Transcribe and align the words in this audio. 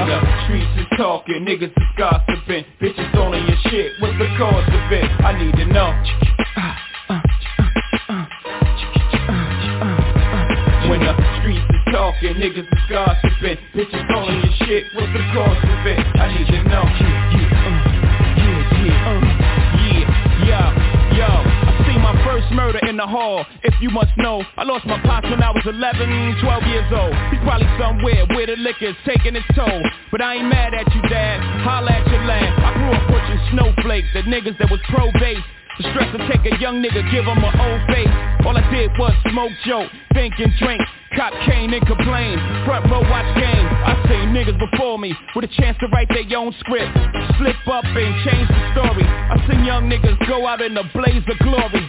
when 0.00 0.08
the 0.08 0.44
streets 0.44 0.80
is 0.80 0.96
talking, 0.96 1.44
niggas 1.44 1.76
is 1.76 1.90
gossiping. 1.98 2.64
Bitches 2.80 3.12
calling 3.12 3.44
your 3.46 3.56
shit, 3.68 3.92
what's 4.00 4.16
the 4.18 4.28
cause 4.38 4.64
of 4.68 4.92
it? 4.92 5.04
I 5.20 5.36
need 5.36 5.54
to 5.56 5.66
know. 5.66 5.92
When 10.88 11.00
the 11.00 11.12
streets 11.40 11.66
is 11.68 11.92
talking, 11.92 12.34
niggas 12.34 12.64
is 12.64 12.84
gossiping. 12.88 13.58
Bitches 13.74 14.08
calling 14.08 14.40
your 14.40 14.66
shit, 14.66 14.84
what's 14.94 15.12
the 15.12 15.24
cause 15.34 15.58
of 15.64 15.86
it? 15.86 15.98
I 16.16 16.38
need 16.38 16.46
to 16.46 16.62
know 16.68 17.79
murder 22.52 22.80
in 22.88 22.96
the 22.96 23.06
hall 23.06 23.44
If 23.62 23.74
you 23.80 23.90
must 23.90 24.10
know. 24.16 24.42
I 24.56 24.64
lost 24.64 24.86
my 24.86 25.00
pops 25.02 25.28
when 25.30 25.42
I 25.42 25.50
was 25.50 25.62
11, 25.64 26.42
12 26.42 26.62
years 26.66 26.90
old. 26.92 27.14
He's 27.30 27.40
probably 27.42 27.68
somewhere 27.78 28.26
where 28.34 28.46
the 28.46 28.56
liquor's 28.56 28.96
taking 29.06 29.36
its 29.36 29.46
toll. 29.54 29.82
But 30.10 30.22
I 30.22 30.36
ain't 30.36 30.48
mad 30.48 30.74
at 30.74 30.92
you, 30.94 31.02
Dad. 31.08 31.40
Holla 31.62 31.90
at 31.90 32.06
your 32.08 32.24
lad 32.24 32.50
I 32.58 32.74
grew 32.74 32.92
up 32.92 33.04
pushing 33.08 33.40
snowflakes 33.52 34.08
At 34.14 34.24
niggas 34.24 34.58
that 34.58 34.70
was 34.70 34.80
pro-base 34.90 35.44
the 35.80 35.88
stress 35.96 36.12
to 36.12 36.20
take 36.28 36.44
a 36.44 36.60
young 36.60 36.82
nigga, 36.84 37.00
give 37.08 37.24
him 37.24 37.40
an 37.40 37.54
old 37.56 37.80
face. 37.88 38.12
All 38.44 38.52
I 38.52 38.60
did 38.68 38.92
was 38.98 39.16
smoke, 39.32 39.52
joke, 39.64 39.88
think 40.12 40.34
and 40.36 40.52
drink. 40.60 40.82
Cop 41.16 41.32
cane 41.48 41.72
and 41.72 41.80
complain, 41.86 42.36
front 42.68 42.84
row 42.90 43.00
watch 43.00 43.24
game. 43.40 43.66
I 43.88 43.96
seen 44.04 44.28
niggas 44.36 44.60
before 44.60 44.98
me 44.98 45.16
with 45.34 45.48
a 45.48 45.52
chance 45.56 45.78
to 45.80 45.88
write 45.88 46.08
their 46.10 46.26
own 46.36 46.52
script. 46.60 46.92
Slip 47.38 47.56
up 47.72 47.84
and 47.84 48.12
change 48.28 48.48
the 48.48 48.60
story. 48.76 49.08
I 49.08 49.40
seen 49.48 49.64
young 49.64 49.88
niggas 49.88 50.20
go 50.28 50.46
out 50.46 50.60
in 50.60 50.76
a 50.76 50.84
blaze 50.92 51.24
of 51.24 51.38
glory 51.38 51.88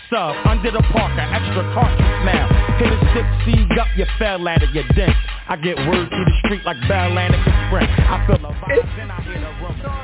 Sub 0.11 0.35
under 0.45 0.71
the 0.71 0.83
parker 0.91 1.21
Extra 1.21 1.63
cartridge 1.73 2.25
now 2.27 2.49
Hit 2.77 2.91
a 2.91 2.99
six 3.15 3.25
seed 3.45 3.79
up 3.79 3.87
You 3.95 4.05
fell 4.19 4.45
at 4.49 4.61
it 4.61 4.71
You 4.75 4.83
dent 4.93 5.15
I 5.47 5.55
get 5.55 5.77
word 5.77 6.09
through 6.09 6.25
the 6.25 6.33
street 6.43 6.65
like 6.65 6.75
Bell 6.89 7.07
Atlantic 7.07 7.39
Sprint 7.39 7.89
I 7.89 8.27
feel 8.27 8.35
a 8.35 8.51
vibe, 8.59 8.95
then 8.97 9.09
I 9.09 9.21
hear 9.23 9.39
the 9.39 9.47
rumble. 9.63 10.01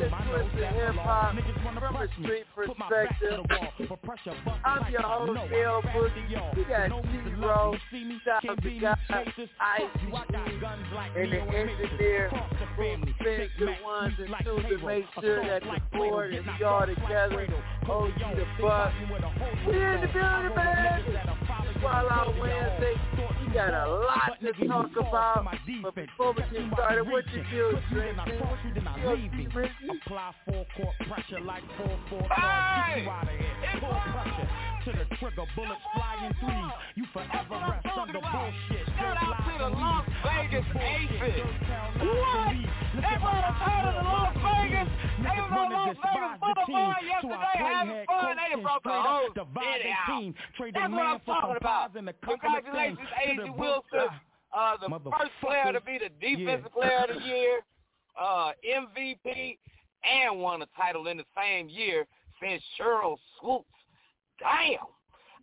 Hip-hop 0.00 1.34
niggas 1.34 1.64
wanna 1.64 1.80
press 1.80 2.08
me. 2.18 2.44
Put 2.54 2.78
my 2.78 2.88
back 2.88 3.18
to 3.20 3.26
the 3.28 3.42
wall. 3.42 3.98
I'm 4.64 4.92
your 4.92 5.02
host, 5.02 5.52
L. 5.52 5.82
Boogie. 5.82 6.56
We 6.56 6.64
got 6.64 6.88
T-Row, 6.88 7.76
shout 8.24 8.44
out 8.48 8.62
to 8.62 8.70
guys, 8.80 8.96
ICG, 9.08 10.12
and 11.16 11.32
the 11.32 11.40
engineer 11.40 12.30
who 12.30 12.36
the 13.58 13.66
ones 13.84 14.14
and 14.18 14.34
twos 14.44 14.62
to 14.68 14.86
make 14.86 15.04
sure 15.20 15.44
that 15.44 15.62
the 15.62 15.98
board 15.98 16.32
is 16.34 16.44
all 16.64 16.86
together. 16.86 17.46
OG 17.88 18.20
the 18.36 18.44
Buck. 18.60 18.92
We 19.66 19.74
in 19.74 20.00
the 20.00 20.06
building, 20.12 20.54
man. 20.54 21.02
While 21.82 22.08
out 22.10 22.34
Wednesday, 22.38 22.94
we 23.40 23.52
got 23.54 23.72
a 23.72 23.88
lot 23.90 24.38
to 24.40 24.52
talk 24.66 24.90
about. 24.96 25.46
But 25.82 25.94
before 25.94 26.32
we 26.34 26.42
get 26.52 26.72
started, 26.72 27.06
what 27.08 27.24
you 27.32 27.42
do, 27.50 27.78
Drake? 27.90 29.70
Apply 29.90 30.32
full 30.44 30.66
court 30.76 30.94
pressure 31.08 31.40
like 31.40 31.64
4-4 31.78 32.28
hey! 32.30 33.02
you 33.02 33.10
out 33.10 33.22
of 33.24 33.28
here. 33.28 33.80
Pull 33.80 33.90
pressure 33.90 34.48
to 34.84 34.90
the 34.92 35.16
trigger, 35.16 35.44
bullets 35.56 35.80
flying 35.94 36.32
threes. 36.38 36.72
You 36.94 37.04
forever 37.12 37.58
rest 37.68 37.86
under 37.98 38.20
bullshit. 38.20 38.86
Shout 38.96 39.16
out 39.18 39.42
to 39.42 39.52
the 39.58 39.70
Las 39.74 40.06
Vegas 40.22 40.64
Aces. 40.78 41.42
What? 41.98 42.54
Us 43.00 43.56
out 43.66 43.88
of 43.88 43.94
the 43.94 44.04
Las 44.06 44.34
Vegas. 44.38 44.88
They 45.18 45.36
was 45.42 45.50
on 45.58 45.72
Las 45.72 45.96
Vegas 45.98 46.38
Boulevard 46.40 46.96
yesterday 47.02 47.56
having 47.58 48.06
fun. 48.06 48.36
They 48.36 48.62
brought 48.62 48.82
the 48.82 48.90
whole 48.90 49.28
city 49.34 49.90
out. 49.90 50.34
That's 50.72 50.92
what 50.92 51.06
I'm 51.06 51.20
talking 51.26 51.56
about. 51.56 51.92
Congratulations, 51.94 52.98
A'ja 53.26 53.56
Wilson. 53.58 54.08
Uh, 54.52 54.76
the 54.80 54.88
first 55.18 55.30
player 55.40 55.72
to 55.72 55.80
be 55.80 55.98
the 55.98 56.10
defensive 56.20 56.72
player 56.72 57.06
of 57.08 57.14
the 57.14 57.26
year, 57.26 57.60
uh, 58.20 58.50
MVP, 58.66 59.58
and 60.04 60.40
won 60.40 60.62
a 60.62 60.66
title 60.76 61.06
in 61.06 61.16
the 61.16 61.24
same 61.36 61.68
year 61.68 62.06
since 62.42 62.62
Sheryl 62.78 63.16
Swoopes. 63.40 63.66
Damn. 64.38 64.78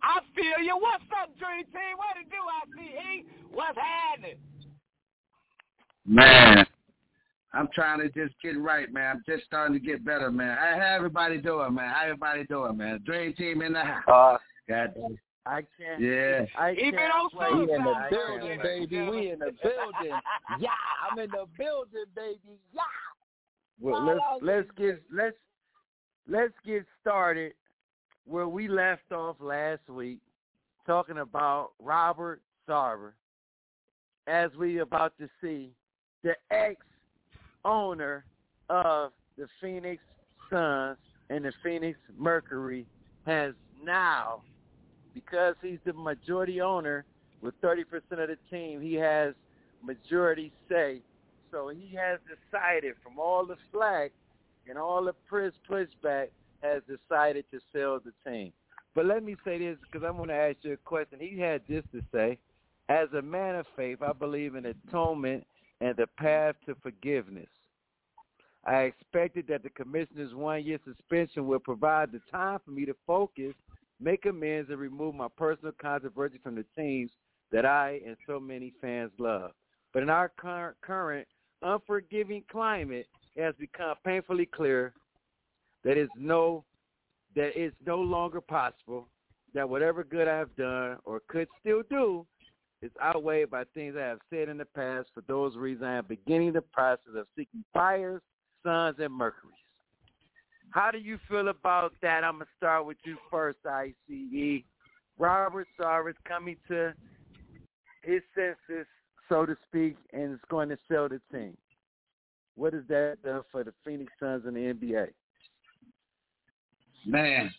I 0.04 0.20
feel 0.36 0.64
you. 0.64 0.78
What's 0.78 1.04
up, 1.22 1.30
Dream 1.40 1.64
Team? 1.66 1.98
What 1.98 2.16
to 2.16 2.24
do, 2.24 2.38
ICE? 3.02 3.26
What's 3.52 3.78
happening? 3.78 4.38
Man, 6.06 6.66
I'm 7.54 7.68
trying 7.74 8.00
to 8.00 8.10
just 8.10 8.40
get 8.42 8.60
right, 8.60 8.92
man. 8.94 9.18
I'm 9.18 9.24
just 9.28 9.46
starting 9.46 9.74
to 9.74 9.80
get 9.86 10.06
better, 10.06 10.32
man. 10.32 10.58
How 10.58 10.96
everybody 10.96 11.42
doing, 11.42 11.74
man? 11.74 11.90
How 11.90 12.04
everybody 12.06 12.46
doing, 12.46 12.78
man? 12.78 13.02
Dream 13.06 13.34
team 13.34 13.62
in 13.62 13.74
the 13.74 13.82
house. 13.84 14.04
Uh, 14.08 14.38
God 14.70 14.94
I 15.46 15.62
can't. 15.80 16.02
Yeah. 16.02 16.46
I 16.58 16.74
He 16.74 16.92
can't 16.92 16.96
been 16.96 17.12
on 17.12 17.30
wait. 17.34 17.50
suicide. 17.50 17.68
We 17.68 17.74
in 17.74 17.84
the 17.84 18.08
building, 18.12 18.60
baby. 18.62 19.10
We 19.10 19.32
in 19.32 19.40
the 19.40 19.52
building. 19.64 20.20
Yeah, 20.60 20.70
I'm 21.10 21.18
in 21.20 21.30
the 21.32 21.46
building, 21.58 22.06
baby. 22.16 22.60
Yeah. 22.74 22.82
Well, 23.80 24.06
let's 24.06 24.20
let's 24.42 24.68
get 24.78 25.02
let's 25.14 25.36
let's 26.28 26.54
get 26.66 26.86
started 27.02 27.54
where 28.26 28.48
we 28.48 28.68
left 28.68 29.12
off 29.12 29.38
last 29.40 29.88
week, 29.90 30.20
talking 30.86 31.20
about 31.20 31.72
Robert 31.80 32.42
Sarver, 32.68 33.12
as 34.28 34.50
we 34.60 34.80
about 34.80 35.14
to 35.20 35.30
see 35.42 35.72
the 36.24 36.34
ex 36.52 36.82
owner 37.64 38.26
of 38.70 39.12
the 39.38 39.48
Phoenix 39.62 40.02
Suns 40.50 40.98
and 41.30 41.46
the 41.46 41.54
Phoenix 41.64 41.98
Mercury 42.18 42.86
has 43.26 43.54
now, 43.84 44.42
because 45.14 45.56
he's 45.62 45.80
the 45.86 45.94
majority 45.94 46.62
owner 46.62 47.06
with 47.42 47.60
30% 47.62 47.84
of 48.12 48.30
the 48.30 48.38
team, 48.50 48.82
he 48.82 48.94
has 48.96 49.34
majority 49.84 50.52
say. 50.70 51.02
So 51.52 51.70
he 51.70 51.96
has 51.96 52.20
decided 52.28 52.96
from 53.04 53.20
all 53.20 53.46
the 53.46 53.58
flack 53.72 54.12
and 54.68 54.78
all 54.78 55.04
the 55.04 55.14
press 55.28 55.54
pushback 55.70 56.28
has 56.62 56.82
decided 56.88 57.46
to 57.52 57.60
sell 57.74 58.00
the 58.04 58.12
team. 58.30 58.52
But 58.96 59.06
let 59.06 59.24
me 59.24 59.36
say 59.46 59.60
this 59.60 59.78
because 59.82 60.06
I'm 60.06 60.18
going 60.18 60.30
to 60.30 60.36
ask 60.36 60.58
you 60.62 60.74
a 60.74 60.78
question. 60.78 61.20
He 61.20 61.40
had 61.40 61.62
this 61.70 61.84
to 61.94 62.02
say. 62.12 62.38
As 62.90 63.10
a 63.18 63.22
man 63.22 63.56
of 63.56 63.66
faith, 63.76 64.02
I 64.02 64.14
believe 64.14 64.56
in 64.56 64.66
atonement 64.66 65.46
and 65.82 65.96
the 65.98 66.08
path 66.18 66.56
to 66.66 66.76
forgiveness. 66.82 67.50
I 68.66 68.84
expected 68.84 69.46
that 69.48 69.64
the 69.64 69.70
commissioner's 69.70 70.34
one-year 70.34 70.80
suspension 70.86 71.48
will 71.48 71.60
provide 71.60 72.12
the 72.12 72.22
time 72.32 72.60
for 72.64 72.72
me 72.72 72.86
to 72.86 72.96
focus, 73.06 73.54
make 74.00 74.26
amends, 74.26 74.70
and 74.70 74.80
remove 74.80 75.16
my 75.16 75.28
personal 75.38 75.74
controversy 75.82 76.40
from 76.42 76.56
the 76.56 76.66
teams 76.76 77.12
that 77.52 77.66
I 77.66 78.02
and 78.06 78.18
so 78.26 78.40
many 78.40 78.74
fans 78.82 79.12
love. 79.20 79.52
But 79.94 80.04
in 80.04 80.10
our 80.10 80.32
current, 80.38 80.78
current 80.82 81.28
unforgiving 81.62 82.44
climate, 82.52 83.08
has 83.38 83.54
become 83.60 83.96
painfully 84.06 84.46
clear 84.46 84.94
that 85.84 85.98
it's 85.98 86.12
no 86.18 86.64
that 87.36 87.52
it's 87.56 87.76
no 87.86 88.00
longer 88.00 88.42
possible 88.42 89.08
that 89.54 89.68
whatever 89.68 90.04
good 90.04 90.28
I 90.28 90.38
have 90.38 90.56
done 90.56 90.98
or 91.06 91.22
could 91.28 91.48
still 91.60 91.84
do 91.90 92.26
is 92.82 92.92
outweighed 93.02 93.50
by 93.50 93.64
things 93.74 93.96
I 93.98 94.02
have 94.02 94.20
said 94.30 94.50
in 94.50 94.58
the 94.58 94.66
past. 94.66 95.10
For 95.14 95.22
those 95.28 95.56
reasons, 95.56 95.86
I 95.86 95.94
am 95.96 96.06
beginning 96.08 96.54
the 96.54 96.62
process 96.62 97.14
of 97.16 97.28
seeking 97.36 97.64
fires, 97.74 98.22
suns, 98.64 98.98
and 99.00 99.14
mercuries. 99.14 99.56
How 100.72 100.92
do 100.92 100.98
you 100.98 101.18
feel 101.30 101.48
about 101.48 101.94
that? 102.02 102.24
I'm 102.24 102.34
gonna 102.34 102.46
start 102.58 102.86
with 102.86 102.98
you 103.06 103.18
first, 103.32 103.60
ICE. 103.66 104.64
Robert 105.18 105.68
Sarver 105.80 106.12
is 106.12 106.16
coming 106.28 106.58
to 106.68 106.94
his 108.04 108.22
senses, 108.36 108.86
so 109.30 109.46
to 109.46 109.56
speak, 109.68 109.96
and 110.14 110.34
is 110.34 110.40
going 110.50 110.70
to 110.70 110.78
sell 110.90 111.10
the 111.10 111.22
team. 111.32 111.58
What 112.56 112.74
is 112.74 112.84
that 112.90 113.18
done 113.24 113.42
for 113.52 113.64
the 113.64 113.74
Phoenix 113.86 114.12
Suns 114.20 114.44
and 114.46 114.56
the 114.56 114.74
NBA? 114.74 115.10
Man, 117.06 117.52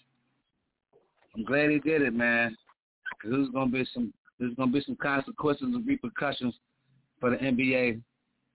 I'm 1.37 1.45
glad 1.45 1.71
he 1.71 1.79
did 1.79 2.03
it, 2.03 2.13
man. 2.13 2.57
Cause 3.23 3.31
there's 3.33 3.49
gonna 3.49 3.71
be 3.71 3.87
some 3.95 4.13
there's 4.39 4.55
gonna 4.55 4.71
be 4.71 4.83
some 4.83 4.97
consequences 4.97 5.69
and 5.73 5.87
repercussions 5.87 6.55
for 7.21 7.31
the 7.31 7.37
NBA 7.37 8.01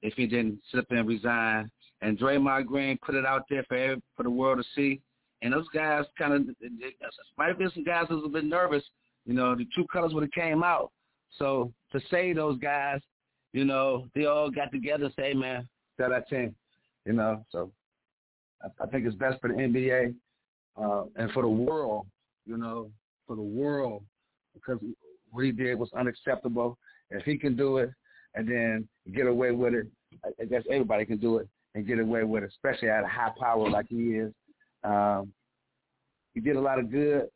if 0.02 0.14
he 0.14 0.28
didn't 0.28 0.60
sit 0.70 0.82
up 0.82 0.92
and 0.92 1.08
resign. 1.08 1.70
And 2.02 2.20
Draymond 2.20 2.68
Green 2.68 2.98
put 3.04 3.16
it 3.16 3.26
out 3.26 3.44
there 3.50 3.64
for 3.64 3.96
for 4.16 4.24
the 4.24 4.30
world 4.30 4.60
to 4.60 4.64
see. 4.76 5.02
And 5.42 5.54
those 5.54 5.68
guys 5.74 6.06
kind 6.18 6.34
of 6.34 6.56
might 7.38 7.48
have 7.48 7.58
been 7.58 7.72
some 7.74 7.84
guys 7.84 8.06
who 8.10 8.18
was 8.18 8.26
a 8.26 8.30
bit 8.30 8.46
nervous. 8.46 8.84
You 9.26 9.34
know, 9.34 9.56
the 9.56 9.66
true 9.74 9.86
colors 9.92 10.14
would 10.14 10.24
have 10.24 10.32
came 10.32 10.64
out. 10.64 10.92
So 11.38 11.74
to 11.92 12.00
say 12.12 12.34
those 12.34 12.58
guys, 12.60 13.02
you 13.54 13.66
know, 13.66 14.08
they 14.16 14.26
all 14.26 14.50
got 14.50 14.72
together 14.72 15.06
and 15.06 15.14
say, 15.18 15.34
man, 15.34 15.68
that 15.98 16.28
team. 16.30 16.56
You 17.06 17.14
know, 17.14 17.46
so 17.52 17.72
I, 18.64 18.84
I 18.84 18.88
think 18.88 19.06
it's 19.06 19.16
best 19.16 19.40
for 19.42 19.50
the 19.50 19.56
NBA 19.56 20.14
uh, 20.82 21.04
and 21.16 21.32
for 21.32 21.44
the 21.44 21.50
world, 21.50 22.08
you 22.46 22.58
know, 22.58 22.90
for 23.28 23.36
the 23.36 23.42
world, 23.42 24.04
because 24.54 24.80
what 25.32 25.46
he 25.46 25.52
did 25.52 25.78
was 25.78 25.90
unacceptable. 25.98 26.78
If 27.10 27.24
he 27.24 27.38
can 27.38 27.56
do 27.56 27.78
it 27.78 27.92
and 28.36 28.48
then 28.48 28.88
get 29.14 29.28
away 29.28 29.52
with 29.52 29.74
it, 29.74 29.88
I, 30.24 30.30
I 30.42 30.46
guess 30.46 30.64
everybody 30.70 31.06
can 31.06 31.18
do 31.18 31.38
it 31.38 31.48
and 31.76 31.86
get 31.86 32.00
away 32.00 32.24
with 32.24 32.44
it, 32.44 32.50
especially 32.50 32.90
at 32.90 33.04
a 33.04 33.08
high 33.08 33.32
power 33.40 33.70
like 33.70 33.88
he 33.90 34.16
is. 34.18 34.34
Um, 34.84 35.32
he 36.34 36.40
did 36.40 36.56
a 36.56 36.62
lot 36.62 36.80
of 36.80 36.92
good, 36.92 37.28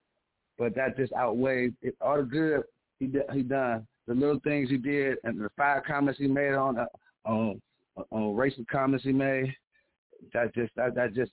but 0.57 0.75
that 0.75 0.97
just 0.97 1.13
outweighed 1.13 1.75
it, 1.81 1.95
all 2.01 2.17
the 2.17 2.23
good 2.23 2.63
he 2.99 3.11
he 3.33 3.41
done. 3.41 3.87
The 4.07 4.13
little 4.13 4.39
things 4.39 4.69
he 4.69 4.77
did 4.77 5.17
and 5.23 5.39
the 5.39 5.49
five 5.57 5.83
comments 5.83 6.19
he 6.19 6.27
made 6.27 6.53
on 6.53 6.77
uh, 6.79 6.85
on 7.25 7.61
on 8.11 8.35
racial 8.35 8.63
comments 8.71 9.03
he 9.03 9.11
made, 9.11 9.53
that 10.33 10.53
just 10.53 10.71
that, 10.75 10.95
that 10.95 11.13
just 11.13 11.31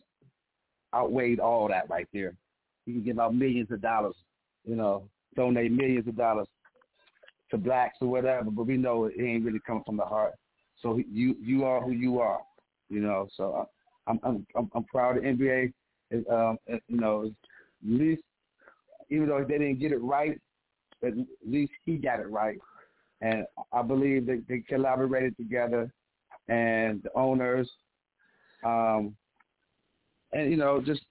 outweighed 0.94 1.40
all 1.40 1.68
that 1.68 1.88
right 1.88 2.08
there. 2.12 2.34
He 2.86 2.92
can 2.92 3.04
give 3.04 3.18
out 3.18 3.34
millions 3.34 3.70
of 3.70 3.80
dollars, 3.80 4.14
you 4.64 4.76
know, 4.76 5.08
donate 5.36 5.72
millions 5.72 6.06
of 6.08 6.16
dollars 6.16 6.46
to 7.50 7.58
blacks 7.58 7.98
or 8.00 8.08
whatever, 8.08 8.50
but 8.50 8.66
we 8.66 8.76
know 8.76 9.04
it 9.04 9.14
ain't 9.20 9.44
really 9.44 9.60
coming 9.66 9.84
from 9.84 9.96
the 9.96 10.04
heart. 10.04 10.34
So 10.80 11.00
you 11.10 11.36
you 11.40 11.64
are 11.64 11.80
who 11.80 11.92
you 11.92 12.20
are, 12.20 12.40
you 12.88 13.00
know. 13.00 13.28
So 13.36 13.68
I'm 14.06 14.18
I'm 14.22 14.46
I'm, 14.56 14.70
I'm 14.74 14.84
proud 14.84 15.16
of 15.16 15.22
NBA. 15.22 15.72
Um, 16.30 16.58
you 16.68 17.00
know, 17.00 17.26
at 17.26 17.32
least 17.82 18.22
even 19.10 19.28
though 19.28 19.44
they 19.46 19.58
didn't 19.58 19.80
get 19.80 19.92
it 19.92 19.98
right, 19.98 20.40
at 21.04 21.14
least 21.46 21.72
he 21.84 21.96
got 21.96 22.20
it 22.20 22.28
right, 22.28 22.58
and 23.20 23.46
I 23.72 23.82
believe 23.82 24.26
that 24.26 24.44
they 24.48 24.60
collaborated 24.60 25.36
together, 25.36 25.92
and 26.48 27.02
the 27.02 27.12
owners, 27.14 27.70
um, 28.64 29.16
and 30.32 30.50
you 30.50 30.56
know, 30.56 30.80
just 30.80 31.02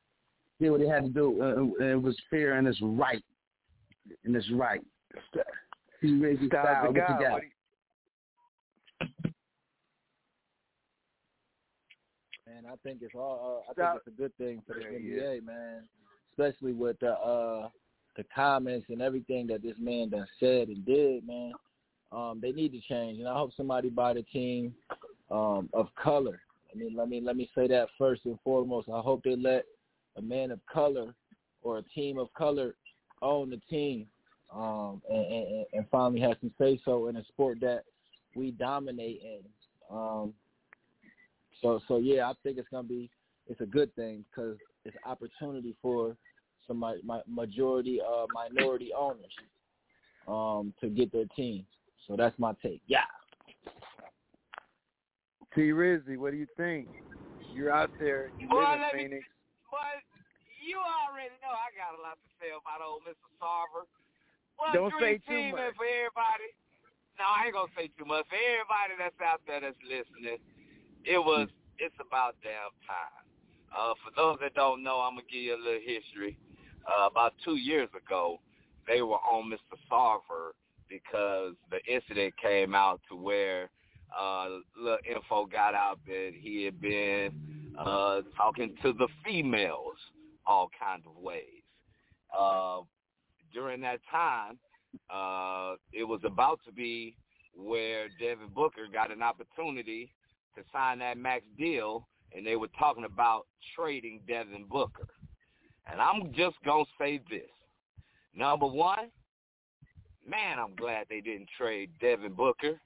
did 0.59 0.69
what 0.71 0.79
they 0.79 0.87
had 0.87 1.03
to 1.03 1.09
do. 1.09 1.41
Uh, 1.79 1.85
it 1.85 2.01
was 2.01 2.17
fair 2.29 2.53
and 2.53 2.67
it's 2.67 2.79
right, 2.81 3.23
and 4.23 4.35
it's 4.35 4.49
right. 4.51 4.81
He's 6.01 6.21
raising 6.21 6.47
Style 6.47 6.63
style. 6.63 6.93
the 6.93 6.99
What 6.99 7.07
guy. 7.07 7.13
you 7.19 7.25
got? 7.25 7.31
What 7.33 7.41
do 7.41 7.47
I 12.73 12.75
think 12.77 13.01
it's 13.03 13.13
all. 13.13 13.63
Uh, 13.67 13.71
I 13.71 13.73
think 13.75 14.01
it's 14.07 14.15
a 14.15 14.21
good 14.21 14.35
thing 14.37 14.63
for 14.65 14.73
the 14.73 14.85
NBA, 14.85 15.45
man. 15.45 15.83
Especially 16.31 16.73
with 16.73 16.99
the 16.99 17.11
uh 17.11 17.69
the 18.15 18.25
comments 18.35 18.87
and 18.89 19.01
everything 19.01 19.47
that 19.47 19.63
this 19.63 19.75
man 19.79 20.09
done 20.09 20.27
said 20.39 20.67
and 20.67 20.85
did, 20.85 21.25
man. 21.25 21.53
Um, 22.11 22.39
they 22.41 22.51
need 22.51 22.71
to 22.73 22.81
change, 22.81 23.19
and 23.19 23.27
I 23.27 23.33
hope 23.33 23.51
somebody 23.57 23.89
buy 23.89 24.13
the 24.13 24.21
team 24.21 24.75
um, 25.31 25.69
of 25.73 25.87
color. 25.95 26.41
I 26.71 26.77
mean, 26.77 26.95
let 26.95 27.09
me 27.09 27.21
let 27.21 27.35
me 27.35 27.49
say 27.55 27.67
that 27.67 27.87
first 27.97 28.25
and 28.25 28.37
foremost. 28.43 28.87
I 28.89 28.99
hope 28.99 29.23
they 29.23 29.35
let 29.35 29.65
a 30.15 30.21
man 30.21 30.51
of 30.51 30.59
color 30.71 31.13
or 31.63 31.79
a 31.79 31.83
team 31.83 32.19
of 32.19 32.31
color 32.33 32.75
own 33.21 33.49
the 33.49 33.61
team, 33.69 34.05
um, 34.53 35.01
and, 35.09 35.25
and, 35.25 35.65
and 35.73 35.85
finally 35.91 36.21
have 36.21 36.37
some 36.39 36.51
say 36.59 36.79
so 36.85 37.07
in 37.07 37.17
a 37.17 37.25
sport 37.25 37.59
that 37.61 37.83
we 38.35 38.51
dominate 38.51 39.21
in. 39.23 39.39
Um, 39.89 40.33
so 41.61 41.79
so 41.87 41.97
yeah, 41.97 42.29
I 42.29 42.33
think 42.43 42.59
it's 42.59 42.69
gonna 42.69 42.87
be 42.87 43.09
it's 43.47 43.61
a 43.61 43.65
good 43.65 43.93
thing 43.95 44.23
because 44.29 44.57
it's 44.85 44.95
opportunity 45.05 45.75
for 45.81 46.15
some 46.67 46.77
my, 46.77 46.97
my 47.03 47.21
majority 47.27 47.99
uh 48.01 48.25
minority 48.33 48.91
owners 48.97 49.33
um 50.27 50.73
to 50.81 50.89
get 50.89 51.11
their 51.11 51.25
teams. 51.35 51.65
So 52.07 52.15
that's 52.15 52.37
my 52.37 52.53
take. 52.61 52.81
Yeah. 52.87 52.99
T. 55.55 55.69
Rizzy, 55.69 56.17
what 56.17 56.31
do 56.31 56.37
you 56.37 56.47
think? 56.57 56.87
You're 57.53 57.71
out 57.71 57.91
there. 57.99 58.31
You 58.39 58.49
Boy, 58.49 58.57
live 58.65 58.73
in 58.73 58.81
let 58.81 58.93
me- 58.95 58.99
Phoenix. 59.03 59.25
But 59.69 60.01
you 60.65 60.77
already 60.81 61.33
know 61.41 61.53
I 61.53 61.69
got 61.77 61.93
a 61.97 62.01
lot 62.01 62.17
to 62.17 62.29
say 62.41 62.49
about 62.53 62.81
old 62.81 63.05
Mr. 63.05 63.21
Sarver. 63.37 63.85
Well, 64.57 64.73
Don't 64.73 64.93
say 65.01 65.17
too 65.21 65.51
much. 65.53 65.75
for 65.77 65.85
everybody. 65.85 66.49
No, 67.21 67.25
I 67.29 67.45
ain't 67.49 67.53
gonna 67.53 67.69
say 67.77 67.89
too 67.93 68.05
much. 68.05 68.25
For 68.29 68.37
everybody 68.37 68.97
that's 68.97 69.17
out 69.21 69.41
there 69.45 69.61
that's 69.61 69.77
listening, 69.85 70.41
it 71.05 71.21
was 71.21 71.49
it's 71.77 71.95
about 72.01 72.35
damn 72.41 72.73
time. 72.89 73.21
Uh, 73.73 73.93
for 74.01 74.09
those 74.15 74.37
that 74.41 74.53
don't 74.53 74.81
know, 74.81 75.01
I'm 75.01 75.13
gonna 75.17 75.29
give 75.29 75.41
you 75.41 75.53
a 75.57 75.61
little 75.61 75.81
history. 75.85 76.37
Uh, 76.87 77.07
about 77.07 77.33
two 77.43 77.55
years 77.55 77.89
ago, 77.95 78.39
they 78.87 79.01
were 79.01 79.17
on 79.17 79.49
Mr. 79.49 79.77
Sarver 79.91 80.51
because 80.89 81.53
the 81.71 81.79
incident 81.91 82.33
came 82.41 82.75
out 82.75 82.99
to 83.09 83.15
where 83.15 83.69
uh, 84.19 84.47
little 84.77 84.97
info 85.09 85.45
got 85.45 85.73
out 85.73 85.99
that 86.05 86.31
he 86.39 86.63
had 86.63 86.79
been 86.79 87.31
uh, 87.79 88.21
talking 88.37 88.75
to 88.81 88.93
the 88.93 89.07
females 89.25 89.95
all 90.45 90.69
kinds 90.79 91.03
of 91.07 91.21
ways. 91.21 91.63
Uh, 92.37 92.81
during 93.53 93.81
that 93.81 93.99
time, 94.11 94.57
uh, 95.09 95.75
it 95.91 96.03
was 96.03 96.21
about 96.25 96.59
to 96.65 96.71
be 96.71 97.15
where 97.55 98.07
Devin 98.19 98.49
Booker 98.53 98.87
got 98.91 99.11
an 99.11 99.21
opportunity 99.21 100.11
to 100.55 100.63
sign 100.71 100.99
that 100.99 101.17
max 101.17 101.43
deal, 101.57 102.07
and 102.35 102.45
they 102.45 102.55
were 102.55 102.69
talking 102.77 103.05
about 103.05 103.45
trading 103.75 104.21
Devin 104.27 104.65
Booker. 104.69 105.07
And 105.91 106.01
I'm 106.01 106.33
just 106.33 106.55
going 106.63 106.85
to 106.85 106.91
say 106.97 107.21
this. 107.29 107.49
Number 108.35 108.65
one, 108.65 109.11
man, 110.27 110.59
I'm 110.59 110.75
glad 110.75 111.05
they 111.09 111.21
didn't 111.21 111.49
trade 111.57 111.91
Devin 111.99 112.33
Booker. 112.33 112.79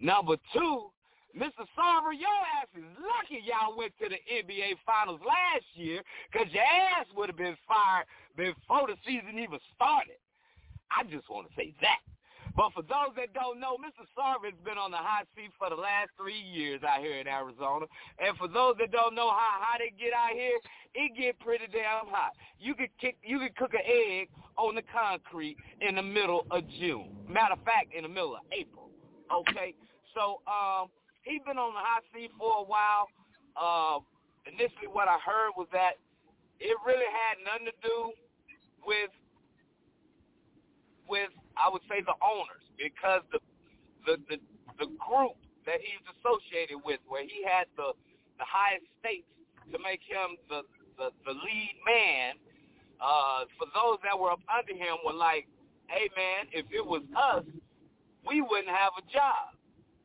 Number 0.00 0.36
two, 0.52 0.90
Mr. 1.36 1.64
Sarver, 1.78 2.12
your 2.12 2.38
ass 2.60 2.68
is 2.76 2.84
lucky 3.00 3.40
y'all 3.44 3.76
went 3.76 3.92
to 3.98 4.08
the 4.08 4.20
NBA 4.30 4.76
Finals 4.84 5.20
last 5.26 5.64
year 5.74 6.02
because 6.30 6.52
your 6.52 6.64
ass 6.64 7.06
would 7.16 7.28
have 7.28 7.38
been 7.38 7.56
fired 7.66 8.06
before 8.36 8.86
the 8.88 8.96
season 9.06 9.38
even 9.38 9.58
started. 9.74 10.20
I 10.90 11.04
just 11.04 11.30
want 11.30 11.48
to 11.48 11.54
say 11.56 11.72
that. 11.80 12.00
But 12.54 12.72
for 12.74 12.82
those 12.82 13.16
that 13.16 13.32
don't 13.32 13.60
know, 13.60 13.80
Mr. 13.80 14.04
Sarver 14.12 14.52
has 14.52 14.60
been 14.64 14.76
on 14.76 14.90
the 14.90 15.00
hot 15.00 15.24
seat 15.34 15.50
for 15.58 15.70
the 15.70 15.80
last 15.80 16.10
three 16.20 16.38
years 16.38 16.82
out 16.84 17.00
here 17.00 17.16
in 17.16 17.26
Arizona. 17.26 17.86
And 18.20 18.36
for 18.36 18.46
those 18.46 18.76
that 18.78 18.92
don't 18.92 19.14
know 19.14 19.30
how 19.30 19.56
hot 19.64 19.80
it 19.80 19.96
get 19.96 20.12
out 20.12 20.36
here, 20.36 20.60
it 20.94 21.16
get 21.16 21.40
pretty 21.40 21.64
damn 21.72 22.12
hot. 22.12 22.36
You 22.60 22.74
could 22.74 22.92
kick, 23.00 23.16
you 23.24 23.38
could 23.38 23.56
cook 23.56 23.72
an 23.72 23.86
egg 23.88 24.28
on 24.58 24.74
the 24.74 24.82
concrete 24.92 25.56
in 25.80 25.96
the 25.96 26.02
middle 26.02 26.44
of 26.50 26.62
June. 26.78 27.16
Matter 27.28 27.54
of 27.54 27.64
fact, 27.64 27.94
in 27.96 28.02
the 28.02 28.12
middle 28.12 28.36
of 28.36 28.42
April. 28.52 28.90
Okay, 29.32 29.72
so 30.14 30.44
um, 30.44 30.92
he 31.24 31.40
been 31.46 31.56
on 31.56 31.72
the 31.72 31.80
hot 31.80 32.04
seat 32.12 32.30
for 32.36 32.60
a 32.60 32.66
while. 32.68 33.08
Uh, 33.56 34.04
initially, 34.44 34.92
what 34.92 35.08
I 35.08 35.16
heard 35.24 35.56
was 35.56 35.68
that 35.72 35.96
it 36.60 36.76
really 36.84 37.08
had 37.08 37.40
nothing 37.48 37.72
to 37.72 37.76
do 37.80 38.12
with 38.84 39.10
with 41.08 41.30
I 41.56 41.68
would 41.70 41.82
say 41.88 42.00
the 42.00 42.16
owners 42.22 42.64
because 42.76 43.22
the 43.32 43.40
the 44.06 44.16
the, 44.28 44.38
the 44.78 44.88
group 44.98 45.36
that 45.66 45.78
he's 45.78 46.02
associated 46.18 46.82
with, 46.82 46.98
where 47.06 47.22
he 47.22 47.44
had 47.44 47.70
the 47.76 47.94
the 48.38 48.46
highest 48.46 48.86
stakes 49.00 49.28
to 49.70 49.78
make 49.78 50.02
him 50.02 50.36
the 50.48 50.62
the, 50.98 51.10
the 51.24 51.34
lead 51.34 51.76
man. 51.86 52.36
Uh, 53.02 53.50
for 53.58 53.66
those 53.74 53.98
that 54.06 54.14
were 54.14 54.30
up 54.30 54.42
under 54.46 54.78
him 54.78 54.94
were 55.02 55.16
like, 55.16 55.50
hey 55.90 56.06
man, 56.14 56.46
if 56.54 56.66
it 56.70 56.84
was 56.84 57.02
us, 57.18 57.42
we 58.22 58.38
wouldn't 58.40 58.70
have 58.70 58.94
a 58.94 59.04
job. 59.10 59.58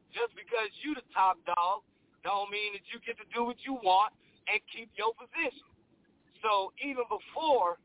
Just 0.10 0.34
because 0.34 0.74
you 0.82 0.98
the 0.98 1.06
top 1.14 1.38
dog 1.46 1.86
don't 2.24 2.50
mean 2.50 2.74
that 2.74 2.82
you 2.90 2.98
get 3.06 3.16
to 3.22 3.28
do 3.30 3.46
what 3.46 3.62
you 3.62 3.78
want 3.86 4.14
and 4.50 4.58
keep 4.74 4.90
your 4.98 5.14
position. 5.14 5.70
So 6.42 6.74
even 6.82 7.06
before 7.06 7.78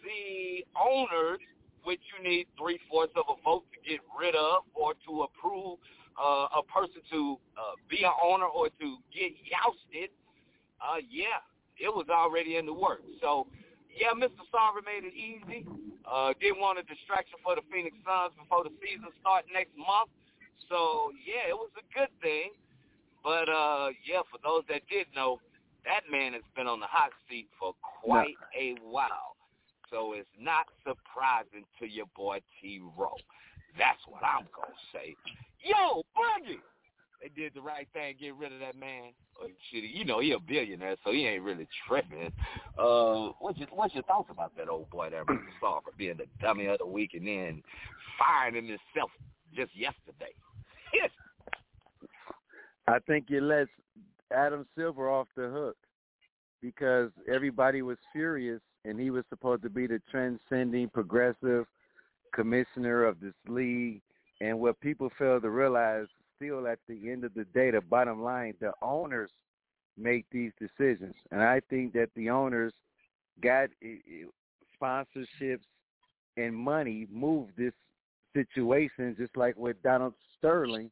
the 0.00 0.64
owners 0.72 1.40
which 1.88 2.04
you 2.12 2.20
need 2.20 2.44
three-fourths 2.60 3.16
of 3.16 3.24
a 3.32 3.36
vote 3.40 3.64
to 3.72 3.80
get 3.80 4.04
rid 4.12 4.36
of 4.36 4.68
or 4.76 4.92
to 5.08 5.24
approve 5.24 5.80
uh, 6.20 6.60
a 6.60 6.62
person 6.68 7.00
to 7.08 7.40
uh, 7.56 7.80
be 7.88 8.04
an 8.04 8.12
owner 8.20 8.44
or 8.44 8.68
to 8.68 9.00
get 9.08 9.32
jousted, 9.48 10.12
uh, 10.84 11.00
yeah, 11.08 11.40
it 11.80 11.88
was 11.88 12.04
already 12.12 12.60
in 12.60 12.68
the 12.68 12.76
works. 12.76 13.08
So, 13.24 13.48
yeah, 13.88 14.12
Mr. 14.12 14.44
Sarver 14.52 14.84
made 14.84 15.08
it 15.08 15.16
easy. 15.16 15.64
Uh, 16.04 16.36
didn't 16.36 16.60
want 16.60 16.76
a 16.76 16.84
distraction 16.84 17.40
for 17.40 17.56
the 17.56 17.64
Phoenix 17.72 17.96
Suns 18.04 18.36
before 18.36 18.68
the 18.68 18.74
season 18.84 19.08
starts 19.24 19.48
next 19.48 19.72
month. 19.72 20.12
So, 20.68 21.16
yeah, 21.24 21.48
it 21.48 21.56
was 21.56 21.72
a 21.80 21.86
good 21.96 22.12
thing. 22.20 22.52
But, 23.24 23.48
uh, 23.48 23.96
yeah, 24.04 24.28
for 24.28 24.36
those 24.44 24.68
that 24.68 24.84
did 24.92 25.08
know, 25.16 25.40
that 25.88 26.04
man 26.12 26.36
has 26.36 26.44
been 26.52 26.68
on 26.68 26.84
the 26.84 26.90
hot 26.90 27.16
seat 27.32 27.48
for 27.56 27.72
quite 27.80 28.36
a 28.52 28.76
while. 28.84 29.37
So 29.90 30.12
it's 30.12 30.28
not 30.38 30.66
surprising 30.82 31.64
to 31.80 31.86
your 31.86 32.06
boy 32.16 32.40
T. 32.60 32.80
Rowe. 32.96 33.16
That's 33.78 34.00
what 34.06 34.22
I'm 34.22 34.44
to 34.44 34.74
say. 34.92 35.14
Yo, 35.64 36.02
Boogie! 36.16 36.60
They 37.20 37.28
did 37.28 37.52
the 37.54 37.60
right 37.60 37.88
thing, 37.92 38.14
get 38.20 38.36
rid 38.36 38.52
of 38.52 38.60
that 38.60 38.78
man. 38.78 39.12
Oh, 39.42 39.48
shit, 39.70 39.84
you 39.84 40.04
know, 40.04 40.20
he 40.20 40.32
a 40.32 40.38
billionaire, 40.38 40.96
so 41.04 41.12
he 41.12 41.26
ain't 41.26 41.42
really 41.42 41.66
tripping. 41.86 42.32
Uh, 42.78 43.32
what's 43.40 43.58
your, 43.58 43.66
what's 43.72 43.94
your 43.94 44.04
thoughts 44.04 44.28
about 44.30 44.56
that 44.56 44.68
old 44.68 44.88
boy 44.90 45.10
there, 45.10 45.24
Mr. 45.24 45.40
Saw, 45.60 45.80
for 45.80 45.90
being 45.96 46.16
the 46.16 46.26
dummy 46.40 46.66
of 46.66 46.78
the 46.78 46.86
week 46.86 47.14
and 47.14 47.26
then 47.26 47.62
firing 48.18 48.54
himself 48.54 49.10
just 49.54 49.74
yesterday? 49.76 50.32
Yes. 50.94 51.10
I 52.86 53.00
think 53.00 53.30
it 53.30 53.42
lets 53.42 53.70
Adam 54.32 54.64
Silver 54.76 55.10
off 55.10 55.26
the 55.36 55.48
hook 55.48 55.76
because 56.62 57.10
everybody 57.32 57.82
was 57.82 57.98
furious 58.12 58.60
and 58.88 58.98
he 58.98 59.10
was 59.10 59.24
supposed 59.28 59.62
to 59.62 59.68
be 59.68 59.86
the 59.86 60.00
transcending 60.10 60.88
progressive 60.88 61.66
commissioner 62.34 63.04
of 63.04 63.20
this 63.20 63.34
league. 63.46 64.00
And 64.40 64.58
what 64.58 64.80
people 64.80 65.10
fail 65.18 65.40
to 65.40 65.50
realize, 65.50 66.06
still 66.36 66.66
at 66.66 66.78
the 66.88 67.10
end 67.10 67.24
of 67.24 67.34
the 67.34 67.44
day, 67.44 67.70
the 67.70 67.82
bottom 67.82 68.22
line, 68.22 68.54
the 68.60 68.72
owners 68.80 69.30
make 69.98 70.24
these 70.32 70.52
decisions. 70.58 71.14
And 71.30 71.42
I 71.42 71.60
think 71.68 71.92
that 71.92 72.08
the 72.16 72.30
owners 72.30 72.72
got 73.42 73.68
eh, 73.82 73.96
eh, 74.10 74.24
sponsorships 74.80 75.66
and 76.36 76.54
money 76.54 77.06
moved 77.12 77.52
this 77.58 77.74
situation, 78.34 79.16
just 79.18 79.36
like 79.36 79.56
with 79.56 79.82
Donald 79.82 80.14
Sterling. 80.38 80.90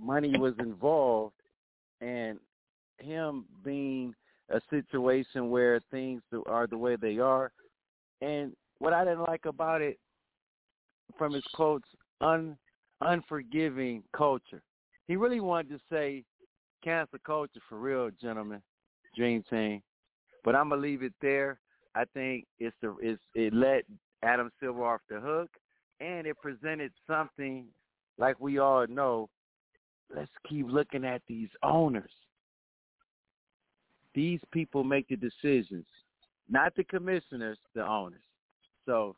Money 0.00 0.38
was 0.38 0.54
involved, 0.60 1.34
and 2.00 2.38
him 2.98 3.44
being– 3.62 4.14
a 4.50 4.60
situation 4.70 5.50
where 5.50 5.80
things 5.90 6.22
are 6.46 6.66
the 6.66 6.78
way 6.78 6.96
they 6.96 7.18
are. 7.18 7.52
And 8.20 8.52
what 8.78 8.92
I 8.92 9.04
didn't 9.04 9.22
like 9.22 9.44
about 9.44 9.82
it 9.82 9.98
from 11.16 11.32
his 11.32 11.44
quotes, 11.54 11.88
un, 12.20 12.56
unforgiving 13.00 14.02
culture. 14.16 14.62
He 15.06 15.16
really 15.16 15.40
wanted 15.40 15.70
to 15.70 15.80
say 15.90 16.24
cancel 16.82 17.18
culture 17.24 17.60
for 17.68 17.78
real, 17.78 18.10
gentlemen, 18.20 18.62
Dream 19.16 19.42
Team. 19.48 19.82
But 20.44 20.54
I'm 20.54 20.68
gonna 20.68 20.80
leave 20.80 21.02
it 21.02 21.14
there. 21.20 21.60
I 21.94 22.04
think 22.14 22.46
it's 22.58 22.76
the 22.80 22.94
it's 23.00 23.20
it 23.34 23.52
let 23.52 23.84
Adam 24.22 24.50
Silver 24.60 24.84
off 24.84 25.00
the 25.08 25.20
hook, 25.20 25.50
and 26.00 26.26
it 26.26 26.36
presented 26.40 26.92
something 27.06 27.66
like 28.18 28.38
we 28.40 28.58
all 28.58 28.86
know. 28.86 29.28
Let's 30.14 30.30
keep 30.48 30.66
looking 30.68 31.04
at 31.04 31.22
these 31.28 31.50
owners. 31.62 32.10
These 34.18 34.40
people 34.50 34.82
make 34.82 35.06
the 35.06 35.14
decisions, 35.14 35.86
not 36.50 36.74
the 36.74 36.82
commissioners, 36.82 37.56
the 37.72 37.86
owners. 37.86 38.24
So 38.84 39.14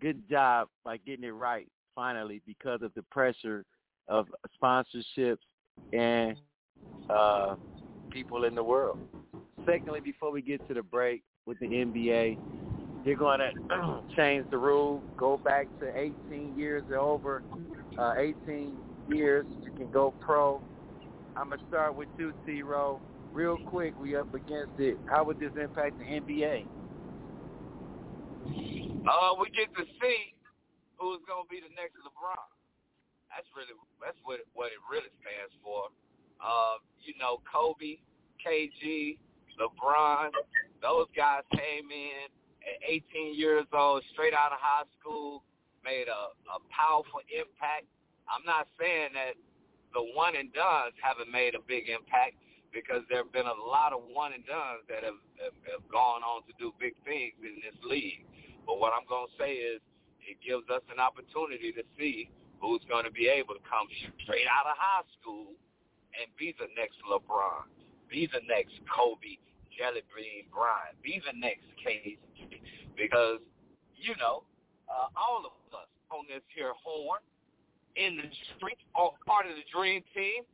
good 0.00 0.26
job 0.30 0.68
by 0.82 0.96
getting 0.96 1.24
it 1.24 1.34
right 1.34 1.68
finally 1.94 2.40
because 2.46 2.80
of 2.80 2.90
the 2.94 3.02
pressure 3.10 3.66
of 4.08 4.28
sponsorships 4.58 5.44
and 5.92 6.38
uh, 7.10 7.56
people 8.08 8.44
in 8.44 8.54
the 8.54 8.64
world. 8.64 8.98
Secondly, 9.66 10.00
before 10.00 10.32
we 10.32 10.40
get 10.40 10.66
to 10.68 10.72
the 10.72 10.82
break 10.82 11.22
with 11.44 11.58
the 11.58 11.66
NBA, 11.66 12.38
they're 13.04 13.16
going 13.16 13.40
to 13.40 14.00
change 14.16 14.46
the 14.50 14.56
rule, 14.56 15.02
go 15.18 15.36
back 15.36 15.66
to 15.80 15.94
18 15.94 16.54
years 16.56 16.82
or 16.88 16.96
over. 16.96 17.42
Uh, 17.98 18.14
18 18.16 18.74
years, 19.10 19.44
you 19.62 19.70
can 19.72 19.90
go 19.90 20.14
pro. 20.18 20.62
I'm 21.36 21.50
going 21.50 21.60
to 21.60 21.66
start 21.68 21.94
with 21.94 22.08
you, 22.16 22.32
T-Row 22.46 23.02
real 23.32 23.58
quick, 23.66 23.94
we 24.00 24.16
up 24.16 24.32
against 24.34 24.78
it. 24.78 24.96
How 25.06 25.24
would 25.24 25.40
this 25.40 25.52
impact 25.60 25.98
the 25.98 26.04
NBA? 26.04 26.66
Uh, 29.00 29.32
we 29.40 29.48
get 29.50 29.72
to 29.76 29.84
see 30.00 30.34
who's 30.98 31.20
gonna 31.26 31.48
be 31.48 31.60
the 31.60 31.72
next 31.74 31.96
LeBron. 32.04 32.48
That's 33.32 33.48
really 33.56 33.72
that's 34.02 34.18
what 34.24 34.40
what 34.52 34.68
it 34.68 34.82
really 34.90 35.10
stands 35.24 35.54
for. 35.64 35.88
Uh, 36.40 36.82
you 37.00 37.14
know, 37.18 37.40
Kobe, 37.48 38.00
KG, 38.44 39.16
LeBron, 39.60 40.32
those 40.82 41.06
guys 41.16 41.44
came 41.52 41.88
in 41.92 42.28
at 42.64 42.78
18 42.84 43.36
years 43.36 43.66
old, 43.72 44.02
straight 44.12 44.32
out 44.32 44.52
of 44.52 44.60
high 44.60 44.88
school, 44.98 45.44
made 45.84 46.08
a, 46.08 46.32
a 46.52 46.58
powerful 46.68 47.20
impact. 47.28 47.88
I'm 48.28 48.44
not 48.44 48.68
saying 48.78 49.12
that 49.16 49.36
the 49.92 50.04
one 50.14 50.36
and 50.36 50.52
dones 50.52 50.96
haven't 51.00 51.32
made 51.32 51.54
a 51.54 51.62
big 51.66 51.88
impact, 51.88 52.36
because 52.72 53.02
there 53.10 53.22
have 53.26 53.34
been 53.34 53.50
a 53.50 53.60
lot 53.66 53.92
of 53.92 54.02
one 54.06 54.32
and 54.32 54.46
dones 54.46 54.86
that 54.86 55.02
have, 55.02 55.18
have, 55.42 55.56
have 55.66 55.84
gone 55.90 56.22
on 56.22 56.46
to 56.46 56.52
do 56.58 56.70
big 56.78 56.94
things 57.02 57.34
in 57.42 57.58
this 57.62 57.76
league. 57.82 58.22
But 58.66 58.78
what 58.78 58.94
I'm 58.94 59.06
going 59.10 59.26
to 59.26 59.36
say 59.38 59.58
is 59.58 59.82
it 60.22 60.38
gives 60.38 60.66
us 60.70 60.82
an 60.90 61.02
opportunity 61.02 61.74
to 61.74 61.82
see 61.98 62.30
who's 62.62 62.82
going 62.86 63.04
to 63.04 63.14
be 63.14 63.26
able 63.26 63.58
to 63.58 63.64
come 63.66 63.90
straight 64.22 64.46
out 64.46 64.70
of 64.70 64.78
high 64.78 65.06
school 65.18 65.56
and 66.14 66.30
be 66.38 66.54
the 66.58 66.70
next 66.78 66.98
LeBron, 67.06 67.66
be 68.06 68.30
the 68.30 68.42
next 68.46 68.78
Kobe, 68.86 69.40
Jelly 69.74 70.06
Bean 70.14 70.46
Bryant, 70.54 70.94
be 71.02 71.18
the 71.22 71.34
next 71.34 71.66
KD. 71.82 72.18
Because, 72.94 73.42
you 73.96 74.14
know, 74.20 74.46
uh, 74.86 75.10
all 75.16 75.42
of 75.46 75.54
us 75.74 75.90
on 76.10 76.26
this 76.28 76.44
here 76.54 76.74
horn, 76.78 77.22
in 77.96 78.16
the 78.16 78.28
street, 78.54 78.78
all 78.94 79.18
part 79.26 79.46
of 79.46 79.54
the 79.58 79.66
dream 79.66 80.02
team, 80.14 80.46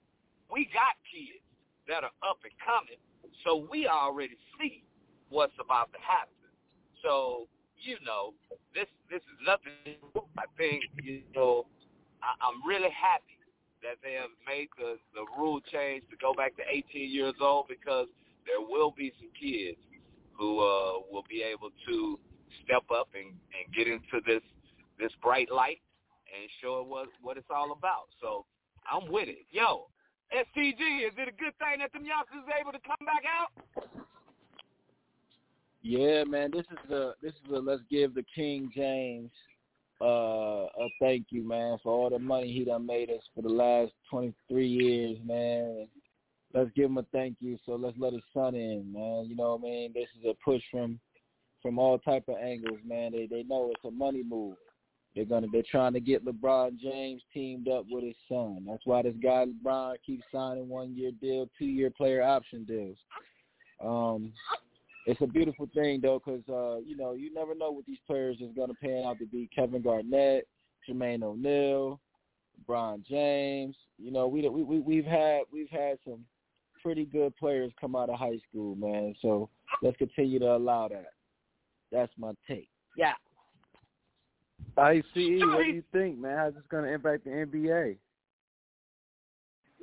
we 0.49 0.69
got 0.73 0.97
kids 1.11 1.46
that 1.89 2.05
are 2.05 2.15
up 2.23 2.39
and 2.45 2.53
coming. 2.63 3.01
So 3.45 3.67
we 3.71 3.87
already 3.87 4.37
see 4.59 4.83
what's 5.29 5.55
about 5.61 5.93
to 5.93 5.99
happen. 5.99 6.35
So, 7.03 7.47
you 7.83 7.97
know, 8.05 8.35
this 8.75 8.89
this 9.11 9.23
is 9.23 9.39
nothing 9.47 9.97
I 10.39 10.45
think, 10.57 10.83
you 11.03 11.23
know, 11.35 11.67
I, 12.23 12.35
I'm 12.43 12.67
really 12.67 12.91
happy 12.91 13.39
that 13.83 13.97
they 14.03 14.15
have 14.15 14.33
made 14.47 14.69
the 14.79 14.97
the 15.15 15.25
rule 15.39 15.61
change 15.73 16.03
to 16.11 16.17
go 16.17 16.35
back 16.35 16.57
to 16.57 16.63
18 16.69 17.11
years 17.11 17.35
old 17.41 17.69
because 17.69 18.09
there 18.47 18.61
will 18.61 18.93
be 18.97 19.13
some 19.19 19.31
kids 19.39 19.79
who 20.39 20.61
uh, 20.61 21.01
will 21.11 21.25
be 21.29 21.43
able 21.43 21.71
to 21.89 22.19
step 22.65 22.85
up 22.91 23.09
and, 23.15 23.33
and 23.55 23.65
get 23.77 23.87
into 23.87 24.21
this 24.27 24.43
this 24.99 25.13
bright 25.23 25.51
light 25.51 25.81
and 26.35 26.51
show 26.61 26.85
what 26.87 27.09
what 27.23 27.37
it's 27.37 27.51
all 27.51 27.73
about. 27.73 28.09
So 28.21 28.47
I'm 28.91 29.11
with 29.11 29.29
it. 29.29 29.47
Yo, 29.51 29.89
STG, 30.33 31.07
is 31.07 31.15
it 31.17 31.29
a 31.29 31.37
good 31.37 31.55
thing 31.59 31.79
that 31.81 31.93
them 31.93 32.05
youngsters 32.05 32.45
are 32.47 32.61
able 32.61 32.73
to 32.73 32.81
come 32.81 33.07
back 33.07 33.23
out? 33.25 33.51
Yeah, 35.83 36.25
man. 36.25 36.51
This 36.53 36.67
is 36.73 36.91
a 36.91 37.13
this 37.23 37.33
is 37.33 37.53
a 37.53 37.59
let's 37.59 37.83
give 37.89 38.15
the 38.15 38.25
King 38.35 38.71
James 38.75 39.31
uh 40.01 40.67
a 40.67 40.89
thank 41.01 41.27
you, 41.31 41.47
man, 41.47 41.79
for 41.83 41.93
all 41.93 42.11
the 42.11 42.19
money 42.19 42.53
he 42.53 42.65
done 42.65 42.87
made 42.87 43.09
us 43.09 43.23
for 43.35 43.43
the 43.43 43.49
last 43.49 43.93
twenty 44.11 44.35
three 44.49 44.67
years, 44.67 45.17
man. 45.25 45.87
Let's 46.53 46.71
give 46.75 46.87
him 46.87 46.99
a 46.99 47.05
thank 47.13 47.37
you. 47.41 47.57
So 47.65 47.77
let's 47.77 47.97
let 47.99 48.15
his 48.15 48.23
son 48.35 48.55
in, 48.55 48.93
man. 48.93 49.27
You 49.29 49.37
know 49.37 49.55
what 49.55 49.61
I 49.61 49.71
mean? 49.71 49.93
This 49.95 50.09
is 50.19 50.25
a 50.29 50.35
push 50.45 50.63
from 50.73 50.99
from 51.63 51.79
all 51.79 51.99
type 51.99 52.25
of 52.29 52.37
angles, 52.37 52.81
man. 52.85 53.13
They 53.13 53.27
they 53.27 53.45
know 53.45 53.71
it's 53.73 53.85
a 53.85 53.91
money 53.91 54.25
move. 54.25 54.57
They're 55.17 55.25
gonna 55.25 55.47
they're 55.51 55.63
trying 55.69 55.95
to 55.95 56.01
get 56.01 56.27
LeBron 56.27 56.79
James 56.79 57.23
teamed 57.33 57.69
up 57.69 57.87
with 57.91 58.05
his 58.05 58.15
son. 58.29 58.67
That's 58.69 58.85
why 58.85 59.01
this 59.03 59.15
guy 59.23 59.47
LeBron 59.47 59.95
keeps 60.05 60.23
signing 60.31 60.69
one 60.69 60.95
year 60.95 61.11
deal, 61.23 61.49
two 61.59 61.65
year 61.65 61.91
player 61.91 62.23
option 62.23 62.65
deals. 62.65 62.99
Um, 63.83 64.33
it's 65.07 65.21
a 65.23 65.27
beautiful 65.27 65.71
thing 65.75 66.01
though, 66.03 66.21
because 66.23 66.43
uh, 66.51 66.81
you 66.85 66.99
know 66.99 67.15
you 67.15 67.33
never 67.33 67.55
know 67.55 67.71
what 67.71 67.87
these 67.87 67.99
players 68.07 68.37
is 68.43 68.51
gonna 68.55 68.75
pan 68.75 69.05
out 69.07 69.19
to 69.21 69.27
be. 69.27 69.49
Kevin 69.57 69.81
Garnett, 69.81 70.47
Jermaine 70.87 71.23
O'Neal, 71.23 71.99
LeBron 72.69 73.03
James. 73.07 73.75
You 73.99 74.13
know 74.13 74.29
we 74.29 74.47
we, 74.51 74.63
we 74.63 74.81
we've 74.81 75.07
had 75.07 75.43
we've 75.51 75.71
had 75.71 75.97
some 76.05 76.27
pretty 76.83 77.07
good 77.07 77.35
players 77.39 77.73
come 77.81 77.97
out 77.97 78.11
of 78.11 78.19
high 78.19 78.39
school, 78.51 78.77
man. 78.77 79.15
So 79.23 79.49
let's 79.83 79.97
continue 79.97 80.39
to 80.41 80.57
allow 80.57 80.89
that. 80.89 81.13
That's 81.91 82.13
my 82.19 82.33
take. 82.47 82.69
Yeah. 82.99 83.15
ICE, 84.79 85.03
what 85.15 85.15
do 85.15 85.23
you 85.73 85.83
think, 85.93 86.19
man? 86.19 86.37
How's 86.37 86.55
this 86.55 86.63
going 86.71 86.85
to 86.85 86.93
impact 86.93 87.25
the 87.25 87.31
NBA? 87.31 87.97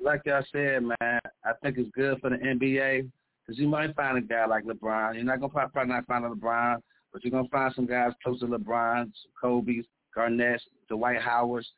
Like 0.04 0.22
y'all 0.26 0.44
said, 0.52 0.84
man, 0.84 1.20
I 1.46 1.54
think 1.62 1.78
it's 1.78 1.90
good 1.96 2.20
for 2.20 2.30
the 2.30 2.38
NBA 2.38 3.10
because 3.46 3.60
you 3.60 3.68
might 3.68 3.96
find 3.96 4.18
a 4.18 4.22
guy 4.22 4.46
like 4.46 4.66
LeBron. 4.66 5.16
You're 5.16 5.24
not 5.24 5.40
going 5.40 5.52
to 5.52 5.70
probably 5.70 5.94
not 5.94 6.06
find 6.06 6.26
a 6.26 6.30
LeBron, 6.30 6.78
but 7.12 7.24
you're 7.24 7.32
going 7.32 7.46
to 7.46 7.50
find 7.50 7.74
some 7.76 7.86
guys 7.86 8.12
close 8.24 8.40
to 8.42 8.48
LeBron, 8.48 9.12
Kobe's, 9.42 9.86
Garnett's, 10.14 10.64
Dwight 10.90 11.22
Howard's. 11.22 11.70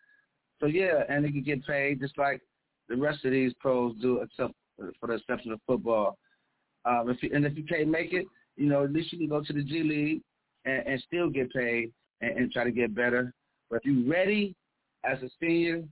So, 0.59 0.65
yeah, 0.65 1.03
and 1.09 1.23
they 1.23 1.31
can 1.31 1.43
get 1.43 1.65
paid 1.65 1.99
just 1.99 2.17
like 2.17 2.41
the 2.89 2.95
rest 2.95 3.25
of 3.25 3.31
these 3.31 3.53
pros 3.59 3.95
do, 4.01 4.21
except 4.21 4.53
for 4.99 5.07
the 5.07 5.13
exception 5.13 5.51
of 5.51 5.59
football. 5.67 6.17
Um, 6.85 7.09
if 7.09 7.21
you, 7.23 7.29
and 7.33 7.45
if 7.45 7.57
you 7.57 7.63
can't 7.63 7.89
make 7.89 8.13
it, 8.13 8.25
you 8.57 8.67
know, 8.67 8.83
at 8.83 8.91
least 8.93 9.11
you 9.11 9.19
can 9.19 9.29
go 9.29 9.41
to 9.41 9.53
the 9.53 9.63
G 9.63 9.83
League 9.83 10.21
and, 10.65 10.87
and 10.87 11.03
still 11.07 11.29
get 11.29 11.51
paid 11.53 11.91
and, 12.25 12.37
and 12.37 12.51
try 12.51 12.63
to 12.63 12.71
get 12.71 12.95
better. 12.95 13.33
But 13.69 13.77
if 13.77 13.85
you're 13.85 14.11
ready 14.11 14.55
as 15.03 15.21
a 15.21 15.29
senior, 15.39 15.83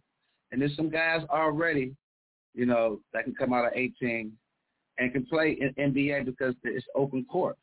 and 0.51 0.61
there's 0.61 0.75
some 0.75 0.89
guys 0.89 1.21
already, 1.29 1.95
you 2.53 2.65
know, 2.65 2.99
that 3.13 3.23
can 3.23 3.33
come 3.35 3.53
out 3.53 3.65
of 3.65 3.73
18 3.73 4.31
and 4.99 5.13
can 5.13 5.25
play 5.25 5.57
in 5.59 5.73
NBA 5.93 6.25
because 6.25 6.53
it's 6.63 6.85
open 6.95 7.25
court. 7.25 7.57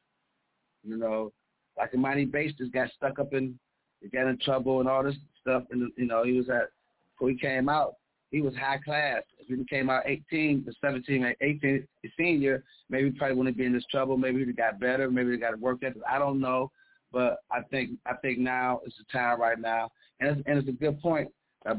You 0.83 0.97
know, 0.97 1.33
like 1.79 1.93
Emoni 1.93 2.31
Bates 2.31 2.59
just 2.59 2.73
got 2.73 2.91
stuck 2.97 3.19
up 3.19 3.33
in, 3.33 3.59
he 4.01 4.09
got 4.09 4.27
in 4.27 4.39
trouble 4.39 4.81
and 4.81 4.89
all 4.89 5.05
this 5.05 5.15
stuff. 5.41 5.65
And, 5.71 5.93
you 5.97 6.07
know, 6.07 6.25
he 6.25 6.33
was 6.33 6.49
at, 6.49 6.71
before 7.15 7.31
he 7.31 7.37
came 7.37 7.69
out, 7.69 7.95
he 8.31 8.41
was 8.41 8.55
high 8.57 8.79
class. 8.79 9.23
If 9.39 9.47
he 9.47 9.65
came 9.65 9.91
out 9.91 10.05
18 10.07 10.65
to 10.65 10.73
17, 10.81 11.35
18, 11.41 11.87
senior, 12.19 12.65
maybe 12.89 13.11
he 13.11 13.19
probably 13.19 13.37
wouldn't 13.37 13.57
be 13.57 13.67
in 13.67 13.73
this 13.73 13.87
trouble. 13.91 14.17
Maybe 14.17 14.45
he 14.45 14.53
got 14.53 14.81
better. 14.81 15.11
Maybe 15.11 15.33
he 15.33 15.37
got 15.37 15.59
work 15.59 15.83
ethic. 15.83 16.03
I 16.09 16.19
don't 16.19 16.41
know. 16.41 16.71
But 17.13 17.39
I 17.51 17.63
think 17.71 17.91
I 18.07 18.15
think 18.15 18.39
now 18.39 18.81
is 18.87 18.95
the 18.99 19.05
time 19.13 19.41
right 19.41 19.59
now, 19.59 19.91
and 20.21 20.31
it's, 20.31 20.43
and 20.47 20.59
it's 20.59 20.69
a 20.69 20.73
good 20.73 21.01
point. 21.01 21.29
Uh, 21.69 21.75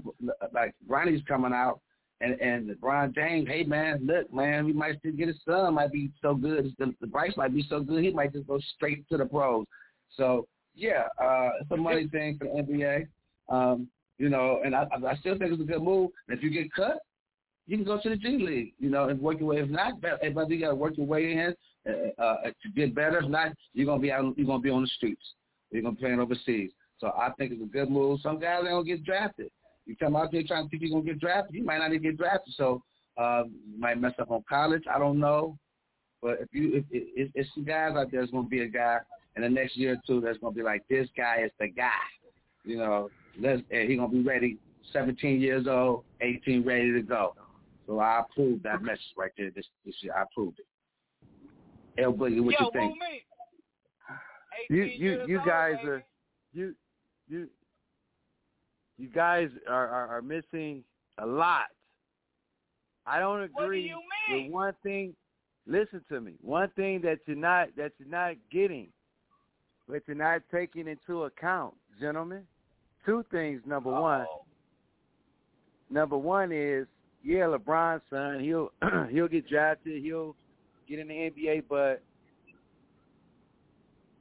like 0.54 0.76
Bronny's 0.88 1.24
coming 1.28 1.54
out, 1.54 1.80
and 2.20 2.40
and 2.42 2.70
LeBron 2.70 3.16
James, 3.16 3.48
hey 3.48 3.64
man, 3.64 4.06
look 4.06 4.32
man, 4.34 4.66
we 4.66 4.74
might 4.74 5.00
still 5.00 5.14
get 5.14 5.28
his 5.28 5.40
son. 5.48 5.74
Might 5.74 5.92
be 5.92 6.12
so 6.22 6.36
good. 6.36 6.74
The, 6.78 6.94
the 7.02 7.08
Bryce 7.08 7.36
might 7.38 7.54
be 7.54 7.66
so 7.70 7.82
good. 7.82 8.04
He 8.04 8.12
might 8.12 8.34
just 8.34 8.48
go 8.48 8.60
straight 8.76 9.08
to 9.10 9.18
the 9.18 9.26
pros. 9.26 9.66
So 10.16 10.48
yeah, 10.76 11.08
uh, 11.22 11.50
it's 11.62 11.72
a 11.72 11.78
money 11.78 12.08
thing 12.08 12.38
for 12.38 12.46
the 12.46 12.62
NBA. 12.62 13.08
Um, 13.50 13.88
you 14.18 14.30
know, 14.30 14.62
and 14.64 14.76
I, 14.76 14.86
I 15.08 15.16
still 15.18 15.38
think 15.38 15.52
it's 15.52 15.62
a 15.62 15.66
good 15.66 15.82
move. 15.82 16.12
And 16.28 16.38
if 16.38 16.44
you 16.44 16.52
get 16.52 16.72
cut, 16.74 17.00
you 17.68 17.78
can 17.78 17.86
go 17.86 18.00
to 18.02 18.10
the 18.10 18.16
G 18.16 18.38
League, 18.38 18.74
you 18.80 18.90
know, 18.90 19.10
and 19.10 19.20
work 19.20 19.40
your 19.40 19.50
way. 19.50 19.62
If 19.62 19.70
not, 19.70 20.02
but 20.02 20.22
you 20.50 20.60
got 20.60 20.70
to 20.70 20.76
work 20.76 20.98
your 20.98 21.08
way 21.08 21.32
in 21.32 21.56
uh, 21.90 22.22
uh, 22.22 22.44
to 22.44 22.70
get 22.76 22.94
better. 22.94 23.20
If 23.20 23.30
not, 23.30 23.54
you're 23.74 23.86
gonna 23.86 24.02
be 24.02 24.12
out. 24.12 24.38
You're 24.38 24.48
gonna 24.48 24.62
be 24.62 24.70
on 24.70 24.84
the 24.84 24.88
streets. 24.88 25.34
You're 25.72 25.82
gonna 25.82 25.96
be 25.96 26.02
playing 26.02 26.20
overseas. 26.20 26.72
So 27.00 27.08
I 27.08 27.32
think 27.38 27.52
it's 27.52 27.64
a 27.64 27.66
good 27.66 27.90
move. 27.90 28.20
Some 28.22 28.40
guys 28.40 28.60
ain't 28.60 28.70
gonna 28.70 28.84
get 28.84 29.04
drafted. 29.04 29.50
You 29.86 29.96
come 29.96 30.16
out 30.16 30.32
there 30.32 30.44
trying 30.44 30.66
to 30.66 30.70
think 30.70 30.84
you're 30.84 30.92
gonna 30.92 31.12
get 31.12 31.20
drafted, 31.20 31.56
you 31.56 31.64
might 31.64 31.80
not 31.80 31.90
even 31.92 32.04
get 32.04 32.18
drafted. 32.18 32.54
So 32.56 32.84
uh, 33.18 33.44
you 33.46 33.80
might 33.80 34.00
mess 34.00 34.14
up 34.20 34.32
on 34.32 34.44
college. 34.48 34.84
I 34.94 35.00
don't 35.00 35.20
know. 35.20 35.58
But 36.22 36.40
if 36.42 36.48
you, 36.52 36.76
if, 36.76 36.86
if, 36.92 37.32
if 37.34 37.48
some 37.56 37.66
guys 37.66 37.94
out 37.96 38.12
there, 38.12 38.22
there's 38.22 38.32
gonna 38.32 38.48
be 38.48 38.62
a 38.62 38.68
guy 38.68 39.00
in 39.36 39.42
the 39.42 39.50
next 39.50 39.76
year 39.76 39.94
or 39.94 40.02
two 40.06 40.22
that's 40.22 40.38
gonna 40.38 40.54
be 40.54 40.62
like, 40.62 40.84
this 40.90 41.08
guy 41.18 41.44
is 41.44 41.52
the 41.60 41.68
guy. 41.68 41.90
You 42.64 42.78
know, 42.78 43.10
let's. 43.40 43.62
And 43.72 43.90
he 43.90 43.96
gonna 43.96 44.10
be 44.10 44.22
ready. 44.22 44.58
17 44.94 45.40
years 45.40 45.68
old, 45.68 46.04
18, 46.22 46.64
ready 46.66 46.92
to 46.92 47.02
go. 47.02 47.34
So 47.88 48.00
I 48.00 48.22
approve 48.22 48.64
that 48.64 48.82
message 48.82 49.02
right 49.18 49.32
there. 49.38 49.52
This, 49.52 49.66
this 49.86 49.96
year, 50.02 50.14
I 50.18 50.24
approved 50.24 50.60
it. 50.60 50.66
El 51.98 52.14
Boogie, 52.14 52.42
what 52.42 52.56
Yo, 52.60 52.66
you 52.66 52.72
think? 52.74 52.98
You 54.70 54.84
you 54.84 55.26
you 55.28 55.42
guys 55.46 55.76
are 55.84 56.04
you 56.54 56.76
you 57.28 57.48
you 58.98 59.10
guys 59.10 59.50
are, 59.68 59.88
are 59.88 60.08
are 60.08 60.22
missing 60.22 60.84
a 61.18 61.26
lot. 61.26 61.66
I 63.06 63.20
don't 63.20 63.42
agree 63.42 63.90
do 63.90 64.34
with 64.36 64.52
one 64.52 64.74
thing. 64.84 65.16
Listen 65.68 66.04
to 66.10 66.22
me. 66.22 66.34
One 66.42 66.70
thing 66.76 67.02
that 67.02 67.20
you're 67.26 67.36
not 67.36 67.70
that 67.78 67.94
you're 67.98 68.10
not 68.10 68.36
getting, 68.52 68.88
that 69.90 70.04
you're 70.08 70.16
not 70.16 70.42
taking 70.52 70.88
into 70.88 71.24
account, 71.24 71.74
gentlemen. 72.00 72.44
Two 73.06 73.26
things. 73.32 73.62
Number 73.66 73.94
Uh-oh. 73.94 74.02
one. 74.02 74.26
Number 75.90 76.18
one 76.18 76.52
is 76.52 76.88
yeah, 77.24 77.46
LeBron's 77.46 78.02
son. 78.10 78.40
He'll 78.40 78.72
he'll 79.12 79.28
get 79.28 79.48
drafted. 79.50 80.02
He'll 80.02 80.36
get 80.92 81.00
in 81.00 81.08
the 81.08 81.14
NBA, 81.14 81.64
but 81.70 82.02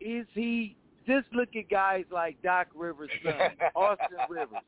is 0.00 0.26
he 0.33 0.76
just 1.06 1.26
look 1.33 1.48
at 1.56 1.68
guys 1.68 2.04
like 2.12 2.40
Doc 2.42 2.68
Rivers' 2.74 3.11
son, 3.24 3.35
Austin 3.74 4.16
Rivers. 4.28 4.59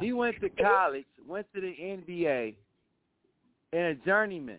He 0.00 0.12
went 0.12 0.40
to 0.40 0.48
college, 0.50 1.06
went 1.26 1.46
to 1.54 1.60
the 1.60 1.68
NBA, 1.78 2.54
and 3.72 3.82
a 3.82 3.94
journeyman. 4.04 4.58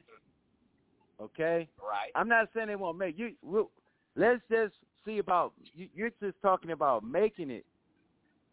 Okay, 1.21 1.67
Right. 1.81 2.11
I'm 2.15 2.27
not 2.27 2.49
saying 2.55 2.67
they 2.67 2.75
won't 2.75 2.97
make 2.97 3.17
you. 3.17 3.33
We'll, 3.41 3.71
let's 4.15 4.41
just 4.51 4.73
see 5.05 5.17
about 5.17 5.53
you, 5.73 5.87
you're 5.95 6.11
just 6.21 6.39
talking 6.41 6.71
about 6.71 7.03
making 7.03 7.49
it. 7.49 7.65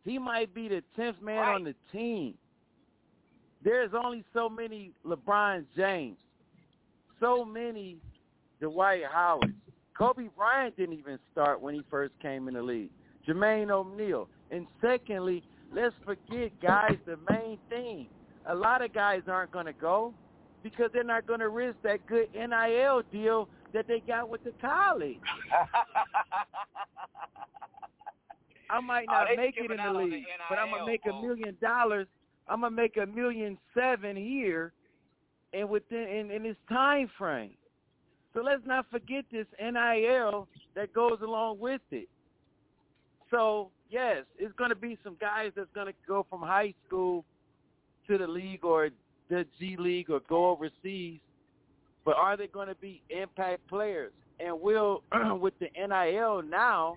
He 0.05 0.19
might 0.19 0.55
be 0.55 0.69
the 0.69 0.83
tenth 0.97 1.21
man 1.23 1.41
Right. 1.41 1.55
on 1.55 1.65
the 1.65 1.75
team. 1.93 2.35
There's 3.63 3.93
only 3.95 4.25
so 4.35 4.49
many 4.49 4.93
LeBron 5.07 5.65
James, 5.77 6.19
so 7.25 7.45
many 7.45 7.97
Dwight 8.61 9.03
Howard. 9.11 9.55
Kobe 9.97 10.29
Bryant 10.37 10.77
didn't 10.77 10.99
even 10.99 11.19
start 11.33 11.61
when 11.61 11.75
he 11.75 11.83
first 11.91 12.13
came 12.21 12.49
in 12.49 12.55
the 12.55 12.63
league. 12.63 12.91
Jermaine 13.27 13.71
O'Neal. 13.71 14.29
And 14.51 14.67
secondly, 14.83 15.43
let's 15.73 15.95
forget, 16.05 16.53
guys, 16.61 16.97
the 17.07 17.17
main 17.31 17.59
thing. 17.71 18.09
A 18.47 18.55
lot 18.55 18.85
of 18.85 18.93
guys 18.93 19.23
aren't 19.27 19.53
going 19.53 19.67
to 19.67 19.73
go 19.73 20.13
because 20.63 20.91
they're 20.93 21.03
not 21.05 21.27
going 21.27 21.41
to 21.41 21.49
risk 21.49 21.77
that 21.83 22.07
good 22.07 22.29
NIL 22.35 23.03
deal 23.11 23.49
that 23.73 23.89
they 23.89 24.01
got 24.01 24.29
with 24.29 24.45
the 24.45 24.53
college. 24.61 25.17
I 28.71 28.81
might 28.81 29.07
Oh, 29.09 29.13
not 29.13 29.29
they 29.29 29.37
make 29.37 29.57
it 29.57 29.71
in 29.71 29.77
the 29.77 29.83
on 29.83 29.95
the 29.95 30.01
league, 30.01 30.25
but 30.49 30.59
I'm 30.59 30.71
gonna 30.71 30.87
make 30.87 31.03
a 31.07 31.13
million 31.21 31.57
dollars. 31.61 32.07
I'm 32.49 32.63
gonna 32.63 32.75
make 32.75 32.97
a 32.97 33.07
million 33.07 33.59
seven 33.75 34.17
here, 34.17 34.73
and 35.55 35.69
within 35.69 36.09
in, 36.09 36.31
in 36.31 36.43
this 36.43 36.57
time 36.69 37.11
frame. 37.19 37.55
So 38.33 38.43
let's 38.43 38.63
not 38.67 38.87
forget 38.91 39.25
this 39.31 39.47
NIL 39.61 40.49
that 40.75 40.93
goes 40.93 41.19
along 41.23 41.61
with 41.61 41.83
it. 41.91 42.09
So 43.31 43.71
yes, 43.91 44.25
it's 44.39 44.55
gonna 44.57 44.75
be 44.75 44.99
some 45.05 45.17
guys 45.21 45.53
that's 45.57 45.71
gonna 45.75 45.93
go 46.07 46.27
from 46.29 46.41
high 46.41 46.75
school 46.87 47.25
to 48.09 48.19
the 48.19 48.27
league 48.27 48.65
or 48.65 48.91
the 49.31 49.47
G 49.59 49.77
League 49.79 50.11
or 50.11 50.21
go 50.29 50.51
overseas. 50.51 51.21
But 52.05 52.17
are 52.17 52.37
they 52.37 52.47
going 52.47 52.69
to 52.69 52.75
be 52.75 53.03
impact 53.09 53.67
players? 53.69 54.13
And 54.41 54.61
will 54.61 55.03
with 55.41 55.55
the 55.59 55.69
NIL 55.75 56.43
now, 56.43 56.97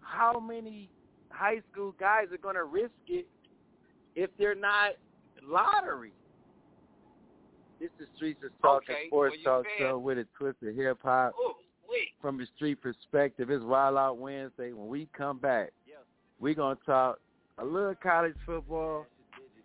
how 0.00 0.40
many 0.40 0.88
high 1.28 1.60
school 1.70 1.94
guys 1.98 2.26
are 2.32 2.38
going 2.38 2.54
to 2.54 2.64
risk 2.64 2.92
it 3.08 3.26
if 4.14 4.30
they're 4.38 4.54
not 4.54 4.92
lottery. 5.46 6.12
This 7.80 7.90
is 8.00 8.06
Streets 8.16 8.40
is 8.42 8.50
Talking 8.62 8.94
Okay, 8.94 9.06
Sports 9.08 9.36
well, 9.44 9.62
Talk 9.62 9.66
Show 9.78 9.98
with 9.98 10.18
a 10.18 10.26
twist 10.38 10.58
of 10.62 10.74
hip 10.74 10.98
hop 11.02 11.32
from 12.20 12.38
the 12.38 12.46
street 12.56 12.80
perspective. 12.80 13.50
It's 13.50 13.64
Wild 13.64 13.96
Out 13.96 14.18
Wednesday. 14.18 14.72
When 14.72 14.88
we 14.88 15.08
come 15.16 15.38
back, 15.38 15.70
we're 16.40 16.54
going 16.54 16.76
to 16.76 16.84
talk 16.84 17.18
a 17.58 17.64
little 17.64 17.94
college 18.02 18.34
football, 18.46 19.06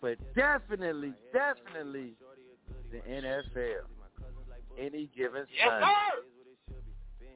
but 0.01 0.17
definitely, 0.35 1.13
definitely 1.33 2.13
the 2.91 2.97
NFL. 3.09 3.81
Any 4.77 5.09
given 5.15 5.45
Yes, 5.53 5.67
Sunday. 5.69 5.85
sir. 5.85 6.21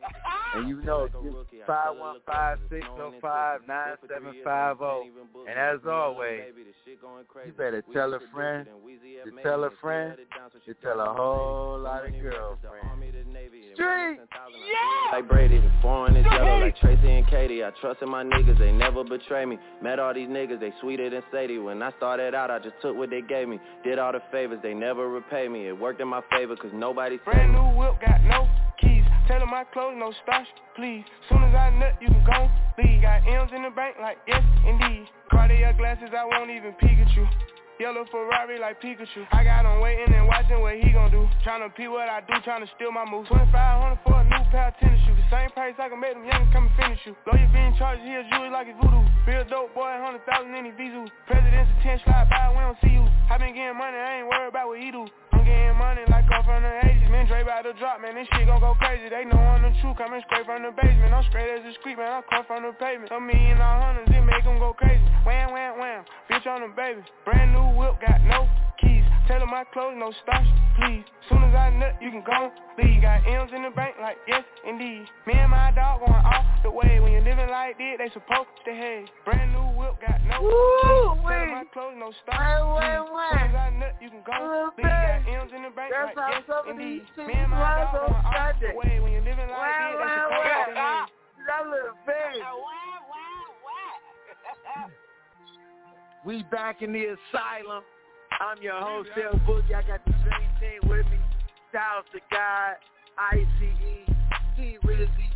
And 0.56 0.70
you 0.70 0.84
know, 0.84 1.10
five 1.66 1.98
one 1.98 2.18
five 2.28 2.60
six 2.70 2.86
zero 2.96 3.12
oh 3.16 3.20
five 3.20 3.62
nine 3.68 3.96
seven 4.08 4.36
five 4.44 4.78
zero. 4.78 5.04
Oh. 5.36 5.46
And 5.50 5.58
as 5.58 5.80
always, 5.89 6.42
you 6.86 7.54
better 7.54 7.84
tell 7.92 8.13
a 8.13 8.20
friend, 8.32 8.68
to 9.26 9.32
tell 9.42 9.63
a 9.63 9.72
friend, 9.82 10.16
to 10.66 10.74
tell 10.76 11.00
a 11.00 11.12
whole 11.12 11.80
lot 11.80 12.06
of 12.06 12.12
girlfriends. 12.22 13.18
Street, 13.74 14.20
yeah. 14.20 15.12
Like 15.12 15.28
Brady, 15.28 15.60
the 15.60 15.72
foreign 15.82 16.16
is 16.16 16.26
yellow 16.32 16.60
like 16.60 16.78
Tracy 16.78 17.10
and 17.10 17.26
Katie. 17.28 17.63
I 17.63 17.72
trust 17.82 18.04
in 18.04 18.10
my 18.10 18.24
niggas, 18.24 18.60
they 18.60 18.72
never 18.72 19.04
betray 19.04 19.46
me. 19.46 19.58
Met 19.82 19.98
all 19.98 20.13
these 20.13 20.28
niggas, 20.28 20.60
they 20.60 20.72
sweeter 20.82 21.10
than 21.10 21.24
Sadie. 21.32 21.58
When 21.58 21.82
I 21.82 21.92
started 21.98 22.36
out, 22.36 22.52
I 22.52 22.60
just 22.60 22.76
took 22.84 22.96
what 22.96 23.10
they 23.10 23.22
gave 23.22 23.48
me. 23.48 23.60
Did 23.84 23.98
all 23.98 24.12
the 24.12 24.22
favors, 24.32 24.60
they 24.62 24.76
never 24.76 25.10
repay 25.10 25.48
me. 25.48 25.68
It 25.68 25.80
worked 25.80 26.00
in 26.00 26.08
my 26.08 26.22
favor, 26.30 26.56
cause 26.56 26.72
nobody 26.74 27.18
Brand 27.26 27.54
new 27.54 27.80
whip, 27.80 28.00
got 28.00 28.22
no 28.24 28.44
keys. 28.44 28.62
Tell 29.34 29.50
my 29.50 29.65
clothes, 29.74 29.98
no 29.98 30.13
starch, 30.22 30.46
please. 30.78 31.02
Soon 31.26 31.41
as 31.41 31.56
I 31.58 31.74
nut, 31.74 31.98
you 31.98 32.06
can 32.06 32.22
go 32.22 32.46
leave. 32.78 33.02
Got 33.02 33.26
M's 33.26 33.50
in 33.50 33.65
the 33.65 33.74
bank, 33.74 33.98
like 33.98 34.22
yes, 34.30 34.46
indeed. 34.62 35.10
Cartier 35.32 35.74
glasses, 35.74 36.13
I 36.13 36.22
won't 36.22 36.54
even 36.54 36.78
peek 36.78 37.02
at 37.02 37.10
you. 37.17 37.26
Yellow 37.82 38.06
Ferrari 38.13 38.62
like 38.62 38.78
Pikachu. 38.78 39.26
I 39.34 39.43
got 39.43 39.65
him 39.65 39.82
waiting 39.82 40.13
and 40.13 40.30
watching 40.30 40.62
what 40.62 40.78
he 40.78 40.93
gon' 40.93 41.10
do. 41.10 41.26
Tryna 41.41 41.74
pee 41.74 41.89
what 41.89 42.06
I 42.06 42.22
do, 42.22 42.38
tryna 42.46 42.69
steal 42.78 42.93
my 42.93 43.10
moves. 43.10 43.28
2500 43.34 43.98
for 44.06 44.22
a 44.22 44.24
new 44.24 44.43
pair 44.54 44.69
of 44.69 44.78
tennis 44.78 45.02
shoes. 45.02 45.17
The 45.17 45.26
same 45.34 45.50
price 45.58 45.74
I 45.82 45.89
can 45.89 45.98
make 45.98 46.13
them 46.13 46.30
young 46.30 46.46
come 46.54 46.69
and 46.69 46.76
finish 46.78 47.02
you. 47.02 47.17
Lawyer 47.26 47.50
being 47.50 47.74
charged, 47.82 48.06
he 48.06 48.13
a 48.13 48.22
jewelry 48.30 48.54
like 48.54 48.69
it's 48.69 48.78
voodoo. 48.78 49.02
Real 49.26 49.50
dope 49.50 49.74
boy, 49.74 49.89
100,000 49.98 50.54
in 50.54 50.69
his 50.69 50.78
visu. 50.78 51.10
President's 51.26 51.74
attention, 51.82 52.06
slide 52.06 52.30
by, 52.30 52.54
we 52.54 52.62
don't 52.62 52.78
see 52.86 52.93
you. 52.93 53.04
I 53.34 53.41
been 53.41 53.58
getting 53.58 53.74
money, 53.74 53.98
I 53.98 54.22
ain't 54.22 54.30
worried 54.30 54.54
about 54.54 54.69
what 54.69 54.78
he 54.78 54.93
do. 54.93 55.10
Getting 55.43 55.75
money 55.75 56.01
like 56.08 56.25
I'm 56.32 56.43
from 56.43 56.63
the 56.63 56.71
80s. 56.71 57.12
Man, 57.12 57.27
Dre 57.27 57.43
about 57.43 57.63
to 57.63 57.73
drop, 57.75 58.01
man, 58.01 58.15
this 58.15 58.27
shit 58.32 58.47
gon' 58.47 58.60
go 58.60 58.73
crazy. 58.79 59.10
They 59.10 59.25
know 59.25 59.38
I'm 59.38 59.62
the 59.62 59.75
truth, 59.82 59.97
coming 59.97 60.23
straight 60.25 60.45
from 60.45 60.63
the 60.63 60.71
basement. 60.71 61.13
I'm 61.13 61.23
straight 61.29 61.51
as 61.51 61.63
a 61.67 61.73
street, 61.79 61.97
man, 61.97 62.10
I 62.10 62.21
come 62.32 62.45
from 62.47 62.63
the 62.63 62.71
pavement. 62.79 63.12
A 63.12 63.19
million 63.19 63.60
all 63.60 63.82
hundreds, 63.82 64.10
it 64.10 64.23
make 64.23 64.43
them 64.43 64.60
go 64.60 64.73
crazy. 64.73 65.03
Wham, 65.27 65.51
wham, 65.51 65.79
wham, 65.79 66.06
bitch 66.32 66.47
on 66.47 66.62
the 66.62 66.71
baby. 66.75 67.03
Brand 67.25 67.53
new 67.53 67.75
whip, 67.75 67.99
got 68.01 68.23
no 68.23 68.47
keys. 68.79 69.03
Tell 69.27 69.39
her 69.39 69.47
my 69.47 69.63
clothes, 69.71 69.95
no 69.97 70.12
starch, 70.23 70.47
please. 70.79 71.03
Soon 71.29 71.43
as 71.43 71.56
I 71.56 71.69
nut, 71.71 71.95
you 72.01 72.12
can 72.12 72.23
go 72.23 72.51
leave. 72.77 73.01
Got 73.01 73.23
M's 73.27 73.51
in 73.56 73.63
the 73.63 73.71
bank, 73.71 73.95
like 74.01 74.17
yes, 74.27 74.43
indeed. 74.67 75.08
Me 75.27 75.34
and 75.34 75.51
my 75.51 75.71
dog 75.71 75.99
going 75.99 76.12
off 76.12 76.45
the 76.63 76.71
way. 76.71 76.99
When 76.99 77.12
you're 77.12 77.23
living 77.23 77.49
like 77.49 77.77
this, 77.77 77.95
they 77.99 78.10
supposed 78.12 78.51
to 78.65 78.71
have. 78.73 79.08
Brand 79.23 79.53
new 79.53 79.62
whip, 79.84 80.00
got 80.00 80.19
no 80.24 80.39
Woo, 80.39 80.50
keys. 80.50 80.88
Tell 80.88 81.15
her 81.19 81.43
wait. 81.43 81.52
my 81.52 81.65
clothes, 81.76 81.96
no 82.00 82.10
starch, 82.24 82.39
Wait, 82.39 82.63
wait, 82.63 83.04
please. 83.04 83.12
wait. 83.12 83.36
Soon 83.36 83.52
as 83.52 83.56
I 83.56 83.69
nut, 83.76 83.93
you 84.00 84.10
can 84.10 84.24
go 84.24 84.32
Little 84.34 84.72
leave. 84.80 84.88
Got 84.88 85.26
bit. 85.28 85.36
M's 85.43 85.52
in 85.54 85.62
the 85.67 85.74
bank, 85.76 85.89
That's 85.91 86.15
like 86.15 86.17
how 86.17 86.32
yes, 86.32 86.43
some 86.48 86.63
of 86.63 86.76
indeed. 86.80 87.04
these 87.04 87.12
Me 87.19 87.24
things 87.28 87.43
and 87.43 87.52
my 87.52 87.60
rise 87.60 87.91
dog 87.91 88.00
on 88.00 88.08
going 88.08 88.24
off 88.24 88.34
the 88.34 88.72
Sunday. 88.72 88.74
way. 88.80 88.93
When 89.04 89.12
you're 89.12 89.28
living 89.28 89.50
like 89.52 89.60
Wow, 89.60 89.84
this, 89.84 90.00
they 90.00 90.08
wow, 90.08 90.24
supposed 90.24 90.48
wow. 90.48 90.65
to 90.65 90.76
have. 90.80 91.08
That 91.43 91.63
little 91.67 91.98
baby. 92.08 92.41
We 96.26 96.43
back 96.43 96.82
in 96.82 96.93
the 96.93 97.04
asylum. 97.19 97.84
I'm 98.39 98.62
your 98.62 98.80
host, 98.80 99.10
L 99.22 99.38
Boogie. 99.46 99.76
I 99.76 99.84
got 99.86 100.06
the 100.06 100.13
same 100.24 100.50
team 100.82 100.89
with 100.89 101.06
me. 101.08 101.17
Styles 101.69 102.06
the 102.13 102.19
God, 102.32 102.76
ICE, 103.17 104.08
T 104.56 104.78
Rizzy, 104.86 105.30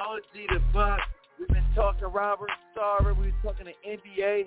OG 0.00 0.22
the 0.48 0.60
Buck. 0.72 1.00
We've 1.40 1.48
been 1.48 1.64
talking 1.74 2.06
Robert 2.08 2.50
Sarver. 2.76 3.16
We've 3.16 3.32
been 3.32 3.42
talking 3.42 3.66
the 3.66 3.88
NBA. 3.88 4.44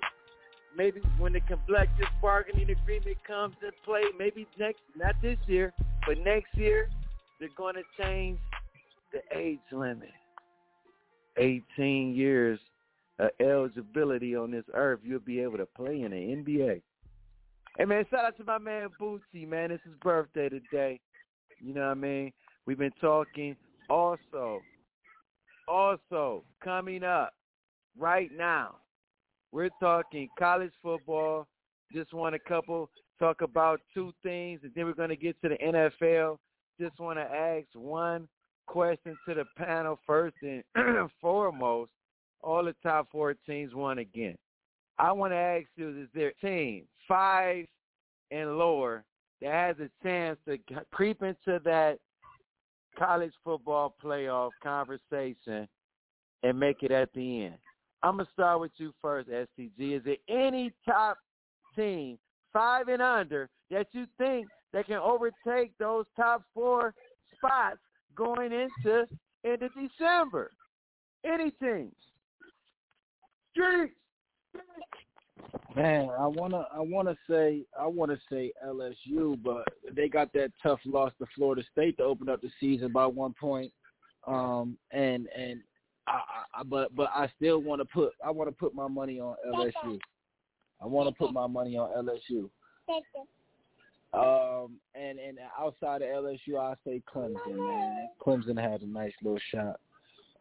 Maybe 0.76 1.00
when 1.18 1.32
the 1.32 1.40
collective 1.40 2.06
bargaining 2.22 2.70
agreement 2.70 3.16
comes 3.26 3.56
into 3.60 3.74
play, 3.84 4.02
maybe 4.16 4.46
next, 4.60 4.78
not 4.96 5.16
this 5.20 5.36
year, 5.48 5.72
but 6.06 6.18
next 6.18 6.56
year, 6.56 6.88
they're 7.40 7.48
going 7.56 7.74
to 7.74 7.82
change 8.00 8.38
the 9.12 9.20
age 9.36 9.58
limit. 9.72 10.12
18 11.36 12.14
years 12.14 12.60
of 13.18 13.30
eligibility 13.40 14.36
on 14.36 14.52
this 14.52 14.64
earth, 14.72 15.00
you'll 15.02 15.18
be 15.18 15.40
able 15.40 15.58
to 15.58 15.66
play 15.66 16.02
in 16.02 16.12
the 16.12 16.16
NBA. 16.16 16.80
Hey 17.76 17.84
man, 17.86 18.04
shout 18.08 18.24
out 18.24 18.36
to 18.36 18.44
my 18.44 18.58
man 18.58 18.88
Bootsy, 19.00 19.48
man. 19.48 19.72
It's 19.72 19.82
his 19.82 19.94
birthday 20.00 20.48
today. 20.48 21.00
You 21.58 21.74
know 21.74 21.80
what 21.80 21.90
I 21.90 21.94
mean? 21.94 22.32
We've 22.66 22.78
been 22.78 22.92
talking 23.00 23.56
also, 23.90 24.60
also 25.68 26.44
coming 26.62 27.02
up 27.02 27.34
right 27.98 28.30
now. 28.36 28.76
We're 29.52 29.70
talking 29.80 30.28
college 30.38 30.72
football. 30.82 31.46
Just 31.92 32.12
want 32.12 32.34
a 32.34 32.38
couple 32.38 32.90
talk 33.18 33.42
about 33.42 33.80
two 33.92 34.12
things, 34.22 34.60
and 34.62 34.72
then 34.74 34.86
we're 34.86 34.94
going 34.94 35.10
to 35.10 35.16
get 35.16 35.40
to 35.42 35.48
the 35.48 35.56
NFL. 35.56 36.38
Just 36.80 36.98
want 36.98 37.18
to 37.18 37.22
ask 37.22 37.66
one 37.74 38.28
question 38.66 39.16
to 39.28 39.34
the 39.34 39.44
panel 39.56 39.98
first 40.06 40.34
and 40.42 40.64
foremost. 41.20 41.90
All 42.42 42.64
the 42.64 42.74
top 42.82 43.08
four 43.10 43.34
teams 43.46 43.74
won 43.74 43.98
again. 43.98 44.36
I 44.98 45.12
want 45.12 45.32
to 45.32 45.36
ask 45.36 45.66
you: 45.76 46.02
Is 46.02 46.08
there 46.14 46.32
a 46.42 46.46
team 46.46 46.84
five 47.08 47.66
and 48.30 48.58
lower 48.58 49.04
that 49.40 49.52
has 49.52 49.76
a 49.78 49.88
chance 50.06 50.38
to 50.46 50.58
creep 50.90 51.22
into 51.22 51.60
that 51.64 51.98
college 52.98 53.32
football 53.42 53.94
playoff 54.02 54.50
conversation 54.62 55.68
and 56.42 56.58
make 56.58 56.82
it 56.82 56.90
at 56.90 57.12
the 57.14 57.44
end? 57.44 57.58
I'm 58.02 58.18
gonna 58.18 58.28
start 58.32 58.60
with 58.60 58.72
you 58.76 58.92
first, 59.00 59.28
STG. 59.28 59.96
Is 59.96 60.02
there 60.04 60.16
any 60.28 60.72
top 60.84 61.18
team 61.74 62.18
five 62.52 62.88
and 62.88 63.02
under 63.02 63.48
that 63.70 63.88
you 63.92 64.06
think 64.18 64.46
that 64.72 64.86
can 64.86 64.96
overtake 64.96 65.72
those 65.78 66.04
top 66.16 66.42
four 66.52 66.94
spots 67.36 67.78
going 68.14 68.52
into 68.52 69.06
into 69.42 69.68
December? 69.70 70.52
Any 71.24 71.50
teams? 71.52 71.94
Streets. 73.52 73.94
Man, 75.74 76.08
I 76.18 76.26
wanna 76.26 76.66
I 76.72 76.80
wanna 76.80 77.16
say 77.28 77.62
I 77.78 77.86
wanna 77.86 78.16
say 78.30 78.52
LSU, 78.64 79.42
but 79.42 79.64
they 79.92 80.08
got 80.08 80.32
that 80.34 80.52
tough 80.62 80.78
loss 80.84 81.12
to 81.18 81.26
Florida 81.34 81.62
State 81.72 81.96
to 81.96 82.04
open 82.04 82.28
up 82.28 82.40
the 82.42 82.50
season 82.60 82.92
by 82.92 83.06
one 83.06 83.34
point. 83.38 83.72
Um 84.26 84.76
and 84.92 85.26
and 85.36 85.60
I, 86.06 86.20
I 86.54 86.62
but 86.64 86.94
but 86.94 87.10
I 87.14 87.28
still 87.36 87.58
want 87.60 87.80
to 87.80 87.86
put 87.86 88.12
I 88.24 88.30
want 88.30 88.48
to 88.48 88.54
put 88.54 88.74
my 88.74 88.86
money 88.86 89.18
on 89.18 89.34
LSU. 89.52 89.98
I 90.80 90.86
want 90.86 91.08
to 91.08 91.14
put 91.14 91.32
my 91.32 91.48
money 91.48 91.76
on 91.76 91.90
LSU. 92.04 92.48
Um 94.12 94.76
and 94.94 95.18
and 95.18 95.38
outside 95.58 96.02
of 96.02 96.08
LSU, 96.08 96.56
I 96.56 96.74
say 96.86 97.02
Clemson. 97.12 97.56
Man, 97.56 98.08
Clemson 98.24 98.60
has 98.60 98.82
a 98.82 98.86
nice 98.86 99.12
little 99.22 99.40
shot. 99.50 99.80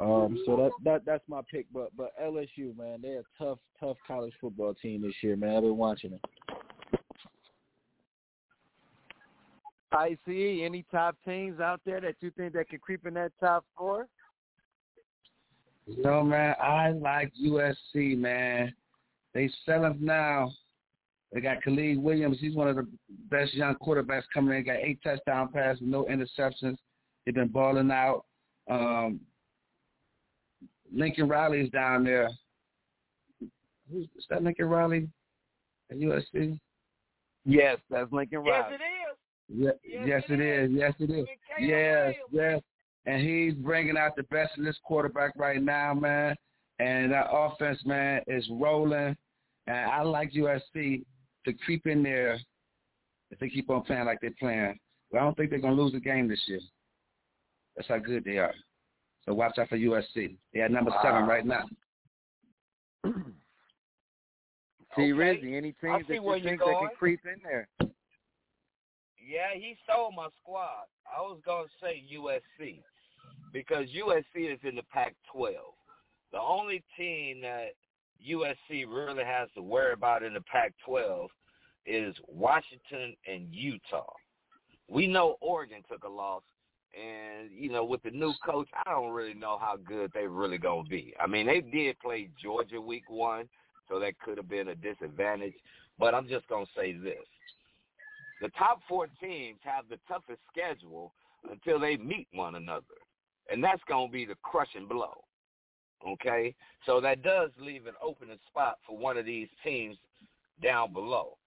Um, 0.03 0.37
so 0.45 0.57
that 0.57 0.71
that 0.83 1.05
that's 1.05 1.23
my 1.29 1.41
pick. 1.49 1.65
But 1.73 1.95
but 1.95 2.11
LSU, 2.21 2.77
man, 2.77 2.99
they're 3.01 3.19
a 3.21 3.43
tough 3.43 3.59
tough 3.79 3.97
college 4.05 4.33
football 4.41 4.73
team 4.73 5.01
this 5.01 5.13
year, 5.21 5.37
man. 5.37 5.55
I've 5.55 5.63
been 5.63 5.77
watching 5.77 6.11
them. 6.11 6.19
see. 10.25 10.63
any 10.63 10.83
top 10.91 11.15
teams 11.23 11.59
out 11.59 11.79
there 11.85 12.01
that 12.01 12.15
you 12.19 12.31
think 12.31 12.53
that 12.53 12.69
could 12.69 12.81
creep 12.81 13.05
in 13.05 13.13
that 13.13 13.31
top 13.39 13.63
four? 13.77 14.07
You 15.85 16.01
know, 16.01 16.23
man, 16.23 16.55
I 16.61 16.89
like 16.89 17.31
USC, 17.41 18.17
man. 18.17 18.73
They 19.33 19.49
seventh 19.65 20.01
now. 20.01 20.51
They 21.31 21.41
got 21.41 21.63
Caleb 21.63 22.03
Williams. 22.03 22.37
He's 22.39 22.55
one 22.55 22.67
of 22.67 22.75
the 22.75 22.87
best 23.29 23.53
young 23.53 23.75
quarterbacks 23.75 24.23
coming 24.33 24.57
in. 24.57 24.65
Got 24.65 24.77
eight 24.77 24.99
touchdown 25.01 25.49
passes, 25.51 25.81
no 25.81 26.05
interceptions. 26.05 26.77
They've 27.25 27.33
been 27.33 27.47
balling 27.47 27.89
out. 27.89 28.25
Um, 28.69 29.21
Lincoln 30.93 31.27
Riley's 31.27 31.69
down 31.71 32.03
there. 32.03 32.29
Who's 33.91 34.05
is 34.17 34.25
that 34.29 34.43
Lincoln 34.43 34.65
Riley 34.65 35.09
at 35.91 35.97
USC? 35.97 36.59
Yes, 37.45 37.77
that's 37.89 38.11
Lincoln 38.11 38.39
Riley. 38.39 38.71
Yes, 38.71 38.79
it 38.79 38.83
is. 38.83 39.17
Yeah, 39.49 39.71
Yes, 39.83 40.05
yes, 40.07 40.23
it 40.29 40.39
it 40.39 40.63
is. 40.63 40.71
Yes, 40.71 40.93
it 40.99 41.09
is. 41.09 41.09
Look 41.09 41.29
at 41.29 41.57
Caleb 41.57 41.69
Yes, 41.69 42.15
yes. 42.31 42.61
And 43.05 43.21
he's 43.21 43.53
bringing 43.55 43.97
out 43.97 44.15
the 44.15 44.23
best 44.23 44.57
in 44.57 44.63
this 44.63 44.77
quarterback 44.83 45.33
right 45.35 45.61
now, 45.61 45.93
man. 45.93 46.35
And 46.79 47.11
that 47.11 47.27
offense, 47.31 47.79
man, 47.85 48.21
is 48.27 48.47
rolling. 48.49 49.15
And 49.67 49.91
I 49.91 50.01
like 50.01 50.31
USC 50.33 51.03
to 51.45 51.53
creep 51.65 51.85
in 51.85 52.01
there 52.01 52.39
if 53.29 53.39
they 53.39 53.49
keep 53.49 53.69
on 53.69 53.83
playing 53.83 54.05
like 54.05 54.19
they're 54.21 54.31
playing. 54.39 54.79
But 55.11 55.19
I 55.19 55.23
don't 55.23 55.35
think 55.35 55.49
they're 55.49 55.59
going 55.59 55.75
to 55.75 55.81
lose 55.81 55.93
a 55.93 55.99
game 55.99 56.27
this 56.27 56.41
year. 56.47 56.61
That's 57.75 57.87
how 57.87 57.99
good 57.99 58.23
they 58.23 58.37
are. 58.37 58.53
So 59.25 59.33
watch 59.33 59.57
out 59.57 59.69
for 59.69 59.77
USC. 59.77 60.35
They 60.53 60.61
at 60.61 60.71
number 60.71 60.91
seven 61.01 61.25
right 61.25 61.45
now. 61.45 61.63
See, 64.95 65.11
Okay. 65.11 65.11
Rizzy, 65.11 65.57
any 65.57 65.73
I 65.81 65.97
teams 65.97 66.07
that 66.07 66.13
you 66.15 66.39
think 66.43 66.59
that 66.59 66.79
can 66.79 66.89
creep 66.97 67.21
in 67.25 67.41
there? 67.43 67.67
Yeah, 69.25 69.53
he 69.55 69.75
stole 69.83 70.11
my 70.11 70.27
squad. 70.41 70.85
I 71.05 71.21
was 71.21 71.39
gonna 71.45 71.67
say 71.81 72.03
USC 72.13 72.81
because 73.51 73.87
USC 73.89 74.53
is 74.53 74.59
in 74.63 74.75
the 74.75 74.83
Pac-12. 74.83 75.53
The 76.31 76.39
only 76.39 76.83
team 76.97 77.41
that 77.41 77.69
USC 78.27 78.85
really 78.87 79.23
has 79.23 79.49
to 79.55 79.61
worry 79.61 79.93
about 79.93 80.23
in 80.23 80.33
the 80.33 80.41
Pac-12 80.41 81.27
is 81.85 82.15
Washington 82.27 83.15
and 83.27 83.47
Utah. 83.51 84.11
We 84.87 85.07
know 85.07 85.37
Oregon 85.41 85.83
took 85.89 86.03
a 86.03 86.09
loss, 86.09 86.43
and 86.93 87.49
you 87.51 87.69
know 87.69 87.83
with 87.83 88.03
the 88.03 88.11
new 88.11 88.33
coach, 88.45 88.67
I 88.85 88.91
don't 88.91 89.11
really 89.11 89.33
know 89.33 89.57
how 89.59 89.77
good 89.77 90.11
they 90.13 90.27
really 90.27 90.57
gonna 90.57 90.83
be. 90.83 91.13
I 91.19 91.27
mean, 91.27 91.47
they 91.47 91.61
did 91.61 91.99
play 91.99 92.29
Georgia 92.41 92.79
week 92.79 93.09
one, 93.09 93.49
so 93.89 93.99
that 93.99 94.19
could 94.19 94.37
have 94.37 94.49
been 94.49 94.69
a 94.69 94.75
disadvantage. 94.75 95.55
But 95.99 96.13
I'm 96.13 96.27
just 96.27 96.47
gonna 96.47 96.65
say 96.75 96.93
this: 96.93 97.25
the 98.41 98.49
top 98.49 98.81
four 98.87 99.07
teams 99.21 99.59
have 99.63 99.85
the 99.89 99.99
toughest 100.07 100.41
schedule 100.51 101.13
until 101.49 101.79
they 101.79 101.97
meet 101.97 102.27
one 102.33 102.55
another, 102.55 102.83
and 103.51 103.63
that's 103.63 103.81
gonna 103.87 104.11
be 104.11 104.25
the 104.25 104.35
crushing 104.43 104.87
blow. 104.87 105.23
Okay, 106.07 106.53
so 106.85 106.99
that 106.99 107.23
does 107.23 107.49
leave 107.57 107.85
an 107.85 107.93
opening 108.01 108.39
spot 108.47 108.77
for 108.85 108.97
one 108.97 109.17
of 109.17 109.25
these 109.25 109.47
teams 109.63 109.97
down 110.61 110.91
below. 110.91 111.37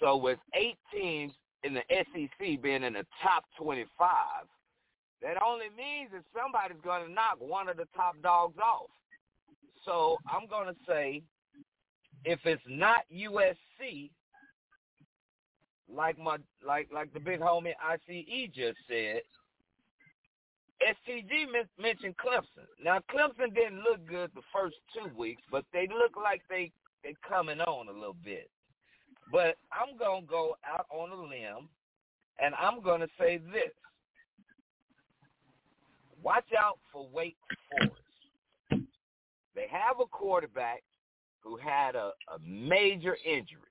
So 0.00 0.16
with 0.16 0.38
eight 0.54 0.78
teams 0.92 1.32
in 1.64 1.74
the 1.74 1.82
SEC 1.90 2.62
being 2.62 2.82
in 2.82 2.92
the 2.94 3.06
top 3.22 3.44
25, 3.56 3.86
that 5.22 5.42
only 5.42 5.66
means 5.76 6.10
that 6.12 6.22
somebody's 6.34 6.80
going 6.84 7.06
to 7.06 7.12
knock 7.12 7.36
one 7.38 7.68
of 7.68 7.76
the 7.76 7.86
top 7.94 8.20
dogs 8.22 8.58
off. 8.58 8.90
So 9.84 10.18
I'm 10.30 10.48
going 10.48 10.68
to 10.68 10.80
say 10.86 11.22
if 12.24 12.40
it's 12.44 12.62
not 12.68 13.00
USC, 13.14 14.10
like 15.90 16.18
my 16.18 16.36
like 16.66 16.88
like 16.92 17.12
the 17.14 17.20
big 17.20 17.40
homie 17.40 17.72
ICE 17.82 18.50
just 18.54 18.78
said, 18.86 19.22
men- 21.50 21.68
mentioned 21.80 22.14
Clemson. 22.18 22.66
Now 22.84 23.00
Clemson 23.10 23.54
didn't 23.54 23.82
look 23.82 24.06
good 24.06 24.30
the 24.34 24.42
first 24.52 24.76
two 24.94 25.08
weeks, 25.16 25.42
but 25.50 25.64
they 25.72 25.88
look 25.88 26.16
like 26.22 26.42
they 26.50 26.70
they 27.02 27.14
coming 27.26 27.60
on 27.60 27.88
a 27.88 27.92
little 27.92 28.16
bit. 28.24 28.50
But 29.32 29.56
I'm 29.72 29.96
gonna 29.98 30.26
go 30.26 30.56
out 30.66 30.86
on 30.90 31.10
a 31.10 31.22
limb, 31.22 31.68
and 32.38 32.54
I'm 32.54 32.82
gonna 32.82 33.08
say 33.18 33.38
this: 33.38 33.72
Watch 36.22 36.48
out 36.58 36.78
for 36.92 37.08
Wake 37.12 37.36
Forest. 37.70 37.94
They 39.54 39.66
have 39.70 40.00
a 40.00 40.06
quarterback 40.06 40.82
who 41.40 41.56
had 41.56 41.94
a, 41.94 42.12
a 42.34 42.38
major 42.44 43.16
injury. 43.24 43.62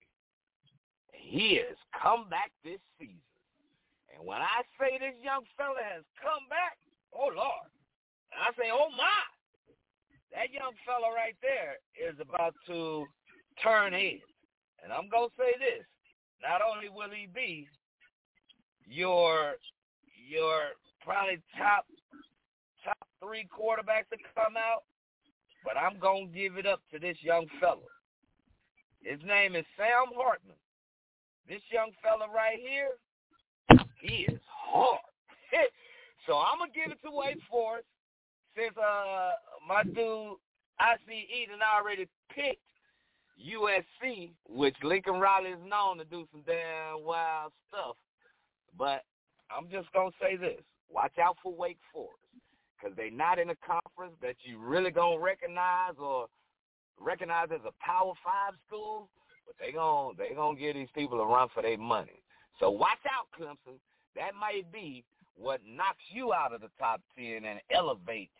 He 1.13 1.55
has 1.55 1.77
come 2.01 2.29
back 2.29 2.51
this 2.63 2.79
season. 2.99 3.15
And 4.15 4.25
when 4.25 4.41
I 4.41 4.63
say 4.79 4.97
this 4.97 5.15
young 5.23 5.43
fella 5.55 5.79
has 5.93 6.03
come 6.21 6.47
back, 6.49 6.77
oh 7.13 7.29
Lord, 7.35 7.69
I 8.33 8.51
say, 8.57 8.69
oh 8.71 8.89
my, 8.97 9.21
that 10.33 10.51
young 10.51 10.73
fella 10.85 11.13
right 11.13 11.35
there 11.41 11.77
is 11.97 12.15
about 12.19 12.53
to 12.67 13.05
turn 13.63 13.93
heads. 13.93 14.21
And 14.83 14.91
I'm 14.91 15.09
gonna 15.09 15.27
say 15.37 15.53
this: 15.59 15.85
not 16.41 16.61
only 16.61 16.89
will 16.89 17.09
he 17.09 17.27
be 17.27 17.67
your 18.85 19.55
your 20.29 20.77
probably 21.03 21.41
top 21.57 21.85
three 23.21 23.47
quarterbacks 23.47 24.09
to 24.11 24.17
come 24.35 24.55
out, 24.57 24.83
but 25.63 25.77
I'm 25.77 25.99
gonna 25.99 26.27
give 26.27 26.57
it 26.57 26.65
up 26.65 26.81
to 26.91 26.99
this 26.99 27.17
young 27.21 27.47
fella. 27.59 27.87
His 29.01 29.19
name 29.25 29.55
is 29.55 29.65
Sam 29.77 30.13
Hartman. 30.15 30.55
This 31.47 31.61
young 31.71 31.91
fella 32.03 32.27
right 32.33 32.59
here, 32.59 32.89
he 34.01 34.23
is 34.23 34.41
hard. 34.47 34.99
so 36.27 36.37
I'm 36.37 36.59
gonna 36.59 36.71
give 36.73 36.91
it 36.91 36.99
to 37.03 37.11
Wake 37.11 37.39
Forest 37.49 37.87
since 38.55 38.75
uh 38.77 39.31
my 39.67 39.83
dude 39.83 40.37
I 40.79 40.95
see 41.07 41.47
done 41.49 41.59
already 41.61 42.07
picked 42.33 42.61
USC, 43.37 44.31
which 44.47 44.75
Lincoln 44.83 45.19
Riley 45.19 45.51
is 45.51 45.59
known 45.65 45.97
to 45.97 46.05
do 46.05 46.27
some 46.31 46.43
damn 46.45 47.03
wild 47.03 47.51
stuff. 47.69 47.95
But 48.77 49.03
I'm 49.55 49.69
just 49.71 49.91
gonna 49.93 50.11
say 50.21 50.35
this: 50.35 50.61
watch 50.89 51.17
out 51.17 51.37
for 51.41 51.53
Wake 51.53 51.79
Forest 51.93 52.26
because 52.77 52.95
they're 52.95 53.11
not 53.11 53.39
in 53.39 53.49
a 53.49 53.55
conference 53.55 54.15
that 54.21 54.35
you 54.43 54.57
really 54.59 54.91
gonna 54.91 55.19
recognize 55.19 55.93
or 55.99 56.27
recognize 56.99 57.47
as 57.53 57.61
a 57.65 57.73
Power 57.83 58.13
Five 58.23 58.53
school. 58.67 59.09
But 59.45 59.55
they 59.59 59.71
gonna 59.71 60.13
they 60.17 60.35
gonna 60.35 60.57
give 60.57 60.75
these 60.75 60.91
people 60.93 61.19
a 61.19 61.25
run 61.25 61.47
for 61.53 61.61
their 61.61 61.77
money. 61.77 62.21
So 62.59 62.69
watch 62.69 62.99
out, 63.11 63.27
Clemson. 63.39 63.77
That 64.15 64.33
might 64.39 64.71
be 64.71 65.03
what 65.35 65.61
knocks 65.65 66.03
you 66.09 66.33
out 66.33 66.53
of 66.53 66.61
the 66.61 66.69
top 66.79 67.01
ten 67.17 67.45
and 67.45 67.59
elevates 67.71 68.33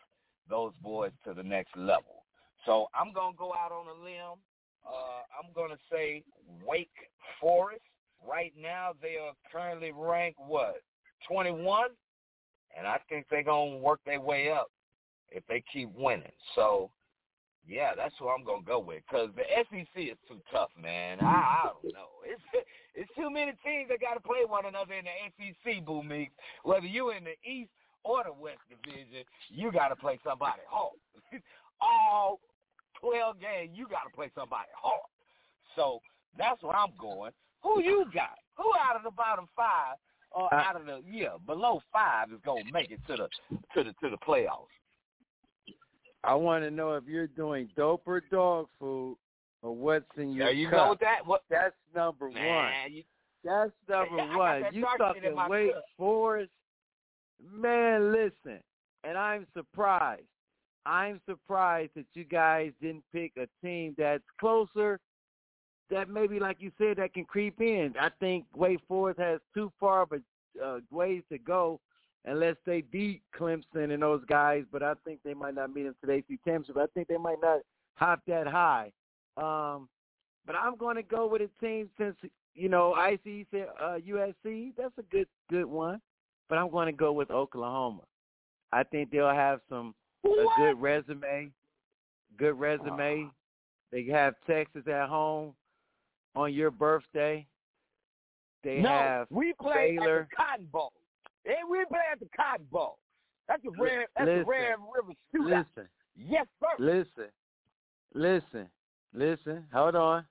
those 0.48 0.72
boys 0.82 1.12
to 1.24 1.34
the 1.34 1.42
next 1.42 1.76
level. 1.76 2.24
So 2.66 2.88
I'm 2.94 3.12
gonna 3.12 3.36
go 3.36 3.54
out 3.54 3.72
on 3.72 3.86
a 3.86 4.04
limb. 4.04 4.38
Uh, 4.86 5.22
I'm 5.38 5.52
gonna 5.54 5.78
say 5.90 6.22
Wake 6.64 6.90
Forest. 7.40 7.82
Right 8.28 8.52
now, 8.60 8.90
they 9.00 9.16
are 9.16 9.32
currently 9.52 9.92
ranked 9.94 10.40
what 10.40 10.82
21, 11.26 11.90
and 12.76 12.86
I 12.86 12.98
think 13.08 13.26
they're 13.30 13.42
gonna 13.42 13.76
work 13.76 14.00
their 14.04 14.20
way 14.20 14.50
up 14.50 14.70
if 15.30 15.46
they 15.46 15.62
keep 15.72 15.90
winning. 15.94 16.32
So, 16.54 16.90
yeah, 17.66 17.94
that's 17.96 18.14
who 18.18 18.28
I'm 18.28 18.44
gonna 18.44 18.62
go 18.62 18.78
with 18.78 19.02
because 19.08 19.30
the 19.36 19.44
SEC 19.70 19.88
is 19.96 20.18
too 20.28 20.40
tough, 20.50 20.70
man. 20.80 21.18
I, 21.20 21.24
I 21.24 21.70
don't 21.82 21.92
know. 21.94 22.08
It's 22.24 22.66
it's 22.94 23.10
too 23.14 23.30
many 23.30 23.52
teams 23.64 23.88
that 23.90 24.00
got 24.00 24.14
to 24.14 24.20
play 24.20 24.42
one 24.44 24.66
another 24.66 24.94
in 24.94 25.04
the 25.06 25.14
SEC, 25.38 25.86
Boo 25.86 26.02
Meeks. 26.02 26.32
Whether 26.64 26.86
you 26.86 27.10
in 27.10 27.22
the 27.22 27.38
East 27.48 27.70
or 28.02 28.24
the 28.24 28.32
West 28.32 28.58
Division, 28.66 29.22
you 29.48 29.70
got 29.70 29.88
to 29.88 29.96
play 29.96 30.18
somebody 30.26 30.62
hard. 30.66 30.98
All 31.80 32.40
12 33.00 33.38
games, 33.38 33.70
you 33.72 33.86
got 33.86 34.02
to 34.02 34.12
play 34.14 34.30
somebody 34.34 34.66
hard. 34.74 35.06
So 35.76 36.00
that's 36.36 36.60
where 36.62 36.74
I'm 36.74 36.90
going. 36.98 37.30
Who 37.62 37.80
you 37.80 38.06
got? 38.12 38.34
Who 38.56 38.66
out 38.74 38.96
of 38.96 39.04
the 39.04 39.14
bottom 39.14 39.46
five 39.54 39.94
or 40.32 40.52
out 40.52 40.76
of 40.76 40.86
the 40.86 41.00
yeah 41.10 41.36
below 41.46 41.80
five 41.92 42.30
is 42.32 42.38
gonna 42.44 42.62
make 42.72 42.90
it 42.90 43.00
to 43.06 43.16
the 43.16 43.28
to 43.74 43.84
the 43.84 43.92
to 44.02 44.10
the 44.10 44.18
playoffs? 44.18 44.66
I 46.24 46.34
want 46.34 46.64
to 46.64 46.70
know 46.70 46.94
if 46.94 47.04
you're 47.06 47.28
doing 47.28 47.68
dope 47.76 48.02
or 48.06 48.20
dog 48.20 48.66
food 48.80 49.16
or 49.62 49.74
what's 49.74 50.04
in 50.16 50.32
your 50.32 50.46
There 50.46 50.54
you 50.54 50.68
cup. 50.68 50.88
go 50.88 50.96
that. 51.00 51.26
What 51.26 51.42
That's 51.48 51.74
number 51.94 52.28
one. 52.28 52.72
You, 52.90 53.02
That's 53.44 53.70
number 53.88 54.16
one. 54.36 54.62
that 54.62 54.74
You 54.74 54.82
dark 54.82 55.14
shit 55.14 55.24
in 55.24 55.34
talking 55.34 55.36
my 55.36 55.48
Wake 55.48 55.72
Man, 57.54 58.12
listen. 58.12 58.60
And 59.04 59.16
I'm 59.16 59.46
surprised. 59.56 60.22
I'm 60.86 61.20
surprised 61.28 61.92
that 61.96 62.06
you 62.14 62.24
guys 62.24 62.72
didn't 62.80 63.04
pick 63.12 63.32
a 63.36 63.46
team 63.64 63.94
that's 63.96 64.24
closer. 64.40 64.98
That 65.90 66.10
maybe, 66.10 66.38
like 66.38 66.58
you 66.60 66.70
said, 66.78 66.98
that 66.98 67.14
can 67.14 67.24
creep 67.24 67.60
in. 67.60 67.94
I 67.98 68.10
think 68.20 68.44
Wake 68.54 68.80
Forest 68.86 69.20
has 69.20 69.40
too 69.54 69.72
far 69.80 70.02
of 70.02 70.12
a 70.12 70.20
uh, 70.62 70.80
ways 70.90 71.22
to 71.30 71.38
go 71.38 71.80
unless 72.24 72.56
they 72.66 72.82
beat 72.82 73.22
Clemson 73.38 73.92
and 73.92 74.02
those 74.02 74.22
guys. 74.28 74.64
But 74.70 74.82
I 74.82 74.94
think 75.04 75.20
they 75.24 75.34
might 75.34 75.54
not 75.54 75.74
meet 75.74 75.84
them 75.84 75.94
today 76.00 76.24
AC 76.28 76.38
championship. 76.44 76.76
I 76.76 76.86
think 76.94 77.08
they 77.08 77.16
might 77.16 77.40
not 77.40 77.60
hop 77.94 78.20
that 78.26 78.46
high. 78.46 78.92
Um, 79.36 79.88
but 80.46 80.56
I'm 80.56 80.76
going 80.76 80.96
to 80.96 81.02
go 81.02 81.26
with 81.26 81.42
a 81.42 81.64
team 81.64 81.88
since 81.98 82.16
you 82.54 82.68
know 82.68 82.94
IC 82.96 83.46
said 83.50 83.68
uh, 83.80 83.98
USC. 84.06 84.72
That's 84.76 84.96
a 84.98 85.02
good 85.10 85.28
good 85.50 85.66
one. 85.66 86.00
But 86.48 86.58
I'm 86.58 86.70
going 86.70 86.86
to 86.86 86.92
go 86.92 87.12
with 87.12 87.30
Oklahoma. 87.30 88.02
I 88.72 88.82
think 88.82 89.10
they'll 89.10 89.28
have 89.28 89.60
some 89.68 89.94
a 90.24 90.44
good 90.56 90.80
resume. 90.80 91.50
Good 92.38 92.58
resume. 92.58 93.30
They 93.92 94.04
have 94.06 94.34
Texas 94.46 94.82
at 94.86 95.08
home 95.08 95.54
on 96.38 96.52
your 96.54 96.70
birthday. 96.70 97.46
They 98.64 98.78
no, 98.80 98.88
have 98.88 99.26
we 99.30 99.52
play 99.60 99.96
Baylor. 99.98 100.20
at 100.20 100.28
the 100.30 100.36
Cotton 100.36 100.68
Bowl. 100.72 100.92
Hey, 101.44 101.56
we 101.68 101.84
play 101.86 102.00
at 102.12 102.20
the 102.20 102.28
Cotton 102.36 102.66
Bowl. 102.70 102.98
That's 103.48 103.62
a 103.64 103.68
Li- 103.70 103.76
rare. 103.78 104.06
That's 104.16 104.26
listen. 104.26 104.40
a 104.42 104.44
rare 104.44 104.76
river 104.94 105.12
shootout. 105.34 105.66
listen, 105.76 105.88
Yes, 106.16 106.46
sir. 106.60 106.66
listen, 106.78 107.30
listen, 108.14 108.68
listen. 109.14 109.64
Hold 109.72 109.94
on. 109.96 110.24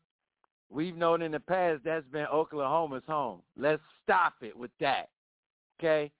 We've 0.69 0.95
known 0.95 1.21
in 1.21 1.31
the 1.31 1.39
past 1.39 1.81
that's 1.85 2.05
been 2.11 2.25
Oklahoma's 2.27 3.03
home. 3.07 3.41
Let's 3.55 3.81
stop 4.03 4.33
it 4.41 4.55
with 4.57 4.71
that. 4.81 5.09
Okay. 5.79 6.11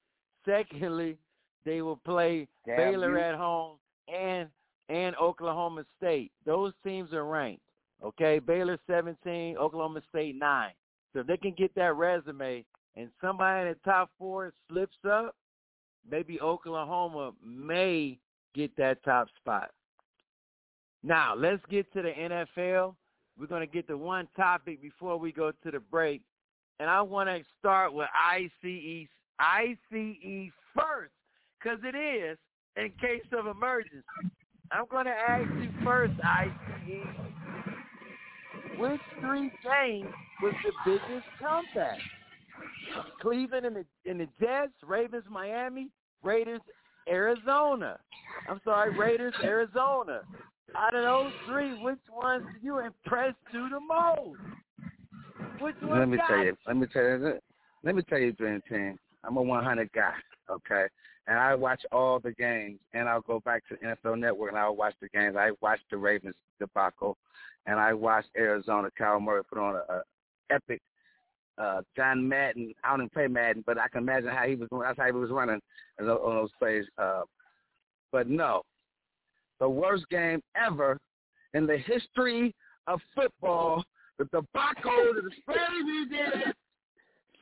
Secondly, 0.46 1.18
they 1.66 1.82
will 1.82 1.98
play 1.98 2.48
Damn 2.66 2.78
Baylor 2.78 3.12
you. 3.18 3.20
at 3.24 3.36
home 3.36 3.78
and 4.08 4.48
and 4.90 5.16
Oklahoma 5.18 5.84
State. 5.98 6.32
Those 6.46 6.72
teams 6.86 7.12
are 7.12 7.26
ranked. 7.26 7.62
Okay, 8.04 8.40
Baylor 8.40 8.78
17, 8.88 9.58
Oklahoma 9.58 10.02
State 10.10 10.36
9. 10.36 10.72
So 11.14 11.22
if 11.22 11.28
they 11.28 11.38
can 11.38 11.54
get 11.58 11.74
that 11.76 11.96
resume 11.96 12.64
and 12.96 13.10
somebody 13.22 13.62
in 13.62 13.68
the 13.70 13.90
top 13.90 14.12
four 14.20 14.54
slips 14.70 14.98
up, 15.10 15.36
maybe 16.10 16.40
Oklahoma 16.40 17.32
may 17.44 18.20
get 18.54 18.76
that 18.78 19.04
top 19.04 19.28
spot. 19.40 19.72
Now, 21.04 21.36
let's 21.36 21.62
get 21.70 21.92
to 21.94 22.02
the 22.02 22.12
NFL. 22.12 22.96
we're 23.40 23.48
going 23.48 23.66
to 23.66 23.74
get 23.74 23.88
to 23.88 23.98
one 23.98 24.28
topic 24.36 24.82
before 24.82 25.18
we 25.18 25.32
go 25.32 25.52
to 25.52 25.72
the 25.72 25.80
break. 25.80 26.22
And 26.80 26.90
I 26.90 27.02
want 27.02 27.30
to 27.30 27.44
start 27.60 27.94
with 27.94 28.08
ICE, 28.14 29.08
ICE 29.40 30.52
first, 30.76 31.12
because 31.60 31.80
it 31.84 31.96
is 31.96 32.38
in 32.76 32.92
case 33.02 33.26
of 33.32 33.48
emergency. 33.48 34.04
I'm 34.72 34.86
going 34.90 35.06
to 35.06 35.12
ask 35.12 35.48
you 35.62 35.70
first, 35.84 36.14
ICE, 36.24 36.52
which 38.78 39.02
three 39.20 39.52
games 39.64 40.14
was 40.42 40.54
the 40.64 40.72
biggest 40.86 41.28
comeback? 41.40 42.00
Cleveland 43.22 43.66
and 43.66 43.76
the, 43.76 43.86
and 44.10 44.20
the 44.20 44.28
Jets, 44.40 44.74
Ravens, 44.86 45.24
Miami, 45.30 45.90
Raiders, 46.24 46.62
Arizona. 47.10 47.98
I'm 48.50 48.62
sorry, 48.64 48.98
Raiders, 48.98 49.34
Arizona. 49.44 50.22
Out 50.76 50.96
of 50.96 51.04
those 51.04 51.32
three, 51.48 51.82
which 51.82 52.00
ones 52.14 52.46
do 52.54 52.66
you 52.66 52.80
impress 52.80 53.34
to 53.52 53.70
the 53.70 53.80
most? 53.80 54.40
Which 55.60 55.76
one 55.82 56.00
Let 56.00 56.10
me 56.10 56.18
tell 56.28 56.44
you. 56.44 56.58
Let 56.68 56.78
me 56.78 56.88
tell 56.92 57.04
you. 57.04 57.40
Let 57.84 57.96
me 57.96 58.02
tell 58.04 58.20
you, 58.20 58.34
Dream 58.34 58.62
Team. 58.70 58.98
I'm 59.24 59.38
a 59.38 59.42
100 59.42 59.92
guy. 59.94 60.14
Okay, 60.50 60.86
and 61.28 61.38
I 61.38 61.56
watch 61.56 61.82
all 61.92 62.20
the 62.20 62.32
games, 62.32 62.80
and 62.94 63.10
I'll 63.10 63.22
go 63.22 63.42
back 63.42 63.64
to 63.68 63.76
NFL 63.76 64.20
Network 64.20 64.52
and 64.52 64.60
I'll 64.60 64.76
watch 64.76 64.94
the 65.02 65.10
games. 65.10 65.36
I 65.38 65.52
watched 65.62 65.84
the 65.92 65.98
Ravens 65.98 66.36
debacle, 66.60 67.18
and 67.68 67.80
I 67.80 67.94
watched 67.94 68.30
Arizona. 68.36 68.90
Kyler 69.00 69.22
Murray 69.22 69.44
put 69.44 69.60
on 69.60 69.76
a, 69.76 69.94
a 69.94 70.02
epic 70.50 70.82
uh, 71.58 71.82
John 71.96 72.28
Madden. 72.28 72.74
I 72.84 72.90
don't 72.90 73.02
even 73.02 73.10
play 73.10 73.28
Madden, 73.28 73.64
but 73.66 73.78
I 73.78 73.88
can 73.88 74.04
imagine 74.04 74.30
how 74.30 74.46
he 74.46 74.56
was. 74.56 74.68
That's 74.72 74.98
how 74.98 75.06
he 75.06 75.12
was 75.12 75.30
running 75.30 75.60
on 76.00 76.06
those 76.06 76.50
plays. 76.60 76.86
Uh, 76.98 77.22
but 78.12 78.30
no, 78.30 78.62
the 79.60 79.70
worst 79.70 80.08
game 80.10 80.42
ever 80.56 80.98
in 81.54 81.66
the 81.66 81.78
history 81.78 82.54
of 82.88 83.00
football, 83.16 83.84
the 84.18 84.26
debacle, 84.26 85.14
the 85.16 85.30
display 85.30 86.08
did 86.10 86.54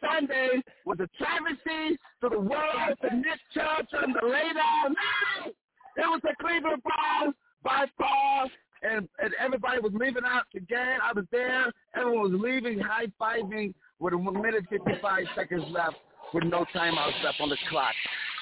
Sunday 0.01 0.61
was 0.85 0.99
a 0.99 1.07
travesty 1.17 1.97
to 2.21 2.29
the 2.29 2.39
world, 2.39 2.97
to 3.01 3.15
Nick 3.15 3.39
Chubb, 3.53 3.85
and 3.93 4.15
the 4.15 4.25
lay 4.27 4.53
down. 4.53 4.93
No! 4.93 5.51
It 5.97 6.07
was 6.07 6.21
the 6.23 6.35
Cleveland 6.41 6.83
Browns 6.83 7.35
by 7.63 7.85
far, 7.97 8.47
and, 8.81 9.07
and 9.19 9.33
everybody 9.39 9.79
was 9.79 9.91
leaving 9.93 10.23
out 10.25 10.43
the 10.53 10.59
game. 10.59 10.99
I 11.03 11.13
was 11.13 11.25
there. 11.31 11.71
Everyone 11.95 12.31
was 12.31 12.41
leaving, 12.41 12.79
high-fiving 12.79 13.73
with 13.99 14.13
a 14.13 14.17
minute 14.17 14.65
55 14.69 15.23
seconds 15.35 15.63
left 15.69 15.95
with 16.33 16.43
no 16.43 16.65
timeouts 16.75 17.23
left 17.23 17.39
on 17.39 17.49
the 17.49 17.57
clock. 17.69 17.93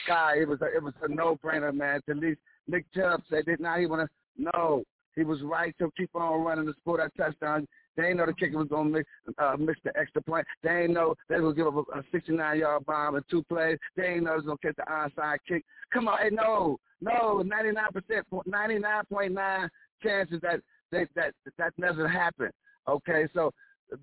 Guy, 0.08 0.38
it 0.42 0.48
was 0.48 0.60
a, 0.62 0.66
it 0.66 0.84
was 0.84 0.94
a 1.02 1.08
no-brainer, 1.08 1.74
man. 1.74 2.02
At 2.10 2.18
least 2.18 2.40
Nick 2.68 2.86
Chubb 2.94 3.22
said, 3.30 3.46
did 3.46 3.60
not 3.60 3.80
he 3.80 3.86
want 3.86 4.10
to? 4.10 4.52
No, 4.52 4.84
he 5.16 5.24
was 5.24 5.42
right 5.44 5.76
to 5.80 5.92
keep 5.96 6.10
on 6.16 6.44
running 6.44 6.66
to 6.66 6.74
score 6.82 6.98
that 6.98 7.16
touchdown. 7.16 7.68
They 7.96 8.04
didn't 8.04 8.18
know 8.18 8.26
the 8.26 8.34
kicker 8.34 8.58
was 8.58 8.68
going 8.68 8.92
to 8.92 8.98
miss, 8.98 9.06
uh, 9.38 9.56
miss 9.58 9.76
the 9.84 9.96
extra 9.96 10.22
point. 10.22 10.48
They 10.64 10.70
didn't 10.70 10.94
know 10.94 11.14
they 11.30 11.40
was 11.40 11.54
going 11.54 11.56
to 11.56 11.72
give 11.72 11.78
up 11.78 11.86
a 11.94 12.18
69-yard 12.18 12.86
bomb 12.86 13.16
in 13.16 13.24
two 13.30 13.44
plays. 13.44 13.78
They 13.96 14.04
didn't 14.04 14.24
know 14.24 14.32
they 14.42 14.48
was 14.48 14.58
to 14.62 14.68
catch 14.68 14.76
the 14.78 14.92
onside 14.92 15.38
kick. 15.48 15.64
Come 15.94 16.08
on, 16.08 16.18
hey, 16.20 16.30
no, 16.32 16.80
no, 17.02 17.44
99%, 17.44 18.24
99.9 18.48 19.70
chances 20.02 20.40
that 20.42 20.62
they, 20.92 21.08
that 21.16 21.34
that 21.58 21.74
never 21.78 22.08
happen. 22.08 22.50
Okay, 22.88 23.28
so 23.34 23.52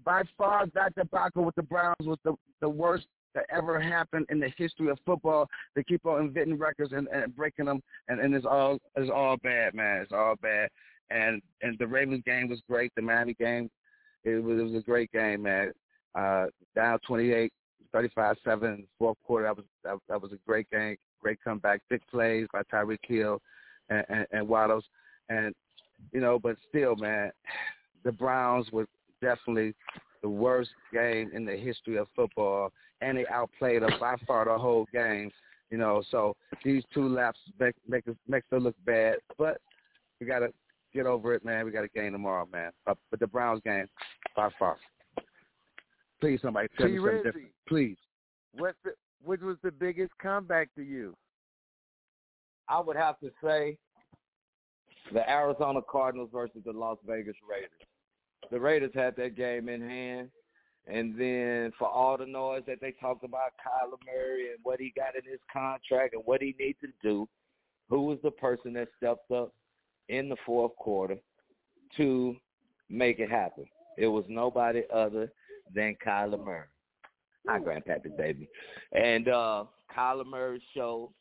by 0.04 0.22
far 0.36 0.66
that 0.74 0.94
debacle 0.94 1.44
with 1.44 1.54
the 1.54 1.62
Browns 1.62 1.96
was 2.02 2.18
the 2.24 2.34
the 2.60 2.68
worst 2.68 3.06
that 3.34 3.46
ever 3.50 3.80
happened 3.80 4.26
in 4.30 4.40
the 4.40 4.50
history 4.56 4.90
of 4.90 4.98
football. 5.06 5.48
They 5.74 5.84
keep 5.84 6.04
on 6.04 6.20
inventing 6.20 6.58
records 6.58 6.92
and, 6.92 7.08
and 7.08 7.34
breaking 7.34 7.66
them, 7.66 7.80
and, 8.08 8.20
and 8.20 8.34
it's 8.34 8.46
all 8.46 8.78
it's 8.96 9.10
all 9.10 9.36
bad, 9.42 9.74
man. 9.74 10.02
It's 10.02 10.12
all 10.12 10.34
bad. 10.40 10.68
And 11.10 11.40
and 11.62 11.78
the 11.78 11.86
Ravens 11.86 12.22
game 12.24 12.48
was 12.48 12.60
great. 12.68 12.92
The 12.96 13.02
Miami 13.02 13.34
game, 13.34 13.70
it 14.24 14.42
was 14.42 14.58
it 14.58 14.62
was 14.62 14.74
a 14.74 14.84
great 14.84 15.10
game, 15.12 15.42
man. 15.42 15.72
Uh, 16.14 16.46
down 16.74 16.98
28, 17.06 17.52
35-7, 17.94 18.84
fourth 18.98 19.16
quarter. 19.24 19.44
That 19.44 19.56
was 19.56 19.64
that, 19.84 19.96
that 20.08 20.20
was 20.20 20.32
a 20.32 20.38
great 20.46 20.68
game, 20.70 20.96
great 21.20 21.38
comeback, 21.42 21.82
big 21.88 22.02
plays 22.10 22.46
by 22.52 22.62
Tyreek 22.72 22.98
Hill 23.06 23.40
and, 23.88 24.04
and, 24.08 24.26
and 24.32 24.48
Waddles, 24.48 24.84
and 25.28 25.54
you 26.12 26.20
know, 26.20 26.38
but 26.38 26.56
still, 26.68 26.96
man, 26.96 27.30
the 28.04 28.12
Browns 28.12 28.66
were 28.72 28.86
definitely 29.20 29.74
the 30.22 30.28
worst 30.28 30.70
game 30.92 31.30
in 31.32 31.44
the 31.44 31.56
history 31.56 31.96
of 31.96 32.06
football, 32.14 32.72
and 33.00 33.16
they 33.16 33.26
outplayed 33.26 33.82
us 33.82 33.92
by 34.00 34.16
far 34.26 34.44
the 34.44 34.58
whole 34.58 34.86
game. 34.92 35.30
You 35.70 35.78
know, 35.78 36.02
so 36.10 36.36
these 36.64 36.82
two 36.92 37.08
laps 37.08 37.38
make 37.58 37.74
make 37.88 38.06
us 38.08 38.16
makes 38.26 38.48
them 38.50 38.64
look 38.64 38.76
bad, 38.84 39.16
but 39.38 39.58
we 40.20 40.26
gotta 40.26 40.52
get 40.92 41.06
over 41.06 41.32
it, 41.34 41.44
man. 41.44 41.64
We 41.64 41.70
got 41.70 41.84
a 41.84 41.88
game 41.88 42.12
tomorrow, 42.12 42.48
man. 42.52 42.72
Uh, 42.86 42.94
but 43.10 43.20
the 43.20 43.26
Browns 43.26 43.60
game, 43.64 43.86
by 44.34 44.48
far. 44.58 44.76
Please, 46.20 46.40
somebody 46.42 46.68
tell 46.76 46.86
T. 46.86 46.92
me 46.92 46.98
something 46.98 47.14
Rizzy. 47.14 47.24
different. 47.24 47.48
Please. 47.68 47.96
What 48.52 48.74
the, 48.84 48.90
which 49.24 49.40
was 49.40 49.56
the 49.62 49.70
biggest 49.70 50.12
comeback 50.20 50.68
to 50.74 50.82
you? 50.82 51.14
I 52.68 52.80
would 52.80 52.96
have 52.96 53.18
to 53.20 53.30
say 53.42 53.78
the 55.12 55.28
Arizona 55.28 55.80
Cardinals 55.90 56.30
versus 56.32 56.62
the 56.64 56.72
Las 56.72 56.98
Vegas 57.06 57.36
Raiders. 57.48 57.70
The 58.50 58.60
Raiders 58.60 58.92
had 58.94 59.16
that 59.16 59.36
game 59.36 59.68
in 59.68 59.80
hand. 59.80 60.30
And 60.86 61.18
then 61.18 61.72
for 61.78 61.88
all 61.88 62.16
the 62.16 62.26
noise 62.26 62.62
that 62.66 62.80
they 62.80 62.92
talked 62.92 63.24
about 63.24 63.52
Kyler 63.64 63.98
Murray 64.06 64.50
and 64.50 64.58
what 64.62 64.80
he 64.80 64.92
got 64.96 65.14
in 65.14 65.30
his 65.30 65.40
contract 65.52 66.14
and 66.14 66.22
what 66.24 66.40
he 66.40 66.54
needs 66.58 66.78
to 66.80 66.88
do, 67.02 67.28
who 67.88 68.02
was 68.02 68.18
the 68.22 68.30
person 68.30 68.72
that 68.74 68.88
stepped 68.96 69.30
up 69.30 69.52
in 70.08 70.28
the 70.28 70.36
fourth 70.46 70.74
quarter 70.76 71.16
to 71.96 72.36
make 72.88 73.18
it 73.18 73.30
happen? 73.30 73.66
It 73.98 74.06
was 74.06 74.24
nobody 74.28 74.82
other 74.92 75.30
than 75.74 75.96
Kyler 76.04 76.42
Murray. 76.44 76.66
Hi, 77.46 77.58
Grandpappy, 77.58 78.16
baby. 78.16 78.48
And 78.92 79.28
uh, 79.28 79.64
Kyler 79.96 80.26
Murray 80.26 80.62
showed 80.74 81.12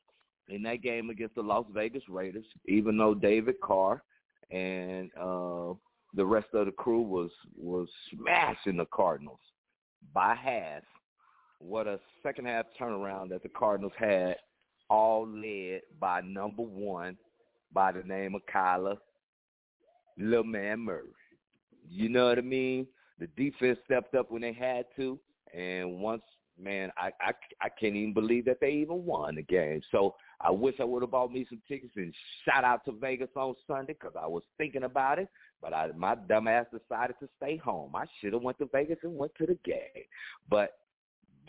in 0.50 0.64
that 0.64 0.82
game 0.82 1.10
against 1.10 1.36
the 1.36 1.42
Las 1.42 1.66
Vegas 1.74 2.04
Raiders, 2.10 2.46
even 2.66 2.98
though 2.98 3.14
David 3.14 3.56
Carr 3.62 4.04
and 4.52 5.10
uh, 5.20 5.74
the 6.16 6.26
rest 6.26 6.48
of 6.54 6.66
the 6.66 6.72
crew 6.72 7.02
was 7.02 7.32
was 7.56 7.88
smashing 8.14 8.78
the 8.78 8.86
Cardinals 8.86 9.40
by 10.14 10.36
half. 10.36 10.84
What 11.60 11.88
a 11.88 12.00
second 12.24 12.46
half 12.46 12.66
turnaround 12.80 13.30
that 13.30 13.44
the 13.44 13.50
Cardinals 13.50 13.94
had, 13.98 14.38
all 14.90 15.28
led 15.28 15.82
by 16.00 16.22
number 16.22 16.64
one 16.64 17.18
by 17.74 17.92
the 17.92 18.02
name 18.04 18.34
of 18.34 18.42
Kyler, 18.54 18.98
little 20.18 20.44
man 20.44 20.80
Murray. 20.80 21.14
You 21.88 22.10
know 22.10 22.30
what 22.30 22.38
I 22.38 22.42
mean? 22.42 22.88
The 23.20 23.28
defense 23.36 23.78
stepped 23.86 24.16
up 24.16 24.32
when 24.32 24.42
they 24.42 24.54
had 24.54 24.86
to, 24.96 25.20
and 25.54 26.00
once 26.00 26.24
man, 26.58 26.92
I 26.98 27.12
I, 27.22 27.32
I 27.62 27.70
can't 27.70 27.96
even 27.96 28.14
believe 28.14 28.46
that 28.46 28.60
they 28.62 28.72
even 28.72 29.06
won 29.06 29.36
the 29.36 29.44
game. 29.44 29.82
So 29.92 30.16
I 30.42 30.52
wish 30.52 30.76
I 30.80 30.86
would 30.86 31.02
have 31.04 31.12
bought 31.12 31.32
me 31.34 31.46
some 31.50 31.62
tickets 31.68 31.94
and 31.98 32.14
shout 32.46 32.64
out 32.64 32.86
to 32.86 32.94
Vegas 32.94 33.30
on 33.36 33.56
Sunday 33.68 33.94
because 34.00 34.16
I 34.22 34.26
was 34.26 34.44
thinking 34.58 34.84
about 34.84 35.20
it. 35.20 35.28
But 35.62 35.74
I, 35.74 35.90
my 35.98 36.16
dumb 36.16 36.48
ass 36.48 36.66
decided 36.72 37.16
to 37.20 37.28
stay 37.38 37.58
home. 37.58 37.94
I 37.96 38.06
should 38.20 38.32
have 38.34 38.42
went 38.42 38.58
to 38.60 38.70
Vegas 38.72 39.00
and 39.04 39.18
went 39.18 39.34
to 39.36 39.46
the 39.46 39.58
game. 39.66 40.06
But 40.50 40.78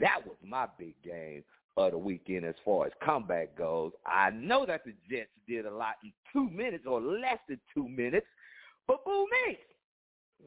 that 0.01 0.27
was 0.27 0.37
my 0.45 0.67
big 0.79 0.95
game 1.05 1.45
of 1.77 1.93
the 1.93 1.99
weekend 1.99 2.45
as 2.45 2.57
far 2.65 2.87
as 2.87 2.93
comeback 3.05 3.57
goes. 3.57 3.93
I 4.05 4.31
know 4.31 4.67
that 4.67 4.83
the 4.85 4.93
Jets 5.09 5.31
did 5.47 5.67
a 5.67 5.71
lot 5.71 5.95
in 6.03 6.13
two 6.33 6.51
minutes 6.51 6.85
or 6.87 7.01
less 7.01 7.39
than 7.49 7.61
two 7.73 7.89
minutes, 7.89 8.27
but 8.89 9.05
boo 9.05 9.27
me. 9.47 9.57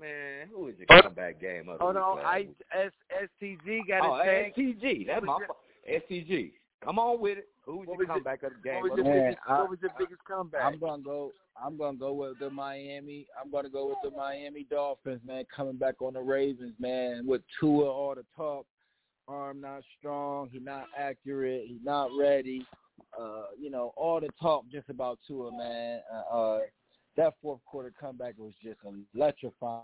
Man, 0.02 0.48
who 0.52 0.68
is 0.68 0.76
your 0.78 1.02
comeback 1.02 1.40
game 1.40 1.70
of 1.70 1.78
the 1.78 1.84
Oh 1.84 1.88
week 1.90 1.96
no, 1.96 2.14
last 2.16 2.26
I 2.26 2.38
week? 2.40 3.42
STG 3.42 3.88
got 3.88 4.02
Oh, 4.10 4.16
a 4.16 4.24
tag. 4.26 4.56
STG. 4.56 5.08
That's 5.08 5.24
my 5.26 5.34
What 5.34 5.42
was 5.42 5.48
fault. 5.48 6.04
STG. 6.10 6.52
Come 6.84 7.00
on 7.00 7.20
with 7.20 7.38
it. 7.40 7.48
Who 7.66 7.78
was 7.78 7.88
What 7.88 7.94
your 7.94 7.98
was 8.00 8.08
your- 8.08 8.16
comeback 8.16 8.44
of 8.44 8.54
the 8.54 8.60
game? 8.62 8.82
What 8.82 8.84
was 8.84 8.92
of 8.92 8.98
your 8.98 9.06
the 9.06 9.12
week? 9.22 9.30
week? 9.30 9.38
Oh, 9.40 9.42
biggest? 9.42 9.50
I- 9.50 9.62
what 9.62 9.70
was 9.70 9.82
your 9.82 9.92
biggest 9.98 10.24
comeback? 10.26 10.64
I'm 10.64 10.80
gonna 10.80 11.02
go. 11.04 11.32
I'm 11.56 11.78
gonna 11.78 11.98
go 11.98 12.14
with 12.14 12.40
the 12.40 12.50
Miami. 12.50 13.28
I'm 13.40 13.52
gonna 13.52 13.70
go 13.70 13.88
with 13.88 13.98
the 14.04 14.12
Miami 14.12 14.64
Dolphins, 14.66 15.22
man. 15.26 15.46
Coming 15.46 15.78
back 15.78 16.02
on 16.02 16.14
the 16.14 16.22
Ravens, 16.22 16.74
man. 16.80 17.26
With 17.28 17.42
Tua 17.60 17.86
all 17.90 18.16
the 18.16 18.26
talk, 18.36 18.66
arm 19.28 19.62
not 19.62 19.84
strong, 19.98 20.50
he 20.50 20.60
not 20.60 20.88
accurate, 20.98 21.68
he 21.68 21.80
not 21.84 22.10
ready. 22.18 22.66
Uh, 23.18 23.46
you 23.60 23.70
know, 23.70 23.94
all 23.96 24.20
the 24.20 24.30
talk 24.42 24.66
just 24.70 24.90
about 24.90 25.20
Tua, 25.28 25.52
man. 25.56 26.02
Uh, 26.12 26.36
uh 26.36 26.62
that 27.16 27.36
fourth 27.42 27.64
quarter 27.66 27.92
comeback 28.00 28.34
was 28.40 28.54
just 28.62 28.80
electrifying. 29.14 29.84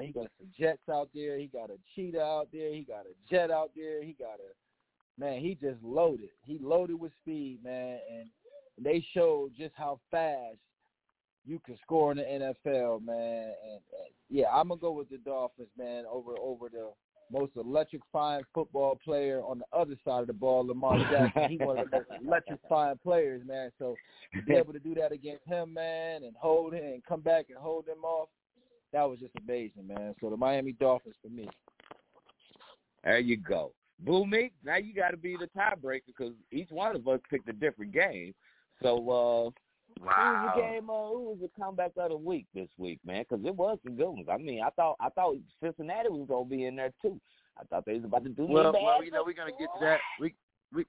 He 0.00 0.12
got 0.12 0.28
some 0.38 0.48
Jets 0.58 0.88
out 0.90 1.10
there. 1.14 1.36
He 1.36 1.46
got 1.46 1.68
a 1.70 1.76
cheetah 1.94 2.22
out 2.22 2.48
there. 2.52 2.72
He 2.72 2.80
got 2.82 3.04
a 3.04 3.14
jet 3.30 3.50
out 3.50 3.72
there. 3.76 4.02
He 4.02 4.14
got 4.14 4.38
a 4.40 4.52
man. 5.18 5.40
He 5.40 5.56
just 5.60 5.82
loaded. 5.82 6.30
He 6.44 6.58
loaded 6.60 6.98
with 6.98 7.12
speed, 7.22 7.60
man, 7.64 7.98
and 8.10 8.28
they 8.78 9.04
showed 9.14 9.52
just 9.56 9.74
how 9.76 10.00
fast 10.10 10.56
you 11.44 11.60
can 11.64 11.76
score 11.82 12.12
in 12.12 12.18
the 12.18 12.24
NFL, 12.24 13.04
man. 13.04 13.52
And, 13.64 13.72
and 13.72 14.12
yeah, 14.30 14.46
I'm 14.52 14.68
gonna 14.68 14.80
go 14.80 14.92
with 14.92 15.08
the 15.08 15.18
Dolphins, 15.18 15.68
man, 15.76 16.04
over 16.10 16.32
over 16.40 16.68
the 16.68 16.90
most 17.32 17.52
electrifying 17.56 18.44
football 18.54 18.98
player 19.02 19.40
on 19.40 19.58
the 19.58 19.76
other 19.76 19.96
side 20.04 20.20
of 20.20 20.26
the 20.26 20.32
ball, 20.32 20.66
Lamar 20.66 20.98
Jackson. 21.10 21.48
He 21.48 21.56
one 21.56 21.78
of 21.78 21.90
the 21.90 21.96
most 21.98 22.08
electrifying 22.26 22.98
players, 23.02 23.42
man. 23.46 23.70
So 23.78 23.96
to 24.34 24.42
be 24.42 24.54
able 24.54 24.72
to 24.72 24.78
do 24.78 24.94
that 24.96 25.12
against 25.12 25.46
him, 25.46 25.72
man, 25.74 26.24
and 26.24 26.34
hold 26.38 26.74
him 26.74 26.84
and 26.84 27.04
come 27.04 27.20
back 27.20 27.46
and 27.48 27.58
hold 27.58 27.88
him 27.88 28.04
off, 28.04 28.28
that 28.92 29.04
was 29.04 29.18
just 29.18 29.32
amazing, 29.42 29.86
man. 29.86 30.14
So 30.20 30.30
the 30.30 30.36
Miami 30.36 30.72
Dolphins 30.72 31.16
for 31.22 31.28
me. 31.28 31.48
There 33.02 33.18
you 33.18 33.36
go. 33.36 33.72
Boo 34.00 34.26
me. 34.26 34.50
Now 34.64 34.76
you 34.76 34.94
got 34.94 35.10
to 35.10 35.16
be 35.16 35.36
the 35.36 35.48
tiebreaker 35.56 36.06
because 36.06 36.32
each 36.50 36.70
one 36.70 36.96
of 36.96 37.06
us 37.06 37.20
picked 37.30 37.48
a 37.48 37.52
different 37.52 37.92
game. 37.92 38.34
So, 38.82 38.96
uh, 39.10 39.50
Wow. 40.00 40.12
who 40.14 40.32
was 40.32 40.52
the 40.56 40.62
game? 40.62 40.90
Uh, 40.90 41.08
who 41.08 41.22
was 41.30 41.38
the 41.42 41.50
comeback 41.60 41.92
of 41.96 42.10
the 42.10 42.16
week 42.16 42.46
this 42.54 42.68
week, 42.78 42.98
man? 43.04 43.24
Because 43.28 43.44
it 43.44 43.54
was 43.54 43.78
some 43.84 43.94
good 43.94 44.08
ones. 44.08 44.26
I 44.30 44.38
mean, 44.38 44.62
I 44.62 44.70
thought 44.70 44.96
I 45.00 45.10
thought 45.10 45.36
Cincinnati 45.62 46.08
was 46.08 46.26
gonna 46.28 46.48
be 46.48 46.64
in 46.64 46.76
there 46.76 46.92
too. 47.02 47.20
I 47.60 47.64
thought 47.64 47.84
they 47.84 47.94
was 47.96 48.04
about 48.04 48.24
to 48.24 48.30
do 48.30 48.46
Well, 48.46 48.72
bad. 48.72 48.82
well, 48.82 49.04
you 49.04 49.10
know 49.10 49.22
we're 49.24 49.34
gonna 49.34 49.50
get 49.58 49.68
to 49.74 49.80
that. 49.84 50.00
We 50.18 50.34
we 50.74 50.86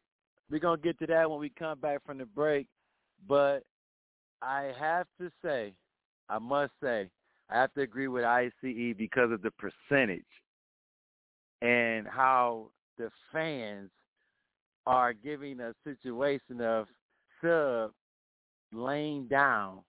we're 0.49 0.59
gonna 0.59 0.81
get 0.81 0.97
to 0.99 1.07
that 1.07 1.29
when 1.29 1.39
we 1.39 1.49
come 1.49 1.79
back 1.79 2.03
from 2.05 2.17
the 2.17 2.25
break. 2.25 2.67
But 3.27 3.63
I 4.41 4.71
have 4.79 5.07
to 5.19 5.29
say, 5.43 5.73
I 6.29 6.39
must 6.39 6.71
say, 6.81 7.09
I 7.49 7.59
have 7.59 7.73
to 7.73 7.81
agree 7.81 8.07
with 8.07 8.23
ICE 8.23 8.51
because 8.97 9.31
of 9.31 9.41
the 9.41 9.51
percentage 9.51 10.23
and 11.61 12.07
how 12.07 12.69
the 12.97 13.09
fans 13.31 13.89
are 14.85 15.13
giving 15.13 15.59
a 15.59 15.73
situation 15.83 16.61
of 16.61 16.87
sub 17.41 17.91
laying 18.71 19.27
down 19.27 19.79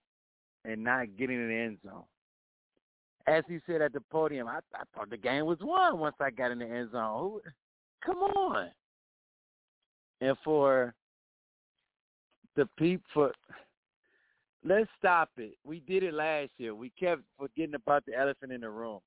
and 0.65 0.83
not 0.83 1.17
getting 1.19 1.37
in 1.37 1.49
the 1.49 1.55
end 1.55 1.79
zone. 1.85 2.05
As 3.27 3.43
he 3.49 3.59
said 3.67 3.81
at 3.81 3.93
the 3.93 4.01
podium, 4.01 4.49
I, 4.49 4.59
I 4.75 4.83
thought 4.95 5.11
the 5.11 5.17
game 5.17 5.47
was 5.47 5.59
won 5.61 5.99
once 5.99 6.17
I 6.21 6.31
got 6.31 6.51
in 6.51 6.59
the 6.59 6.67
end 6.67 6.91
zone. 6.93 7.41
Come 8.05 8.19
on. 8.19 8.69
And 10.21 10.37
for 10.45 10.95
the 12.57 12.67
people, 12.79 13.31
let's 14.65 14.89
stop 14.99 15.31
it. 15.39 15.57
We 15.65 15.81
did 15.81 16.03
it 16.03 16.15
last 16.15 16.51
year. 16.59 16.75
We 16.75 16.91
kept 16.91 17.23
forgetting 17.39 17.75
about 17.75 18.05
the 18.07 18.15
elephant 18.15 18.53
in 18.53 18.61
the 18.61 18.71
room. 18.71 19.01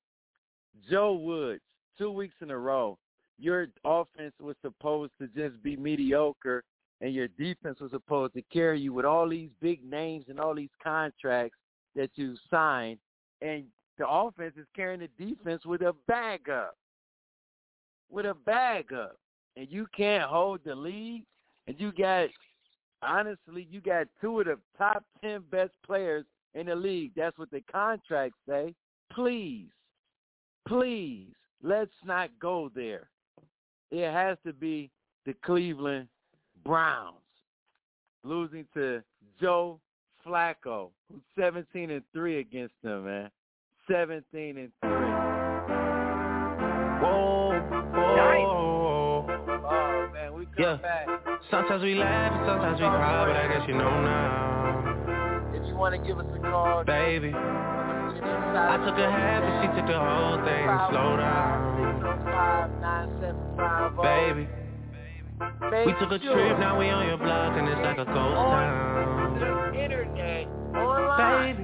Joe 0.90 1.14
Woods, 1.14 1.62
two 1.96 2.10
weeks 2.10 2.34
in 2.40 2.50
a 2.50 2.58
row, 2.58 2.98
your 3.38 3.68
offense 3.84 4.34
was 4.40 4.56
supposed 4.62 5.12
to 5.20 5.28
just 5.28 5.62
be 5.62 5.76
mediocre 5.76 6.64
and 7.00 7.14
your 7.14 7.28
defense 7.28 7.78
was 7.80 7.92
supposed 7.92 8.34
to 8.34 8.42
carry 8.52 8.80
you 8.80 8.92
with 8.92 9.04
all 9.04 9.28
these 9.28 9.50
big 9.60 9.84
names 9.88 10.24
and 10.28 10.40
all 10.40 10.54
these 10.54 10.68
contracts 10.82 11.56
that 11.94 12.10
you 12.16 12.36
signed, 12.50 12.98
and 13.40 13.64
the 13.98 14.08
offense 14.08 14.54
is 14.56 14.66
carrying 14.74 15.00
the 15.00 15.24
defense 15.24 15.64
with 15.64 15.82
a 15.82 15.94
bag 16.06 16.48
up, 16.48 16.76
with 18.10 18.26
a 18.26 18.34
bag 18.34 18.92
up, 18.92 19.16
and 19.56 19.68
you 19.70 19.86
can't 19.96 20.28
hold 20.28 20.60
the 20.64 20.74
lead, 20.74 21.24
and 21.66 21.78
you 21.78 21.92
got, 21.92 22.28
honestly, 23.02 23.66
you 23.70 23.80
got 23.80 24.06
two 24.20 24.40
of 24.40 24.46
the 24.46 24.58
top 24.76 25.04
ten 25.22 25.42
best 25.50 25.72
players 25.86 26.24
in 26.54 26.66
the 26.66 26.74
league. 26.74 27.12
That's 27.16 27.38
what 27.38 27.50
the 27.50 27.62
contracts 27.70 28.38
say. 28.48 28.74
Please, 29.12 29.68
please, 30.66 31.28
let's 31.62 31.90
not 32.04 32.30
go 32.40 32.70
there. 32.74 33.08
It 33.90 34.12
has 34.12 34.36
to 34.46 34.52
be 34.52 34.90
the 35.24 35.34
Cleveland 35.44 36.08
Browns 36.64 37.14
losing 38.24 38.66
to 38.74 39.02
Joe 39.40 39.80
Flacco, 40.26 40.90
who's 41.10 41.22
17 41.38 41.90
and 41.90 42.02
3 42.12 42.38
against 42.38 42.74
them, 42.82 43.06
man. 43.06 43.30
17 43.90 44.58
and 44.58 44.72
3. 44.82 44.90
Whoa, 47.00 47.60
whoa. 47.94 49.26
Oh, 49.70 50.10
man, 50.12 50.34
we 50.34 50.44
come 50.46 50.54
Yeah. 50.58 50.76
back. 50.76 51.06
Sometimes 51.50 51.82
we 51.82 51.94
laugh 51.94 52.32
and 52.32 52.46
sometimes 52.46 52.80
we 52.80 52.86
cry, 52.86 53.24
but 53.26 53.36
I 53.36 53.48
guess 53.48 53.68
you 53.68 53.74
know 53.74 54.02
now, 54.02 55.54
If 55.54 55.66
you 55.66 55.74
want 55.76 55.94
to 55.94 55.98
give 56.06 56.18
us 56.18 56.26
a 56.34 56.38
call, 56.40 56.84
baby. 56.84 57.32
I 57.32 58.74
I 58.74 58.76
took 58.84 58.98
a 58.98 59.10
half 59.10 59.42
and 59.44 59.54
she 59.62 59.68
took 59.80 59.86
the 59.86 59.98
whole 59.98 60.36
thing. 60.44 60.66
Slow 60.90 61.16
down, 61.16 61.67
605-9750. 62.28 64.02
baby. 64.02 64.48
We 65.86 65.92
took 66.00 66.10
a 66.10 66.18
trip, 66.18 66.58
now 66.58 66.78
we 66.78 66.90
on 66.90 67.06
your 67.06 67.16
block 67.18 67.54
and 67.56 67.68
it's 67.68 67.80
like 67.80 67.98
a 67.98 68.04
ghost 68.04 68.16
town. 68.16 69.38
The 69.38 69.78
internet, 69.78 70.46
online, 70.74 71.56
Baby, 71.56 71.62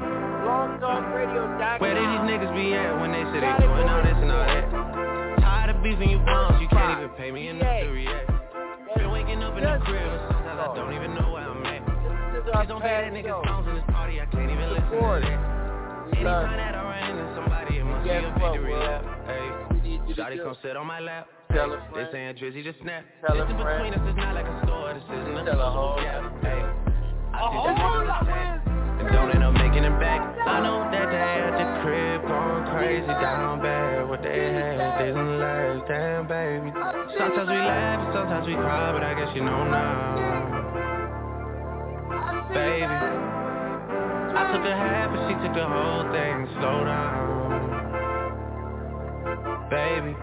where 1.83 1.95
did 1.95 2.07
these 2.07 2.25
niggas 2.31 2.55
be 2.55 2.75
at 2.75 2.95
when 3.01 3.11
they 3.11 3.25
say 3.35 3.41
they 3.43 3.55
doing 3.59 3.89
all 3.91 4.03
this 4.03 4.15
and 4.15 4.31
all 4.31 4.47
that? 4.47 4.71
Tired 5.43 5.75
of 5.75 5.83
beefing 5.83 6.11
you 6.11 6.19
bums, 6.23 6.61
you 6.63 6.69
can't 6.69 7.03
even 7.03 7.11
pay 7.19 7.31
me 7.33 7.49
enough 7.49 7.67
to 7.83 7.91
react. 7.91 8.31
Been 8.97 9.11
waking 9.11 9.43
up 9.43 9.59
in 9.59 9.65
the 9.65 9.79
crib 9.83 10.07
sometimes 10.31 10.61
I 10.63 10.75
don't 10.77 10.95
even 10.95 11.15
know 11.15 11.33
where 11.35 11.51
I'm 11.51 11.67
at. 11.67 11.83
Please 12.47 12.69
don't 12.69 12.81
play 12.81 12.95
that 12.95 13.11
nigga 13.11 13.35
songs 13.43 13.67
in 13.67 13.75
this 13.75 13.85
party, 13.91 14.21
I 14.21 14.27
can't 14.27 14.51
even 14.51 14.71
listen 14.71 14.87
to 14.87 15.19
that. 15.19 16.15
Anytime 16.15 16.57
that 16.57 16.75
I 16.79 16.83
run 16.87 17.11
into 17.11 17.27
somebody, 17.35 17.79
it 17.79 17.85
must 17.85 18.05
be 18.07 18.11
a 18.11 18.31
victory 18.39 18.75
lap. 18.75 19.14
Hey, 19.27 19.51
We 19.73 19.81
need 19.81 20.01
you 20.07 20.15
to 20.15 20.21
Shawty 20.21 20.37
do. 20.37 20.45
come 20.45 20.57
sit 20.63 20.77
on 20.77 20.87
my 20.87 21.01
lap. 21.01 21.29
Tell 21.53 21.73
a 21.73 21.79
They 21.95 22.07
saying 22.13 22.37
Drizzy 22.37 22.65
just 22.65 22.81
snap. 22.83 23.05
Tell 23.27 23.37
friend. 23.37 23.49
between 23.57 23.95
us 23.95 24.05
is 24.11 24.17
not 24.17 24.35
like 24.35 24.47
a 24.47 24.57
store, 24.67 24.93
this 24.95 25.03
isn't 25.05 25.49
a 25.49 25.71
whole 25.71 25.97
gap. 25.97 26.23
Hey, 26.43 26.61
I 27.33 27.41
A 27.41 27.49
whole 27.49 28.05
lot, 28.07 28.29
and 28.29 29.09
don't 29.09 29.31
end 29.35 29.45
up 29.45 29.55
making 29.55 29.85
it 29.85 29.97
back. 30.01 30.21
I 30.47 30.61
know 30.61 30.85
that 30.91 31.09
they 31.11 31.35
at 31.41 31.55
the 31.57 31.67
crib 31.83 32.23
going 32.27 32.65
crazy 32.75 33.07
down 33.07 33.63
bad. 33.63 34.09
What 34.09 34.23
they 34.23 34.53
had 34.53 34.99
didn't 34.99 35.39
last, 35.39 35.89
damn 35.89 36.27
baby. 36.29 36.71
Sometimes 37.17 37.49
we 37.49 37.57
laugh 37.57 37.99
and 38.05 38.13
sometimes 38.15 38.47
we 38.47 38.55
cry, 38.55 38.93
but 38.93 39.03
I 39.03 39.15
guess 39.15 39.31
you 39.35 39.43
know 39.43 39.65
now, 39.65 40.15
baby. 42.53 42.99
I 44.35 44.43
took 44.53 44.65
a 44.67 44.75
half 44.75 45.11
and 45.15 45.23
she 45.31 45.35
took 45.47 45.55
the 45.55 45.67
whole 45.67 46.05
thing. 46.11 46.47
Slow 46.59 46.83
down, 46.85 47.24
baby. 49.75 50.15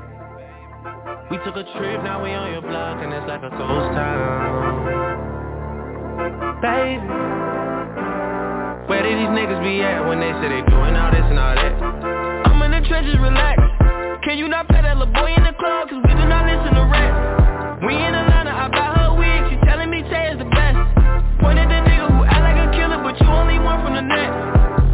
We 1.28 1.36
took 1.44 1.60
a 1.60 1.68
trip, 1.76 2.00
now 2.08 2.24
we 2.24 2.32
on 2.32 2.56
your 2.56 2.64
block 2.64 3.04
and 3.04 3.12
it's 3.12 3.28
like 3.28 3.44
a 3.44 3.52
ghost 3.52 3.92
town, 3.92 4.88
baby. 6.64 7.04
Where 8.88 9.04
did 9.04 9.20
these 9.20 9.34
niggas 9.36 9.60
be 9.60 9.84
at 9.84 10.08
when 10.08 10.24
they 10.24 10.32
say 10.40 10.48
they 10.56 10.64
doing 10.72 10.96
all 10.96 11.12
this 11.12 11.28
and 11.28 11.36
all 11.36 11.56
that? 11.56 11.74
I'm 12.48 12.64
in 12.64 12.72
the 12.72 12.80
trenches, 12.88 13.20
relax. 13.20 13.60
Can 14.24 14.40
you 14.40 14.48
not 14.48 14.72
play 14.72 14.82
that 14.88 14.96
little 14.96 15.12
boy 15.12 15.36
in 15.36 15.44
the 15.44 15.56
club? 15.60 15.92
Cause 15.92 16.00
we 16.00 16.16
do 16.16 16.26
not 16.32 16.48
listen 16.48 16.72
to 16.72 16.88
rap. 16.88 17.84
We 17.84 17.92
in 17.92 18.16
Atlanta, 18.16 18.56
I 18.56 18.72
buy 18.72 18.88
her 19.04 19.12
wig, 19.20 19.52
she 19.52 19.60
telling 19.68 19.92
me 19.92 20.00
Tay 20.08 20.32
is 20.32 20.40
the 20.40 20.48
best. 20.48 20.80
Point 21.44 21.60
at 21.60 21.68
the 21.68 21.80
nigga 21.84 22.08
who 22.08 22.24
act 22.24 22.40
like 22.40 22.56
a 22.56 22.72
killer, 22.72 23.04
but 23.04 23.20
you 23.20 23.28
only 23.28 23.60
one 23.60 23.84
from 23.84 24.00
the 24.00 24.04
net. 24.04 24.32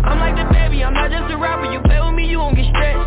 I'm 0.01 0.17
like 0.17 0.33
the 0.33 0.49
baby, 0.49 0.81
I'm 0.81 0.97
not 0.97 1.13
just 1.13 1.29
a 1.29 1.37
rapper. 1.37 1.69
You 1.69 1.77
play 1.85 2.01
with 2.01 2.17
me, 2.17 2.25
you 2.25 2.41
won't 2.41 2.57
get 2.57 2.65
stretched. 2.73 3.06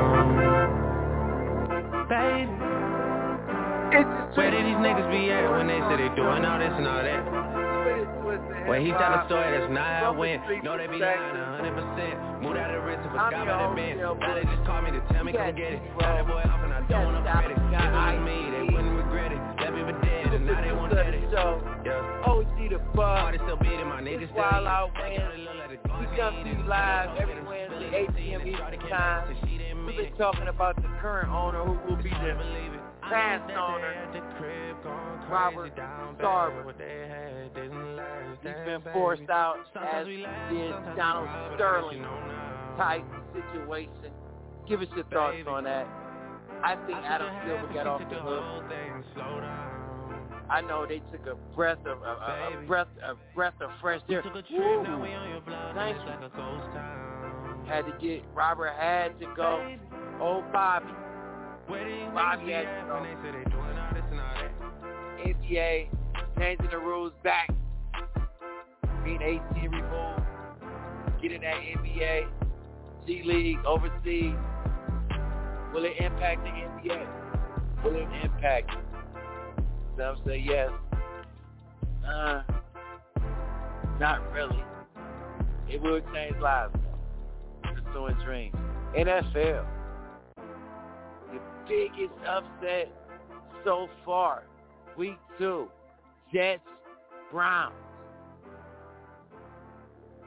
Where 3.91 4.47
did 4.47 4.63
these 4.63 4.79
niggas 4.79 5.11
be 5.11 5.27
at 5.35 5.51
when 5.51 5.67
they 5.67 5.83
say 5.91 5.99
they 5.99 6.15
doing 6.15 6.47
all 6.47 6.59
this 6.63 6.71
and 6.71 6.87
all 6.87 7.03
that? 7.03 7.19
When 8.63 8.87
he 8.87 8.95
tell 8.95 9.19
a 9.19 9.27
story, 9.27 9.51
that's 9.51 9.67
not 9.67 9.83
how 9.99 10.15
it 10.15 10.17
went. 10.17 10.63
No, 10.63 10.79
they 10.79 10.87
be 10.87 10.95
lying 10.95 11.35
a 11.35 11.59
hundred 11.59 11.75
percent. 11.75 12.15
Moved 12.39 12.55
out 12.55 12.71
of 12.71 12.79
the 12.79 12.87
wrist 12.87 13.03
and 13.03 13.11
forgot 13.11 13.35
about 13.43 13.59
that 13.59 13.75
man. 13.75 13.99
Now 13.99 14.15
they 14.15 14.47
just 14.47 14.63
call 14.63 14.79
me 14.79 14.95
to 14.95 15.03
tell 15.11 15.27
me 15.27 15.35
come 15.35 15.51
get 15.59 15.75
it. 15.75 15.83
Got 15.99 16.23
that 16.23 16.23
boy 16.23 16.39
off 16.39 16.63
and 16.63 16.71
I 16.71 16.79
don't 16.87 17.03
wanna 17.03 17.19
credit. 17.19 17.51
If 17.51 17.67
it 17.67 17.91
was 17.91 18.15
me, 18.23 18.39
they 18.47 18.63
wouldn't 18.71 18.95
regret 18.95 19.35
it. 19.35 19.41
Left 19.59 19.75
me 19.75 19.83
for 19.83 19.97
dead 19.99 20.39
and 20.39 20.47
now 20.47 20.61
they 20.63 20.71
want 20.71 20.95
that 20.95 21.11
it. 21.11 21.27
Yeah. 21.27 22.23
OG 22.31 22.71
the 22.71 22.79
bug. 22.95 23.27
Party 23.27 23.43
still 23.43 23.59
beating 23.59 23.91
my 23.91 23.99
niggas 23.99 24.31
still 24.31 24.39
Wild. 24.39 24.71
Out 24.71 24.95
Thank 24.95 25.19
Man. 25.19 25.27
for 25.27 25.35
the 25.35 25.43
little. 25.43 25.99
We 25.99 26.07
come 26.15 26.39
to 26.39 26.47
you 26.47 26.63
live 26.63 27.11
every 27.19 27.43
Wednesday, 27.43 28.07
8 28.07 28.15
p.m. 28.15 28.41
Eastern 28.47 28.79
Time. 28.87 29.35
We've 29.83 29.97
been 29.97 30.15
talking 30.15 30.47
about 30.47 30.79
the 30.79 30.87
current 31.03 31.27
owner 31.27 31.65
who 31.65 31.75
will 31.91 32.01
be 32.01 32.09
the 32.09 32.39
past 33.11 33.51
owner, 33.51 33.93
Robert 35.29 35.75
Sarver. 36.21 36.73
He's 38.41 38.65
been 38.65 38.93
forced 38.93 39.29
out 39.29 39.57
as 39.75 40.05
did 40.07 40.71
Donald 40.95 41.29
Sterling 41.55 42.03
type 42.77 43.03
situation. 43.33 44.11
Give 44.67 44.81
us 44.81 44.87
your 44.95 45.05
thoughts 45.05 45.37
on 45.47 45.65
that. 45.65 45.87
I 46.63 46.75
think 46.85 46.97
Adam 46.99 47.27
Silver 47.45 47.73
got 47.73 47.87
off 47.87 48.01
the 48.09 48.15
hook. 48.19 48.63
I 50.49 50.61
know 50.61 50.85
they 50.87 50.99
took 51.11 51.25
a 51.27 51.35
breath 51.55 51.79
of 51.85 52.01
a, 52.01 52.05
a, 52.05 52.59
a 52.63 52.67
breath 52.67 52.87
a 53.03 53.15
breath 53.35 53.53
of 53.61 53.71
fresh 53.81 54.01
air. 54.09 54.23
Woo. 54.51 54.83
Thank 55.73 55.97
you. 55.97 56.13
Had 57.67 57.85
to 57.85 57.93
get 58.01 58.23
Robert 58.33 58.73
had 58.77 59.19
to 59.19 59.25
go. 59.35 59.75
Oh 60.21 60.43
Bobby. 60.51 60.91
Bobby 61.71 62.51
had 62.51 62.63
to 62.63 62.85
go. 62.87 63.01
NBA 65.25 65.87
changing 66.37 66.69
the 66.69 66.77
rules 66.77 67.13
back. 67.23 67.49
Being 69.03 69.21
18 69.21 69.71
removed. 69.71 70.21
Getting 71.21 71.41
that 71.41 71.55
NBA 71.55 72.27
G 73.07 73.23
League 73.23 73.65
overseas. 73.65 74.35
Will 75.73 75.85
it 75.85 75.93
impact 75.99 76.43
the 76.43 76.49
NBA? 76.49 77.83
Will 77.83 77.95
it 77.95 78.07
impact? 78.23 78.71
Some 79.97 80.17
say 80.25 80.43
yes. 80.45 80.69
Uh, 82.05 82.43
not 83.99 84.21
really. 84.33 84.63
It 85.69 85.81
will 85.81 86.01
change 86.13 86.35
lives. 86.41 86.75
Pursuing 87.63 88.15
dreams. 88.25 88.55
NFL. 88.97 89.80
Biggest 91.67 92.13
upset 92.27 92.91
so 93.63 93.89
far. 94.05 94.43
Week 94.97 95.17
two. 95.37 95.67
Jets, 96.33 96.61
Browns. 97.31 97.73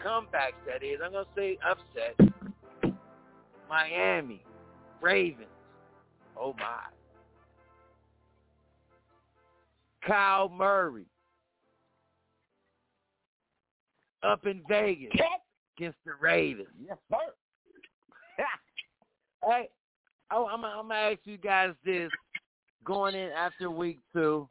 Comebacks, 0.04 0.60
that 0.66 0.82
is. 0.82 0.98
I'm 1.02 1.12
going 1.12 1.24
to 1.24 1.30
say 1.34 1.58
upset. 1.64 2.34
Miami, 3.68 4.42
Ravens. 5.00 5.48
Oh, 6.36 6.54
my. 6.58 6.80
Kyler 10.06 10.52
Murray. 10.52 11.06
Up 14.22 14.46
in 14.46 14.62
Vegas 14.68 15.10
against 15.76 15.98
the 16.04 16.12
Ravens. 16.20 16.68
Yes, 16.86 16.96
sir. 17.10 17.16
hey, 19.48 19.68
oh, 20.30 20.46
I'm, 20.46 20.64
I'm 20.64 20.88
gonna 20.88 20.94
ask 20.94 21.20
you 21.24 21.38
guys 21.38 21.70
this: 21.84 22.10
going 22.84 23.14
in 23.14 23.30
after 23.30 23.70
week 23.70 23.98
two, 24.12 24.48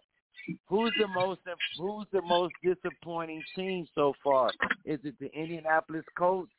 who's 0.67 0.93
the 0.99 1.07
most 1.07 1.41
who's 1.78 2.05
the 2.11 2.21
most 2.21 2.53
disappointing 2.63 3.41
team 3.55 3.86
so 3.95 4.13
far? 4.24 4.49
Is 4.86 4.99
it 5.03 5.15
the 5.19 5.32
Indianapolis 5.34 6.05
Colts 6.17 6.51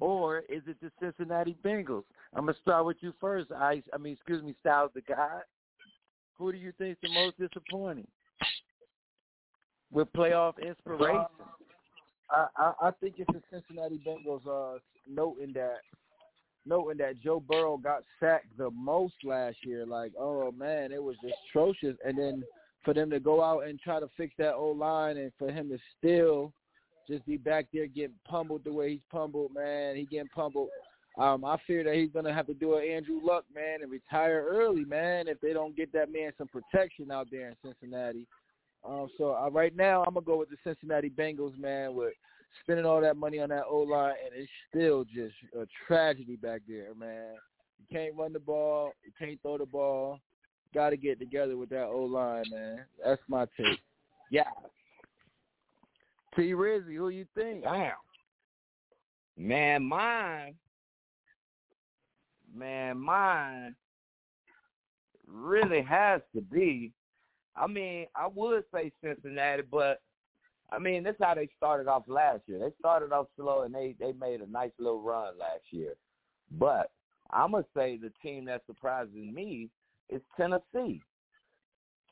or 0.00 0.38
is 0.48 0.62
it 0.66 0.76
the 0.80 0.90
Cincinnati 1.00 1.56
Bengals? 1.64 2.04
I'm 2.34 2.46
gonna 2.46 2.58
start 2.62 2.86
with 2.86 2.96
you 3.00 3.12
first. 3.20 3.50
I 3.52 3.82
I 3.92 3.98
mean, 3.98 4.14
excuse 4.14 4.42
me, 4.42 4.54
Styles 4.60 4.90
the 4.94 5.02
guy. 5.02 5.40
Who 6.38 6.52
do 6.52 6.58
you 6.58 6.72
think 6.78 6.92
is 6.92 6.98
the 7.02 7.14
most 7.14 7.38
disappointing? 7.38 8.06
With 9.92 10.12
playoff 10.12 10.54
inspiration. 10.64 11.26
I, 12.30 12.46
I 12.56 12.72
I 12.82 12.90
think 13.00 13.16
it's 13.18 13.30
the 13.32 13.42
Cincinnati 13.50 14.00
Bengals 14.06 14.46
uh 14.46 14.78
noting 15.08 15.52
that 15.54 15.78
noting 16.66 16.98
that 16.98 17.20
Joe 17.20 17.40
Burrow 17.40 17.76
got 17.76 18.02
sacked 18.18 18.56
the 18.56 18.70
most 18.70 19.14
last 19.24 19.58
year. 19.64 19.86
Like, 19.86 20.12
oh 20.18 20.52
man, 20.52 20.92
it 20.92 21.02
was 21.02 21.16
just 21.22 21.34
atrocious. 21.48 21.96
And 22.04 22.18
then 22.18 22.42
for 22.84 22.94
them 22.94 23.10
to 23.10 23.20
go 23.20 23.42
out 23.42 23.66
and 23.66 23.80
try 23.80 24.00
to 24.00 24.08
fix 24.16 24.34
that 24.38 24.54
old 24.54 24.78
line, 24.78 25.16
and 25.16 25.32
for 25.38 25.50
him 25.50 25.68
to 25.68 25.78
still 25.98 26.52
just 27.08 27.26
be 27.26 27.36
back 27.36 27.66
there 27.72 27.86
getting 27.86 28.14
pummeled 28.24 28.64
the 28.64 28.72
way 28.72 28.92
he's 28.92 29.00
pummeled, 29.10 29.52
man, 29.54 29.96
he 29.96 30.06
getting 30.06 30.28
pummeled. 30.34 30.68
Um, 31.18 31.44
I 31.44 31.56
fear 31.66 31.82
that 31.84 31.94
he's 31.94 32.10
gonna 32.12 32.32
have 32.32 32.46
to 32.46 32.54
do 32.54 32.76
an 32.76 32.88
Andrew 32.88 33.20
Luck, 33.22 33.44
man, 33.54 33.82
and 33.82 33.90
retire 33.90 34.46
early, 34.48 34.84
man, 34.84 35.28
if 35.28 35.40
they 35.40 35.52
don't 35.52 35.76
get 35.76 35.92
that 35.92 36.12
man 36.12 36.32
some 36.38 36.48
protection 36.48 37.10
out 37.10 37.26
there 37.30 37.48
in 37.48 37.56
Cincinnati. 37.64 38.26
Um, 38.84 39.08
so 39.18 39.34
uh, 39.34 39.50
right 39.50 39.74
now, 39.76 40.04
I'm 40.06 40.14
gonna 40.14 40.24
go 40.24 40.38
with 40.38 40.50
the 40.50 40.56
Cincinnati 40.64 41.10
Bengals, 41.10 41.58
man, 41.58 41.94
with 41.94 42.14
spending 42.62 42.86
all 42.86 43.00
that 43.00 43.16
money 43.16 43.38
on 43.40 43.48
that 43.50 43.64
O 43.68 43.78
line, 43.78 44.14
and 44.24 44.34
it's 44.34 44.50
still 44.68 45.04
just 45.04 45.34
a 45.58 45.66
tragedy 45.86 46.36
back 46.36 46.62
there, 46.68 46.94
man. 46.94 47.34
You 47.78 47.86
can't 47.96 48.14
run 48.16 48.32
the 48.32 48.40
ball, 48.40 48.92
you 49.04 49.12
can't 49.18 49.40
throw 49.42 49.58
the 49.58 49.66
ball. 49.66 50.18
Got 50.72 50.90
to 50.90 50.96
get 50.96 51.18
together 51.18 51.56
with 51.56 51.70
that 51.70 51.86
O 51.86 52.04
line, 52.04 52.44
man. 52.50 52.84
That's 53.04 53.20
my 53.28 53.46
take. 53.56 53.80
Yeah. 54.30 54.44
T. 56.36 56.52
Rizzy, 56.52 56.96
who 56.96 57.08
you 57.08 57.26
think? 57.34 57.64
Damn. 57.64 57.92
Man, 59.36 59.84
mine. 59.84 60.54
Man, 62.54 62.98
mine 62.98 63.74
really 65.26 65.82
has 65.82 66.20
to 66.34 66.40
be. 66.40 66.92
I 67.56 67.66
mean, 67.66 68.06
I 68.14 68.28
would 68.32 68.64
say 68.72 68.92
Cincinnati, 69.02 69.62
but 69.68 70.00
I 70.72 70.78
mean, 70.78 71.02
that's 71.02 71.18
how 71.20 71.34
they 71.34 71.48
started 71.56 71.88
off 71.88 72.04
last 72.06 72.42
year. 72.46 72.58
They 72.58 72.72
started 72.78 73.12
off 73.12 73.26
slow 73.36 73.62
and 73.62 73.74
they 73.74 73.94
they 73.98 74.12
made 74.12 74.40
a 74.40 74.50
nice 74.50 74.70
little 74.78 75.02
run 75.02 75.38
last 75.38 75.64
year. 75.70 75.94
But 76.52 76.90
I'm 77.30 77.52
gonna 77.52 77.64
say 77.76 77.96
the 77.96 78.12
team 78.22 78.44
that 78.46 78.62
surprises 78.66 79.14
me 79.14 79.68
is 80.08 80.20
Tennessee. 80.36 81.02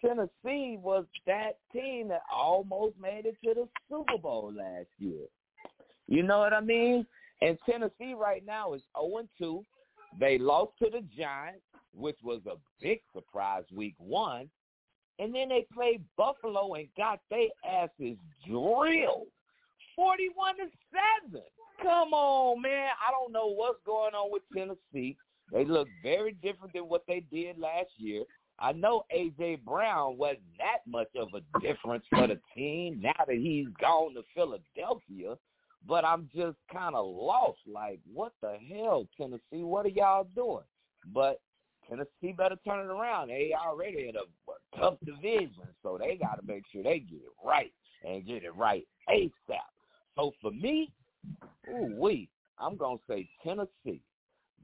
Tennessee 0.00 0.78
was 0.80 1.04
that 1.26 1.58
team 1.72 2.08
that 2.08 2.22
almost 2.32 2.94
made 3.00 3.26
it 3.26 3.36
to 3.44 3.54
the 3.54 3.68
Super 3.88 4.18
Bowl 4.18 4.52
last 4.54 4.88
year. 4.98 5.26
You 6.06 6.22
know 6.22 6.38
what 6.38 6.52
I 6.52 6.60
mean? 6.60 7.04
And 7.42 7.58
Tennessee 7.68 8.14
right 8.14 8.44
now 8.46 8.74
is 8.74 8.82
0-2. 8.96 9.62
They 10.18 10.38
lost 10.38 10.72
to 10.82 10.88
the 10.90 11.02
Giants, 11.16 11.64
which 11.92 12.16
was 12.22 12.40
a 12.46 12.56
big 12.80 13.00
surprise 13.12 13.64
week 13.72 13.94
one. 13.98 14.48
And 15.18 15.34
then 15.34 15.48
they 15.48 15.66
played 15.72 16.04
Buffalo 16.16 16.74
and 16.74 16.88
got 16.96 17.20
their 17.30 17.48
asses 17.68 18.16
drilled. 18.46 19.26
41 19.96 20.56
to 20.58 20.64
7. 21.32 21.42
Come 21.82 22.12
on, 22.12 22.62
man. 22.62 22.90
I 23.04 23.10
don't 23.10 23.32
know 23.32 23.48
what's 23.52 23.80
going 23.84 24.14
on 24.14 24.30
with 24.30 24.42
Tennessee. 24.54 25.16
They 25.52 25.64
look 25.64 25.88
very 26.02 26.32
different 26.42 26.74
than 26.74 26.84
what 26.84 27.02
they 27.08 27.24
did 27.32 27.58
last 27.58 27.90
year. 27.96 28.22
I 28.60 28.72
know 28.72 29.04
AJ 29.16 29.64
Brown 29.64 30.18
wasn't 30.18 30.42
that 30.58 30.78
much 30.86 31.08
of 31.16 31.28
a 31.34 31.60
difference 31.60 32.04
for 32.10 32.26
the 32.26 32.38
team 32.56 33.00
now 33.00 33.24
that 33.26 33.36
he's 33.36 33.68
gone 33.80 34.14
to 34.14 34.22
Philadelphia, 34.34 35.36
but 35.86 36.04
I'm 36.04 36.28
just 36.34 36.56
kind 36.72 36.94
of 36.96 37.06
lost. 37.06 37.58
Like, 37.72 38.00
what 38.12 38.32
the 38.42 38.56
hell, 38.68 39.08
Tennessee? 39.16 39.62
What 39.64 39.86
are 39.86 39.90
y'all 39.90 40.26
doing? 40.34 40.64
But 41.14 41.40
Tennessee 41.88 42.32
better 42.36 42.56
turn 42.66 42.80
it 42.80 42.90
around. 42.90 43.28
They 43.28 43.52
already 43.58 44.08
in 44.08 44.16
a, 44.16 44.20
tough 44.78 44.94
division, 45.04 45.50
so 45.82 45.98
they 45.98 46.16
got 46.16 46.36
to 46.36 46.46
make 46.46 46.62
sure 46.70 46.82
they 46.82 46.98
get 46.98 47.16
it 47.16 47.32
right 47.44 47.72
and 48.06 48.26
get 48.26 48.44
it 48.44 48.54
right 48.54 48.86
ASAP. 49.08 49.30
So 50.14 50.32
for 50.40 50.50
me, 50.50 50.92
ooh 51.68 51.94
wee, 51.98 52.28
I'm 52.58 52.76
gonna 52.76 52.98
say 53.08 53.28
Tennessee. 53.42 54.02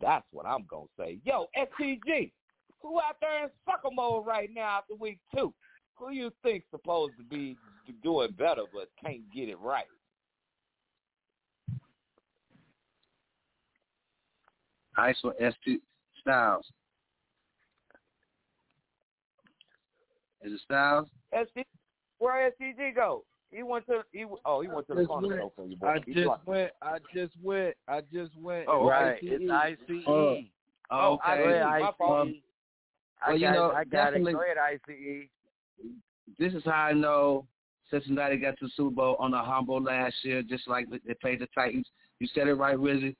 That's 0.00 0.26
what 0.30 0.46
I'm 0.46 0.66
gonna 0.68 0.86
say. 0.98 1.18
Yo, 1.24 1.46
STG, 1.56 2.32
who 2.80 2.98
out 2.98 3.16
there 3.20 3.44
in 3.44 3.50
sucker 3.64 3.92
mode 3.92 4.26
right 4.26 4.50
now 4.52 4.78
after 4.78 4.94
week 4.94 5.18
two? 5.34 5.54
Who 5.96 6.10
you 6.10 6.30
think 6.42 6.64
supposed 6.70 7.14
to 7.18 7.24
be 7.24 7.56
doing 8.02 8.32
better 8.32 8.62
but 8.72 8.88
can't 9.02 9.22
get 9.32 9.48
it 9.48 9.58
right? 9.58 9.84
Ice 14.96 15.16
for 15.22 15.34
ST 15.40 15.80
Styles. 16.20 16.66
Is 20.44 20.52
it 20.52 20.60
Styles? 20.64 21.08
ST, 21.32 21.66
where 22.18 22.50
STG 22.52 22.94
go? 22.94 23.24
He 23.50 23.62
went 23.62 23.86
to 23.86 24.02
he 24.12 24.24
oh 24.44 24.60
he 24.60 24.68
went 24.68 24.86
to 24.88 24.94
the 24.94 25.06
corner 25.06 25.28
went, 25.28 25.52
for 25.54 25.66
you. 25.66 25.76
I 25.82 25.98
just 26.00 26.46
went. 26.46 26.70
I 26.82 26.98
just 27.14 27.32
went. 27.42 27.74
I 27.88 28.00
just 28.12 28.32
went. 28.36 28.66
Oh, 28.68 28.86
right. 28.88 29.18
It's 29.22 29.50
ICE. 29.50 29.76
Oh, 30.06 30.36
Oh, 30.90 31.12
okay. 31.14 31.42
go 31.42 31.48
ahead, 31.48 31.62
My 31.64 31.80
ICE. 31.88 31.94
fault. 31.96 32.28
I 33.24 33.28
Well, 33.30 33.38
you 33.38 33.46
got 33.46 33.54
know, 33.54 33.66
it. 33.70 33.74
I 33.74 33.84
got 33.84 33.84
it. 33.84 33.90
definitely- 34.10 34.32
Go 34.34 34.42
ahead, 34.42 34.56
ICE. 34.58 35.28
this 36.38 36.52
is 36.52 36.62
how 36.64 36.72
I 36.72 36.92
know 36.92 37.46
Cincinnati 37.90 38.36
got 38.36 38.58
to 38.58 38.66
the 38.66 38.70
Super 38.76 38.94
Bowl 38.94 39.16
on 39.18 39.32
a 39.34 39.42
humble 39.42 39.80
last 39.80 40.16
year, 40.24 40.42
just 40.42 40.68
like 40.68 40.86
they 40.90 41.14
played 41.14 41.38
the 41.40 41.48
Titans. 41.54 41.86
You 42.18 42.26
said 42.34 42.48
it 42.48 42.54
right, 42.54 42.76
Rizzy. 42.76 43.14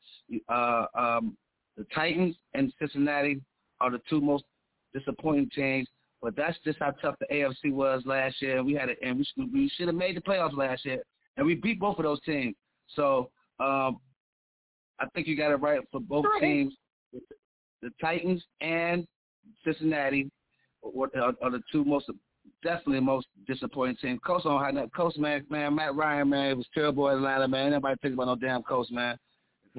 Uh, 0.49 0.87
um, 0.95 1.37
the 1.77 1.87
Titans 1.95 2.37
and 2.55 2.73
Cincinnati 2.79 3.41
are 3.81 3.91
the 3.91 4.01
two 4.11 4.21
most 4.21 4.45
disappointing 4.93 5.49
teams. 5.55 5.89
But 6.25 6.37
that's 6.37 6.57
just 6.65 6.79
how 6.79 6.93
tough 7.03 7.17
the 7.21 7.27
AFC 7.27 7.71
was 7.71 8.03
last 8.07 8.41
year. 8.41 8.65
We 8.65 8.73
had 8.73 8.89
it, 8.89 8.97
and 9.03 9.19
we 9.19 9.25
should, 9.25 9.53
we 9.53 9.71
should 9.77 9.89
have 9.89 9.95
made 9.95 10.17
the 10.17 10.23
playoffs 10.23 10.57
last 10.57 10.87
year, 10.87 11.03
and 11.37 11.45
we 11.45 11.55
beat 11.55 11.79
both 11.79 11.99
of 11.99 12.05
those 12.05 12.21
teams. 12.23 12.57
So 12.97 13.29
um, 13.61 13.99
I 14.99 15.07
think 15.15 15.27
you 15.27 15.37
got 15.37 15.51
it 15.51 15.57
right 15.57 15.81
for 15.93 16.01
both 16.01 16.25
teams. 16.41 16.73
The 17.83 17.91
Titans 18.01 18.43
and 18.63 19.07
Cincinnati 19.67 20.31
are, 20.83 21.23
are, 21.23 21.35
are 21.43 21.51
the 21.51 21.61
two 21.71 21.85
most 21.85 22.11
definitely 22.63 23.01
most 23.01 23.27
disappointing 23.47 23.97
team. 23.97 24.19
Coach 24.27 24.47
on 24.47 24.65
had 24.65 24.77
that 24.77 24.95
coach 24.95 25.19
man, 25.19 25.45
man, 25.51 25.75
Matt 25.75 25.95
Ryan, 25.95 26.31
man, 26.31 26.53
it 26.53 26.57
was 26.57 26.67
terrible 26.73 27.07
at 27.11 27.17
Atlanta, 27.17 27.47
man. 27.49 27.73
Nobody 27.73 27.97
thinking 28.01 28.15
about 28.19 28.41
no 28.41 28.47
damn 28.47 28.63
coach, 28.63 28.87
man. 28.91 29.19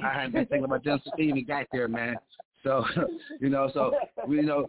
I 0.04 0.14
had 0.22 0.32
been 0.32 0.46
thinking 0.46 0.66
about 0.66 0.84
them 0.84 1.02
since 1.04 1.16
he 1.18 1.24
even 1.24 1.46
got 1.46 1.66
there, 1.72 1.88
man. 1.88 2.18
So, 2.64 2.86
you 3.42 3.50
know, 3.50 3.72
so 3.74 3.96
we 4.28 4.36
you 4.36 4.44
know 4.44 4.68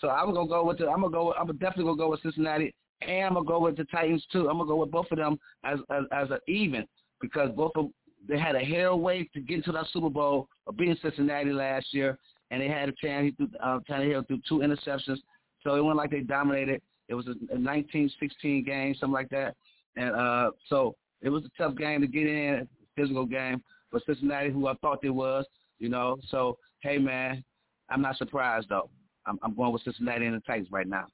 So 0.00 0.08
I'm 0.08 0.32
gonna 0.32 0.48
go 0.48 0.64
with 0.64 0.78
the. 0.78 0.88
I'm 0.88 1.00
gonna 1.00 1.12
go. 1.12 1.32
I'm 1.32 1.46
definitely 1.56 1.84
gonna 1.84 1.96
go 1.96 2.10
with 2.10 2.22
Cincinnati, 2.22 2.74
and 3.02 3.26
I'm 3.26 3.34
gonna 3.34 3.46
go 3.46 3.60
with 3.60 3.76
the 3.76 3.84
Titans 3.84 4.24
too. 4.30 4.48
I'm 4.48 4.58
gonna 4.58 4.68
go 4.68 4.76
with 4.76 4.90
both 4.90 5.06
of 5.10 5.18
them 5.18 5.38
as 5.64 5.78
as, 5.90 6.04
as 6.12 6.30
an 6.30 6.38
even 6.48 6.86
because 7.20 7.50
both 7.56 7.72
of 7.76 7.86
they 8.28 8.38
had 8.38 8.56
a 8.56 8.64
hair 8.64 8.94
way 8.94 9.28
to 9.34 9.40
get 9.40 9.58
into 9.58 9.72
that 9.72 9.86
Super 9.92 10.10
Bowl 10.10 10.48
of 10.66 10.76
being 10.76 10.96
Cincinnati 11.00 11.52
last 11.52 11.86
year, 11.92 12.18
and 12.50 12.60
they 12.60 12.68
had 12.68 12.88
a 12.88 12.92
chance. 13.00 13.24
He 13.24 13.30
threw 13.32 13.48
uh, 13.62 13.78
Tannehill 13.88 14.26
threw 14.26 14.40
two 14.48 14.58
interceptions, 14.58 15.18
so 15.62 15.74
it 15.76 15.84
went 15.84 15.96
like 15.96 16.10
they 16.10 16.20
dominated. 16.20 16.82
It 17.08 17.14
was 17.14 17.28
a, 17.28 17.54
a 17.54 17.56
19-16 17.56 18.66
game, 18.66 18.94
something 18.98 19.12
like 19.12 19.28
that, 19.30 19.54
and 19.96 20.14
uh, 20.14 20.50
so 20.68 20.96
it 21.22 21.28
was 21.28 21.44
a 21.44 21.62
tough 21.62 21.76
game 21.76 22.00
to 22.00 22.06
get 22.06 22.26
in, 22.26 22.68
physical 22.96 23.26
game. 23.26 23.62
But 23.92 24.04
Cincinnati, 24.04 24.50
who 24.50 24.66
I 24.66 24.74
thought 24.74 25.00
they 25.00 25.10
was, 25.10 25.44
you 25.78 25.88
know, 25.88 26.18
so 26.28 26.58
hey 26.80 26.98
man, 26.98 27.44
I'm 27.88 28.02
not 28.02 28.16
surprised 28.16 28.68
though. 28.68 28.90
I'm, 29.26 29.38
I'm 29.42 29.54
going 29.54 29.72
with 29.72 29.82
Cincinnati 29.82 30.26
and 30.26 30.36
the 30.36 30.40
Titans 30.40 30.68
right 30.70 30.86
now, 30.86 31.06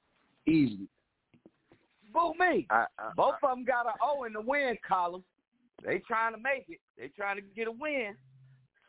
easily. 0.47 0.87
Boo 2.13 2.33
me. 2.39 2.67
I, 2.69 2.85
I, 2.99 3.11
Both 3.15 3.35
of 3.43 3.49
them 3.49 3.65
got 3.65 3.87
an 3.87 3.93
O 4.01 4.23
in 4.23 4.33
the 4.33 4.41
win 4.41 4.77
column. 4.87 5.23
They 5.83 5.99
trying 5.99 6.33
to 6.33 6.39
make 6.39 6.65
it. 6.69 6.79
They 6.97 7.07
trying 7.07 7.37
to 7.37 7.41
get 7.41 7.67
a 7.67 7.71
win. 7.71 8.15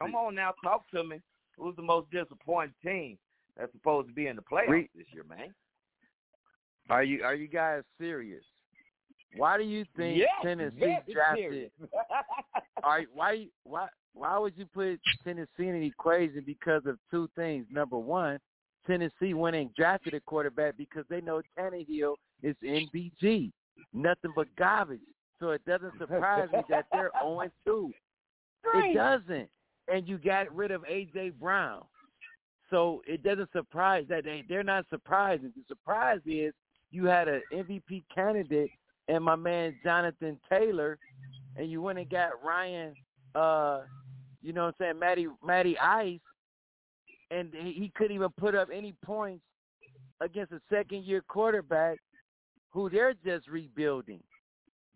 Come 0.01 0.15
on 0.15 0.35
now, 0.35 0.53
talk 0.63 0.89
to 0.91 1.03
me. 1.03 1.21
Who's 1.57 1.77
the 1.77 1.83
most 1.83 2.11
disappointing 2.11 2.75
team 2.85 3.17
that's 3.57 3.73
supposed 3.73 4.09
to 4.09 4.15
be 4.15 4.27
in 4.27 4.37
the 4.37 4.43
playoffs 4.43 4.69
Re- 4.69 4.91
this 4.95 5.07
year, 5.13 5.25
man? 5.29 5.55
Are 6.91 7.03
you 7.03 7.23
are 7.23 7.35
you 7.35 7.49
guys 7.49 7.83
serious? 7.99 8.43
Why 9.37 9.57
do 9.57 9.65
you 9.65 9.85
think 9.97 10.19
yes, 10.19 10.29
Tennessee 10.43 10.77
yes, 10.79 11.03
drafted? 11.11 11.51
serious. 11.51 11.71
Are 12.83 13.03
why 13.15 13.47
why 13.63 13.89
why 14.13 14.39
would 14.39 14.57
you 14.57 14.67
put 14.67 15.01
Tennessee 15.25 15.69
in 15.69 15.81
the 15.81 15.87
equation 15.87 16.43
because 16.45 16.83
of 16.87 16.99
two 17.11 17.29
things? 17.35 17.67
Number 17.71 17.97
one, 17.97 18.39
Tennessee 18.87 19.35
went 19.35 19.57
and 19.57 19.75
drafted 19.75 20.15
a 20.15 20.21
quarterback 20.21 20.77
because 20.77 21.05
they 21.09 21.21
know 21.21 21.43
Tannehill 21.59 22.15
is 22.43 22.57
NBG, 22.65 23.51
nothing 23.93 24.33
but 24.35 24.49
garbage. 24.57 25.01
So 25.41 25.51
it 25.51 25.65
doesn't 25.67 25.99
surprise 25.99 26.49
me 26.53 26.61
that 26.69 26.87
they're 26.93 27.11
0 27.23 27.51
2. 27.67 27.93
It 28.75 28.95
doesn't. 28.95 29.49
And 29.93 30.09
you 30.09 30.19
got 30.19 30.55
rid 30.55 30.71
of 30.71 30.83
AJ 30.83 31.35
Brown. 31.35 31.83
So 32.71 33.03
it 33.07 33.23
doesn't 33.23 33.53
surprise 33.53 34.07
that 34.09 34.25
they 34.25 34.43
they're 34.49 34.63
not 34.63 34.87
surprising. 34.91 35.53
The 35.55 35.63
surprise 35.69 36.21
is 36.27 36.53
you 36.91 37.05
had 37.05 37.29
an 37.29 37.43
MVP 37.53 38.05
candidate 38.15 38.71
and 39.09 39.23
my 39.23 39.37
man 39.37 39.77
Jonathan 39.85 40.39
Taylor, 40.49 40.99
and 41.57 41.71
you 41.71 41.83
went 41.83 41.99
and 41.99 42.09
got 42.09 42.43
Ryan, 42.43 42.95
uh, 43.35 43.83
you 44.43 44.53
know 44.53 44.65
what 44.65 44.75
I'm 44.81 44.87
saying, 44.87 44.99
Matty 44.99 45.27
Matty 45.45 45.79
Ice, 45.79 46.21
and 47.31 47.53
he, 47.53 47.91
couldn't 47.95 48.15
even 48.15 48.31
put 48.39 48.55
up 48.55 48.69
any 48.73 48.95
points 49.05 49.45
against 50.21 50.53
a 50.53 50.61
second 50.71 51.05
year 51.05 51.23
quarterback 51.27 51.99
who 52.71 52.91
they're 52.91 53.15
just 53.25 53.49
rebuilding. 53.49 54.21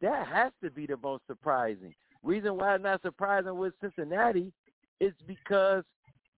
That 0.00 0.26
has 0.26 0.52
to 0.62 0.70
be 0.70 0.86
the 0.86 0.96
most 0.96 1.22
surprising. 1.26 1.94
Reason 2.22 2.56
why 2.56 2.74
it's 2.74 2.84
not 2.84 3.02
surprising 3.02 3.56
with 3.56 3.72
Cincinnati 3.80 4.52
is 5.00 5.12
because 5.26 5.84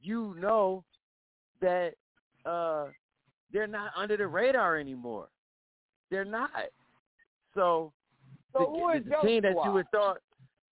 you 0.03 0.35
know 0.39 0.85
that 1.61 1.93
uh 2.47 2.87
they're 3.53 3.67
not 3.67 3.91
under 3.97 4.17
the 4.17 4.27
radar 4.27 4.79
anymore. 4.79 5.29
They're 6.11 6.25
not. 6.25 6.51
So, 7.55 7.93
So 8.53 8.59
the, 8.59 8.65
who 8.67 8.91
is 8.91 9.05
the, 9.05 9.27
team 9.27 9.43
that 9.43 9.57
you 9.65 9.73
would 9.73 9.91
thought 9.91 10.19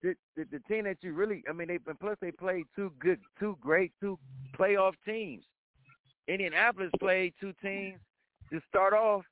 the, 0.02 0.14
the 0.36 0.44
the 0.50 0.60
team 0.68 0.84
that 0.84 0.98
you 1.00 1.12
really 1.12 1.42
I 1.48 1.52
mean 1.52 1.68
they 1.68 1.78
and 1.86 1.98
plus 2.00 2.16
they 2.20 2.30
played 2.30 2.64
two 2.76 2.92
good 2.98 3.20
two 3.38 3.56
great 3.60 3.92
two 4.00 4.18
playoff 4.58 4.92
teams. 5.04 5.44
Indianapolis 6.28 6.90
played 7.00 7.32
two 7.40 7.52
teams 7.62 7.98
to 8.52 8.60
start 8.68 8.92
off 8.92 9.24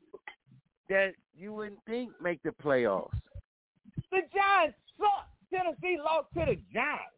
that 0.88 1.12
you 1.36 1.52
wouldn't 1.52 1.78
think 1.86 2.10
make 2.22 2.42
the 2.42 2.50
playoffs. 2.50 3.10
The 4.10 4.20
Giants 4.34 4.76
suck. 4.98 5.28
Tennessee 5.52 5.98
lost 6.02 6.28
to 6.34 6.40
the 6.40 6.58
Giants. 6.72 7.12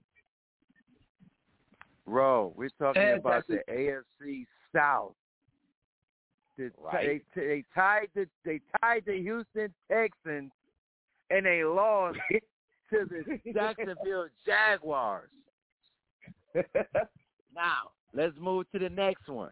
Bro, 2.07 2.53
we're 2.57 2.71
talking 2.79 3.03
And 3.03 3.19
about 3.19 3.47
the 3.47 3.61
AFC 3.71 4.47
South. 4.75 5.13
The, 6.57 6.71
Right. 6.83 7.23
they, 7.35 7.41
they 7.41 7.65
tied 7.75 8.09
the 8.15 8.27
they 8.45 8.61
tied 8.81 9.05
the 9.07 9.17
Houston 9.21 9.73
Texans 9.91 10.51
and 11.31 11.47
they 11.47 11.63
lost 11.63 12.19
to 12.91 13.09
the 13.09 13.53
Jacksonville 13.53 14.29
Jaguars. 14.47 15.31
Now, 17.55 17.91
let's 18.15 18.37
move 18.39 18.71
to 18.71 18.79
the 18.79 18.89
next 18.89 19.29
one. 19.29 19.51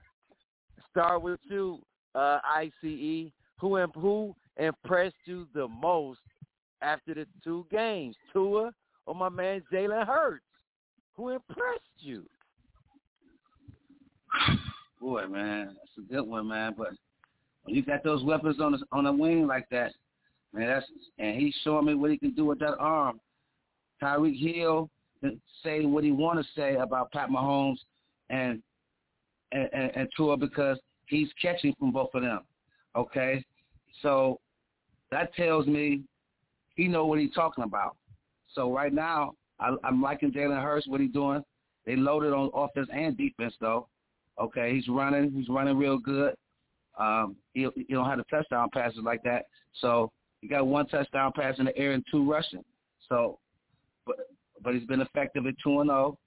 Start 0.91 1.23
with 1.23 1.41
you, 1.51 1.81
uh, 2.15 2.39
ICE. 2.45 3.33
Who 3.61 3.79
imp- 3.79 3.97
who 3.97 4.35
impressed 4.59 5.17
you 5.25 5.49
the 5.55 5.67
most 5.67 6.21
after 6.83 7.15
the 7.15 7.27
two 7.43 7.67
games? 7.71 8.15
Tua 8.33 8.71
or 9.07 9.15
my 9.15 9.29
man 9.29 9.63
Jalen 9.73 10.07
Hurts? 10.07 10.45
Who 11.15 11.31
impressed 11.31 11.81
you? 11.99 12.27
Boy, 15.01 15.27
man, 15.27 15.69
that's 15.69 16.07
a 16.07 16.13
good 16.13 16.27
one, 16.27 16.47
man. 16.47 16.75
But 16.77 16.91
when 17.65 17.75
you 17.75 17.83
got 17.83 18.05
those 18.05 18.23
weapons 18.23 18.61
on 18.61 18.73
the 18.73 18.79
on 18.93 19.05
the 19.05 19.13
wing 19.13 19.47
like 19.47 19.69
that, 19.71 19.93
man, 20.53 20.69
that's 20.69 20.87
and 21.19 21.41
he's 21.41 21.55
showing 21.65 21.87
me 21.87 21.95
what 21.95 22.11
he 22.11 22.19
can 22.19 22.33
do 22.33 22.45
with 22.45 22.61
that 22.61 22.77
arm. 22.79 23.21
Tyreek 24.03 24.39
Hill 24.39 24.91
can 25.21 25.41
say 25.63 25.85
what 25.85 26.05
he 26.05 26.13
want 26.13 26.39
to 26.39 26.47
say 26.55 26.77
about 26.77 27.13
Pat 27.13 27.29
Mahomes 27.29 27.79
and 28.31 28.63
and, 29.53 29.69
and 29.73 30.09
Tua 30.17 30.37
because 30.37 30.79
he's 31.07 31.29
catching 31.41 31.75
from 31.79 31.93
both 31.93 32.11
of 32.15 32.23
them. 32.23 32.41
Okay, 32.97 33.45
so 34.03 34.41
that 35.11 35.35
tells 35.35 35.67
me 35.67 36.03
he 36.75 36.89
know 36.89 37.07
what 37.07 37.19
he's 37.19 37.33
talking 37.33 37.65
about. 37.65 37.97
So 38.55 38.73
right 38.73 38.93
now, 38.93 39.33
I, 39.61 39.75
I'm 39.85 40.03
liking 40.03 40.33
Jalen 40.33 40.63
Hurts 40.63 40.87
what 40.89 41.01
he's 41.01 41.13
doing. 41.13 41.43
They 41.85 41.97
loaded 41.97 42.33
on 42.33 42.51
offense 42.55 42.89
and 42.93 43.17
defense 43.17 43.55
though. 43.61 43.89
Okay, 44.41 44.75
he's 44.75 44.89
running. 44.89 45.33
He's 45.33 45.49
running 45.49 45.79
real 45.79 45.99
good. 45.99 46.35
Um, 46.99 47.37
he, 47.55 47.69
he 47.75 47.95
don't 47.95 48.09
have 48.09 48.19
the 48.19 48.25
touchdown 48.25 48.69
passes 48.73 49.01
like 49.03 49.23
that. 49.23 49.47
So 49.81 50.11
he 50.41 50.49
got 50.49 50.67
one 50.67 50.87
touchdown 50.87 51.33
pass 51.35 51.59
in 51.59 51.67
the 51.67 51.77
air 51.77 51.93
and 51.93 52.05
two 52.11 52.29
rushing. 52.31 52.65
So, 53.09 53.39
but 54.07 54.17
but 54.63 54.75
he's 54.75 54.87
been 54.87 55.01
effective 55.01 55.47
at 55.47 55.55
two 55.63 55.81
and 55.81 55.89
zero. 55.89 56.19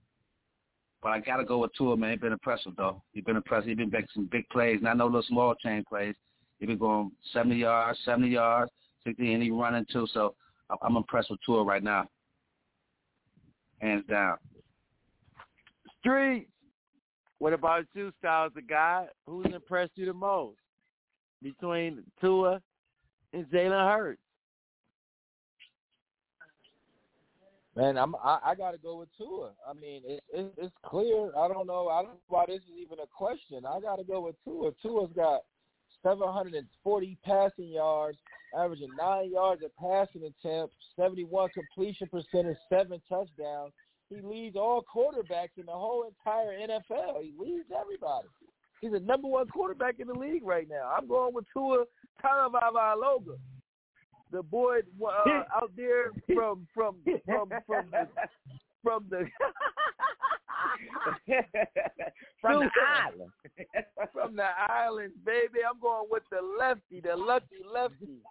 But 1.01 1.09
I 1.09 1.19
gotta 1.19 1.45
go 1.45 1.59
with 1.59 1.71
Tua, 1.77 1.95
man. 1.95 2.11
He's 2.11 2.19
been 2.19 2.33
impressive 2.33 2.73
though. 2.75 3.01
He's 3.13 3.23
been 3.23 3.37
impressive. 3.37 3.69
He's 3.69 3.77
been 3.77 3.89
making 3.89 4.09
some 4.13 4.29
big 4.31 4.47
plays, 4.49 4.79
not 4.81 4.97
no 4.97 5.05
little 5.05 5.23
small 5.23 5.55
chain 5.55 5.83
plays. 5.87 6.15
He's 6.59 6.67
been 6.67 6.77
going 6.77 7.11
70 7.31 7.55
yards, 7.55 7.97
70 8.03 8.27
yards, 8.27 8.71
60, 9.05 9.33
and 9.33 9.41
he 9.41 9.49
running 9.49 9.85
too. 9.91 10.07
So 10.13 10.35
I'm 10.81 10.97
impressed 10.97 11.31
with 11.31 11.39
Tua 11.45 11.63
right 11.63 11.83
now, 11.83 12.05
hands 13.79 14.03
down. 14.09 14.37
Streets. 15.99 16.49
What 17.39 17.53
about 17.53 17.85
you, 17.93 18.11
Styles 18.19 18.51
the 18.53 18.61
guy? 18.61 19.05
Who's 19.25 19.45
impressed 19.53 19.93
you 19.95 20.05
the 20.05 20.13
most 20.13 20.57
between 21.41 22.03
Tua 22.19 22.61
and 23.31 23.45
Jalen 23.45 23.89
Hurts? 23.89 24.21
Man, 27.75 27.97
I'm 27.97 28.15
I, 28.15 28.39
I 28.43 28.55
got 28.55 28.71
to 28.71 28.77
go 28.77 28.97
with 28.97 29.09
Tua. 29.17 29.51
I 29.67 29.73
mean, 29.73 30.01
it, 30.05 30.23
it, 30.33 30.53
it's 30.57 30.75
clear. 30.83 31.31
I 31.37 31.47
don't 31.47 31.67
know. 31.67 31.87
I 31.87 32.01
don't 32.01 32.13
know 32.13 32.19
why 32.27 32.45
this 32.47 32.57
is 32.57 32.77
even 32.81 32.99
a 32.99 33.07
question. 33.07 33.65
I 33.65 33.79
got 33.79 33.97
to 33.97 34.03
go 34.03 34.21
with 34.21 34.35
Tua. 34.43 34.71
Tua's 34.81 35.11
got 35.15 35.41
740 36.03 37.17
passing 37.23 37.69
yards, 37.69 38.17
averaging 38.57 38.89
nine 38.97 39.31
yards 39.31 39.61
a 39.63 39.69
passing 39.81 40.23
attempt, 40.23 40.73
71 40.95 41.49
completion 41.53 42.07
percentage, 42.07 42.57
seven 42.69 43.01
touchdowns. 43.07 43.73
He 44.09 44.21
leads 44.21 44.55
all 44.55 44.83
quarterbacks 44.83 45.57
in 45.57 45.67
the 45.67 45.71
whole 45.71 46.05
entire 46.07 46.57
NFL. 46.57 47.21
He 47.21 47.33
leads 47.37 47.69
everybody. 47.79 48.27
He's 48.81 48.91
the 48.91 48.99
number 49.01 49.27
one 49.27 49.47
quarterback 49.47 49.99
in 49.99 50.07
the 50.07 50.13
league 50.13 50.43
right 50.43 50.67
now. 50.67 50.91
I'm 50.97 51.07
going 51.07 51.33
with 51.33 51.45
Tua 51.53 51.85
Tagovailoa, 52.23 53.37
the 54.31 54.43
boy 54.43 54.79
uh, 55.01 55.43
out 55.55 55.71
there 55.75 56.11
from 56.33 56.67
from 56.73 56.95
from 57.25 57.49
from 57.65 57.85
the, 57.91 58.07
from 58.83 59.05
the 59.09 59.25
From 62.41 62.59
the 62.61 62.69
island. 63.05 63.31
from 64.13 64.35
the 64.35 64.47
islands, 64.69 65.15
baby. 65.25 65.59
I'm 65.69 65.79
going 65.81 66.07
with 66.09 66.23
the 66.31 66.39
lefty, 66.59 67.01
the 67.01 67.15
lucky 67.15 67.63
lefty. 67.71 68.21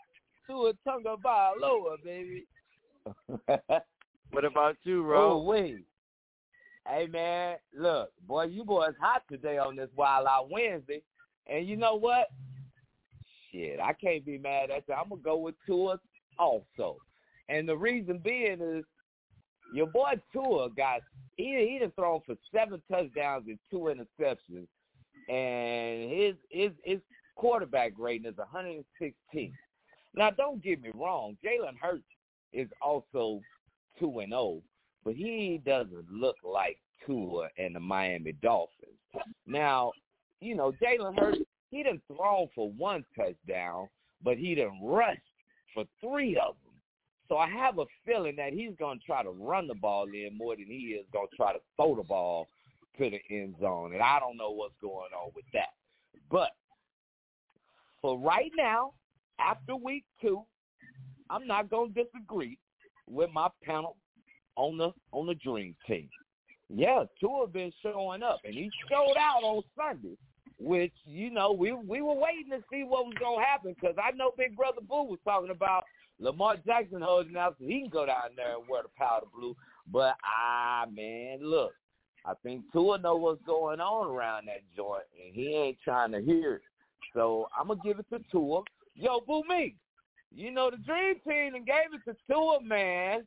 to 0.46 0.66
a 0.66 0.72
Tua 0.84 1.03
Tagovailoa, 1.16 1.96
baby. 2.05 2.46
What 4.30 4.44
about 4.44 4.76
you, 4.84 5.03
Ro? 5.03 5.32
Oh 5.32 5.42
wait. 5.42 5.84
Hey 6.86 7.07
man, 7.07 7.57
look, 7.76 8.11
boy, 8.26 8.44
you 8.44 8.64
boys 8.64 8.94
hot 9.01 9.22
today 9.30 9.59
on 9.59 9.76
this 9.76 9.90
Wild 9.94 10.26
Out 10.26 10.51
Wednesday. 10.51 11.03
And 11.46 11.66
you 11.66 11.76
know 11.76 11.96
what? 11.96 12.28
Shit, 13.59 13.80
I 13.80 13.92
can't 13.92 14.24
be 14.24 14.38
mad 14.38 14.70
at 14.70 14.86
that. 14.86 14.98
I'm 14.98 15.09
gonna 15.09 15.22
go 15.22 15.36
with 15.38 15.54
Tua 15.66 15.98
also. 16.38 16.96
And 17.48 17.68
the 17.68 17.76
reason 17.76 18.20
being 18.22 18.61
is 18.61 18.84
your 19.74 19.86
boy 19.86 20.12
Tua 20.32 20.70
got 20.70 21.00
he 21.36 21.66
he 21.68 21.78
done 21.80 21.92
thrown 21.96 22.20
for 22.24 22.36
seven 22.54 22.80
touchdowns 22.90 23.46
and 23.48 23.59
two 23.70 23.92
interceptions. 23.92 24.66
And 25.28 26.11
his 26.11 26.34
his 26.50 26.70
his 26.84 27.00
quarterback 27.34 27.92
rating 27.98 28.30
is 28.30 28.36
116. 28.36 29.52
Now, 30.14 30.30
don't 30.30 30.62
get 30.62 30.82
me 30.82 30.90
wrong. 30.94 31.36
Jalen 31.44 31.78
Hurts 31.80 32.02
is 32.52 32.68
also 32.82 33.40
2 34.00 34.20
and 34.20 34.30
0, 34.30 34.62
but 35.04 35.14
he 35.14 35.61
doesn't 35.64 36.11
look 36.11 36.36
like 36.42 36.78
Tua 37.06 37.48
and 37.59 37.74
the 37.76 37.80
Miami 37.80 38.32
Dolphins. 38.42 38.98
Now, 39.46 39.92
you 40.40 40.54
know, 40.54 40.72
Jalen 40.82 41.18
Hurts, 41.18 41.38
he 41.70 41.82
done 41.82 42.00
thrown 42.06 42.48
for 42.54 42.70
one 42.72 43.04
touchdown, 43.16 43.88
but 44.22 44.38
he 44.38 44.54
done 44.54 44.78
rushed 44.82 45.20
for 45.74 45.84
three 46.00 46.36
of 46.36 46.54
them. 46.64 46.74
So 47.28 47.36
I 47.36 47.48
have 47.48 47.78
a 47.78 47.84
feeling 48.06 48.36
that 48.36 48.52
he's 48.52 48.72
going 48.78 48.98
to 48.98 49.04
try 49.04 49.22
to 49.22 49.30
run 49.30 49.66
the 49.66 49.74
ball 49.74 50.06
in 50.06 50.36
more 50.36 50.56
than 50.56 50.66
he 50.66 50.96
is 50.98 51.04
going 51.12 51.28
to 51.30 51.36
try 51.36 51.52
to 51.52 51.58
throw 51.76 51.94
the 51.94 52.02
ball 52.02 52.48
to 52.96 53.10
the 53.10 53.20
end 53.30 53.54
zone. 53.60 53.92
And 53.92 54.02
I 54.02 54.18
don't 54.18 54.38
know 54.38 54.50
what's 54.50 54.74
going 54.80 55.10
on 55.12 55.30
with 55.34 55.44
that. 55.52 55.68
But 56.30 56.50
for 58.00 58.18
right 58.18 58.50
now, 58.56 58.92
after 59.38 59.76
week 59.76 60.04
two, 60.22 60.42
I'm 61.30 61.46
not 61.46 61.68
going 61.68 61.92
to 61.92 62.04
disagree 62.04 62.58
with 63.06 63.30
my 63.32 63.48
panel 63.62 63.96
on 64.56 64.78
the 64.78 64.92
on 65.12 65.26
the 65.26 65.34
dream 65.34 65.76
team. 65.86 66.08
Yeah, 66.70 67.04
Tua 67.20 67.46
been 67.46 67.72
showing 67.82 68.22
up, 68.22 68.40
and 68.44 68.54
he 68.54 68.70
showed 68.90 69.16
out 69.18 69.42
on 69.42 69.62
Sunday, 69.76 70.16
which 70.59 70.92
you 71.04 71.30
know 71.30 71.52
we 71.52 71.72
we 71.72 72.02
were 72.02 72.14
waiting 72.14 72.50
to 72.50 72.62
see 72.70 72.82
what 72.82 73.06
was 73.06 73.14
gonna 73.20 73.44
happen 73.44 73.74
because 73.74 73.96
I 74.02 74.11
know 74.16 74.32
Big 74.36 74.56
Brother 74.56 74.80
Boo 74.80 75.04
was 75.04 75.18
talking 75.24 75.50
about 75.50 75.84
Lamar 76.18 76.56
Jackson 76.66 77.00
holding 77.00 77.36
out 77.36 77.56
so 77.59 77.66
he 77.66 77.80
can 77.80 77.90
go 77.90 78.06
down 78.06 78.30
there 78.36 78.56
and 78.56 78.68
wear 78.68 78.82
the 78.82 78.88
powder 78.96 79.26
blue. 79.34 79.56
But 79.90 80.16
ah 80.24 80.86
man, 80.92 81.38
look, 81.42 81.72
I 82.24 82.32
think 82.42 82.64
Tua 82.72 82.98
know 82.98 83.16
what's 83.16 83.42
going 83.46 83.80
on 83.80 84.09
around 84.09 84.48
that 84.48 84.62
joint, 84.76 85.04
and 85.24 85.34
he 85.34 85.54
ain't 85.54 85.78
trying 85.84 86.12
to 86.12 86.20
hear 86.20 86.56
it. 86.56 86.62
So 87.14 87.46
I'm 87.59 87.68
gonna 87.68 87.80
give 87.84 87.98
it 88.00 88.06
to 88.11 88.20
Tua. 88.30 88.62
Yo, 88.94 89.20
Boo 89.20 89.42
Me, 89.48 89.76
you 90.34 90.50
know 90.50 90.70
the 90.70 90.76
dream 90.78 91.14
team 91.26 91.54
and 91.54 91.64
gave 91.64 91.94
it 91.94 92.11
to 92.11 92.16
Tua, 92.26 92.61
man. 92.62 93.24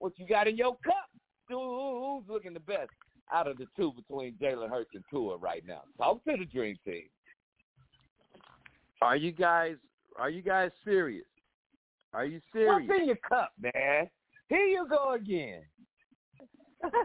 What 0.00 0.18
you 0.18 0.26
got 0.26 0.48
in 0.48 0.56
your 0.56 0.76
cup? 0.84 1.08
Who's 1.48 2.24
looking 2.28 2.54
the 2.54 2.60
best 2.60 2.90
out 3.32 3.46
of 3.46 3.58
the 3.58 3.66
two 3.76 3.92
between 3.92 4.34
Jalen 4.34 4.68
Hurts 4.68 4.90
and 4.94 5.04
Tua 5.10 5.36
right 5.36 5.64
now? 5.66 5.82
Talk 5.98 6.24
to 6.24 6.36
the 6.36 6.44
dream 6.44 6.76
team. 6.84 7.04
Are 9.00 9.16
you 9.16 9.32
guys? 9.32 9.76
Are 10.16 10.30
you 10.30 10.42
guys 10.42 10.70
serious? 10.84 11.24
Are 12.12 12.24
you 12.24 12.40
serious? 12.52 12.88
What's 12.88 13.00
in 13.00 13.06
your 13.06 13.16
cup, 13.16 13.52
man? 13.60 14.08
Here 14.48 14.66
you 14.66 14.86
go 14.88 15.14
again. 15.14 15.62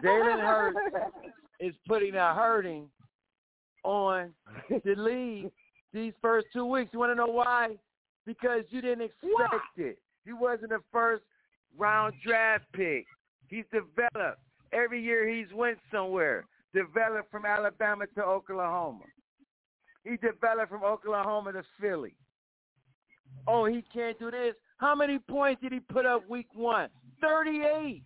Jalen 0.04 0.40
Hurts 0.40 0.78
is 1.60 1.74
putting 1.86 2.14
a 2.14 2.34
hurting 2.34 2.88
on 3.84 4.32
the 4.68 4.94
league 4.96 5.50
these 5.92 6.12
first 6.20 6.48
two 6.52 6.66
weeks. 6.66 6.90
You 6.92 6.98
want 6.98 7.12
to 7.12 7.14
know 7.14 7.32
why? 7.32 7.76
Because 8.26 8.62
you 8.70 8.82
didn't 8.82 9.04
expect 9.04 9.78
it. 9.78 9.98
He 10.24 10.32
wasn't 10.32 10.72
a 10.72 10.80
first 10.92 11.24
round 11.76 12.14
draft 12.24 12.64
pick. 12.74 13.06
He's 13.48 13.64
developed. 13.72 14.42
Every 14.72 15.02
year 15.02 15.28
he's 15.28 15.52
went 15.52 15.78
somewhere. 15.92 16.44
Developed 16.74 17.30
from 17.30 17.46
Alabama 17.46 18.06
to 18.14 18.22
Oklahoma. 18.22 19.04
He 20.04 20.16
developed 20.16 20.70
from 20.70 20.84
Oklahoma 20.84 21.52
to 21.52 21.62
Philly. 21.80 22.14
Oh, 23.46 23.64
he 23.64 23.82
can't 23.92 24.18
do 24.18 24.30
this. 24.30 24.54
How 24.78 24.94
many 24.94 25.18
points 25.18 25.62
did 25.62 25.72
he 25.72 25.80
put 25.80 26.06
up 26.06 26.28
week 26.28 26.48
one? 26.54 26.88
38 27.20 28.02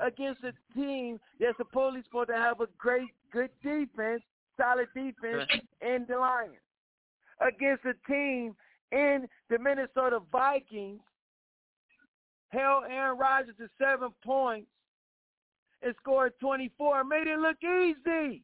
against 0.00 0.42
a 0.44 0.52
team 0.74 1.18
that's 1.40 1.56
supposedly 1.56 2.02
supposed 2.04 2.28
to 2.28 2.36
have 2.36 2.60
a 2.60 2.66
great, 2.78 3.08
good 3.32 3.50
defense, 3.62 4.22
solid 4.56 4.88
defense 4.94 5.48
in 5.80 6.06
the 6.08 6.16
Lions. 6.16 6.54
Against 7.40 7.84
a 7.84 7.94
team 8.10 8.56
in 8.90 9.26
the 9.50 9.58
Minnesota 9.58 10.20
Vikings 10.32 11.00
held 12.48 12.84
Aaron 12.90 13.18
Rodgers 13.18 13.54
to 13.58 13.68
seven 13.78 14.10
points 14.24 14.68
and 15.82 15.94
scored 16.00 16.32
24. 16.40 17.04
Made 17.04 17.26
it 17.26 17.38
look 17.38 17.62
easy. 17.62 18.42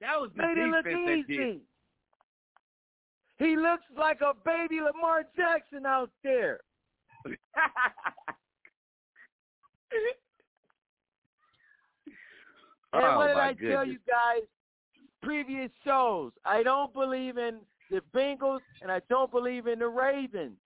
That 0.00 0.20
was 0.20 0.30
Made 0.34 0.58
it 0.58 0.68
look 0.68 0.86
easy. 0.86 1.60
He 3.38 3.56
looks 3.56 3.84
like 3.96 4.20
a 4.20 4.34
baby 4.44 4.80
Lamar 4.80 5.24
Jackson 5.36 5.86
out 5.86 6.10
there. 6.22 6.60
And 12.94 13.04
Oh, 13.04 13.16
what 13.16 13.28
did 13.28 13.36
I 13.36 13.54
tell 13.54 13.86
you 13.86 13.98
guys? 14.06 14.42
Previous 15.22 15.70
shows. 15.84 16.32
I 16.44 16.62
don't 16.62 16.92
believe 16.92 17.38
in 17.38 17.60
the 17.90 18.02
Bengals 18.14 18.60
and 18.82 18.90
I 18.90 19.00
don't 19.08 19.30
believe 19.30 19.66
in 19.66 19.78
the 19.78 19.88
Ravens. 19.88 20.58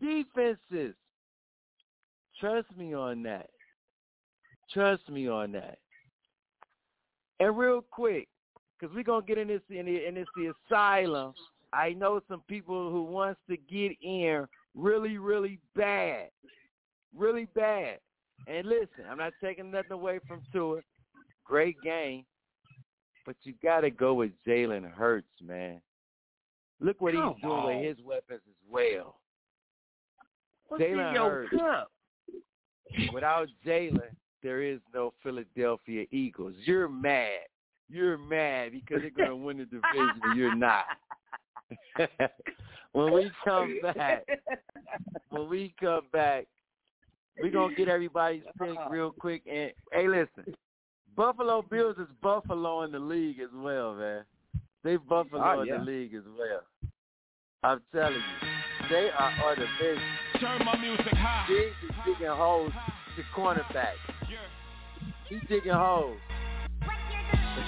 Defenses. 0.00 0.94
Trust 2.38 2.68
me 2.76 2.94
on 2.94 3.22
that. 3.22 3.50
Trust 4.72 5.08
me 5.08 5.28
on 5.28 5.52
that. 5.52 5.78
And 7.40 7.56
real 7.56 7.82
quick, 7.90 8.28
because 8.78 8.94
we're 8.94 9.02
gonna 9.02 9.24
get 9.24 9.38
in 9.38 9.48
this 9.48 9.62
in, 9.70 9.86
the, 9.86 10.06
in 10.06 10.14
this 10.14 10.26
the 10.36 10.52
asylum. 10.70 11.32
I 11.72 11.92
know 11.92 12.20
some 12.28 12.42
people 12.48 12.90
who 12.90 13.04
wants 13.04 13.40
to 13.48 13.56
get 13.56 13.92
in 14.02 14.46
really, 14.74 15.18
really 15.18 15.60
bad, 15.76 16.28
really 17.16 17.46
bad. 17.54 17.98
And 18.48 18.66
listen, 18.68 19.04
I'm 19.08 19.18
not 19.18 19.32
taking 19.42 19.70
nothing 19.70 19.92
away 19.92 20.18
from 20.26 20.42
Tua. 20.52 20.80
Great 21.44 21.76
game, 21.82 22.24
but 23.26 23.36
you 23.42 23.54
got 23.62 23.80
to 23.80 23.90
go 23.90 24.14
with 24.14 24.30
Jalen 24.46 24.90
Hurts, 24.90 25.28
man. 25.40 25.80
Look 26.80 27.00
what 27.00 27.14
Come 27.14 27.34
he's 27.34 27.42
doing 27.42 27.52
on. 27.54 27.76
with 27.76 27.84
his 27.84 28.04
weapons 28.04 28.40
as 28.48 28.70
well. 28.70 29.20
Jalen 30.72 31.12
your 31.14 31.30
Hurts. 31.30 31.56
cup? 31.56 31.90
Without 33.12 33.48
Jalen, 33.64 34.10
there 34.42 34.62
is 34.62 34.80
no 34.94 35.12
Philadelphia 35.22 36.06
Eagles. 36.10 36.54
You're 36.64 36.88
mad. 36.88 37.46
You're 37.88 38.18
mad 38.18 38.72
because 38.72 39.02
they're 39.02 39.10
going 39.10 39.28
to 39.28 39.36
win 39.36 39.58
the 39.58 39.64
division 39.64 40.20
and 40.22 40.38
you're 40.38 40.54
not. 40.54 40.84
when 42.92 43.12
we 43.12 43.30
come 43.44 43.80
back, 43.82 44.26
when 45.30 45.48
we 45.48 45.74
come 45.80 46.02
back, 46.12 46.46
we're 47.40 47.50
going 47.50 47.70
to 47.70 47.76
get 47.76 47.88
everybody's 47.88 48.42
pick 48.58 48.70
uh-huh. 48.70 48.88
real 48.90 49.10
quick. 49.10 49.42
And 49.50 49.72
hey, 49.92 50.08
listen, 50.08 50.54
Buffalo 51.16 51.62
Bills 51.62 51.96
is 51.98 52.08
Buffalo 52.22 52.82
in 52.82 52.92
the 52.92 52.98
league 52.98 53.40
as 53.40 53.50
well, 53.54 53.94
man. 53.94 54.24
They 54.82 54.96
Buffalo 54.96 55.42
Oh, 55.42 55.60
in 55.62 55.68
the 55.68 55.78
league 55.78 56.14
as 56.14 56.24
well. 56.38 56.62
I'm 57.62 57.80
telling 57.92 58.14
you, 58.14 58.88
they 58.88 59.10
are 59.10 59.32
on 59.44 59.56
the 59.58 59.66
bench. 59.80 60.00
Turn 60.40 60.64
my 60.64 60.78
music 60.78 61.12
high. 61.12 61.46
Diggs 61.46 61.74
is 61.84 61.96
digging 62.06 62.34
holes 62.34 62.72
to 63.16 63.22
cornerback. 63.36 63.94
He's 65.30 65.38
digging 65.48 65.70
holes. 65.72 66.18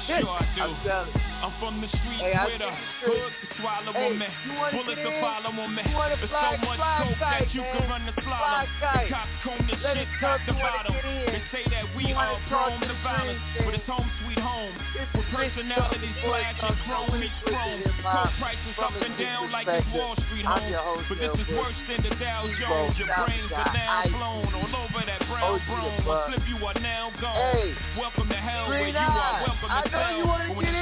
Sure 0.08 0.16
I 0.16 0.52
do. 0.56 0.62
I'm 0.62 0.84
telling 0.84 1.14
you. 1.14 1.31
I'm 1.42 1.50
from 1.58 1.82
the 1.82 1.90
street 1.90 2.22
Hey, 2.22 2.38
with 2.46 2.62
a 2.62 2.70
think 2.70 2.78
it's 2.78 3.02
true. 3.02 3.18
hood 3.18 3.34
to 3.34 3.46
swallow 3.58 3.90
Hey, 3.90 4.06
on 4.06 4.14
me. 4.14 4.30
Bullets 4.46 5.02
to 5.02 5.10
follow 5.18 5.50
on 5.50 5.74
me. 5.74 5.82
There's 5.82 6.30
so 6.30 6.54
much 6.62 6.78
coke 6.78 7.18
that 7.18 7.50
you 7.50 7.66
can 7.66 7.82
run 7.90 8.06
the 8.06 8.14
slalom. 8.22 8.62
The 8.78 9.10
cops 9.10 9.34
comb 9.42 9.58
this 9.66 9.82
Let 9.82 9.98
shit 9.98 10.06
it 10.06 10.22
top 10.22 10.38
to 10.46 10.54
bottom. 10.54 10.94
They 11.02 11.42
say 11.50 11.66
that 11.74 11.90
we 11.98 12.14
are 12.14 12.38
prone 12.46 12.78
to 12.78 12.86
the 12.86 12.94
violence, 13.02 13.42
streets, 13.58 13.66
but 13.66 13.74
it's 13.74 13.90
home 13.90 14.06
sweet 14.22 14.38
home. 14.38 14.70
With 15.18 15.26
personalities 15.34 16.14
talking 16.22 16.62
boys 16.62 16.78
chrome 16.86 17.10
meets 17.18 17.34
chrome. 17.42 17.82
Coke 17.90 18.34
prices 18.38 18.78
up 18.78 18.94
and 19.02 19.14
down 19.18 19.50
like 19.50 19.66
it's 19.66 19.82
Wall 19.90 20.14
Street 20.30 20.46
home. 20.46 20.70
But 21.10 21.18
this 21.18 21.34
is 21.42 21.48
worse 21.58 21.74
than 21.90 22.06
the 22.06 22.14
Dow 22.22 22.46
Jones. 22.54 22.94
Your 23.02 23.10
brains 23.18 23.50
are 23.50 23.66
now 23.74 24.06
blown 24.14 24.46
all 24.46 24.74
over 24.86 25.02
that 25.10 25.26
brown 25.26 25.58
the 25.58 25.90
brown. 26.06 26.30
Slip 26.30 26.46
you 26.46 26.62
are 26.62 26.78
now 26.78 27.10
gone. 27.18 27.74
Welcome 27.98 28.30
to 28.30 28.38
hell 28.38 28.70
where 28.70 28.86
you 28.86 28.94
are 28.94 29.42
welcome 29.42 29.70
to 29.74 29.90
know 29.90 30.81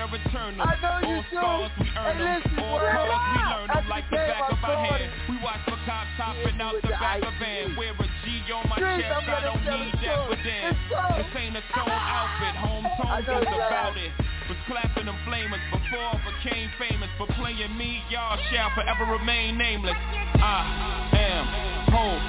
better 0.00 0.12
return 0.16 0.56
them. 0.56 0.64
I 0.64 0.74
know 0.80 0.96
you 1.04 1.16
All 1.20 1.20
do. 1.20 1.36
scars 1.36 1.72
we 1.76 1.88
earn 1.92 2.16
Hey, 2.16 2.24
them. 2.24 2.40
listen, 2.40 2.58
All 2.64 2.78
boy. 2.80 2.88
cars 2.88 3.20
we 3.20 3.40
learn 3.52 3.68
them 3.68 3.86
like 3.88 4.06
the 4.08 4.16
back 4.16 4.44
of 4.48 4.58
our 4.64 4.72
saw 4.72 4.84
hand. 4.88 5.12
We 5.28 5.36
watch 5.44 5.60
for 5.68 5.78
cops 5.84 6.08
Yeah, 6.16 6.24
hopping 6.24 6.60
out 6.60 6.72
with 6.74 6.84
the 6.88 6.96
back 6.96 7.20
of 7.22 7.34
van. 7.36 7.76
Wear 7.76 7.92
a 7.92 8.06
G 8.24 8.24
on 8.52 8.64
my 8.68 8.76
Streets, 8.80 9.04
chest. 9.04 9.28
I 9.28 9.40
don't 9.44 9.64
need 9.68 9.92
that 10.00 10.18
for 10.24 10.38
them. 10.40 10.72
This 11.20 11.30
ain't 11.36 11.56
a 11.56 11.62
stone 11.68 11.92
outfit. 11.92 12.54
Home 12.64 12.84
know 13.28 13.40
is 13.44 13.52
about 13.60 13.96
it. 13.96 14.12
Was 14.48 14.58
clapping 14.66 15.06
them 15.06 15.18
flamers 15.28 15.62
before 15.70 16.08
I 16.10 16.18
became 16.26 16.68
famous. 16.80 17.10
For 17.20 17.26
playing 17.36 17.76
me, 17.76 18.02
y'all 18.10 18.40
shall 18.50 18.72
forever 18.74 19.04
remain 19.04 19.58
nameless. 19.58 19.94
I 20.40 21.12
am 21.12 21.44
hope. 21.92 22.24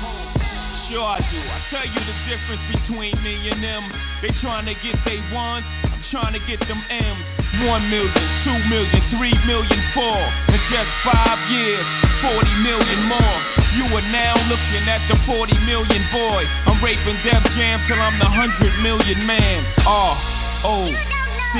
Sure 0.91 1.07
I 1.07 1.23
do. 1.31 1.39
I 1.39 1.59
tell 1.71 1.87
you 1.87 2.01
the 2.03 2.17
difference 2.27 2.63
between 2.75 3.15
me 3.23 3.47
and 3.49 3.63
them. 3.63 3.87
They 4.21 4.29
trying 4.43 4.65
to 4.67 4.75
get 4.83 4.99
they 5.07 5.17
ones, 5.33 5.65
I'm 5.87 6.03
trying 6.11 6.33
to 6.35 6.43
get 6.45 6.59
them 6.67 6.83
M's. 6.91 7.40
One 7.59 7.91
million, 7.91 8.15
two 8.47 8.57
million, 8.71 9.01
three 9.11 9.35
million, 9.43 9.79
four. 9.91 10.19
In 10.55 10.59
just 10.71 10.91
five 11.03 11.35
years, 11.51 11.83
40 12.23 12.47
million 12.63 13.03
more. 13.11 13.39
You 13.75 13.91
are 13.91 14.07
now 14.07 14.39
looking 14.47 14.87
at 14.87 15.03
the 15.11 15.19
40 15.27 15.59
million 15.67 16.03
boy. 16.15 16.47
I'm 16.65 16.79
raping 16.83 17.19
Def 17.27 17.43
Jam 17.55 17.83
till 17.87 17.99
I'm 17.99 18.17
the 18.19 18.31
100 18.31 18.79
million 18.81 19.27
man. 19.27 19.67
R 19.83 20.15
O 20.63 20.87
C 21.51 21.57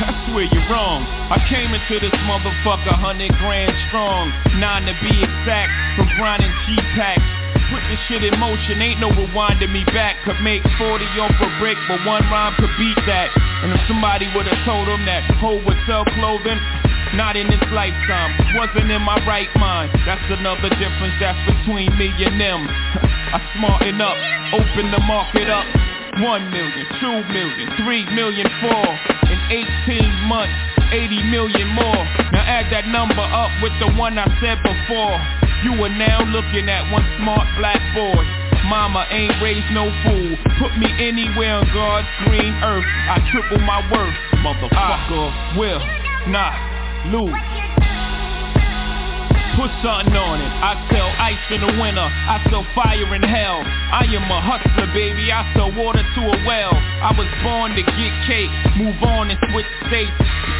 I 0.00 0.26
swear 0.26 0.48
you're 0.48 0.68
wrong. 0.72 1.04
I 1.28 1.38
came 1.48 1.74
into 1.76 2.00
this 2.00 2.16
motherfucker 2.24 2.96
hundred 2.96 3.36
grand 3.36 3.76
strong, 3.88 4.32
nine 4.58 4.88
to 4.88 4.96
be 5.04 5.12
exact, 5.12 5.70
from 5.96 6.08
grinding 6.16 6.50
G-packs. 6.66 7.39
Put 7.70 7.86
this 7.86 8.02
shit 8.10 8.26
in 8.26 8.34
motion, 8.34 8.82
ain't 8.82 8.98
no 8.98 9.14
rewinding 9.14 9.70
me 9.70 9.86
back. 9.94 10.18
Could 10.26 10.42
make 10.42 10.58
40 10.74 11.06
off 11.22 11.30
a 11.38 11.48
brick, 11.62 11.78
but 11.86 12.02
one 12.02 12.26
rhyme 12.26 12.58
could 12.58 12.74
beat 12.74 12.98
that. 13.06 13.30
And 13.62 13.70
if 13.70 13.78
somebody 13.86 14.26
would've 14.34 14.58
told 14.66 14.90
him 14.90 15.06
that 15.06 15.22
Hov 15.38 15.62
would 15.62 15.78
sell 15.86 16.02
clothing, 16.18 16.58
not 17.14 17.38
in 17.38 17.46
this 17.46 17.62
lifetime, 17.70 18.34
wasn't 18.58 18.90
in 18.90 19.02
my 19.06 19.22
right 19.22 19.50
mind. 19.54 19.94
That's 20.02 20.26
another 20.34 20.66
difference 20.82 21.14
that's 21.22 21.38
between 21.46 21.94
me 21.94 22.10
and 22.26 22.42
them. 22.42 22.66
I 23.34 23.38
smarten 23.54 24.02
up, 24.02 24.18
open 24.50 24.90
the 24.90 25.02
market 25.06 25.46
up. 25.46 25.62
One 26.18 26.50
million, 26.50 26.86
two 26.98 27.22
million, 27.30 27.70
three 27.86 28.02
million, 28.10 28.50
four. 28.58 28.86
In 29.30 29.38
18 29.86 30.10
months, 30.26 30.58
80 30.90 31.22
million 31.30 31.68
more. 31.70 32.02
Now 32.34 32.42
add 32.42 32.66
that 32.74 32.90
number 32.90 33.22
up 33.22 33.54
with 33.62 33.72
the 33.78 33.94
one 33.94 34.18
I 34.18 34.26
said 34.42 34.58
before. 34.66 35.39
You 35.62 35.72
are 35.84 35.92
now 35.92 36.24
looking 36.24 36.68
at 36.68 36.90
one 36.90 37.04
smart 37.20 37.46
black 37.58 37.80
boy. 37.94 38.24
Mama 38.64 39.04
ain't 39.10 39.42
raised 39.42 39.68
no 39.72 39.92
fool. 40.04 40.36
Put 40.58 40.72
me 40.78 40.88
anywhere 40.96 41.60
on 41.60 41.68
God's 41.74 42.08
green 42.24 42.54
earth. 42.64 42.84
I 42.84 43.20
triple 43.30 43.58
my 43.58 43.84
worth. 43.92 44.14
Motherfucker 44.40 44.72
I 44.72 45.58
will 45.58 45.84
not 46.32 46.56
lose. 47.12 47.69
Put 49.58 49.70
something 49.82 50.14
on 50.14 50.38
it. 50.38 50.52
I 50.62 50.78
sell 50.90 51.10
ice 51.18 51.44
in 51.50 51.60
the 51.60 51.72
winter. 51.80 52.06
I 52.06 52.38
sell 52.50 52.64
fire 52.74 53.10
in 53.14 53.22
hell. 53.22 53.60
I 53.66 54.06
am 54.06 54.24
a 54.30 54.40
hustler, 54.40 54.86
baby. 54.94 55.32
I 55.32 55.42
sell 55.54 55.74
water 55.74 56.02
to 56.02 56.20
a 56.30 56.36
well. 56.46 56.70
I 56.74 57.10
was 57.18 57.26
born 57.42 57.74
to 57.74 57.82
get 57.82 58.12
cake. 58.30 58.52
Move 58.78 58.96
on 59.02 59.30
and 59.30 59.38
switch 59.50 59.66
states. 59.90 60.14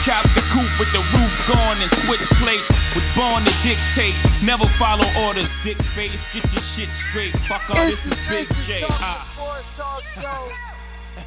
Chop 0.05 0.27
the 0.35 0.43
coupe 0.53 0.75
with 0.81 0.91
the 0.91 1.03
roof 1.15 1.35
gone 1.47 1.79
and 1.81 1.91
switch 2.05 2.25
plates. 2.43 2.67
Was 2.99 3.07
born 3.15 3.47
to 3.47 3.53
dictate. 3.63 4.17
Never 4.43 4.67
follow 4.79 5.07
orders. 5.23 5.49
Dick 5.63 5.79
face. 5.95 6.17
Get 6.35 6.45
your 6.51 6.65
shit 6.75 6.91
straight. 7.11 7.35
Fuck 7.47 7.71
all. 7.71 7.87
This 7.87 8.01
is 8.05 8.19
Big 8.27 8.49
J. 8.67 8.85
Ah. 8.89 9.29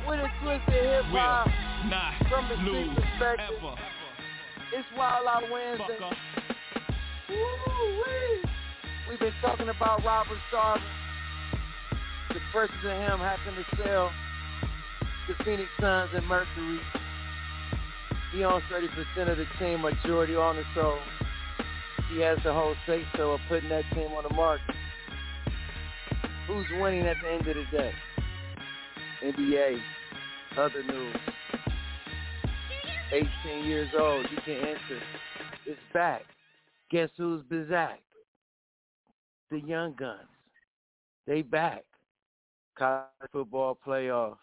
With 0.08 0.20
a 0.20 0.28
twist 0.44 0.68
of 0.68 0.74
hip 0.74 1.06
hop. 1.16 1.48
From 2.28 2.50
the 2.50 2.56
street 2.60 2.92
perspective. 2.96 3.56
ever. 3.62 3.76
It's 4.74 4.88
Wild 4.98 5.28
Out 5.28 5.44
Wednesday. 5.52 6.43
Woo-wee. 7.30 8.50
We've 9.10 9.20
been 9.20 9.34
talking 9.42 9.70
about 9.70 10.04
Robert 10.04 10.38
Sarver. 10.52 10.82
The 12.30 12.40
purchase 12.52 12.76
of 12.84 12.92
him 12.92 13.20
happened 13.20 13.58
to 13.58 13.84
sell 13.84 14.12
the 15.28 15.44
Phoenix 15.44 15.70
Suns 15.80 16.10
and 16.14 16.26
Mercury. 16.28 16.80
He 18.34 18.44
owns 18.44 18.64
30% 18.72 19.32
of 19.32 19.38
the 19.38 19.46
team, 19.60 19.82
majority 19.82 20.36
owner, 20.36 20.64
so 20.74 20.98
he 22.12 22.22
has 22.22 22.40
the 22.44 22.52
whole 22.52 22.76
say 22.88 23.04
so 23.16 23.34
of 23.34 23.40
putting 23.48 23.70
that 23.70 23.84
team 23.94 24.12
on 24.12 24.24
the 24.28 24.34
market. 24.34 24.76
Who's 26.48 26.66
winning 26.80 27.06
at 27.06 27.18
the 27.22 27.32
end 27.32 27.48
of 27.48 27.56
the 27.56 27.78
day? 27.78 27.94
NBA, 29.24 29.80
other 30.58 30.84
news. 30.84 31.16
18 33.12 33.66
years 33.66 33.90
old, 33.98 34.26
you 34.32 34.38
can 34.44 34.56
enter. 34.56 35.02
It's 35.66 35.80
back. 35.94 36.24
Guess 36.94 37.10
who's 37.18 37.42
back? 37.72 38.02
The 39.50 39.60
Young 39.62 39.96
Guns. 39.96 40.20
They 41.26 41.42
back. 41.42 41.86
College 42.78 43.08
football 43.32 43.80
playoff. 43.84 44.38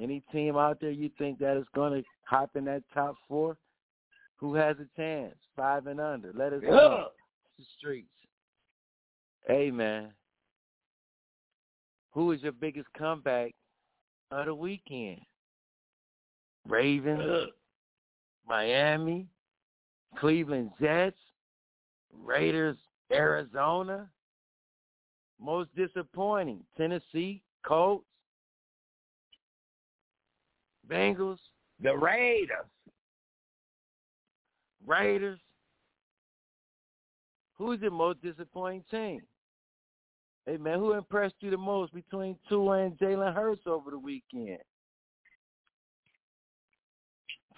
Any 0.00 0.22
team 0.30 0.56
out 0.56 0.78
there 0.80 0.92
you 0.92 1.10
think 1.18 1.40
that 1.40 1.56
is 1.56 1.66
going 1.74 2.00
to 2.00 2.08
hop 2.28 2.50
in 2.54 2.64
that 2.66 2.84
top 2.94 3.16
four? 3.26 3.56
Who 4.36 4.54
has 4.54 4.76
a 4.78 4.86
chance? 4.96 5.34
Five 5.56 5.88
and 5.88 5.98
under. 5.98 6.32
Let 6.32 6.52
us 6.52 6.62
know. 6.62 7.08
The 7.58 7.64
streets. 7.76 8.06
Hey 9.48 9.72
man. 9.72 10.12
Who 12.12 12.30
is 12.30 12.40
your 12.40 12.52
biggest 12.52 12.86
comeback 12.96 13.52
of 14.30 14.46
the 14.46 14.54
weekend? 14.54 15.22
Ravens, 16.68 17.48
Miami, 18.48 19.26
Cleveland 20.20 20.70
Jets, 20.80 21.16
Raiders, 22.12 22.76
Arizona. 23.12 24.08
Most 25.40 25.74
disappointing, 25.76 26.64
Tennessee, 26.76 27.42
Colts, 27.64 28.04
Bengals, 30.88 31.38
The 31.80 31.96
Raiders. 31.96 32.66
Raiders. 34.84 35.38
Who's 37.54 37.80
the 37.80 37.90
most 37.90 38.22
disappointing 38.22 38.84
team? 38.90 39.20
Hey 40.46 40.56
man, 40.56 40.78
who 40.78 40.94
impressed 40.94 41.34
you 41.40 41.50
the 41.50 41.56
most 41.58 41.92
between 41.92 42.36
Tua 42.48 42.84
and 42.84 42.98
Jalen 42.98 43.34
Hurts 43.34 43.62
over 43.66 43.90
the 43.90 43.98
weekend? 43.98 44.58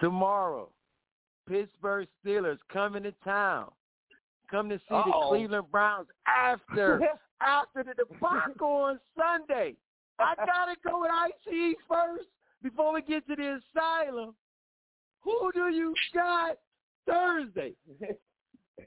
Tomorrow, 0.00 0.70
Pittsburgh 1.48 2.08
Steelers 2.24 2.58
coming 2.72 3.04
to 3.04 3.12
town. 3.22 3.70
Come 4.50 4.68
to 4.68 4.78
see 4.78 4.82
the 4.88 4.96
Uh-oh. 4.96 5.28
Cleveland 5.28 5.66
Browns 5.70 6.08
after 6.26 7.00
after 7.40 7.84
the 7.84 7.94
debacle 7.94 8.68
on 8.68 9.00
Sunday. 9.16 9.74
I 10.18 10.34
gotta 10.36 10.76
go 10.86 11.00
with 11.02 11.10
ICE 11.10 11.74
first 11.88 12.28
before 12.62 12.92
we 12.92 13.02
get 13.02 13.26
to 13.28 13.36
the 13.36 13.58
asylum. 13.76 14.34
Who 15.22 15.50
do 15.54 15.68
you 15.68 15.94
got 16.14 16.56
Thursday? 17.06 17.74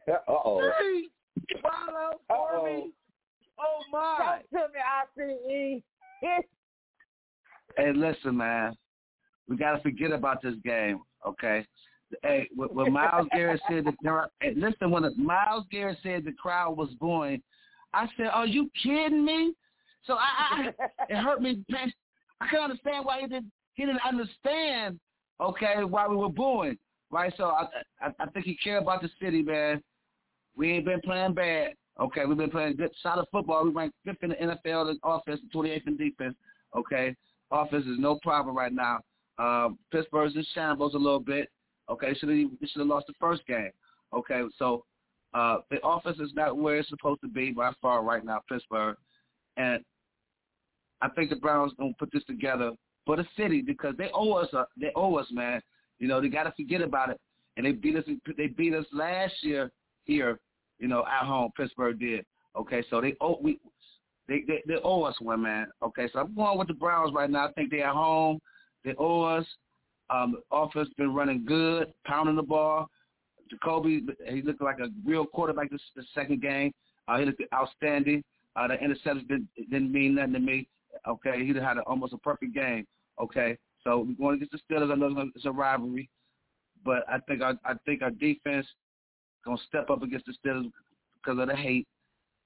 Uh-oh. 0.07 0.71
Three. 0.79 1.09
Follow 1.61 2.19
for 2.27 2.65
me. 2.65 2.91
Oh 3.59 3.83
my. 3.91 4.41
Talk 4.51 5.15
to 5.15 5.27
me, 5.47 5.81
ICE. 6.23 6.43
Hey, 7.75 7.91
listen, 7.91 8.37
man. 8.37 8.77
We 9.49 9.57
gotta 9.57 9.81
forget 9.81 10.11
about 10.11 10.43
this 10.43 10.53
game, 10.63 10.99
okay? 11.25 11.65
Hey, 12.21 12.49
when, 12.55 12.93
Myles 12.93 13.27
Garrett 13.33 13.61
said 13.69 13.85
hey, 14.41 14.53
listen, 14.55 14.91
when 14.91 15.03
Myles 15.17 15.65
Garrett 15.71 15.97
said 16.03 16.25
the 16.25 16.31
crowd 16.31 16.77
was 16.77 16.89
booing, 16.99 17.41
I 17.93 18.07
said, 18.17 18.27
"Are 18.27 18.45
you 18.45 18.69
kidding 18.81 19.25
me?" 19.25 19.53
So 20.05 20.15
I, 20.15 20.27
I 20.51 20.85
it 21.09 21.17
hurt 21.17 21.41
me. 21.41 21.63
I 22.41 22.47
can't 22.47 22.63
understand 22.63 23.05
why 23.05 23.21
he 23.21 23.27
didn't. 23.27 23.51
He 23.75 23.85
didn't 23.85 24.01
understand, 24.07 24.99
okay, 25.41 25.83
why 25.83 26.07
we 26.07 26.15
were 26.15 26.29
booing, 26.29 26.77
right? 27.09 27.33
So 27.37 27.45
I, 27.45 27.65
I, 28.01 28.11
I 28.19 28.25
think 28.27 28.45
he 28.45 28.55
cared 28.55 28.83
about 28.83 29.01
the 29.01 29.09
city, 29.19 29.41
man. 29.41 29.81
We 30.55 30.73
ain't 30.73 30.85
been 30.85 31.01
playing 31.01 31.33
bad, 31.33 31.73
okay? 31.99 32.25
We've 32.25 32.37
been 32.37 32.51
playing 32.51 32.75
good, 32.75 32.91
solid 33.01 33.25
football. 33.31 33.63
We 33.63 33.71
ranked 33.71 33.95
fifth 34.05 34.21
in 34.21 34.29
the 34.29 34.35
NFL 34.35 34.91
in 34.91 34.99
offense, 35.03 35.41
and 35.41 35.51
28th 35.51 35.87
in 35.87 35.97
defense, 35.97 36.35
okay? 36.77 37.15
Offense 37.49 37.85
is 37.85 37.97
no 37.97 38.19
problem 38.21 38.55
right 38.55 38.71
now. 38.71 38.99
Um, 39.39 39.79
Pittsburgh's 39.91 40.35
in 40.35 40.45
shambles 40.53 40.93
a 40.93 40.97
little 40.97 41.19
bit. 41.19 41.49
Okay, 41.89 42.13
should 42.13 42.29
have 42.29 42.37
should 42.69 42.79
have 42.79 42.87
lost 42.87 43.07
the 43.07 43.13
first 43.19 43.45
game. 43.47 43.71
Okay, 44.13 44.41
so 44.57 44.85
uh, 45.33 45.57
the 45.69 45.77
offense 45.85 46.19
is 46.19 46.31
not 46.33 46.57
where 46.57 46.77
it's 46.77 46.89
supposed 46.89 47.21
to 47.21 47.27
be 47.27 47.51
by 47.51 47.71
far 47.81 48.03
right 48.03 48.23
now, 48.23 48.41
Pittsburgh, 48.49 48.95
and 49.57 49.83
I 51.01 51.09
think 51.09 51.29
the 51.29 51.35
Browns 51.35 51.73
gonna 51.77 51.93
put 51.99 52.11
this 52.11 52.23
together 52.25 52.71
for 53.05 53.17
the 53.17 53.25
city 53.35 53.61
because 53.61 53.95
they 53.97 54.09
owe 54.13 54.33
us. 54.33 54.51
A, 54.53 54.65
they 54.79 54.91
owe 54.95 55.15
us, 55.15 55.27
man. 55.31 55.61
You 55.99 56.07
know 56.07 56.21
they 56.21 56.29
got 56.29 56.43
to 56.43 56.53
forget 56.55 56.81
about 56.81 57.09
it, 57.09 57.19
and 57.57 57.65
they 57.65 57.71
beat 57.71 57.95
us. 57.95 58.05
They 58.37 58.47
beat 58.47 58.73
us 58.73 58.85
last 58.93 59.33
year 59.41 59.71
here. 60.05 60.39
You 60.79 60.87
know 60.87 61.03
at 61.05 61.25
home, 61.25 61.51
Pittsburgh 61.57 61.99
did. 61.99 62.25
Okay, 62.55 62.83
so 62.89 63.01
they 63.01 63.15
owe 63.19 63.39
we. 63.41 63.59
They, 64.27 64.43
they 64.47 64.63
they 64.67 64.75
owe 64.83 65.03
us 65.03 65.15
one, 65.19 65.41
man. 65.41 65.67
Okay, 65.81 66.07
so 66.13 66.19
I'm 66.19 66.33
going 66.33 66.57
with 66.57 66.69
the 66.69 66.73
Browns 66.73 67.13
right 67.13 67.29
now. 67.29 67.47
I 67.47 67.51
think 67.53 67.71
they're 67.71 67.87
at 67.87 67.93
home. 67.93 68.39
They 68.85 68.93
owe 68.97 69.23
us. 69.23 69.45
Um, 70.09 70.37
offense 70.51 70.89
been 70.97 71.13
running 71.13 71.45
good, 71.45 71.93
pounding 72.05 72.35
the 72.35 72.43
ball. 72.43 72.89
Jacoby, 73.49 74.05
he 74.29 74.41
looked 74.41 74.61
like 74.61 74.79
a 74.79 74.87
real 75.05 75.25
quarterback 75.25 75.69
this, 75.69 75.81
this 75.95 76.05
second 76.13 76.41
game. 76.41 76.71
Uh, 77.07 77.19
he 77.19 77.25
looked 77.25 77.41
outstanding. 77.53 78.23
Uh, 78.55 78.67
the 78.67 78.75
interceptions 78.75 79.27
didn't, 79.27 79.47
didn't 79.69 79.91
mean 79.91 80.15
nothing 80.15 80.33
to 80.33 80.39
me. 80.39 80.67
Okay, 81.07 81.45
he 81.45 81.53
had 81.53 81.77
a, 81.77 81.81
almost 81.81 82.13
a 82.13 82.17
perfect 82.17 82.53
game. 82.53 82.85
Okay, 83.21 83.57
so 83.83 84.05
we're 84.07 84.15
going 84.15 84.35
against 84.35 84.53
the 84.53 84.59
Steelers. 84.75 84.91
I 84.91 84.95
know 84.95 85.29
it's 85.35 85.45
a 85.45 85.51
rivalry, 85.51 86.09
but 86.85 87.03
I 87.09 87.19
think 87.27 87.41
our 87.41 87.55
I 87.65 87.73
think 87.85 88.01
our 88.01 88.11
defense 88.11 88.65
gonna 89.43 89.57
step 89.67 89.89
up 89.89 90.03
against 90.03 90.25
the 90.25 90.33
Steelers 90.33 90.71
because 91.15 91.39
of 91.39 91.47
the 91.47 91.55
hate, 91.55 91.87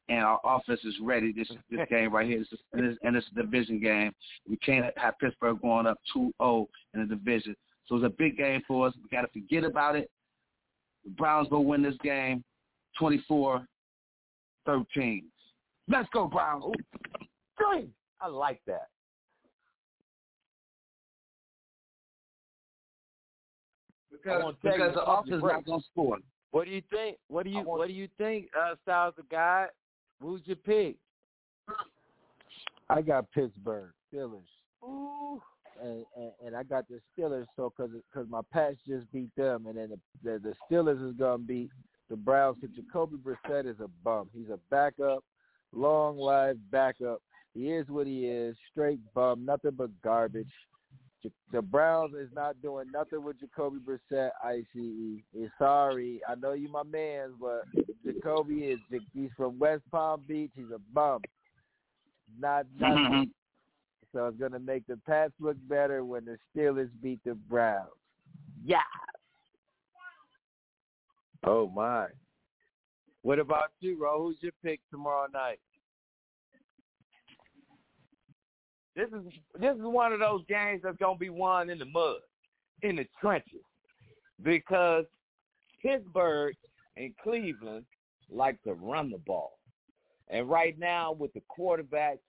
and 0.10 0.20
our 0.20 0.40
offense 0.44 0.80
is 0.84 0.96
ready. 1.02 1.32
This 1.32 1.50
this 1.70 1.88
game 1.90 2.14
right 2.14 2.28
here, 2.28 2.40
this 2.40 2.52
is, 2.52 2.60
and, 2.74 2.86
it's, 2.86 3.00
and 3.04 3.16
it's 3.16 3.28
a 3.36 3.42
division 3.42 3.80
game. 3.80 4.12
We 4.48 4.58
can't 4.58 4.86
have 4.98 5.20
Pittsburgh 5.20 5.62
going 5.62 5.88
up 5.88 5.98
2-0 6.16 6.68
in 6.94 7.02
the 7.02 7.06
division. 7.06 7.56
So 7.88 7.96
it's 7.96 8.06
a 8.06 8.10
big 8.10 8.38
game 8.38 8.62
for 8.68 8.88
us. 8.88 8.94
We 9.02 9.10
got 9.16 9.22
to 9.22 9.28
forget 9.30 9.64
about 9.64 9.96
it. 9.96 10.10
The 11.06 11.12
Browns 11.12 11.50
will 11.50 11.64
win 11.64 11.82
this 11.82 11.96
game 12.04 12.44
24-13. 13.02 13.64
Let's 15.90 16.10
go, 16.12 16.28
Browns. 16.28 16.66
Three. 17.58 17.90
I 18.20 18.28
like 18.28 18.60
that. 18.68 18.88
because, 24.28 24.54
because 24.62 24.94
the 24.94 25.04
offense 25.04 25.36
is 25.36 25.44
not 25.44 25.66
gonna 25.66 25.82
score. 25.92 26.18
What 26.52 26.66
do 26.66 26.72
you 26.72 26.82
think? 26.90 27.18
What 27.28 27.44
do 27.44 27.50
you 27.50 27.60
What 27.60 27.88
do 27.88 27.94
you 27.94 28.08
think? 28.18 28.48
Uh, 28.58 28.76
Styles 28.84 29.14
of 29.18 29.30
God. 29.30 29.68
Who's 30.22 30.42
your 30.46 30.56
pick? 30.56 30.96
I 32.90 33.02
got 33.02 33.32
Pittsburgh 33.32 33.92
Steelers. 34.14 34.42
Ooh. 34.84 35.42
And, 35.82 36.06
and 36.16 36.32
and 36.44 36.56
I 36.56 36.64
got 36.64 36.86
the 36.88 37.00
Steelers 37.18 37.46
so 37.56 37.72
because 37.76 37.92
because 38.12 38.28
my 38.30 38.42
Pats 38.52 38.78
just 38.88 39.12
beat 39.12 39.30
them, 39.36 39.68
and 39.68 39.78
then 39.78 39.90
the, 39.90 40.00
the 40.24 40.40
the 40.40 40.54
Steelers 40.76 41.08
is 41.08 41.16
gonna 41.18 41.38
beat 41.38 41.70
the 42.10 42.16
Browns. 42.16 42.58
Jacoby 42.76 43.18
Brissett 43.18 43.68
is 43.68 43.80
a 43.80 43.88
bum. 44.04 44.30
He's 44.34 44.50
a 44.50 44.60
backup, 44.72 45.24
long 45.74 46.18
live 46.18 46.58
backup. 46.72 47.22
He 47.54 47.72
is 47.72 47.88
what 47.90 48.08
he 48.08 48.26
is, 48.26 48.56
straight 48.72 49.00
bum, 49.14 49.46
nothing 49.46 49.72
but 49.78 49.90
garbage. 50.04 50.52
The 51.52 51.62
Browns 51.62 52.14
is 52.14 52.30
not 52.34 52.62
doing 52.62 52.86
nothing 52.92 53.24
with 53.24 53.40
Jacoby 53.40 53.80
Brissett. 53.80 54.30
ICE. 54.44 55.50
Sorry, 55.60 56.22
I 56.28 56.36
know 56.36 56.54
you 56.54 56.70
my 56.70 56.84
man, 56.84 57.34
but 57.40 57.64
Jacoby 58.18 58.66
is 58.66 58.80
he's 59.14 59.30
from 59.36 59.60
West 59.60 59.84
Palm 59.92 60.22
Beach. 60.28 60.52
He's 60.56 60.72
a 60.74 60.80
bum. 60.94 61.22
Not 62.40 62.66
nothing. 62.80 63.32
so 64.14 64.28
it's 64.28 64.38
gonna 64.38 64.60
make 64.60 64.86
the 64.88 64.98
Pats 65.06 65.34
look 65.40 65.58
better 65.68 66.04
when 66.04 66.26
the 66.26 66.38
Steelers 66.56 66.90
beat 67.02 67.20
the 67.26 67.36
Browns. 67.36 67.90
Yeah. 68.64 68.78
Oh 71.44 71.70
my. 71.70 72.08
What 73.22 73.40
about 73.40 73.72
you, 73.80 74.02
Ro? 74.02 74.22
Who's 74.22 74.38
your 74.42 74.54
pick 74.64 74.80
tomorrow 74.90 75.28
night? 75.34 75.60
This 78.96 79.08
is 79.10 79.32
this 79.60 79.76
is 79.76 79.84
one 79.84 80.12
of 80.12 80.20
those 80.20 80.42
games 80.50 80.82
that's 80.84 80.98
gonna 80.98 81.18
be 81.18 81.30
won 81.30 81.70
in 81.70 81.78
the 81.78 81.86
mud, 81.86 82.18
in 82.82 82.96
the 82.96 83.06
trenches, 83.22 83.62
because 84.44 85.06
Pittsburgh 85.82 86.56
and 86.96 87.14
Cleveland 87.24 87.86
like 88.32 88.62
to 88.64 88.74
run 88.74 89.12
the 89.12 89.18
ball, 89.20 89.58
and 90.30 90.50
right 90.50 90.78
now 90.78 91.14
with 91.14 91.34
the 91.34 91.42
quarterbacks 91.58 92.20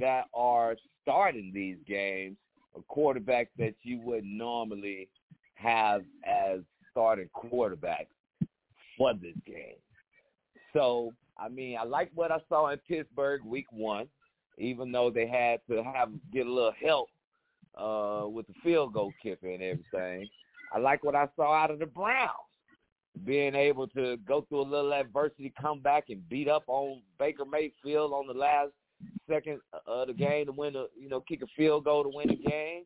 that 0.00 0.26
are 0.34 0.76
starting 1.02 1.52
these 1.54 1.76
games, 1.86 2.36
a 2.76 2.82
quarterback 2.88 3.48
that 3.58 3.74
you 3.82 4.00
would 4.00 4.24
normally 4.24 5.08
have 5.54 6.02
as 6.26 6.60
starting 6.90 7.28
quarterback 7.32 8.08
for 8.96 9.14
this 9.14 9.36
game. 9.46 9.76
So, 10.72 11.12
I 11.38 11.48
mean, 11.48 11.76
I 11.80 11.84
like 11.84 12.10
what 12.14 12.32
I 12.32 12.38
saw 12.48 12.70
in 12.70 12.78
Pittsburgh 12.88 13.44
week 13.44 13.66
one, 13.70 14.08
even 14.58 14.92
though 14.92 15.10
they 15.10 15.26
had 15.26 15.60
to 15.68 15.82
have 15.82 16.10
get 16.32 16.46
a 16.46 16.52
little 16.52 16.72
help 16.80 17.08
uh, 17.76 18.28
with 18.28 18.46
the 18.46 18.54
field 18.62 18.92
goal 18.92 19.12
kicker 19.22 19.48
and 19.48 19.62
everything. 19.62 20.28
I 20.72 20.78
like 20.78 21.04
what 21.04 21.14
I 21.14 21.28
saw 21.36 21.54
out 21.54 21.70
of 21.70 21.78
the 21.78 21.86
Browns, 21.86 22.30
being 23.24 23.54
able 23.54 23.86
to 23.88 24.16
go 24.26 24.44
through 24.48 24.62
a 24.62 24.62
little 24.62 24.92
adversity, 24.92 25.52
come 25.60 25.80
back 25.80 26.04
and 26.08 26.28
beat 26.28 26.48
up 26.48 26.64
on 26.66 27.00
Baker 27.18 27.44
Mayfield 27.44 28.12
on 28.12 28.26
the 28.26 28.34
last 28.34 28.70
second 29.30 29.60
of 29.86 30.08
the 30.08 30.12
game 30.12 30.46
to 30.46 30.52
win 30.52 30.72
the, 30.72 30.88
you 30.98 31.08
know, 31.08 31.20
kick 31.20 31.42
a 31.42 31.46
field 31.56 31.84
goal 31.84 32.02
to 32.02 32.10
win 32.12 32.28
the 32.28 32.50
game. 32.50 32.84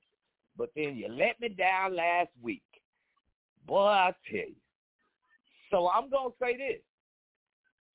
But 0.56 0.70
then 0.76 0.96
you 0.96 1.08
let 1.08 1.40
me 1.40 1.48
down 1.48 1.96
last 1.96 2.30
week. 2.42 2.62
Boy, 3.66 3.86
I 3.86 4.12
tell 4.30 4.40
you. 4.40 4.54
So 5.70 5.88
I'm 5.88 6.10
going 6.10 6.30
to 6.30 6.36
say 6.40 6.56
this. 6.56 6.82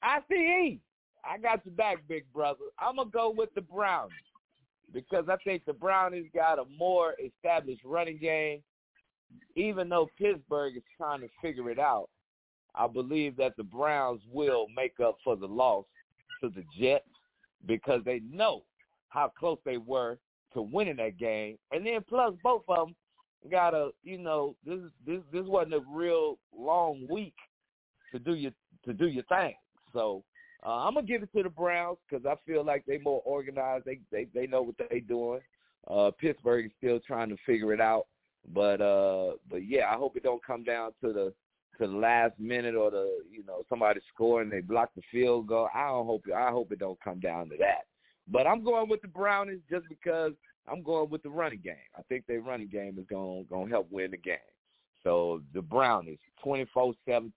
ICE, 0.02 0.78
I 1.26 1.38
got 1.38 1.66
your 1.66 1.76
back, 1.76 1.98
big 2.08 2.26
brother. 2.34 2.60
I'm 2.80 2.96
going 2.96 3.08
to 3.08 3.12
go 3.12 3.34
with 3.36 3.54
the 3.56 3.62
Brownies 3.62 4.12
because 4.94 5.26
I 5.30 5.38
think 5.44 5.66
the 5.66 5.74
Brownies 5.74 6.26
got 6.34 6.60
a 6.60 6.66
more 6.78 7.16
established 7.24 7.84
running 7.86 8.18
game. 8.18 8.62
Even 9.56 9.90
though 9.90 10.10
Pittsburgh 10.18 10.78
is 10.78 10.84
trying 10.96 11.22
to 11.22 11.28
figure 11.42 11.72
it 11.72 11.80
out, 11.80 12.08
I 12.76 12.88
believe 12.88 13.38
that 13.38 13.56
the 13.58 13.64
Browns 13.64 14.22
will 14.32 14.68
make 14.76 15.00
up 15.00 15.18
for 15.24 15.36
the 15.36 15.48
loss 15.48 15.86
to 16.42 16.50
the 16.50 16.64
Jets 16.80 17.06
because 17.66 18.02
they 18.04 18.22
know 18.30 18.64
how 19.10 19.32
close 19.38 19.60
they 19.64 19.78
were 19.78 20.18
to 20.54 20.62
winning 20.62 20.98
that 20.98 21.18
game. 21.18 21.58
And 21.72 21.86
then 21.86 22.04
plus 22.08 22.34
both 22.44 22.64
of 22.68 22.88
them 22.88 22.96
got 23.52 23.74
a, 23.74 23.92
you 24.04 24.18
know, 24.18 24.56
this 24.66 24.80
this 25.06 25.22
this 25.32 25.46
wasn't 25.46 25.76
a 25.76 25.82
real 25.90 26.38
long 26.56 27.08
week 27.10 27.36
to 28.12 28.20
do 28.20 28.36
your 28.36 28.52
to 28.86 28.94
do 28.94 29.08
your 29.08 29.24
thing. 29.24 29.54
So 29.94 30.24
uh, 30.66 30.86
I'm 30.86 30.96
gonna 30.96 31.06
give 31.06 31.24
it 31.24 31.30
to 31.36 31.44
the 31.44 31.50
Browns 31.50 31.98
because 32.10 32.26
I 32.26 32.36
feel 32.46 32.66
like 32.66 32.86
they 32.86 32.98
more 32.98 33.22
organized. 33.26 33.86
They 33.86 34.00
they 34.12 34.28
they 34.34 34.48
know 34.48 34.62
what 34.62 34.76
they're 34.78 35.00
doing. 35.02 35.42
Uh, 35.90 36.12
Pittsburgh 36.20 36.68
is 36.68 36.72
still 36.78 37.00
trying 37.06 37.30
to 37.30 37.38
figure 37.46 37.74
it 37.74 37.82
out, 37.82 38.08
but 38.54 38.82
uh, 38.82 39.34
but 39.50 39.68
yeah, 39.68 39.92
I 39.92 39.96
hope 39.96 40.16
it 40.16 40.24
don't 40.24 40.44
come 40.46 40.64
down 40.64 40.92
to 41.02 41.12
the 41.14 41.34
to 41.80 41.88
the 41.88 41.94
last 41.94 42.40
minute 42.40 42.76
or 42.76 42.92
the 42.92 43.24
you 43.32 43.44
know 43.46 43.64
somebody 43.70 44.00
scoring 44.14 44.50
they 44.50 44.62
block 44.62 44.92
the 44.96 45.02
field 45.12 45.48
goal. 45.48 45.70
I 45.74 45.88
don't 45.88 46.06
hope 46.06 46.24
I 46.36 46.50
hope 46.50 46.72
it 46.72 46.80
don't 46.80 47.00
come 47.02 47.20
down 47.20 47.50
to 47.50 47.58
that. 47.58 47.86
But 48.28 48.48
I'm 48.48 48.64
going 48.64 48.90
with 48.90 49.02
the 49.02 49.08
Brownies 49.08 49.60
just 49.70 49.86
because 49.90 50.32
I'm 50.68 50.82
going 50.82 51.10
with 51.10 51.24
the 51.24 51.30
running 51.30 51.62
game. 51.64 51.76
I 51.98 52.02
think 52.04 52.26
their 52.26 52.42
running 52.42 52.70
game 52.70 52.98
is 52.98 53.06
going 53.10 53.46
going 53.50 53.68
to 53.68 53.72
help 53.72 53.88
win 53.92 54.12
the 54.12 54.18
game. 54.18 54.38
So 55.04 55.42
the 55.54 55.62
Brownies, 55.62 56.20
24-17. 56.46 57.32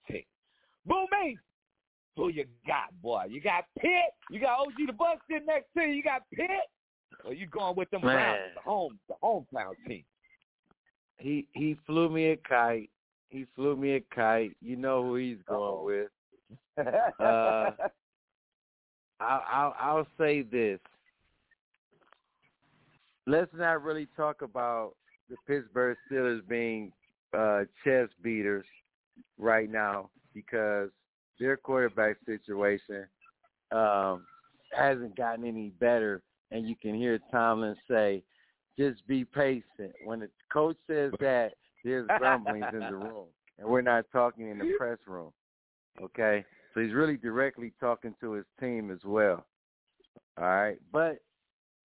Boom, 0.85 1.07
who 2.17 2.29
you 2.29 2.45
got, 2.65 2.99
boy? 3.01 3.25
You 3.29 3.39
got 3.39 3.65
Pitt? 3.79 3.91
You 4.31 4.39
got 4.39 4.59
OG 4.59 4.73
the 4.87 4.93
Buck 4.93 5.19
sitting 5.29 5.45
next 5.45 5.67
to 5.77 5.83
you. 5.83 5.93
You 5.93 6.03
got 6.03 6.23
Pitt? 6.33 6.49
Or 7.23 7.33
you 7.33 7.45
going 7.47 7.75
with 7.75 7.89
them 7.91 8.01
Browns, 8.01 8.39
the 8.55 8.61
home, 8.61 8.99
the 9.07 9.15
hometown 9.23 9.73
team? 9.87 10.03
He 11.19 11.47
he 11.53 11.77
flew 11.85 12.09
me 12.09 12.31
a 12.31 12.37
kite. 12.37 12.89
He 13.29 13.45
flew 13.55 13.75
me 13.75 13.95
a 13.95 14.01
kite. 14.13 14.55
You 14.61 14.75
know 14.77 15.03
who 15.03 15.15
he's 15.15 15.37
going 15.47 15.85
with. 15.85 16.09
uh, 17.19 17.71
I'll, 19.19 19.43
I'll 19.51 19.75
I'll 19.79 20.07
say 20.17 20.43
this. 20.43 20.79
Let's 23.25 23.51
not 23.53 23.83
really 23.83 24.07
talk 24.15 24.41
about 24.41 24.93
the 25.29 25.35
Pittsburgh 25.45 25.97
Steelers 26.09 26.47
being 26.47 26.91
uh, 27.37 27.63
chest 27.83 28.13
beaters 28.21 28.65
right 29.37 29.69
now 29.69 30.09
because 30.33 30.89
their 31.39 31.57
quarterback 31.57 32.17
situation 32.25 33.05
um, 33.71 34.25
hasn't 34.71 35.15
gotten 35.17 35.45
any 35.45 35.69
better, 35.79 36.21
and 36.51 36.67
you 36.67 36.75
can 36.81 36.95
hear 36.95 37.19
Tomlin 37.31 37.75
say, 37.89 38.23
"Just 38.79 39.05
be 39.07 39.25
patient." 39.25 39.93
When 40.05 40.21
the 40.21 40.29
coach 40.51 40.77
says 40.87 41.11
that, 41.19 41.53
there's 41.87 42.07
rumblings 42.21 42.65
in 42.73 42.79
the 42.79 42.95
room, 42.95 43.25
and 43.57 43.67
we're 43.67 43.81
not 43.81 44.05
talking 44.11 44.49
in 44.49 44.57
the 44.57 44.73
press 44.77 44.99
room. 45.07 45.31
Okay, 46.01 46.45
so 46.73 46.81
he's 46.81 46.93
really 46.93 47.17
directly 47.17 47.73
talking 47.79 48.13
to 48.21 48.33
his 48.33 48.45
team 48.59 48.91
as 48.91 48.99
well. 49.05 49.45
All 50.37 50.45
right, 50.45 50.77
but 50.91 51.19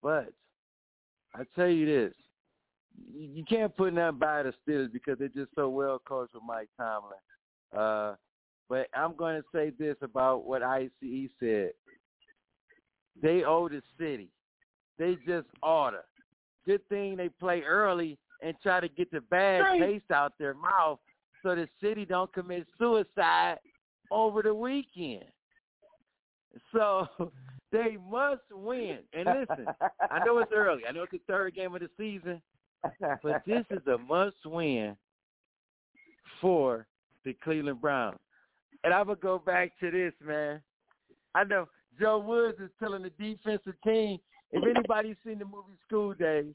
but 0.03 0.33
I 1.35 1.45
tell 1.55 1.69
you 1.69 1.87
this, 1.87 2.15
you 3.15 3.45
can't 3.49 3.75
put 3.75 3.95
nothing 3.95 4.19
by 4.19 4.43
the 4.43 4.53
Steelers 4.67 4.93
because 4.93 5.19
they're 5.19 5.29
just 5.29 5.55
so 5.55 5.69
well 5.69 6.01
coached 6.05 6.35
with 6.35 6.43
Mike 6.47 6.69
Tomlin. 6.77 7.13
Uh, 7.77 8.17
but 8.69 8.89
I'm 8.95 9.15
going 9.17 9.41
to 9.41 9.47
say 9.55 9.73
this 9.79 9.97
about 10.03 10.45
what 10.47 10.63
ICE 10.63 10.91
said. 11.41 11.71
They 13.21 13.45
owe 13.45 13.69
the 13.69 13.83
city. 13.99 14.29
They 14.99 15.17
just 15.27 15.47
order. 15.63 16.05
Good 16.67 16.87
thing 16.89 17.17
they 17.17 17.29
play 17.29 17.63
early 17.63 18.19
and 18.43 18.55
try 18.63 18.81
to 18.81 18.89
get 18.89 19.11
the 19.11 19.21
bad 19.21 19.79
taste 19.79 20.11
out 20.11 20.33
their 20.39 20.55
mouth 20.55 20.99
so 21.43 21.55
the 21.55 21.69
city 21.81 22.05
don't 22.05 22.33
commit 22.33 22.67
suicide 22.79 23.59
over 24.11 24.43
the 24.43 24.55
weekend. 24.55 25.25
So 26.73 27.07
they 27.73 27.97
must 28.11 28.43
win. 28.51 28.99
And 29.13 29.27
listen, 29.27 29.67
I 30.11 30.25
know 30.25 30.39
it's 30.39 30.53
early. 30.55 30.83
I 30.89 30.93
know 30.93 31.05
it's 31.05 31.13
the 31.13 31.21
third 31.27 31.55
game 31.55 31.75
of 31.75 31.81
the 31.81 31.89
season, 31.97 32.41
but 33.23 33.43
this 33.47 33.65
is 33.71 33.87
a 33.87 33.99
must 33.99 34.45
win 34.45 34.97
for 36.41 36.87
the 37.25 37.33
Cleveland 37.43 37.81
Browns. 37.81 38.19
And 38.85 38.93
I'm 38.93 39.07
gonna 39.07 39.19
go 39.21 39.39
back 39.39 39.79
to 39.81 39.91
this, 39.91 40.13
man. 40.25 40.61
I 41.35 41.45
know 41.45 41.69
Joe 41.99 42.19
Woods 42.19 42.59
is 42.61 42.71
telling 42.79 43.03
the 43.03 43.11
defensive 43.11 43.75
team. 43.85 44.19
If 44.51 44.65
anybody's 44.65 45.17
seen 45.25 45.39
the 45.39 45.45
movie 45.45 45.79
School 45.87 46.15
Daze, 46.15 46.55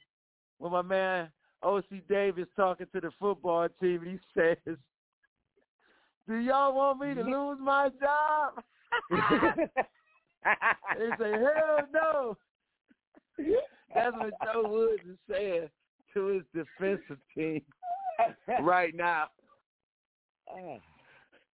when 0.60 0.72
my 0.72 0.82
man 0.82 1.30
Ossie 1.64 2.02
Davis 2.08 2.48
talking 2.56 2.88
to 2.94 3.02
the 3.02 3.12
football 3.20 3.68
team, 3.82 4.02
he 4.04 4.20
says, 4.40 4.78
"Do 6.28 6.36
y'all 6.36 6.74
want 6.74 7.00
me 7.00 7.14
to 7.16 7.22
lose 7.22 7.58
my 7.62 7.90
job?" 8.00 8.64
they 10.98 11.10
say, 11.20 11.32
"Hell 11.32 11.88
no." 11.94 12.38
That's 13.94 14.16
what 14.16 14.34
Joe 14.44 14.68
Woods 14.70 15.02
is 15.10 15.18
saying 15.30 15.70
to 16.14 16.26
his 16.28 16.44
defensive 16.54 17.18
team 17.36 17.62
right 18.62 18.96
now. 18.96 19.28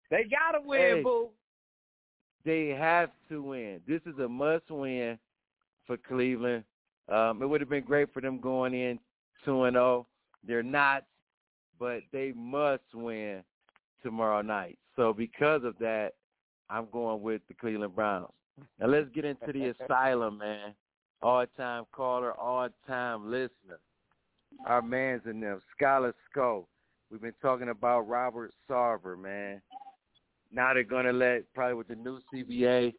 They 0.09 0.25
gotta 0.25 0.61
win, 0.63 0.79
hey, 0.79 1.01
boo. 1.03 1.29
They 2.43 2.67
have 2.69 3.11
to 3.29 3.41
win. 3.41 3.81
This 3.87 4.01
is 4.05 4.17
a 4.19 4.27
must 4.27 4.69
win 4.69 5.17
for 5.85 5.97
Cleveland. 5.97 6.63
Um, 7.07 7.41
it 7.41 7.45
would 7.47 7.61
have 7.61 7.69
been 7.69 7.83
great 7.83 8.13
for 8.13 8.21
them 8.21 8.39
going 8.39 8.73
in 8.73 8.99
two 9.43 9.63
and 9.63 9.75
zero. 9.75 9.83
Oh. 9.85 10.07
They're 10.45 10.63
not, 10.63 11.03
but 11.79 12.01
they 12.11 12.33
must 12.35 12.83
win 12.93 13.43
tomorrow 14.01 14.41
night. 14.41 14.77
So 14.95 15.13
because 15.13 15.63
of 15.63 15.77
that, 15.79 16.11
I'm 16.69 16.87
going 16.91 17.21
with 17.21 17.41
the 17.47 17.53
Cleveland 17.53 17.95
Browns. 17.95 18.31
Now 18.79 18.87
let's 18.87 19.09
get 19.13 19.25
into 19.25 19.51
the 19.51 19.73
asylum, 19.79 20.39
man. 20.39 20.73
All 21.21 21.45
time 21.57 21.83
caller, 21.91 22.33
all 22.33 22.69
time 22.87 23.29
listener. 23.29 23.79
Our 24.65 24.81
man's 24.81 25.21
in 25.25 25.39
them, 25.39 25.61
Scholar 25.77 26.13
Skull. 26.29 26.67
We've 27.09 27.21
been 27.21 27.33
talking 27.41 27.69
about 27.69 28.07
Robert 28.07 28.51
Sarver, 28.69 29.17
man. 29.21 29.61
Now 30.51 30.73
they're 30.73 30.83
gonna 30.83 31.13
let 31.13 31.43
probably 31.53 31.75
with 31.75 31.87
the 31.87 31.95
new 31.95 32.19
CBA, 32.33 32.93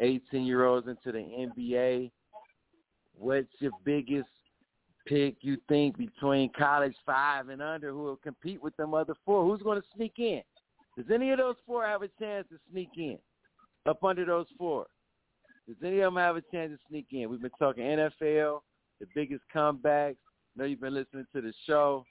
18 0.00 0.44
year 0.44 0.64
olds 0.64 0.86
into 0.86 1.12
the 1.12 1.18
NBA. 1.18 2.10
What's 3.16 3.48
your 3.58 3.72
biggest 3.84 4.28
pick 5.06 5.36
you 5.40 5.56
think 5.68 5.96
between 5.96 6.50
college 6.56 6.94
five 7.04 7.48
and 7.48 7.62
under 7.62 7.90
who 7.90 8.02
will 8.02 8.16
compete 8.16 8.62
with 8.62 8.76
them 8.76 8.94
other 8.94 9.14
four? 9.24 9.44
Who's 9.44 9.62
going 9.62 9.80
to 9.80 9.86
sneak 9.94 10.14
in? 10.18 10.42
Does 10.96 11.06
any 11.12 11.30
of 11.30 11.38
those 11.38 11.56
four 11.66 11.84
have 11.84 12.02
a 12.02 12.08
chance 12.20 12.46
to 12.50 12.58
sneak 12.70 12.90
in 12.96 13.18
up 13.86 14.02
under 14.04 14.24
those 14.24 14.46
four? 14.56 14.86
Does 15.66 15.76
any 15.82 16.00
of 16.00 16.12
them 16.12 16.16
have 16.16 16.36
a 16.36 16.42
chance 16.52 16.72
to 16.72 16.78
sneak 16.88 17.06
in? 17.12 17.28
We've 17.28 17.40
been 17.40 17.50
talking 17.58 17.84
NFL, 17.84 18.60
the 19.00 19.06
biggest 19.14 19.42
comebacks. 19.54 20.16
I 20.16 20.56
know 20.56 20.64
you've 20.64 20.80
been 20.80 20.94
listening 20.94 21.26
to 21.34 21.40
the 21.40 21.52
show. 21.66 22.04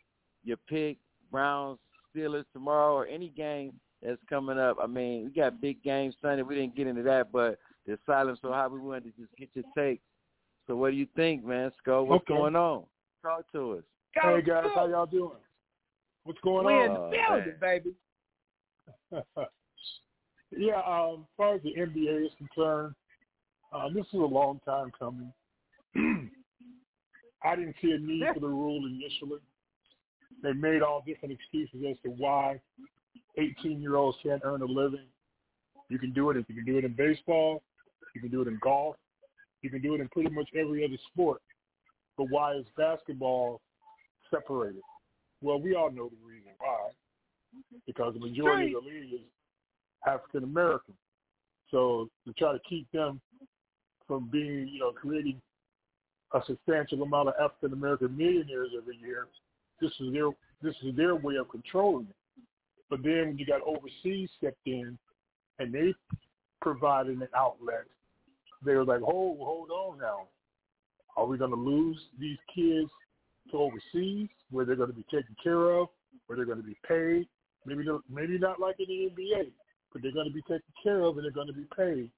Your 0.43 0.57
pick, 0.67 0.97
Browns, 1.31 1.79
Steelers 2.13 2.45
tomorrow, 2.51 2.93
or 2.93 3.07
any 3.07 3.29
game 3.29 3.73
that's 4.01 4.19
coming 4.29 4.59
up. 4.59 4.77
I 4.81 4.87
mean, 4.87 5.25
we 5.25 5.31
got 5.31 5.61
big 5.61 5.81
games 5.83 6.15
Sunday. 6.21 6.41
We 6.43 6.55
didn't 6.55 6.75
get 6.75 6.87
into 6.87 7.03
that, 7.03 7.31
but 7.31 7.57
the 7.85 7.97
silence 8.05 8.39
so 8.41 8.51
high, 8.51 8.67
we 8.67 8.79
wanted 8.79 9.15
to 9.15 9.21
just 9.21 9.35
get 9.37 9.49
your 9.53 9.65
take. 9.77 10.01
So 10.68 10.76
what 10.76 10.91
do 10.91 10.95
you 10.95 11.07
think, 11.16 11.45
man? 11.45 11.72
Skull, 11.82 12.05
what's 12.05 12.24
okay. 12.24 12.36
going 12.36 12.55
on? 12.55 12.84
Talk 13.22 13.51
to 13.51 13.74
us. 13.74 13.84
Hey 14.14 14.41
guys, 14.45 14.66
how 14.76 14.88
y'all 14.88 15.05
doing? 15.05 15.32
What's 16.24 16.39
going 16.41 16.66
we 16.66 16.74
on? 16.74 16.86
in 16.86 16.93
the 16.93 17.09
building, 17.09 17.55
baby. 17.59 17.93
yeah, 20.57 20.82
um, 20.88 21.22
as 21.22 21.28
far 21.36 21.55
as 21.55 21.61
the 21.64 21.74
NBA 21.78 22.26
is 22.26 22.32
concerned, 22.38 22.95
uh, 23.74 23.89
this 23.93 24.05
is 24.05 24.14
a 24.14 24.18
long 24.18 24.61
time 24.66 24.91
coming. 24.97 25.34
I 27.43 27.55
didn't 27.55 27.76
see 27.82 27.91
a 27.91 27.97
need 27.97 28.24
for 28.34 28.39
the 28.39 28.47
rule 28.47 28.86
initially. 28.86 29.39
They 30.43 30.53
made 30.53 30.82
all 30.82 31.03
different 31.05 31.34
excuses 31.34 31.84
as 31.89 31.97
to 32.03 32.09
why 32.09 32.61
18-year-olds 33.38 34.18
can't 34.24 34.41
earn 34.45 34.61
a 34.61 34.66
living. 34.66 35.07
You 35.89 35.99
can 35.99 36.14
do 36.14 36.30
it 36.30 36.38
if 36.38 36.45
you 36.47 36.55
can 36.55 36.66
do 36.66 36.78
it 36.78 36.86
in 36.86 36.93
baseball, 36.93 37.64
you 38.16 38.22
can 38.22 38.30
do 38.30 38.41
it 38.41 38.47
in 38.47 38.59
golf, 38.61 38.95
you 39.64 39.70
can 39.70 39.82
do 39.82 39.95
it 39.95 40.01
in 40.01 40.09
pretty 40.09 40.30
much 40.30 40.49
every 40.55 40.86
other 40.86 40.97
sport. 41.11 41.41
But 42.18 42.28
why 42.30 42.55
is 42.55 42.66
basketball 42.78 43.61
separated? 44.30 44.82
Well, 45.41 45.59
we 45.59 45.76
all 45.76 45.91
know 45.91 46.09
the 46.09 46.28
reason 46.28 46.51
why. 46.59 46.91
Because 47.88 48.14
the 48.14 48.20
majority 48.20 48.74
of 48.76 48.84
the 48.84 48.89
league 48.89 49.14
is 49.14 49.20
African 50.05 50.43
American. 50.43 50.93
So 51.72 52.09
to 52.28 52.34
try 52.34 52.53
to 52.53 52.59
keep 52.68 52.91
them 52.91 53.20
from 54.07 54.30
being, 54.32 54.68
you 54.68 54.80
know, 54.80 54.91
creating 54.91 55.41
a 56.34 56.41
substantial 56.45 57.03
amount 57.03 57.30
of 57.30 57.36
African 57.39 57.74
American 57.74 58.16
millionaires 58.16 58.70
every 58.78 58.97
year, 58.97 59.28
this 59.82 59.91
is 59.99 60.14
their 60.14 60.30
this 60.61 60.76
is 60.84 60.95
their 60.95 61.16
way 61.16 61.36
of 61.36 61.49
controlling 61.49 62.07
it. 62.09 62.16
But 62.89 63.03
then 63.03 63.30
when 63.30 63.38
you 63.38 63.45
got 63.45 63.61
overseas 63.61 64.30
stepped 64.38 64.66
in 64.66 64.97
and 65.59 65.74
they 65.74 65.93
provided 66.61 67.18
an 67.18 67.28
outlet, 67.36 67.86
they 68.66 68.74
were 68.76 68.86
like, 68.86 69.01
hold, 69.01 69.38
hold 69.39 69.70
on 69.70 69.99
now. 69.99 70.28
Are 71.16 71.26
we 71.26 71.38
going 71.38 71.51
to 71.51 71.57
lose 71.57 71.99
these 72.20 72.38
kids 72.53 72.89
to 73.51 73.57
overseas 73.57 74.30
where 74.51 74.66
they're 74.66 74.76
going 74.76 74.89
to 74.89 74.95
be 74.95 75.05
taken 75.11 75.36
care 75.43 75.72
of, 75.72 75.88
where 76.28 76.38
they're 76.38 76.45
going 76.45 76.61
to 76.61 76.64
be 76.64 76.78
paid? 76.88 77.28
Maybe 77.66 77.86
maybe 78.09 78.38
not 78.38 78.59
like 78.59 78.76
in 78.80 78.86
the 78.88 79.09
NBA, 79.22 79.51
but 79.91 80.01
they're 80.01 80.11
going 80.11 80.28
to 80.28 80.34
be 80.34 80.41
taken 80.41 80.61
care 80.84 81.01
of 81.01 81.18
and 81.18 81.24
they're 81.24 81.32
going 81.32 81.47
to 81.47 81.53
be 81.53 81.68
paid. 81.78 82.09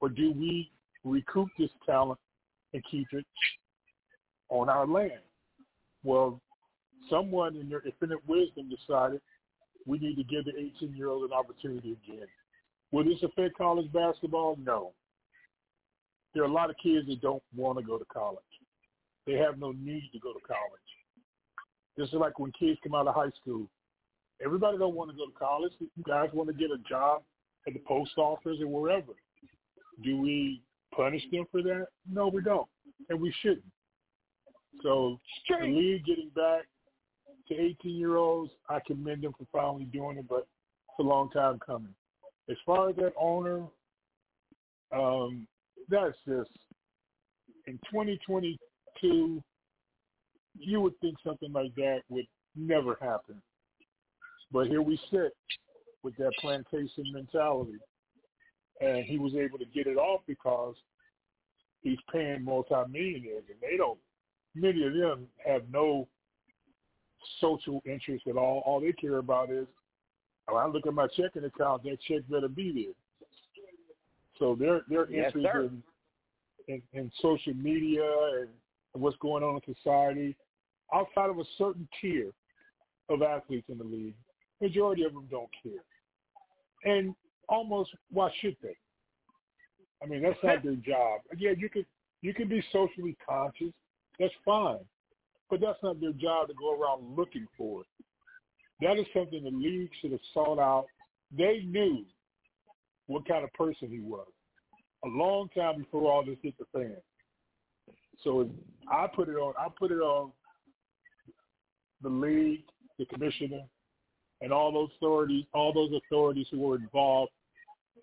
Or 0.00 0.08
do 0.08 0.32
we 0.32 0.70
recoup 1.04 1.48
this 1.58 1.70
talent 1.86 2.18
and 2.72 2.82
keep 2.90 3.06
it 3.12 3.26
on 4.48 4.68
our 4.68 4.86
land? 4.86 5.20
Well, 6.02 6.40
someone 7.10 7.56
in 7.56 7.68
their 7.68 7.82
infinite 7.84 8.26
wisdom 8.26 8.70
decided 8.70 9.20
we 9.86 9.98
need 9.98 10.16
to 10.16 10.24
give 10.24 10.44
the 10.44 10.52
18-year-old 10.52 11.30
an 11.30 11.36
opportunity 11.36 11.96
again. 12.04 12.26
Will 12.90 13.04
this 13.04 13.22
affect 13.22 13.56
college 13.56 13.90
basketball? 13.92 14.56
No. 14.62 14.92
There 16.38 16.44
are 16.44 16.50
a 16.50 16.52
lot 16.52 16.70
of 16.70 16.76
kids 16.80 17.04
that 17.08 17.20
don't 17.20 17.42
want 17.56 17.80
to 17.80 17.84
go 17.84 17.98
to 17.98 18.04
college. 18.04 18.38
They 19.26 19.32
have 19.32 19.58
no 19.58 19.72
need 19.72 20.08
to 20.12 20.20
go 20.20 20.32
to 20.32 20.38
college. 20.46 20.88
This 21.96 22.06
is 22.10 22.14
like 22.14 22.38
when 22.38 22.52
kids 22.52 22.78
come 22.80 22.94
out 22.94 23.08
of 23.08 23.16
high 23.16 23.32
school. 23.40 23.66
Everybody 24.40 24.78
don't 24.78 24.94
want 24.94 25.10
to 25.10 25.16
go 25.16 25.26
to 25.26 25.36
college. 25.36 25.72
You 25.80 25.88
guys 26.06 26.28
want 26.32 26.48
to 26.48 26.54
get 26.54 26.70
a 26.70 26.78
job 26.88 27.22
at 27.66 27.72
the 27.72 27.80
post 27.80 28.12
office 28.18 28.58
or 28.60 28.68
wherever. 28.68 29.14
Do 30.04 30.16
we 30.20 30.62
punish 30.94 31.24
them 31.32 31.44
for 31.50 31.60
that? 31.60 31.88
No, 32.08 32.28
we 32.28 32.40
don't, 32.40 32.68
and 33.08 33.20
we 33.20 33.34
shouldn't. 33.42 33.64
So 34.84 35.18
the 35.48 35.66
league 35.66 36.04
getting 36.04 36.30
back 36.36 36.66
to 37.48 37.54
18-year-olds, 37.54 38.52
I 38.68 38.78
commend 38.86 39.24
them 39.24 39.32
for 39.36 39.48
finally 39.50 39.86
doing 39.86 40.18
it, 40.18 40.28
but 40.28 40.46
it's 40.88 41.00
a 41.00 41.02
long 41.02 41.30
time 41.30 41.58
coming. 41.66 41.94
As 42.48 42.56
far 42.64 42.90
as 42.90 42.94
that 42.94 43.14
owner, 43.18 43.64
um, 44.92 45.48
that's 45.88 46.16
just 46.26 46.50
in 47.66 47.78
2022, 47.90 49.42
you 50.58 50.80
would 50.80 50.98
think 51.00 51.16
something 51.24 51.52
like 51.52 51.74
that 51.76 52.00
would 52.08 52.26
never 52.56 52.96
happen. 53.00 53.40
But 54.50 54.68
here 54.68 54.82
we 54.82 54.98
sit 55.10 55.32
with 56.02 56.16
that 56.16 56.32
plantation 56.40 57.04
mentality. 57.12 57.78
And 58.80 59.04
he 59.04 59.18
was 59.18 59.34
able 59.34 59.58
to 59.58 59.64
get 59.74 59.88
it 59.88 59.96
off 59.96 60.20
because 60.26 60.76
he's 61.80 61.98
paying 62.12 62.44
multimillionaires 62.44 63.44
and 63.48 63.58
they 63.60 63.76
don't 63.76 63.98
many 64.54 64.84
of 64.84 64.94
them 64.94 65.26
have 65.44 65.62
no 65.70 66.08
social 67.40 67.82
interest 67.84 68.26
at 68.28 68.36
all. 68.36 68.62
All 68.64 68.80
they 68.80 68.92
care 68.92 69.18
about 69.18 69.50
is 69.50 69.66
when 70.46 70.62
I 70.62 70.66
look 70.66 70.86
at 70.86 70.94
my 70.94 71.06
checking 71.08 71.44
account, 71.44 71.82
that 71.84 71.98
check 72.06 72.22
better 72.28 72.48
be 72.48 72.72
there. 72.72 72.94
So 74.38 74.54
their 74.54 74.82
their 74.88 75.10
Yes, 75.10 75.32
interest 75.34 75.48
sir. 75.52 75.70
in, 75.70 75.82
in 76.68 76.82
in 76.92 77.12
social 77.20 77.54
media 77.54 78.04
and 78.40 78.48
what's 78.92 79.16
going 79.18 79.42
on 79.42 79.60
in 79.66 79.74
society, 79.74 80.36
outside 80.92 81.30
of 81.30 81.38
a 81.38 81.44
certain 81.56 81.88
tier 82.00 82.32
of 83.08 83.22
athletes 83.22 83.68
in 83.68 83.78
the 83.78 83.84
league, 83.84 84.14
majority 84.60 85.04
of 85.04 85.14
them 85.14 85.26
don't 85.30 85.50
care. 85.62 85.82
And 86.84 87.14
almost 87.48 87.90
why 88.10 88.30
should 88.40 88.56
they? 88.62 88.76
I 90.02 90.06
mean, 90.06 90.22
that's 90.22 90.38
not 90.42 90.62
their 90.64 90.74
job. 90.76 91.20
Yeah, 91.36 91.52
you 91.56 91.68
could 91.68 91.86
you 92.22 92.34
can 92.34 92.48
be 92.48 92.62
socially 92.72 93.16
conscious. 93.26 93.72
That's 94.18 94.34
fine, 94.44 94.84
but 95.50 95.60
that's 95.60 95.78
not 95.82 96.00
their 96.00 96.12
job 96.12 96.48
to 96.48 96.54
go 96.54 96.80
around 96.80 97.16
looking 97.16 97.46
for 97.56 97.82
it. 97.82 97.86
That 98.80 98.98
is 98.98 99.06
something 99.14 99.42
the 99.42 99.50
league 99.50 99.90
should 100.00 100.12
have 100.12 100.20
sought 100.32 100.58
out. 100.58 100.86
They 101.36 101.62
knew 101.64 102.04
what 103.08 103.26
kind 103.26 103.42
of 103.42 103.52
person 103.54 103.88
he 103.88 104.00
was 104.00 104.28
a 105.04 105.08
long 105.08 105.48
time 105.56 105.78
before 105.78 106.10
all 106.10 106.24
this 106.24 106.36
hit 106.42 106.54
the 106.58 106.64
fan. 106.72 106.96
So 108.24 108.48
I 108.90 109.06
put 109.06 109.28
it 109.28 109.36
on. 109.36 109.54
I 109.58 109.68
put 109.78 109.92
it 109.92 110.00
on 110.00 110.32
the 112.02 112.08
league, 112.08 112.64
the 112.98 113.06
commissioner, 113.06 113.62
and 114.40 114.52
all 114.52 114.72
those 114.72 114.90
authorities, 114.96 115.44
all 115.54 115.72
those 115.72 116.00
authorities 116.04 116.46
who 116.50 116.60
were 116.60 116.76
involved 116.76 117.32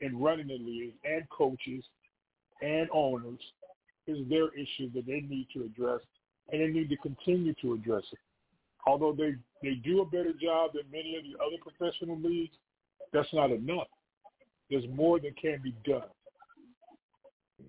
in 0.02 0.20
running 0.20 0.48
the 0.48 0.58
league, 0.58 0.94
and 1.04 1.28
coaches, 1.30 1.84
and 2.62 2.90
owners, 2.94 3.40
is 4.08 4.18
their 4.30 4.50
issue 4.54 4.92
that 4.94 5.06
they 5.06 5.22
need 5.22 5.48
to 5.54 5.64
address, 5.64 6.02
and 6.52 6.62
they 6.62 6.68
need 6.68 6.90
to 6.90 6.98
continue 6.98 7.54
to 7.62 7.74
address 7.74 8.04
it. 8.12 8.20
Although 8.88 9.14
they 9.14 9.36
they 9.62 9.76
do 9.76 10.02
a 10.02 10.06
better 10.06 10.34
job 10.34 10.72
than 10.74 10.84
many 10.92 11.18
of 11.18 11.24
the 11.24 11.44
other 11.44 11.58
professional 11.62 12.20
leagues, 12.20 12.56
that's 13.12 13.34
not 13.34 13.52
enough. 13.52 13.88
There's 14.70 14.86
more 14.94 15.20
that 15.20 15.38
can 15.40 15.60
be 15.64 15.74
done. 15.86 16.04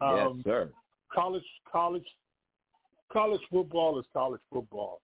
Um, 0.00 0.36
yes, 0.38 0.44
sir. 0.44 0.70
college 1.14 1.44
college 1.70 2.04
college 3.12 3.40
football 3.50 3.98
is 3.98 4.06
college 4.12 4.40
football. 4.52 5.00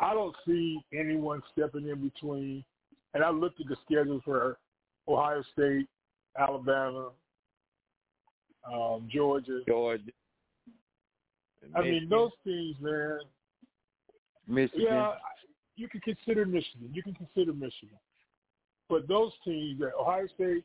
I 0.00 0.12
don't 0.12 0.34
see 0.46 0.80
anyone 0.92 1.40
stepping 1.52 1.88
in 1.88 2.02
between. 2.02 2.64
And 3.14 3.22
I 3.22 3.30
looked 3.30 3.60
at 3.60 3.68
the 3.68 3.76
schedules 3.84 4.22
for 4.24 4.58
Ohio 5.06 5.42
State, 5.52 5.86
Alabama, 6.36 7.10
um, 8.72 9.08
Georgia. 9.12 9.60
Georgia. 9.68 10.10
I 11.76 11.82
mean, 11.82 12.08
those 12.08 12.32
teams, 12.44 12.76
man. 12.80 13.18
Michigan. 14.46 14.82
Yeah, 14.82 15.12
you 15.76 15.88
can 15.88 16.00
consider 16.00 16.44
Michigan. 16.44 16.90
You 16.92 17.02
can 17.02 17.14
consider 17.14 17.52
Michigan. 17.52 17.98
But 18.88 19.08
those 19.08 19.32
teams, 19.44 19.80
that 19.80 19.92
Ohio 19.98 20.26
State, 20.34 20.64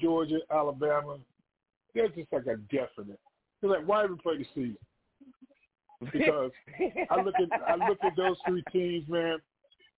Georgia, 0.00 0.38
Alabama, 0.50 1.18
they're 1.94 2.08
just 2.08 2.32
like 2.32 2.46
a 2.46 2.56
definite. 2.56 3.20
They're 3.60 3.70
like, 3.70 3.86
why 3.86 4.04
even 4.04 4.18
play 4.18 4.38
the 4.38 4.46
season? 4.54 4.78
because 6.12 6.50
I 7.10 7.20
look 7.22 7.34
at 7.40 7.60
I 7.66 7.88
look 7.88 7.98
at 8.04 8.16
those 8.16 8.36
three 8.46 8.62
teams, 8.72 9.08
man. 9.08 9.38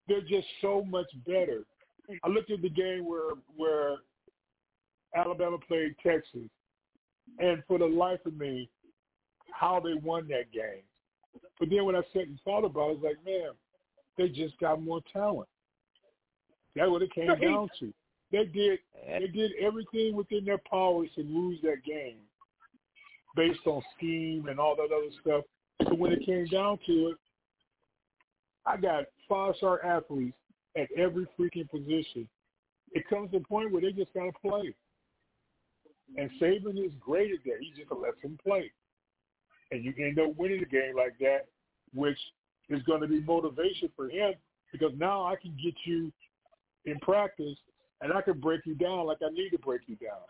They're 0.08 0.22
just 0.22 0.46
so 0.60 0.84
much 0.84 1.06
better. 1.26 1.64
I 2.24 2.28
looked 2.28 2.50
at 2.50 2.62
the 2.62 2.70
game 2.70 3.04
where 3.04 3.34
where 3.56 3.96
Alabama 5.14 5.58
played 5.66 5.94
Texas, 6.02 6.48
and 7.38 7.62
for 7.68 7.78
the 7.78 7.86
life 7.86 8.20
of 8.24 8.36
me, 8.36 8.68
how 9.52 9.80
they 9.80 9.94
won 9.94 10.26
that 10.28 10.52
game. 10.52 10.82
But 11.58 11.68
then 11.70 11.84
when 11.84 11.96
I 11.96 12.02
sat 12.12 12.22
and 12.22 12.40
thought 12.44 12.64
about 12.64 12.80
it, 12.80 12.82
I 12.82 12.92
was 12.92 13.00
like, 13.02 13.24
man, 13.24 13.50
they 14.16 14.28
just 14.28 14.58
got 14.58 14.82
more 14.82 15.00
talent. 15.12 15.48
That's 16.76 16.90
what 16.90 17.02
it 17.02 17.12
came 17.12 17.26
down 17.26 17.68
to. 17.80 17.92
They 18.32 18.44
did 18.44 18.78
they 19.06 19.26
did 19.26 19.52
everything 19.60 20.14
within 20.14 20.44
their 20.44 20.58
powers 20.58 21.08
to 21.16 21.22
lose 21.22 21.58
that 21.62 21.82
game 21.84 22.18
based 23.34 23.60
on 23.66 23.82
scheme 23.96 24.46
and 24.48 24.60
all 24.60 24.76
that 24.76 24.94
other 24.94 25.12
stuff. 25.20 25.44
So 25.82 25.94
when 25.94 26.12
it 26.12 26.24
came 26.24 26.46
down 26.46 26.78
to 26.86 27.08
it, 27.08 27.16
I 28.66 28.76
got 28.76 29.04
five 29.28 29.54
star 29.56 29.84
athletes 29.84 30.36
at 30.76 30.88
every 30.96 31.26
freaking 31.38 31.68
position. 31.68 32.28
It 32.92 33.08
comes 33.08 33.30
to 33.32 33.38
a 33.38 33.40
point 33.40 33.72
where 33.72 33.82
they 33.82 33.92
just 33.92 34.14
gotta 34.14 34.32
play. 34.40 34.74
And 36.16 36.30
Saban 36.40 36.84
is 36.84 36.92
great 37.00 37.32
at 37.32 37.44
that. 37.44 37.58
He 37.60 37.70
just 37.76 37.90
lets 37.92 38.20
them 38.22 38.38
play. 38.44 38.70
And 39.70 39.84
you 39.84 39.94
end 39.98 40.18
up 40.18 40.36
winning 40.36 40.62
a 40.62 40.66
game 40.66 40.96
like 40.96 41.16
that, 41.20 41.46
which 41.94 42.18
is 42.68 42.82
going 42.82 43.00
to 43.00 43.06
be 43.06 43.20
motivation 43.20 43.90
for 43.94 44.08
him 44.08 44.34
because 44.72 44.92
now 44.96 45.24
I 45.24 45.36
can 45.36 45.56
get 45.62 45.74
you 45.84 46.12
in 46.84 46.98
practice 47.00 47.56
and 48.00 48.12
I 48.12 48.22
can 48.22 48.40
break 48.40 48.62
you 48.64 48.74
down 48.74 49.06
like 49.06 49.18
I 49.22 49.30
need 49.30 49.50
to 49.50 49.58
break 49.58 49.82
you 49.86 49.96
down. 49.96 50.20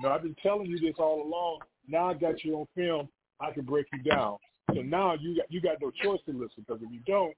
Now 0.00 0.14
I've 0.14 0.22
been 0.22 0.36
telling 0.42 0.66
you 0.66 0.78
this 0.78 0.94
all 0.98 1.22
along. 1.22 1.60
Now 1.88 2.10
I 2.10 2.14
got 2.14 2.44
you 2.44 2.56
on 2.56 2.66
film. 2.74 3.08
I 3.40 3.50
can 3.50 3.64
break 3.64 3.86
you 3.92 4.02
down. 4.02 4.38
So 4.74 4.80
now 4.80 5.14
you 5.14 5.36
got 5.36 5.50
you 5.50 5.60
got 5.60 5.76
no 5.80 5.90
choice 5.90 6.20
to 6.26 6.32
listen 6.32 6.64
because 6.66 6.80
if 6.82 6.90
you 6.90 7.00
don't, 7.06 7.34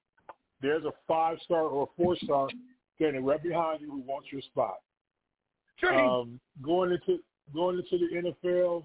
there's 0.60 0.84
a 0.84 0.92
five 1.08 1.38
star 1.44 1.62
or 1.62 1.84
a 1.84 2.02
four 2.02 2.16
star 2.22 2.48
standing 2.96 3.24
right 3.24 3.42
behind 3.42 3.80
you 3.80 3.90
who 3.90 4.00
wants 4.00 4.28
your 4.30 4.42
spot. 4.42 4.76
Um, 5.98 6.40
going 6.62 6.92
into 6.92 7.20
going 7.52 7.78
into 7.78 7.98
the 7.98 8.32
NFL, 8.46 8.84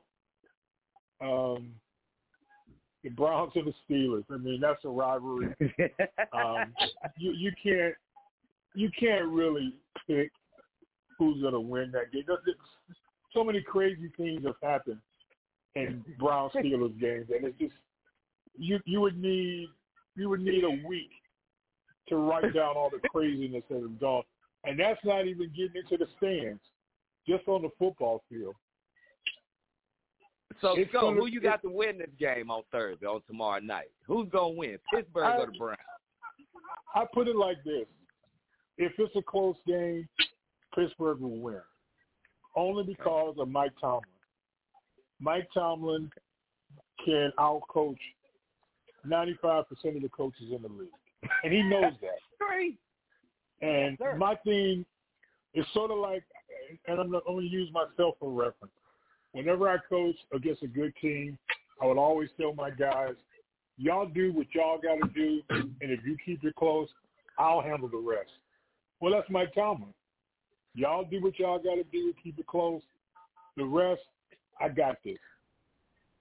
um, 1.21 1.69
the 3.03 3.09
Browns 3.09 3.51
and 3.55 3.67
the 3.67 3.73
Steelers. 3.87 4.25
I 4.31 4.37
mean, 4.37 4.59
that's 4.59 4.83
a 4.83 4.89
rivalry. 4.89 5.53
um, 6.33 6.73
you 7.17 7.31
you 7.31 7.51
can't 7.61 7.95
you 8.75 8.89
can't 8.99 9.27
really 9.27 9.73
pick 10.07 10.31
who's 11.17 11.41
going 11.41 11.53
to 11.53 11.59
win 11.59 11.91
that 11.91 12.11
game. 12.11 12.23
So 13.33 13.43
many 13.43 13.61
crazy 13.61 14.11
things 14.17 14.43
have 14.45 14.55
happened 14.63 14.99
in 15.75 16.03
Brown 16.17 16.49
Steelers 16.55 16.99
games, 16.99 17.27
and 17.35 17.45
it's 17.45 17.57
just 17.59 17.73
you 18.57 18.79
you 18.85 19.01
would 19.01 19.17
need 19.21 19.67
you 20.15 20.29
would 20.29 20.41
need 20.41 20.63
a 20.63 20.87
week 20.87 21.11
to 22.07 22.15
write 22.17 22.53
down 22.53 22.75
all 22.75 22.89
the 22.89 23.07
craziness 23.09 23.63
that 23.69 23.81
has 23.81 23.99
gone, 23.99 24.23
and 24.63 24.79
that's 24.79 24.99
not 25.03 25.27
even 25.27 25.51
getting 25.55 25.81
into 25.83 25.97
the 25.97 26.07
stands, 26.17 26.61
just 27.27 27.47
on 27.47 27.61
the 27.61 27.69
football 27.77 28.23
field. 28.29 28.55
So, 30.61 30.73
It's 30.77 30.91
go. 30.91 31.01
gonna- 31.01 31.21
Who 31.21 31.27
you 31.27 31.39
got 31.39 31.61
to 31.61 31.69
win 31.69 31.99
this 31.99 32.09
game 32.19 32.49
on 32.51 32.63
Thursday, 32.71 33.05
on 33.05 33.21
tomorrow 33.27 33.59
night? 33.61 33.91
Who's 34.07 34.27
gonna 34.29 34.49
win, 34.49 34.77
Pittsburgh 34.93 35.23
I- 35.23 35.37
or 35.37 35.45
the 35.45 35.57
Browns? 35.57 35.77
I 36.95 37.05
put 37.13 37.27
it 37.27 37.35
like 37.35 37.63
this: 37.63 37.85
if 38.79 38.93
it's 38.97 39.15
a 39.15 39.21
close 39.21 39.57
game, 39.67 40.07
Pittsburgh 40.73 41.19
will 41.19 41.37
win, 41.37 41.61
only 42.55 42.83
because 42.83 43.35
of 43.37 43.47
Mike 43.49 43.73
Tomlin. 43.79 44.03
Mike 45.19 45.49
Tomlin 45.53 46.09
can 47.03 47.31
outcoach 47.37 47.97
95% 49.05 49.65
of 49.69 50.01
the 50.01 50.09
coaches 50.15 50.47
in 50.55 50.61
the 50.61 50.69
league, 50.69 50.89
and 51.43 51.53
he 51.53 51.61
knows 51.61 51.93
that. 52.01 52.19
And 53.61 53.97
Yes, 53.99 54.15
my 54.17 54.35
thing 54.45 54.85
is 55.53 55.65
sort 55.73 55.91
of 55.91 55.97
like, 55.97 56.23
and 56.87 56.99
I'm, 56.99 57.13
I'm 57.13 57.21
going 57.25 57.49
to 57.49 57.51
use 57.51 57.69
myself 57.73 58.15
for 58.19 58.31
reference. 58.31 58.73
Whenever 59.33 59.69
I 59.69 59.77
coach 59.89 60.15
against 60.33 60.63
a 60.63 60.67
good 60.67 60.93
team, 61.01 61.37
I 61.81 61.85
would 61.85 61.97
always 61.97 62.29
tell 62.39 62.53
my 62.53 62.69
guys, 62.69 63.15
y'all 63.77 64.07
do 64.07 64.31
what 64.31 64.47
y'all 64.53 64.79
got 64.79 65.05
to 65.05 65.13
do, 65.13 65.41
and 65.49 65.91
if 65.91 65.99
you 66.05 66.15
keep 66.25 66.43
it 66.45 66.55
close, 66.55 66.87
I'll 67.37 67.61
handle 67.61 67.89
the 67.89 67.97
rest. 67.97 68.31
Well, 68.99 69.13
that's 69.13 69.29
Mike 69.29 69.53
Tomlin. 69.53 69.93
Y'all 70.75 71.03
do 71.03 71.21
what 71.21 71.39
y'all 71.39 71.59
got 71.59 71.75
to 71.75 71.83
do, 71.91 72.13
keep 72.21 72.37
it 72.37 72.47
close. 72.47 72.81
The 73.57 73.65
rest, 73.65 74.01
I 74.59 74.69
got 74.69 74.97
this. 75.03 75.17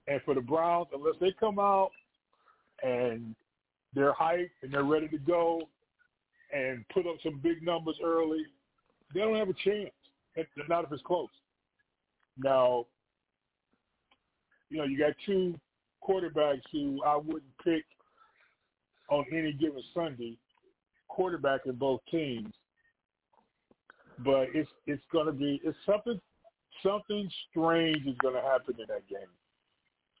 And 0.07 0.21
for 0.25 0.33
the 0.33 0.41
Browns, 0.41 0.87
unless 0.93 1.15
they 1.21 1.33
come 1.39 1.59
out 1.59 1.91
and 2.81 3.35
they're 3.93 4.13
hyped 4.13 4.49
and 4.63 4.73
they're 4.73 4.83
ready 4.83 5.07
to 5.09 5.17
go 5.17 5.61
and 6.53 6.83
put 6.89 7.05
up 7.05 7.15
some 7.23 7.39
big 7.43 7.61
numbers 7.63 7.97
early, 8.03 8.43
they 9.13 9.19
don't 9.19 9.35
have 9.35 9.49
a 9.49 9.53
chance. 9.53 9.91
Not 10.67 10.85
if 10.85 10.91
it's 10.91 11.01
close. 11.03 11.29
Now, 12.37 12.85
you 14.69 14.77
know, 14.77 14.85
you 14.85 14.97
got 14.97 15.13
two 15.25 15.55
quarterbacks 16.07 16.61
who 16.71 17.03
I 17.03 17.17
wouldn't 17.17 17.57
pick 17.63 17.83
on 19.09 19.25
any 19.33 19.51
given 19.51 19.83
Sunday, 19.93 20.37
quarterback 21.07 21.61
in 21.65 21.75
both 21.75 21.99
teams. 22.09 22.53
But 24.23 24.47
it's 24.53 24.69
it's 24.85 25.03
gonna 25.13 25.31
be 25.31 25.61
it's 25.63 25.77
something 25.85 26.19
something 26.83 27.29
strange 27.49 28.05
is 28.05 28.15
gonna 28.21 28.41
happen 28.41 28.75
in 28.79 28.85
that 28.87 29.07
game. 29.07 29.29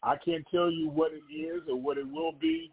I 0.01 0.15
can't 0.23 0.45
tell 0.49 0.71
you 0.71 0.89
what 0.89 1.11
it 1.11 1.33
is 1.33 1.63
or 1.67 1.75
what 1.75 1.97
it 1.97 2.09
will 2.09 2.31
be, 2.31 2.71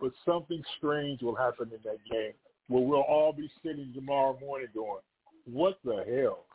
but 0.00 0.10
something 0.24 0.62
strange 0.78 1.22
will 1.22 1.36
happen 1.36 1.70
in 1.72 1.78
that 1.84 1.98
game 2.10 2.32
where 2.68 2.82
we'll 2.82 3.00
all 3.02 3.32
be 3.32 3.50
sitting 3.64 3.92
tomorrow 3.94 4.36
morning 4.40 4.68
going, 4.74 5.00
What 5.44 5.78
the 5.84 6.04
hell? 6.04 6.46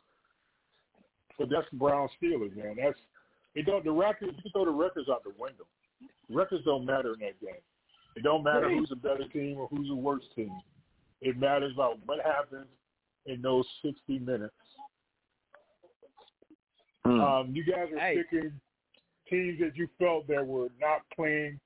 But 1.38 1.48
that's 1.50 1.66
the 1.70 1.78
Brown 1.78 2.08
Steelers, 2.22 2.54
man. 2.54 2.76
That's 2.82 2.98
it 3.54 3.66
don't 3.66 3.84
the 3.84 3.92
records 3.92 4.32
you 4.36 4.42
can 4.42 4.52
throw 4.52 4.64
the 4.64 4.70
records 4.70 5.08
out 5.08 5.24
the 5.24 5.32
window. 5.38 5.64
Records 6.30 6.64
don't 6.64 6.86
matter 6.86 7.14
in 7.14 7.20
that 7.20 7.40
game. 7.40 7.60
It 8.16 8.22
don't 8.22 8.44
matter 8.44 8.68
who's 8.68 8.90
a 8.92 8.96
better 8.96 9.26
team 9.32 9.58
or 9.58 9.68
who's 9.68 9.90
a 9.90 9.94
worse 9.94 10.24
team. 10.36 10.52
It 11.20 11.38
matters 11.38 11.72
about 11.74 11.98
what 12.06 12.18
happens 12.24 12.66
in 13.26 13.42
those 13.42 13.66
sixty 13.84 14.18
minutes. 14.18 14.54
Um, 17.04 17.50
you 17.52 17.64
guys 17.64 17.88
are 17.92 17.98
Hey. 17.98 18.22
picking 18.22 18.60
teams 19.28 19.58
that 19.60 19.76
you 19.76 19.88
felt 19.98 20.26
that 20.28 20.46
were 20.46 20.68
not 20.80 21.02
playing 21.14 21.58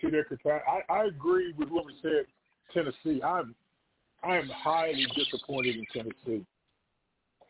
to 0.00 0.10
their 0.10 0.24
capacity. 0.24 0.64
I, 0.66 0.92
I 0.92 1.04
agree 1.04 1.52
with 1.52 1.68
what 1.68 1.86
we 1.86 1.94
said. 2.02 2.26
Tennessee. 2.72 3.22
I'm 3.22 3.54
I 4.22 4.36
am 4.36 4.48
highly 4.48 5.06
disappointed 5.16 5.76
in 5.76 5.84
Tennessee. 5.92 6.44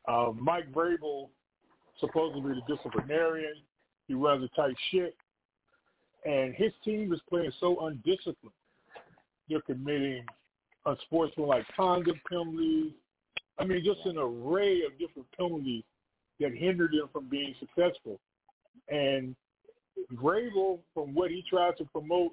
Um, 0.08 0.38
Mike 0.40 0.72
Vrabel, 0.72 1.28
supposedly 1.98 2.54
the 2.54 2.76
disciplinarian, 2.76 3.54
he 4.08 4.14
runs 4.14 4.44
a 4.44 4.48
tight 4.56 4.76
ship, 4.90 5.16
and 6.24 6.54
his 6.54 6.72
team 6.84 7.12
is 7.12 7.20
playing 7.28 7.52
so 7.60 7.86
undisciplined. 7.86 8.54
They're 9.48 9.60
committing 9.62 10.24
unsportsmanlike 10.86 11.66
conduct 11.76 12.18
penalties. 12.28 12.92
I 13.60 13.64
mean, 13.64 13.84
just 13.84 14.06
an 14.06 14.16
array 14.16 14.82
of 14.82 14.98
different 14.98 15.28
penalties 15.36 15.84
that 16.40 16.52
hinder 16.54 16.88
them 16.88 17.08
from 17.12 17.28
being 17.28 17.54
successful. 17.60 18.18
And 18.88 19.36
Vrabel, 20.14 20.78
from 20.94 21.14
what 21.14 21.30
he 21.30 21.44
tries 21.48 21.76
to 21.76 21.84
promote 21.84 22.32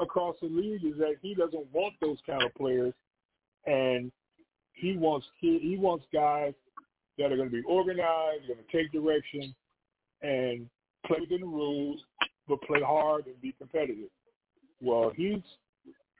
across 0.00 0.36
the 0.40 0.46
league, 0.46 0.84
is 0.84 0.96
that 0.98 1.16
he 1.20 1.34
doesn't 1.34 1.66
want 1.72 1.94
those 2.00 2.18
kind 2.26 2.42
of 2.42 2.54
players, 2.54 2.94
and 3.66 4.12
he 4.72 4.96
wants 4.96 5.26
he 5.40 5.76
wants 5.78 6.04
guys 6.12 6.52
that 7.18 7.32
are 7.32 7.36
going 7.36 7.48
to 7.48 7.54
be 7.54 7.62
organized, 7.66 8.46
going 8.46 8.58
to 8.58 8.76
take 8.76 8.92
direction, 8.92 9.54
and 10.22 10.68
play 11.06 11.18
within 11.20 11.40
the 11.40 11.46
rules, 11.46 12.00
but 12.48 12.60
play 12.62 12.80
hard 12.80 13.26
and 13.26 13.40
be 13.40 13.54
competitive. 13.58 14.10
Well, 14.80 15.12
he's 15.14 15.42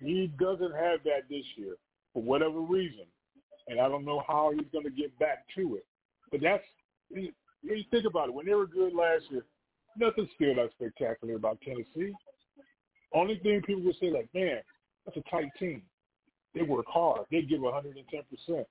he 0.00 0.30
doesn't 0.40 0.74
have 0.74 1.04
that 1.04 1.28
this 1.30 1.44
year 1.56 1.76
for 2.12 2.22
whatever 2.22 2.60
reason, 2.60 3.06
and 3.68 3.80
I 3.80 3.88
don't 3.88 4.04
know 4.04 4.22
how 4.26 4.52
he's 4.52 4.68
going 4.72 4.84
to 4.84 4.90
get 4.90 5.16
back 5.18 5.46
to 5.56 5.76
it. 5.76 5.86
But 6.30 6.40
that's 6.42 6.64
when 7.10 7.32
you 7.62 7.84
think 7.90 8.04
about 8.06 8.28
it. 8.28 8.34
When 8.34 8.46
they 8.46 8.54
were 8.54 8.66
good 8.66 8.94
last 8.94 9.24
year, 9.30 9.44
nothing 9.96 10.28
still 10.34 10.54
that 10.56 10.70
spectacular 10.72 11.36
about 11.36 11.60
Tennessee. 11.62 12.12
Only 13.12 13.38
thing 13.38 13.62
people 13.62 13.82
would 13.84 13.96
say, 14.00 14.10
like, 14.10 14.28
man, 14.34 14.58
that's 15.04 15.16
a 15.16 15.30
tight 15.30 15.50
team. 15.58 15.82
They 16.54 16.62
work 16.62 16.86
hard. 16.88 17.22
They 17.30 17.42
give 17.42 17.60
110%. 17.60 18.64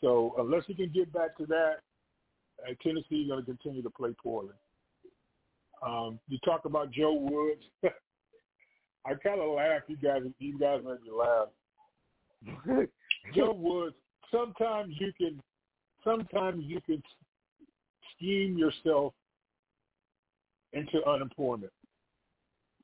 So 0.00 0.34
unless 0.38 0.64
he 0.66 0.74
can 0.74 0.90
get 0.92 1.12
back 1.12 1.36
to 1.38 1.46
that, 1.46 1.76
uh, 2.66 2.74
Tennessee 2.82 3.22
is 3.22 3.28
going 3.28 3.40
to 3.40 3.46
continue 3.46 3.82
to 3.82 3.90
play 3.90 4.10
poorly. 4.22 4.54
Um, 5.84 6.18
you 6.28 6.38
talk 6.44 6.64
about 6.64 6.90
Joe 6.92 7.14
Woods. 7.14 7.62
I 9.04 9.14
kind 9.14 9.40
of 9.40 9.54
laugh. 9.54 9.82
You 9.88 9.96
guys, 9.96 10.22
you 10.38 10.58
guys 10.58 10.80
made 10.84 11.02
me 11.02 11.10
laugh. 11.10 11.48
Joe 13.34 13.52
Woods. 13.52 13.96
Sometimes 14.30 14.94
you 14.98 15.12
can, 15.16 15.40
sometimes 16.04 16.64
you 16.64 16.80
can 16.86 17.02
scheme 18.16 18.56
yourself 18.56 19.12
into 20.72 21.06
unemployment. 21.06 21.72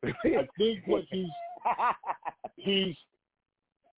I 0.05 0.12
think 0.56 0.86
what 0.86 1.05
he's 1.10 1.27
he's 2.56 2.94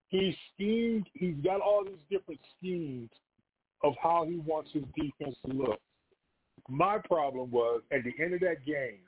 he's 0.08 0.34
schemed. 0.54 1.06
He's 1.14 1.36
got 1.44 1.60
all 1.60 1.84
these 1.84 2.02
different 2.10 2.40
schemes 2.56 3.10
of 3.82 3.94
how 4.02 4.24
he 4.26 4.36
wants 4.36 4.70
his 4.72 4.84
defense 4.94 5.36
to 5.46 5.52
look. 5.52 5.80
My 6.68 6.98
problem 6.98 7.50
was 7.50 7.82
at 7.92 8.00
the 8.04 8.12
end 8.22 8.34
of 8.34 8.40
that 8.40 8.64
game 8.64 9.00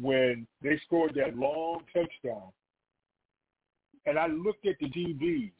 when 0.00 0.46
they 0.62 0.78
scored 0.84 1.14
that 1.14 1.36
long 1.36 1.80
touchdown, 1.92 2.50
and 4.04 4.18
I 4.18 4.26
looked 4.26 4.66
at 4.66 4.76
the 4.80 4.86
DBs, 4.86 5.52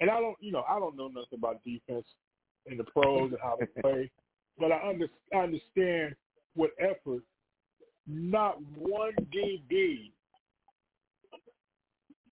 and 0.00 0.10
I 0.10 0.20
don't, 0.20 0.36
you 0.40 0.52
know, 0.52 0.64
I 0.68 0.78
don't 0.78 0.96
know 0.96 1.08
nothing 1.08 1.38
about 1.38 1.62
defense 1.64 2.06
and 2.66 2.78
the 2.78 2.84
pros 2.84 3.30
and 3.30 3.40
how 3.42 3.56
they 3.58 3.66
play, 3.80 4.10
but 4.58 4.72
I, 4.72 4.88
under, 4.88 5.06
I 5.32 5.38
understand 5.38 6.14
what 6.54 6.70
effort. 6.78 7.22
Not 8.06 8.58
one 8.76 9.12
DB 9.34 10.10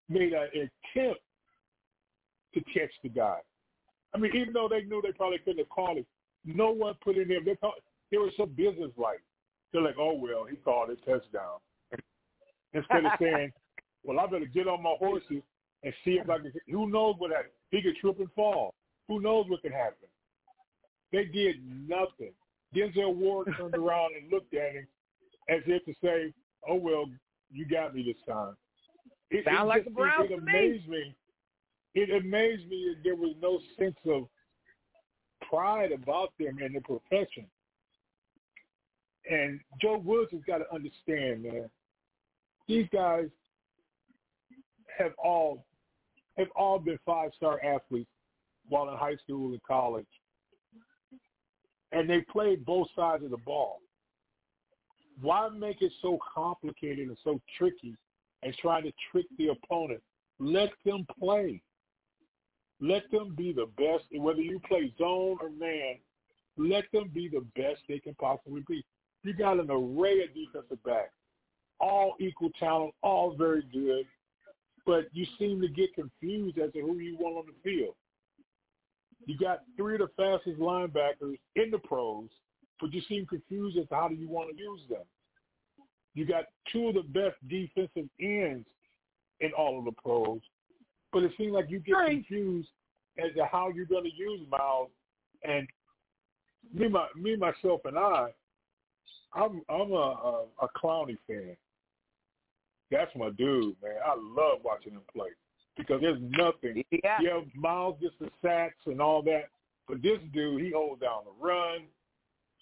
made 0.09 0.33
an 0.33 0.49
attempt 0.55 1.21
to 2.55 2.61
catch 2.75 2.91
the 3.03 3.09
guy. 3.09 3.39
I 4.15 4.19
mean, 4.19 4.33
even 4.37 4.53
though 4.53 4.69
they 4.69 4.83
knew 4.83 5.01
they 5.03 5.13
probably 5.13 5.39
couldn't 5.39 5.59
have 5.59 5.69
called 5.71 5.99
it, 5.99 6.07
no 6.45 6.71
one 6.71 6.95
put 7.03 7.17
in 7.17 7.29
there. 7.29 7.43
They, 7.43 7.55
thought, 7.55 7.75
they 8.11 8.19
were 8.19 8.31
so 8.37 8.45
business-like. 8.45 9.23
They're 9.73 9.83
like, 9.83 9.97
oh, 9.99 10.15
well, 10.15 10.45
he 10.45 10.57
called 10.57 10.91
it 10.91 10.99
touchdown. 11.07 11.59
Instead 12.75 13.07
of 13.07 13.13
saying, 13.19 13.53
well, 14.05 14.21
I 14.21 14.27
better 14.27 14.45
get 14.45 14.69
on 14.69 14.83
my 14.83 14.95
horses 14.99 15.43
and 15.85 15.93
see 16.05 16.13
if 16.13 16.29
I 16.29 16.39
can. 16.39 16.53
Who 16.71 16.89
knows 16.89 17.17
what 17.19 17.31
happened? 17.31 17.53
He 17.71 17.83
could 17.83 17.97
trip 17.97 18.19
and 18.19 18.31
fall. 18.35 18.75
Who 19.09 19.21
knows 19.21 19.47
what 19.49 19.63
could 19.63 19.73
happen? 19.73 20.09
They 21.13 21.25
did 21.25 21.57
nothing. 21.89 22.33
Denzel 22.75 23.15
Ward 23.15 23.49
turned 23.59 23.75
around 23.75 24.13
and 24.17 24.31
looked 24.31 24.55
at 24.55 24.73
him 24.73 24.87
as 25.49 25.61
if 25.67 25.85
to 25.85 25.95
say, 26.03 26.33
"Oh 26.69 26.77
well, 26.77 27.07
you 27.51 27.67
got 27.67 27.95
me 27.95 28.03
this 28.03 28.17
time." 28.27 28.57
It, 29.31 29.45
Sound 29.45 29.65
it 29.65 29.65
like 29.65 29.85
just, 29.85 29.95
the 29.95 30.01
Browns 30.01 30.31
it, 30.31 30.33
it 30.33 30.37
to 30.37 30.43
me. 30.43 30.53
amazed 30.53 30.89
me. 30.89 31.15
It 31.95 32.25
amazed 32.25 32.69
me 32.69 32.95
that 32.95 33.05
there 33.05 33.17
was 33.17 33.35
no 33.41 33.61
sense 33.79 33.97
of 34.07 34.29
pride 35.49 35.93
about 35.93 36.33
them 36.39 36.59
and 36.63 36.75
their 36.75 36.81
profession. 36.81 37.47
And 39.31 39.61
Joe 39.81 39.99
Woods 39.99 40.33
has 40.33 40.41
got 40.47 40.59
to 40.59 40.75
understand, 40.75 41.43
man. 41.43 41.69
These 42.67 42.87
guys 42.93 43.29
have 44.99 45.13
all 45.23 45.65
have 46.37 46.49
all 46.57 46.79
been 46.79 46.99
five 47.05 47.31
star 47.37 47.61
athletes 47.65 48.11
while 48.69 48.89
in 48.89 48.97
high 48.97 49.17
school 49.17 49.53
and 49.53 49.63
college. 49.63 50.07
And 51.93 52.09
they 52.09 52.23
played 52.23 52.65
both 52.65 52.89
sides 52.97 53.25
of 53.25 53.31
the 53.31 53.37
ball. 53.39 53.81
Why 55.21 55.49
make 55.51 55.83
it 55.83 55.93
so 56.01 56.19
complicated 56.35 57.09
and 57.09 57.19
so 57.23 57.41
tricky 57.59 57.95
and 58.43 58.55
trying 58.57 58.85
to 58.85 58.93
trick 59.11 59.27
the 59.39 59.49
opponent? 59.49 60.01
Let 60.39 60.71
them 60.85 61.07
play. 61.21 61.61
Let 62.81 63.11
them 63.13 63.35
be 63.37 63.53
the 63.53 63.67
best. 63.77 64.05
Whether 64.13 64.41
you 64.41 64.59
play 64.67 64.93
zone 64.99 65.37
or 65.41 65.51
man, 65.51 65.97
let 66.57 66.85
them 66.93 67.11
be 67.15 67.29
the 67.29 67.45
best 67.57 67.81
they 67.89 67.99
can 67.99 68.15
possibly 68.15 68.65
be. 68.69 68.85
You 69.23 69.35
got 69.35 69.61
an 69.61 69.71
array 69.71 70.25
of 70.25 70.35
defensive 70.35 70.83
backs, 70.85 71.13
all 71.79 72.15
equal 72.19 72.51
talent, 72.59 72.95
all 73.03 73.37
very 73.37 73.63
good, 73.73 74.05
but 74.85 75.07
you 75.13 75.27
seem 75.39 75.61
to 75.61 75.69
get 75.69 75.95
confused 75.95 76.59
as 76.59 76.73
to 76.73 76.81
who 76.81 76.99
you 76.99 77.17
want 77.17 77.37
on 77.37 77.45
the 77.47 77.71
field. 77.71 77.95
You 79.27 79.39
got 79.39 79.61
three 79.77 79.95
of 79.95 80.01
the 80.01 80.09
fastest 80.17 80.59
linebackers 80.59 81.39
in 81.55 81.71
the 81.71 81.79
pros, 81.79 82.29
but 82.81 82.93
you 82.93 83.01
seem 83.09 83.27
confused 83.27 83.79
as 83.79 83.89
to 83.89 83.95
how 83.95 84.09
do 84.09 84.15
you 84.15 84.29
want 84.29 84.51
to 84.51 84.61
use 84.61 84.81
them. 84.89 85.05
You 86.15 86.27
got 86.27 86.45
two 86.73 86.89
of 86.89 86.95
the 86.95 87.03
best 87.03 87.37
defensive 87.49 88.09
ends 88.21 88.67
in 89.41 89.53
all 89.57 89.79
of 89.79 89.85
the 89.85 89.93
pros, 89.93 90.41
but 91.13 91.23
it 91.23 91.33
seems 91.39 91.53
like 91.53 91.71
you 91.71 91.79
get 91.79 91.95
confused 92.07 92.69
as 93.19 93.33
to 93.37 93.45
how 93.51 93.71
you're 93.71 93.87
going 93.87 94.05
to 94.05 94.15
use 94.15 94.41
Myles. 94.51 94.91
And 95.45 95.67
me, 96.75 96.89
my, 96.89 97.07
me, 97.17 97.37
myself, 97.37 97.81
and 97.85 97.99
I, 97.99 98.29
I'm 99.35 99.63
I'm 99.69 99.93
a, 99.93 99.95
a, 99.95 100.45
a 100.63 100.69
Clowney 100.77 101.17
fan. 101.27 101.57
That's 102.93 103.11
my 103.17 103.31
dude, 103.31 103.75
man. 103.83 103.97
I 104.05 104.15
love 104.15 104.59
watching 104.63 104.93
him 104.93 105.01
play 105.13 105.31
because 105.79 106.03
there's 106.03 106.21
nothing. 106.21 106.85
Yeah. 106.91 107.17
yeah, 107.23 107.41
Myles 107.55 107.97
gets 108.01 108.15
the 108.21 108.29
sacks 108.43 108.77
and 108.85 109.01
all 109.01 109.23
that, 109.23 109.45
but 109.89 110.03
this 110.03 110.19
dude, 110.35 110.63
he 110.63 110.73
holds 110.73 111.01
down 111.01 111.23
the 111.25 111.45
run. 111.45 111.87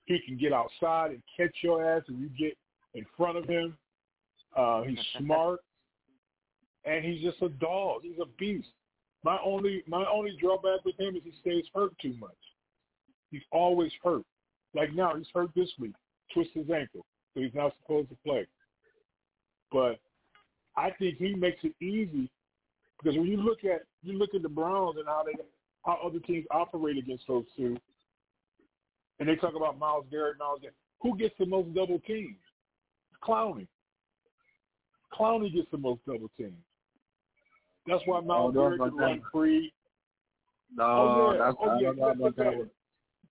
He 0.06 0.20
can 0.20 0.38
get 0.38 0.52
outside 0.52 1.10
and 1.10 1.22
catch 1.36 1.54
your 1.62 1.84
ass 1.84 2.04
if 2.08 2.18
you 2.18 2.30
get 2.38 2.56
in 2.94 3.04
front 3.16 3.38
of 3.38 3.46
him. 3.46 3.76
Uh, 4.56 4.82
he's 4.82 4.98
smart, 5.18 5.60
and 6.84 7.04
he's 7.04 7.22
just 7.22 7.42
a 7.42 7.48
dog. 7.48 8.02
He's 8.04 8.18
a 8.22 8.26
beast. 8.38 8.68
My 9.24 9.38
only 9.44 9.82
my 9.86 10.04
only 10.10 10.36
drawback 10.40 10.84
with 10.84 10.98
him 10.98 11.16
is 11.16 11.22
he 11.24 11.32
stays 11.40 11.64
hurt 11.74 11.92
too 12.00 12.14
much. 12.18 12.30
He's 13.32 13.42
always 13.50 13.92
hurt. 14.02 14.24
Like 14.74 14.94
now, 14.94 15.16
he's 15.16 15.26
hurt 15.34 15.50
this 15.56 15.70
week, 15.78 15.94
twist 16.32 16.50
his 16.54 16.70
ankle, 16.70 17.04
so 17.34 17.40
he's 17.40 17.54
not 17.54 17.74
supposed 17.82 18.08
to 18.10 18.16
play. 18.24 18.46
But 19.72 20.00
I 20.80 20.90
think 20.98 21.18
he 21.18 21.34
makes 21.34 21.58
it 21.62 21.74
easy 21.84 22.30
because 22.98 23.18
when 23.18 23.26
you 23.26 23.36
look 23.36 23.64
at 23.64 23.82
you 24.02 24.16
look 24.18 24.34
at 24.34 24.42
the 24.42 24.48
Browns 24.48 24.96
and 24.96 25.06
how 25.06 25.22
they 25.24 25.32
how 25.84 25.98
other 26.04 26.18
teams 26.20 26.46
operate 26.50 26.96
against 26.96 27.24
those 27.28 27.44
two, 27.56 27.76
and 29.18 29.28
they 29.28 29.36
talk 29.36 29.54
about 29.56 29.78
Myles 29.78 30.06
Garrett, 30.10 30.38
Myles 30.38 30.60
Garrett. 30.62 30.76
Who 31.02 31.16
gets 31.18 31.34
the 31.38 31.46
most 31.46 31.74
double 31.74 31.98
teams? 32.00 32.36
Clowney. 33.22 33.66
Clowney 35.18 35.52
gets 35.52 35.68
the 35.70 35.78
most 35.78 36.00
double 36.06 36.30
teams. 36.38 36.52
That's 37.86 38.02
why 38.06 38.18
oh, 38.18 38.22
Myles 38.22 38.54
Oh, 38.56 38.60
Garrett 38.60 38.80
can 38.80 38.96
run 38.96 39.22
free. 39.32 39.72
No, 40.74 40.84
oh 40.84 41.32
yeah, 41.32 41.38
that's 41.44 41.56
oh 41.60 41.78
yeah. 41.80 41.90
Know 41.90 41.90
Look, 41.90 41.98
about 41.98 42.18
look 42.18 42.38
at 42.38 42.54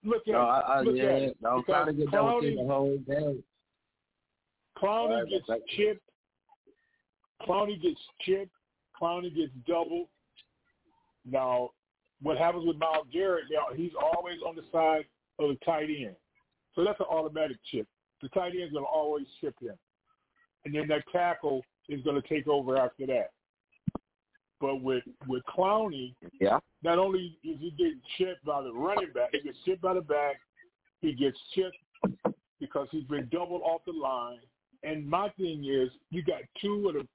Look 0.04 0.28
at 0.28 0.32
No. 0.34 0.40
I, 0.40 0.60
I, 0.60 0.82
Look 0.82 0.96
yeah, 0.98 1.04
at 1.04 1.42
no, 1.42 1.50
I'm 1.50 1.64
trying 1.64 1.86
to 1.88 1.94
get 1.94 2.12
double 2.12 2.42
team 2.42 2.58
Clowney- 2.58 2.68
the 2.68 2.74
whole 2.74 2.98
game. 3.08 3.44
Clowney 4.78 5.10
Alright, 5.10 5.30
gets 5.30 5.46
but 5.48 5.66
chipped. 5.76 6.09
Clowney 7.48 7.82
gets 7.82 8.00
chipped. 8.22 8.52
Clowney 9.00 9.34
gets 9.34 9.52
doubled. 9.68 10.08
Now, 11.26 11.70
what 12.22 12.38
happens 12.38 12.66
with 12.66 12.78
Myles 12.78 13.08
Garrett? 13.12 13.46
Now 13.52 13.74
he's 13.76 13.92
always 14.02 14.38
on 14.46 14.56
the 14.56 14.64
side 14.72 15.06
of 15.40 15.50
the 15.50 15.58
tight 15.66 15.90
end, 15.90 16.16
so 16.76 16.84
that's 16.84 17.00
an 17.00 17.06
automatic 17.10 17.58
chip. 17.72 17.88
The 18.22 18.30
tight 18.30 18.54
end's 18.60 18.74
going 18.74 18.84
to 18.84 18.90
always 18.90 19.26
chip 19.40 19.56
him, 19.62 19.76
and 20.66 20.76
then 20.76 20.88
that 20.90 21.04
tackle 21.12 21.64
is 21.88 22.04
going 22.04 22.22
to 22.22 22.28
take 22.28 22.48
over 22.48 22.78
after 22.78 23.06
that. 23.08 23.32
But 24.60 24.82
with 24.82 25.04
with 25.28 25.44
Clowney, 25.46 26.16
Yeah. 26.42 26.60
not 26.84 27.00
only 27.00 27.38
is 27.44 27.58
he 27.60 27.72
getting 27.72 28.02
chipped 28.18 28.44
by 28.44 28.62
the 28.62 28.74
running 28.74 29.12
back, 29.14 29.30
he 29.32 29.40
gets 29.42 29.58
chipped 29.64 29.82
by 29.82 29.94
the 29.94 30.02
back. 30.02 30.42
He 31.02 31.14
gets 31.14 31.38
chipped 31.56 31.78
because 32.60 32.90
he's 32.92 33.06
been 33.06 33.30
doubled 33.30 33.62
off 33.64 33.82
the 33.86 33.94
line. 33.94 34.40
And 34.84 35.08
my 35.08 35.30
thing 35.38 35.64
is, 35.66 35.90
you 36.10 36.24
got 36.24 36.42
two 36.62 36.90
of 36.90 36.96
the. 36.96 37.08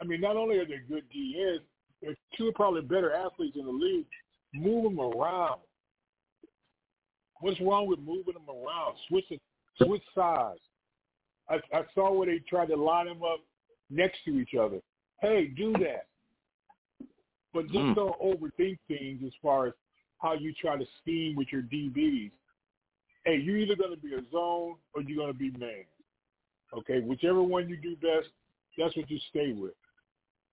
I 0.00 0.04
mean, 0.04 0.20
not 0.20 0.36
only 0.36 0.58
are 0.58 0.64
they 0.66 0.78
good 0.88 1.04
DNs, 1.14 1.60
they're 2.00 2.14
two 2.36 2.52
probably 2.54 2.82
better 2.82 3.12
athletes 3.12 3.56
in 3.58 3.66
the 3.66 3.72
league. 3.72 4.06
Move 4.54 4.84
them 4.84 5.00
around. 5.00 5.60
What's 7.40 7.60
wrong 7.60 7.86
with 7.86 7.98
moving 8.00 8.34
them 8.34 8.48
around? 8.48 8.96
Switch 9.08 9.26
it, 9.30 9.40
switch 9.82 10.02
sides. 10.14 10.60
I, 11.48 11.56
I 11.72 11.82
saw 11.94 12.12
where 12.12 12.26
they 12.26 12.40
tried 12.48 12.66
to 12.68 12.76
line 12.76 13.06
them 13.06 13.22
up 13.22 13.40
next 13.90 14.18
to 14.24 14.38
each 14.38 14.54
other. 14.54 14.78
Hey, 15.20 15.46
do 15.46 15.72
that. 15.74 16.06
But 17.54 17.66
just 17.66 17.78
Mm. 17.78 17.94
don't 17.94 18.20
overthink 18.20 18.78
things 18.86 19.22
as 19.26 19.32
far 19.42 19.68
as 19.68 19.72
how 20.20 20.34
you 20.34 20.52
try 20.52 20.76
to 20.76 20.86
scheme 21.00 21.36
with 21.36 21.48
your 21.50 21.62
DBs. 21.62 22.30
Hey, 23.24 23.36
you're 23.36 23.56
either 23.56 23.76
going 23.76 23.94
to 23.94 23.96
be 24.00 24.14
a 24.14 24.22
zone 24.30 24.76
or 24.94 25.02
you're 25.02 25.16
going 25.16 25.32
to 25.32 25.38
be 25.38 25.50
man. 25.58 25.84
Okay, 26.76 27.00
whichever 27.00 27.42
one 27.42 27.68
you 27.68 27.76
do 27.76 27.96
best, 27.96 28.28
that's 28.76 28.94
what 28.96 29.10
you 29.10 29.18
stay 29.30 29.52
with. 29.52 29.74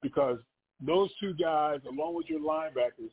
Because 0.05 0.37
those 0.85 1.09
two 1.19 1.33
guys, 1.33 1.79
along 1.89 2.15
with 2.15 2.27
your 2.29 2.39
linebackers, 2.39 3.09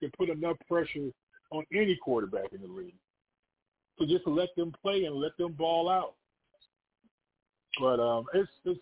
can 0.00 0.10
put 0.18 0.28
enough 0.28 0.56
pressure 0.68 1.10
on 1.52 1.64
any 1.72 1.96
quarterback 2.02 2.52
in 2.52 2.60
the 2.62 2.66
league. 2.66 2.96
So 3.98 4.06
just 4.06 4.26
let 4.26 4.48
them 4.56 4.72
play 4.82 5.04
and 5.04 5.14
let 5.14 5.36
them 5.38 5.52
ball 5.52 5.88
out. 5.88 6.14
But 7.78 8.00
um, 8.00 8.24
it's 8.34 8.50
it's 8.64 8.80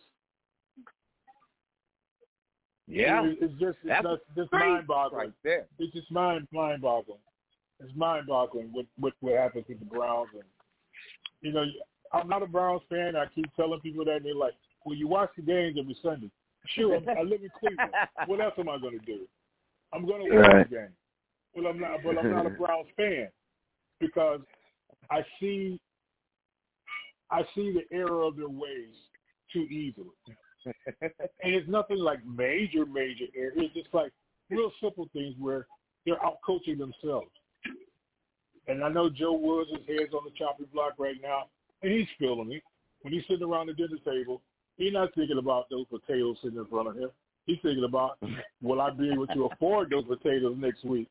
Yeah. 2.87 3.24
it- 3.27 3.39
it's 3.43 3.53
just 3.61 3.78
it's 3.82 3.89
That's 3.89 4.05
not, 4.05 4.19
just 4.37 4.53
mind 4.53 4.87
boggling. 4.87 5.27
right 5.27 5.32
there. 5.45 5.66
It's 5.78 5.93
just 5.93 6.11
mind 6.11 6.49
mind 6.53 6.81
boggling. 6.82 7.19
It's 7.81 7.95
mind 7.95 8.27
boggling 8.27 8.70
what, 8.73 8.87
what 8.99 9.12
what 9.20 9.37
happens 9.37 9.66
with 9.69 9.78
the 9.81 9.85
Browns 9.85 10.28
and 10.32 10.45
you 11.43 11.53
know 11.53 11.65
I'm 12.12 12.28
not 12.28 12.43
a 12.43 12.47
Browns 12.47 12.82
fan. 12.89 13.15
I 13.16 13.27
keep 13.35 13.55
telling 13.55 13.81
people 13.81 14.05
that 14.07 14.16
and 14.16 14.24
they're 14.24 14.35
like, 14.35 14.55
"Well, 14.85 14.97
you 14.97 15.07
watch 15.09 15.31
the 15.37 15.43
games 15.43 15.77
every 15.78 15.97
Sunday." 16.03 16.31
Sure, 16.66 16.97
I'm, 16.97 17.28
live 17.28 17.43
in 17.43 17.51
Cleveland. 17.59 17.91
What 18.27 18.41
else 18.41 18.55
am 18.59 18.69
I 18.69 18.78
going 18.78 18.99
to 18.99 19.05
do? 19.07 19.27
I'm 19.93 20.07
going 20.07 20.28
to 20.28 20.37
watch 20.37 20.47
Right. 20.47 20.70
the 20.70 20.77
game. 20.77 20.89
But 21.55 21.66
I'm 21.66 21.81
not. 21.81 22.03
But 22.05 22.19
I'm 22.19 22.31
not 22.31 22.47
a 22.47 22.51
Browns 22.51 22.87
fan 22.97 23.28
because 23.99 24.41
I 25.11 25.24
see 25.41 25.81
I 27.31 27.43
see 27.55 27.73
the 27.73 27.97
error 27.97 28.23
of 28.23 28.37
their 28.37 28.49
ways 28.49 28.95
too 29.53 29.62
easily. 29.62 30.11
and 30.65 31.55
it's 31.55 31.69
nothing 31.69 31.99
like 31.99 32.24
major, 32.24 32.87
major 32.87 33.27
errors. 33.37 33.55
It's 33.57 33.74
just 33.74 33.93
like 33.93 34.12
real 34.49 34.70
simple 34.81 35.09
things 35.12 35.35
where 35.39 35.66
they're 36.07 36.23
out 36.24 36.39
coaching 36.45 36.78
themselves. 36.78 37.31
And 38.69 38.85
I 38.85 38.89
know 38.89 39.09
Joe 39.09 39.32
Woods' 39.32 39.70
head's 39.89 40.15
on 40.15 40.24
the 40.24 40.31
chopping 40.37 40.66
block 40.73 40.93
right 40.99 41.16
now, 41.20 41.45
and 41.82 41.93
he's 41.93 42.07
feeling 42.19 42.53
it. 42.53 42.62
When 43.03 43.12
he's 43.12 43.23
sitting 43.28 43.47
around 43.47 43.69
the 43.69 43.73
dinner 43.73 43.97
table, 44.05 44.43
he's 44.81 44.93
not 44.93 45.15
thinking 45.15 45.39
about 45.39 45.69
those 45.70 45.86
potatoes 45.86 46.36
sitting 46.43 46.59
in 46.59 46.66
front 46.66 46.89
of 46.89 46.97
him. 46.97 47.11
He's 47.47 47.59
thinking 47.62 47.85
about, 47.85 48.19
will 48.62 48.81
I 48.81 48.90
be 48.90 49.11
able 49.11 49.27
to 49.28 49.44
afford 49.47 49.90
those 49.90 50.05
potatoes 50.05 50.57
next 50.59 50.85
week? 50.85 51.09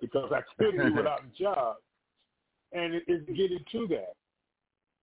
Because 0.00 0.32
I 0.32 0.40
couldn't 0.58 0.84
be 0.84 0.96
without 0.96 1.20
a 1.20 1.38
job. 1.42 1.76
And 2.72 2.94
it, 2.94 3.04
it's 3.06 3.26
getting 3.28 3.64
to 3.72 3.86
that. 3.88 4.14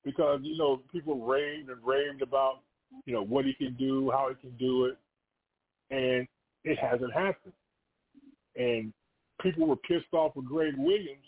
Because, 0.03 0.39
you 0.43 0.57
know, 0.57 0.81
people 0.91 1.25
raved 1.25 1.69
and 1.69 1.77
raved 1.85 2.21
about, 2.21 2.59
you 3.05 3.13
know, 3.13 3.23
what 3.23 3.45
he 3.45 3.53
can 3.53 3.75
do, 3.75 4.09
how 4.11 4.29
he 4.29 4.35
can 4.35 4.57
do 4.57 4.85
it. 4.85 4.97
And 5.89 6.27
it 6.63 6.77
hasn't 6.79 7.13
happened. 7.13 7.53
And 8.55 8.93
people 9.41 9.67
were 9.67 9.75
pissed 9.75 10.13
off 10.13 10.35
with 10.35 10.45
Gregg 10.45 10.73
Williams. 10.77 11.23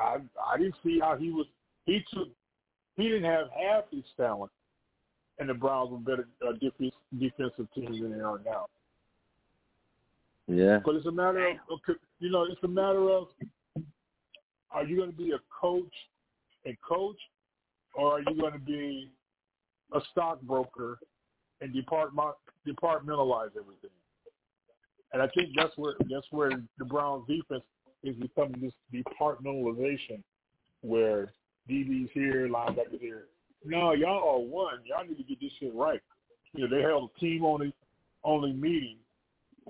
I 0.00 0.18
I 0.44 0.58
didn't 0.58 0.74
see 0.84 0.98
how 1.00 1.16
he 1.16 1.30
was. 1.30 1.46
He 1.86 2.00
took. 2.12 2.28
He 2.96 3.04
didn't 3.04 3.24
have 3.24 3.46
half 3.50 3.84
his 3.90 4.04
talent, 4.16 4.50
and 5.38 5.48
the 5.48 5.54
Browns 5.54 5.90
were 5.90 5.98
better 5.98 6.28
uh, 6.46 6.52
defense, 6.52 6.94
defensive 7.18 7.68
team 7.74 7.92
than 8.00 8.12
they 8.12 8.24
are 8.24 8.40
now. 8.44 8.66
Yeah. 10.46 10.78
But 10.84 10.96
it's 10.96 11.06
a 11.06 11.12
matter 11.12 11.50
of, 11.70 11.78
you 12.18 12.30
know, 12.30 12.44
it's 12.44 12.62
a 12.64 12.68
matter 12.68 13.10
of, 13.10 13.28
are 14.70 14.84
you 14.84 14.96
going 14.96 15.10
to 15.10 15.16
be 15.16 15.32
a 15.32 15.38
coach 15.60 15.92
and 16.64 16.76
coach, 16.86 17.18
or 17.94 18.14
are 18.14 18.20
you 18.20 18.40
going 18.40 18.52
to 18.52 18.58
be 18.58 19.10
a 19.94 20.00
stockbroker 20.10 20.98
and 21.60 21.72
department 21.72 22.34
departmentalize 22.66 23.50
everything? 23.50 23.90
And 25.12 25.22
I 25.22 25.28
think 25.28 25.50
that's 25.56 25.72
where 25.76 25.94
that's 26.10 26.26
where 26.30 26.50
the 26.78 26.84
Browns 26.84 27.26
defense 27.26 27.64
is 28.02 28.14
becoming 28.16 28.60
this 28.60 28.72
departmentalization 28.92 30.22
where 30.82 31.32
DB's 31.68 32.10
here, 32.12 32.48
linebackers 32.48 33.00
here. 33.00 33.24
No, 33.64 33.92
y'all 33.92 34.36
are 34.36 34.40
one. 34.40 34.80
Y'all 34.84 35.06
need 35.06 35.16
to 35.16 35.24
get 35.24 35.40
this 35.40 35.52
shit 35.58 35.74
right. 35.74 36.00
You 36.54 36.66
know, 36.66 36.76
they 36.76 36.82
held 36.82 37.10
a 37.14 37.20
team 37.20 37.44
only 37.44 37.72
only 38.24 38.52
meeting. 38.52 38.96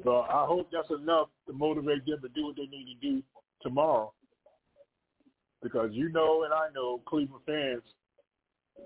So 0.05 0.21
I 0.21 0.45
hope 0.47 0.69
that's 0.73 0.91
enough 0.91 1.29
to 1.47 1.53
motivate 1.53 2.07
them 2.07 2.21
to 2.23 2.29
do 2.29 2.47
what 2.47 2.57
they 2.57 2.67
need 2.67 2.99
to 3.01 3.07
do 3.07 3.23
tomorrow. 3.63 4.13
Because 5.63 5.91
you 5.93 6.11
know 6.11 6.45
and 6.45 6.53
I 6.53 6.69
know 6.75 7.01
Cleveland 7.07 7.43
fans 7.47 7.83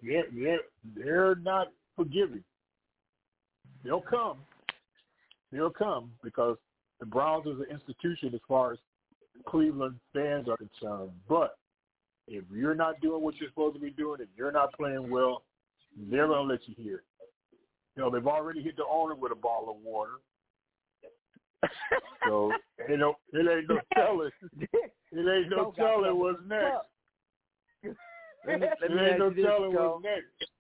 they're 0.03 0.25
they're 0.33 0.61
they're 0.97 1.35
not 1.37 1.69
forgiving. 1.97 2.45
They'll 3.85 4.01
come. 4.01 4.39
They'll 5.51 5.71
come 5.71 6.13
because 6.23 6.57
the 7.01 7.07
Browns 7.07 7.47
is 7.47 7.59
an 7.59 7.67
institution 7.71 8.35
as 8.35 8.41
far 8.49 8.73
as 8.73 8.79
Cleveland 9.47 9.97
fans 10.15 10.49
are 10.49 10.57
concerned. 10.57 11.11
But 11.29 11.57
if 12.29 12.45
you're 12.53 12.75
not 12.75 13.01
doing 13.01 13.23
what 13.23 13.37
you're 13.41 13.51
supposed 13.51 13.75
to 13.75 13.81
be 13.81 13.91
doing, 13.91 14.21
if 14.21 14.29
you're 14.37 14.53
not 14.53 14.73
playing 14.75 15.11
well, 15.11 15.43
they're 16.11 16.27
going 16.27 16.47
to 16.47 16.53
let 16.53 16.67
you 16.67 16.75
hear 16.77 16.97
it. 16.97 17.05
You 17.97 18.03
know, 18.03 18.11
they've 18.11 18.27
already 18.27 18.63
hit 18.63 18.77
the 18.77 18.85
owner 18.91 19.15
with 19.15 19.33
a 19.33 19.37
ball 19.37 19.69
of 19.69 19.77
water. 19.85 20.13
so 22.27 22.53
you 22.89 22.97
know, 22.97 23.15
it 23.33 23.49
ain't 23.49 23.69
no 23.69 23.81
telling. 23.95 24.31
It 25.15 25.29
ain't 25.29 25.51
no 25.51 25.73
telling 25.77 26.19
what's 26.19 26.39
next. 26.47 26.87
Let 28.47 28.61
me, 28.61 28.67
let 28.81 28.91
it 28.91 29.11
ain't 29.11 29.19
no 29.19 29.31
telling 29.31 29.75
what's 29.75 30.03
next. 30.03 30.51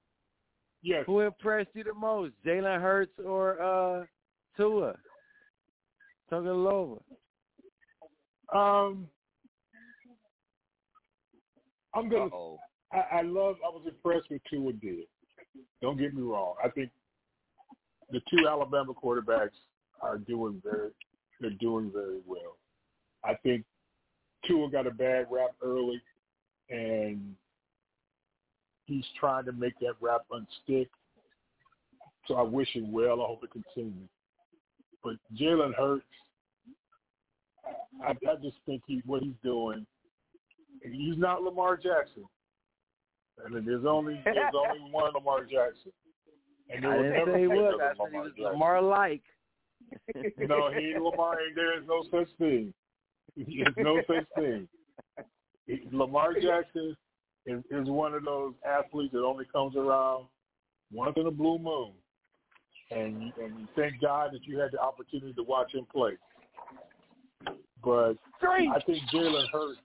Yes. 0.83 1.05
Who 1.07 1.21
impressed 1.21 1.71
you 1.73 1.85
the 1.85 1.95
most, 1.95 2.35
Jalen 2.45 2.81
Hurts 2.81 3.19
or 3.25 3.63
uh 3.63 4.05
Tua? 4.57 4.95
Tagovailoa. 6.31 7.01
Um, 8.55 9.09
I'm 11.95 12.09
gonna. 12.09 12.27
Uh-oh. 12.27 12.59
I, 12.93 13.19
I 13.19 13.23
love. 13.23 13.57
I 13.65 13.71
was 13.71 13.83
impressed 13.87 14.31
with 14.31 14.43
Tua 14.51 14.73
did. 14.73 15.05
Don't 15.81 15.99
get 15.99 16.15
me 16.15 16.23
wrong. 16.23 16.55
I 16.63 16.69
think 16.69 16.91
the 18.11 18.21
two 18.31 18.47
Alabama 18.49 18.93
quarterbacks 18.95 19.51
are 20.01 20.19
doing 20.19 20.61
very. 20.65 20.91
They're 21.41 21.51
doing 21.51 21.91
very 21.93 22.21
well. 22.27 22.57
I 23.25 23.35
think 23.43 23.65
Tua 24.47 24.71
got 24.71 24.87
a 24.87 24.91
bad 24.91 25.27
rap 25.31 25.51
early, 25.63 26.01
and 26.71 27.35
he's 28.87 29.05
trying 29.19 29.45
to 29.47 29.53
make 29.53 29.79
that 29.81 29.95
rap 30.01 30.23
unstick. 30.31 30.89
So 32.27 32.37
I 32.37 32.43
wish 32.43 32.69
him 32.75 32.93
well. 32.93 33.21
I 33.23 33.27
hope 33.27 33.43
it 33.43 33.51
continues. 33.51 34.09
But 35.03 35.15
Jalen 35.37 35.75
Hurts, 35.75 36.05
I, 38.05 38.11
I 38.11 38.35
just 38.43 38.57
think 38.67 38.83
he 38.87 39.03
what 39.05 39.23
he's 39.23 39.35
doing. 39.43 39.85
He's 40.85 41.19
not 41.19 41.43
Lamar 41.43 41.77
Jackson. 41.77 42.25
Mean, 43.51 43.65
there's 43.65 43.85
only 43.87 44.21
there's 44.25 44.55
only 44.55 44.91
one 44.91 45.13
Lamar 45.15 45.43
Jackson, 45.45 45.93
and 46.71 46.85
there 46.85 46.93
I 46.93 46.97
didn't 46.97 47.13
never 47.13 47.35
say 47.35 47.41
he 47.41 47.47
was. 47.47 47.81
I 47.83 47.89
said 47.89 47.97
he 47.97 48.19
Lamar 48.19 48.23
was. 48.23 48.33
Lamar 48.39 48.83
like. 48.83 49.23
No, 50.39 50.71
he 50.73 50.95
Lamar. 50.99 51.37
There 51.55 51.79
is 51.79 51.85
no 51.87 52.05
such 52.11 52.29
thing. 52.39 52.73
There's 53.37 53.75
no 53.77 54.01
such 54.07 54.27
thing. 54.37 54.69
Lamar 55.91 56.35
Jackson 56.35 56.97
is, 57.47 57.63
is 57.71 57.89
one 57.89 58.15
of 58.15 58.25
those 58.25 58.55
athletes 58.67 59.13
that 59.13 59.25
only 59.25 59.45
comes 59.53 59.77
around 59.77 60.27
once 60.93 61.15
in 61.17 61.27
a 61.27 61.31
blue 61.31 61.59
moon, 61.59 61.93
and 62.91 63.33
and 63.43 63.61
you 63.61 63.69
thank 63.75 64.01
God 64.01 64.31
that 64.33 64.45
you 64.45 64.59
had 64.59 64.71
the 64.73 64.81
opportunity 64.81 65.33
to 65.35 65.43
watch 65.43 65.75
him 65.75 65.87
play. 65.93 66.13
But 67.83 68.15
I 68.43 68.81
think 68.87 68.99
Jalen 69.13 69.47
Hurts, 69.53 69.81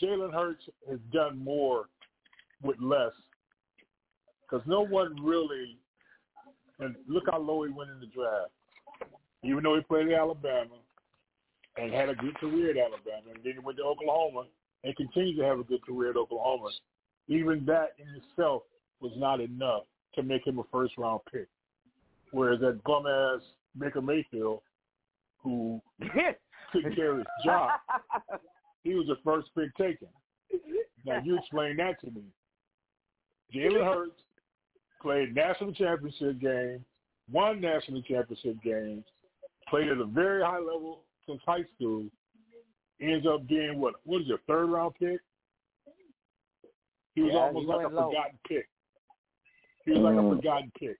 Jalen 0.00 0.32
Hurts 0.32 0.62
has 0.88 0.98
done 1.12 1.38
more 1.38 1.86
with 2.62 2.76
less, 2.80 3.12
because 4.42 4.66
no 4.66 4.84
one 4.84 5.16
really. 5.22 5.78
And 6.78 6.96
look 7.06 7.24
how 7.30 7.38
low 7.38 7.62
he 7.62 7.70
went 7.70 7.90
in 7.90 8.00
the 8.00 8.06
draft 8.06 8.50
even 9.42 9.62
though 9.62 9.74
he 9.74 9.82
played 9.82 10.08
at 10.08 10.18
Alabama 10.18 10.76
and 11.76 11.92
had 11.92 12.08
a 12.08 12.14
good 12.14 12.34
career 12.36 12.70
at 12.70 12.76
Alabama, 12.76 13.32
and 13.34 13.42
then 13.44 13.54
he 13.54 13.58
went 13.58 13.78
to 13.78 13.84
Oklahoma 13.84 14.44
and 14.84 14.96
continues 14.96 15.38
to 15.38 15.44
have 15.44 15.58
a 15.58 15.64
good 15.64 15.82
career 15.82 16.10
at 16.10 16.16
Oklahoma, 16.16 16.70
even 17.28 17.64
that 17.66 17.94
in 17.98 18.06
itself 18.22 18.62
was 19.00 19.12
not 19.16 19.40
enough 19.40 19.82
to 20.14 20.22
make 20.22 20.46
him 20.46 20.58
a 20.58 20.64
first 20.70 20.94
round 20.98 21.20
pick. 21.32 21.48
Whereas 22.30 22.60
that 22.60 22.82
bum 22.84 23.06
ass 23.06 23.40
Baker 23.78 24.02
Mayfield, 24.02 24.60
who 25.42 25.80
couldn't 26.72 26.94
carry 26.94 27.18
his 27.18 27.26
job, 27.44 27.70
he 28.82 28.94
was 28.94 29.06
the 29.06 29.16
first 29.24 29.48
pick 29.56 29.74
taken. 29.76 30.08
Now 31.04 31.20
you 31.24 31.38
explain 31.38 31.76
that 31.76 32.00
to 32.00 32.10
me. 32.10 32.22
Jalen 33.54 33.84
Hurts 33.84 34.20
played 35.00 35.34
national 35.34 35.72
championship 35.72 36.40
game, 36.40 36.84
won 37.30 37.60
national 37.60 38.02
championship 38.02 38.56
games, 38.62 39.04
played 39.68 39.88
at 39.88 39.98
a 39.98 40.04
very 40.06 40.42
high 40.42 40.58
level 40.58 41.00
since 41.28 41.40
high 41.44 41.64
school, 41.74 42.06
ends 43.00 43.26
up 43.26 43.46
being 43.46 43.80
what? 43.80 43.94
What 44.04 44.22
is 44.22 44.28
your 44.28 44.38
third 44.46 44.66
round 44.66 44.94
pick? 44.98 45.20
He 47.14 47.22
was 47.22 47.32
Yeah, 47.34 47.40
almost 47.40 47.66
like 47.66 47.86
a 47.86 47.88
low. 47.88 48.08
forgotten 48.08 48.38
pick. 48.48 48.68
He 49.84 49.90
was 49.90 50.00
like 50.00 50.14
a 50.14 50.18
mm. 50.18 50.36
forgotten 50.36 50.72
pick. 50.78 50.96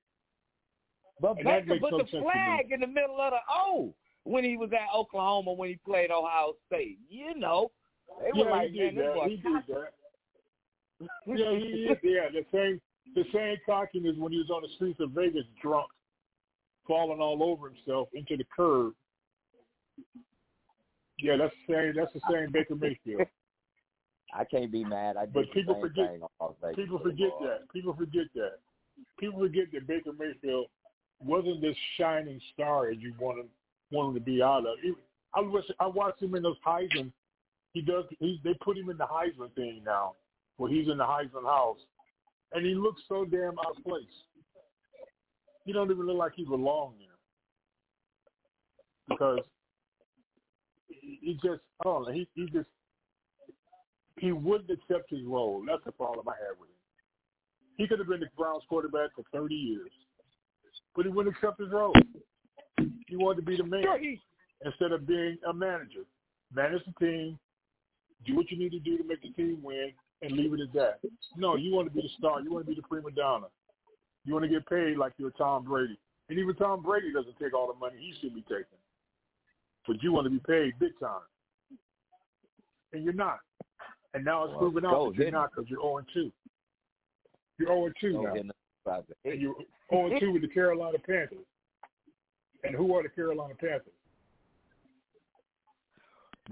But 1.20 1.38
And 1.38 1.46
that 1.46 1.66
Baker 1.66 1.80
makes 1.80 1.80
put 1.80 1.90
the 1.92 1.98
sense 1.98 2.10
to 2.10 2.16
me. 2.18 2.22
flag 2.24 2.72
in 2.72 2.80
the 2.80 2.86
middle 2.86 3.20
of 3.20 3.32
the 3.32 3.38
O 3.48 3.94
when 4.24 4.44
he 4.44 4.56
was 4.56 4.70
at 4.72 4.94
Oklahoma 4.96 5.52
when 5.52 5.68
he 5.68 5.78
played 5.84 6.10
Ohio 6.10 6.54
State. 6.66 6.98
You 7.08 7.34
know, 7.38 7.70
they 8.20 8.38
were 8.38 8.48
yeah, 8.48 8.54
like, 8.54 8.70
he 8.70 8.78
did 8.78 8.96
that. 8.96 9.14
He 9.26 9.36
did 9.36 9.62
that. 9.68 9.92
yeah, 11.26 11.58
he 11.58 11.88
is. 11.90 11.98
Yeah, 12.02 12.28
the 12.32 12.44
same 12.52 12.80
the 13.14 13.24
same 13.32 13.56
cockiness 13.66 14.16
when 14.16 14.32
he 14.32 14.38
was 14.38 14.50
on 14.50 14.62
the 14.62 14.68
streets 14.76 15.00
of 15.00 15.10
Vegas 15.10 15.44
drunk, 15.60 15.88
falling 16.86 17.20
all 17.20 17.42
over 17.42 17.68
himself 17.68 18.08
into 18.14 18.36
the 18.36 18.44
curb. 18.54 18.94
Yeah, 21.18 21.36
that's 21.36 21.54
the 21.66 21.74
same. 21.74 21.92
That's 21.96 22.12
the 22.12 22.20
same 22.30 22.52
Baker 22.52 22.74
Mayfield. 22.74 23.22
I 24.34 24.44
can't 24.44 24.72
be 24.72 24.82
mad. 24.82 25.16
I 25.16 25.26
did 25.26 25.34
But 25.34 25.52
people 25.52 25.78
forget- 25.80 26.10
thing 26.10 26.22
on 26.22 26.28
Las 26.40 26.54
Vegas 26.62 26.76
People 26.76 26.98
forget 26.98 27.30
that. 27.42 27.70
People 27.72 27.94
forget 27.94 28.26
that. 28.34 28.58
People 29.18 29.40
forget 29.40 29.64
that 29.72 29.86
Baker 29.86 30.12
Mayfield 30.18 30.66
wasn't 31.20 31.60
this 31.60 31.76
shining 31.98 32.40
star 32.54 32.90
as 32.90 32.96
you 32.98 33.14
want 33.20 33.40
him, 33.40 33.46
want 33.92 34.08
him 34.08 34.14
to 34.14 34.20
be 34.20 34.42
out 34.42 34.66
of. 34.66 34.78
He, 34.82 34.92
I 35.34 35.40
was 35.40 35.64
I 35.80 35.86
watched 35.86 36.22
him 36.22 36.34
in 36.34 36.42
those 36.42 36.56
Heisman. 36.66 37.12
He 37.72 37.80
does. 37.80 38.04
He, 38.18 38.40
they 38.44 38.54
put 38.62 38.76
him 38.76 38.90
in 38.90 38.96
the 38.96 39.06
Heisman 39.06 39.54
thing 39.54 39.82
now, 39.84 40.14
where 40.56 40.70
he's 40.70 40.88
in 40.88 40.98
the 40.98 41.04
Heisman 41.04 41.44
house, 41.44 41.78
and 42.52 42.66
he 42.66 42.74
looks 42.74 43.02
so 43.08 43.24
damn 43.24 43.58
out 43.58 43.76
of 43.76 43.84
place. 43.84 44.04
He 45.64 45.72
don't 45.72 45.90
even 45.90 46.06
look 46.06 46.16
like 46.16 46.32
he 46.34 46.44
belongs 46.44 46.96
there 46.98 47.08
because 49.08 49.40
he, 50.88 51.18
he 51.22 51.34
just 51.34 51.62
I 51.80 51.84
don't 51.84 52.06
know. 52.06 52.12
He 52.12 52.28
he 52.34 52.46
just 52.46 52.68
he 54.18 54.32
wouldn't 54.32 54.70
accept 54.70 55.10
his 55.10 55.24
role. 55.24 55.64
That's 55.66 55.84
the 55.84 55.92
problem 55.92 56.28
I 56.28 56.32
have 56.46 56.58
with 56.60 56.68
him. 56.68 56.76
He 57.76 57.86
could 57.86 57.98
have 57.98 58.08
been 58.08 58.20
the 58.20 58.28
Browns 58.36 58.62
quarterback 58.68 59.10
for 59.16 59.24
30 59.32 59.54
years, 59.54 59.90
but 60.94 61.06
he 61.06 61.10
wouldn't 61.10 61.34
accept 61.34 61.58
his 61.58 61.70
role. 61.72 61.94
He 63.12 63.18
wanted 63.18 63.44
to 63.44 63.46
be 63.46 63.58
the 63.58 63.64
man 63.64 63.84
instead 64.64 64.90
of 64.90 65.06
being 65.06 65.36
a 65.46 65.52
manager. 65.52 66.00
Manage 66.54 66.80
the 66.86 66.94
team, 67.04 67.38
do 68.24 68.34
what 68.34 68.50
you 68.50 68.56
need 68.58 68.72
to 68.72 68.78
do 68.78 68.96
to 68.96 69.04
make 69.04 69.20
the 69.20 69.28
team 69.32 69.60
win, 69.62 69.92
and 70.22 70.32
leave 70.32 70.54
it 70.54 70.60
at 70.60 70.72
that. 70.72 71.00
No, 71.36 71.56
you 71.56 71.74
want 71.74 71.88
to 71.88 71.94
be 71.94 72.00
the 72.00 72.08
star. 72.16 72.40
You 72.40 72.50
want 72.50 72.64
to 72.64 72.70
be 72.70 72.74
the 72.74 72.86
prima 72.88 73.10
donna. 73.10 73.48
You 74.24 74.32
want 74.32 74.44
to 74.44 74.48
get 74.48 74.66
paid 74.66 74.96
like 74.96 75.12
you're 75.18 75.30
Tom 75.32 75.64
Brady. 75.64 75.98
And 76.30 76.38
even 76.38 76.54
Tom 76.54 76.82
Brady 76.82 77.12
doesn't 77.12 77.38
take 77.38 77.52
all 77.52 77.66
the 77.70 77.78
money 77.78 77.96
he 77.98 78.14
should 78.22 78.34
be 78.34 78.40
taking. 78.42 78.80
But 79.86 80.02
you 80.02 80.10
want 80.12 80.24
to 80.24 80.30
be 80.30 80.38
paid 80.38 80.72
big 80.78 80.98
time. 80.98 81.20
And 82.94 83.04
you're 83.04 83.12
not. 83.12 83.40
And 84.14 84.24
now 84.24 84.44
it's 84.44 84.52
Well, 84.52 84.60
proven 84.60 84.86
out 84.86 84.90
that 84.92 85.16
you're 85.16 85.24
didn't 85.26 85.50
because 85.50 85.68
you're 85.68 85.82
0 85.82 86.02
2. 86.14 86.32
You're 87.58 87.68
0 87.68 87.92
2 88.00 88.22
now. 88.22 88.32
get 88.32 88.46
about 88.86 89.06
the- 89.06 89.30
And 89.30 89.38
you're 89.38 89.56
0 89.90 90.18
2 90.18 90.32
with 90.32 90.40
the 90.42 90.48
Carolina 90.48 90.98
Panthers. 90.98 91.44
And 92.64 92.74
who 92.76 92.94
are 92.94 93.02
the 93.02 93.08
Carolina 93.08 93.54
Panthers? 93.54 93.92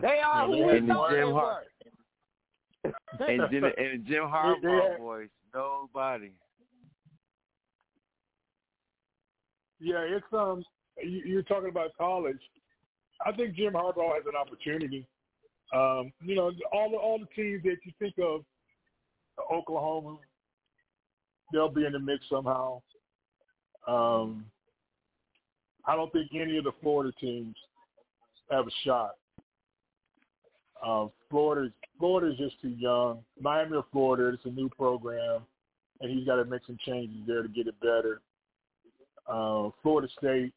They 0.00 0.20
are 0.24 0.46
Yeah, 0.46 0.46
who 0.46 0.66
they 0.72 0.80
we 0.80 0.86
thought 0.88 1.10
Jim 1.10 1.18
they 1.18 1.32
Har- 1.32 1.62
were. 2.84 2.92
and 3.28 3.42
Jim 3.50 3.64
and 3.78 4.06
Jim 4.06 4.24
Harbaugh 4.24 4.90
had- 4.90 4.98
boys, 4.98 5.28
nobody. 5.54 6.30
Yeah, 9.80 10.00
it's 10.00 10.26
um. 10.32 10.64
You, 11.02 11.22
you're 11.24 11.42
talking 11.42 11.70
about 11.70 11.90
college. 11.96 12.38
I 13.24 13.32
think 13.32 13.54
Jim 13.56 13.72
Harbaugh 13.74 14.14
has 14.14 14.24
an 14.26 14.36
opportunity. 14.38 15.06
Um, 15.74 16.12
you 16.22 16.34
know, 16.34 16.50
all 16.72 16.90
the 16.90 16.96
all 16.96 17.18
the 17.18 17.26
teams 17.34 17.62
that 17.62 17.76
you 17.84 17.92
think 17.98 18.14
of, 18.22 18.44
Oklahoma, 19.52 20.16
they'll 21.52 21.68
be 21.70 21.86
in 21.86 21.92
the 21.92 21.98
mix 21.98 22.24
somehow. 22.30 22.82
Um, 23.86 24.44
I 25.90 25.96
don't 25.96 26.12
think 26.12 26.30
any 26.32 26.56
of 26.56 26.62
the 26.62 26.70
Florida 26.80 27.12
teams 27.20 27.56
have 28.48 28.64
a 28.64 28.70
shot. 28.84 29.16
Um, 30.86 31.10
Florida, 31.28 31.72
Florida 31.98 32.30
is 32.30 32.38
just 32.38 32.62
too 32.62 32.68
young. 32.68 33.24
Miami 33.40 33.76
or 33.76 33.84
Florida, 33.90 34.32
it's 34.32 34.44
a 34.44 34.50
new 34.50 34.68
program, 34.68 35.40
and 36.00 36.16
he's 36.16 36.24
got 36.24 36.36
to 36.36 36.44
make 36.44 36.60
some 36.64 36.78
changes 36.86 37.18
there 37.26 37.42
to 37.42 37.48
get 37.48 37.66
it 37.66 37.74
better. 37.80 38.20
Uh, 39.26 39.70
Florida 39.82 40.06
State, 40.16 40.52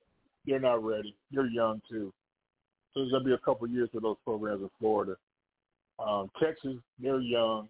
they're 0.45 0.59
not 0.59 0.83
ready. 0.83 1.15
They're 1.31 1.47
young 1.47 1.81
too. 1.89 2.13
So 2.93 2.99
there's 2.99 3.11
gonna 3.11 3.25
be 3.25 3.33
a 3.33 3.39
couple 3.39 3.67
years 3.67 3.89
for 3.91 4.01
those 4.01 4.17
programs 4.23 4.61
in 4.61 4.69
Florida. 4.79 5.15
Um, 5.97 6.29
Texas, 6.39 6.75
they're 7.01 7.21
young, 7.21 7.67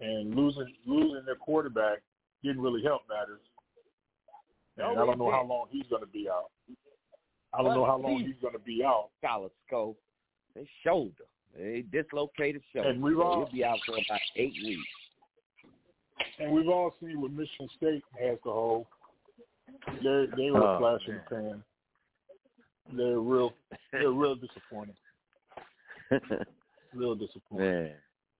and 0.00 0.34
losing 0.34 0.74
losing 0.84 1.24
their 1.24 1.36
quarterback 1.36 1.98
didn't 2.42 2.60
really 2.60 2.82
help 2.82 3.02
matters. 3.08 3.40
And 4.82 4.98
I 4.98 5.06
don't 5.06 5.18
know 5.18 5.30
how 5.30 5.44
long 5.44 5.66
he's 5.70 5.86
gonna 5.90 6.06
be 6.06 6.28
out. 6.28 6.50
I 7.52 7.62
don't 7.62 7.74
know 7.74 7.84
how 7.84 7.98
long 7.98 8.20
he's 8.20 8.36
gonna 8.42 8.58
be 8.58 8.82
out. 8.84 9.10
Scholar 9.22 9.48
scope. 9.66 9.98
They 10.54 10.66
shoulder. 10.84 11.24
They 11.56 11.82
dislocated 11.92 12.62
shoulder. 12.72 12.90
And 12.90 13.02
we've 13.02 13.18
all- 13.18 13.44
He'll 13.44 13.52
be 13.52 13.64
out 13.64 13.78
for 13.86 13.92
about 13.92 14.20
eight 14.36 14.54
weeks. 14.64 14.88
And 16.38 16.52
we've 16.52 16.68
all 16.68 16.94
seen 17.00 17.20
what 17.20 17.32
Michigan 17.32 17.68
State 17.76 18.04
has 18.18 18.38
to 18.44 18.50
hold. 18.50 18.86
They 20.02 20.26
they 20.36 20.50
were 20.50 20.60
a 20.60 20.76
Oh, 20.76 20.78
flash 20.78 21.06
in 21.08 21.14
the 21.16 21.20
pan. 21.28 21.64
They're 22.92 23.20
real 23.20 23.52
they're 23.92 24.10
real 24.10 24.34
disappointing. 24.36 24.96
Real 26.92 27.14
disappointing. 27.14 27.66
Man. 27.84 27.94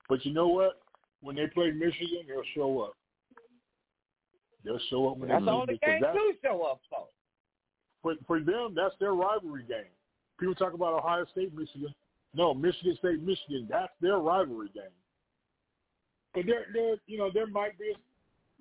But 0.09 0.25
you 0.27 0.33
know 0.33 0.49
what? 0.49 0.81
When 1.21 1.37
they 1.37 1.47
play 1.47 1.71
Michigan, 1.71 2.25
they'll 2.27 2.43
show 2.53 2.81
up. 2.81 2.97
They'll 4.65 4.79
show 4.91 5.09
up 5.09 5.17
when 5.19 5.29
That's 5.29 5.45
they 5.45 5.51
all 5.51 5.65
play 5.67 5.75
the 5.75 5.79
because 5.81 5.93
game 5.93 6.01
that's, 6.03 6.15
do 6.19 6.35
show 6.45 6.63
up 6.63 6.81
for. 6.91 7.07
for 8.03 8.15
for 8.27 8.41
them, 8.41 8.75
that's 8.77 8.95
their 9.01 9.15
rivalry 9.15 9.65
game. 9.69 9.91
People 10.39 10.55
talk 10.55 10.75
about 10.75 10.93
Ohio 10.95 11.25
State, 11.33 11.55
Michigan. 11.55 11.95
No, 12.35 12.55
Michigan 12.55 12.97
State, 12.99 13.23
Michigan. 13.23 13.67
That's 13.69 13.93
their 14.01 14.19
rivalry 14.19 14.69
game. 14.75 14.85
But 16.35 16.47
there, 16.47 16.67
there, 16.73 16.97
you 17.07 17.19
know, 17.19 17.31
there 17.33 17.47
might 17.47 17.79
be. 17.79 17.93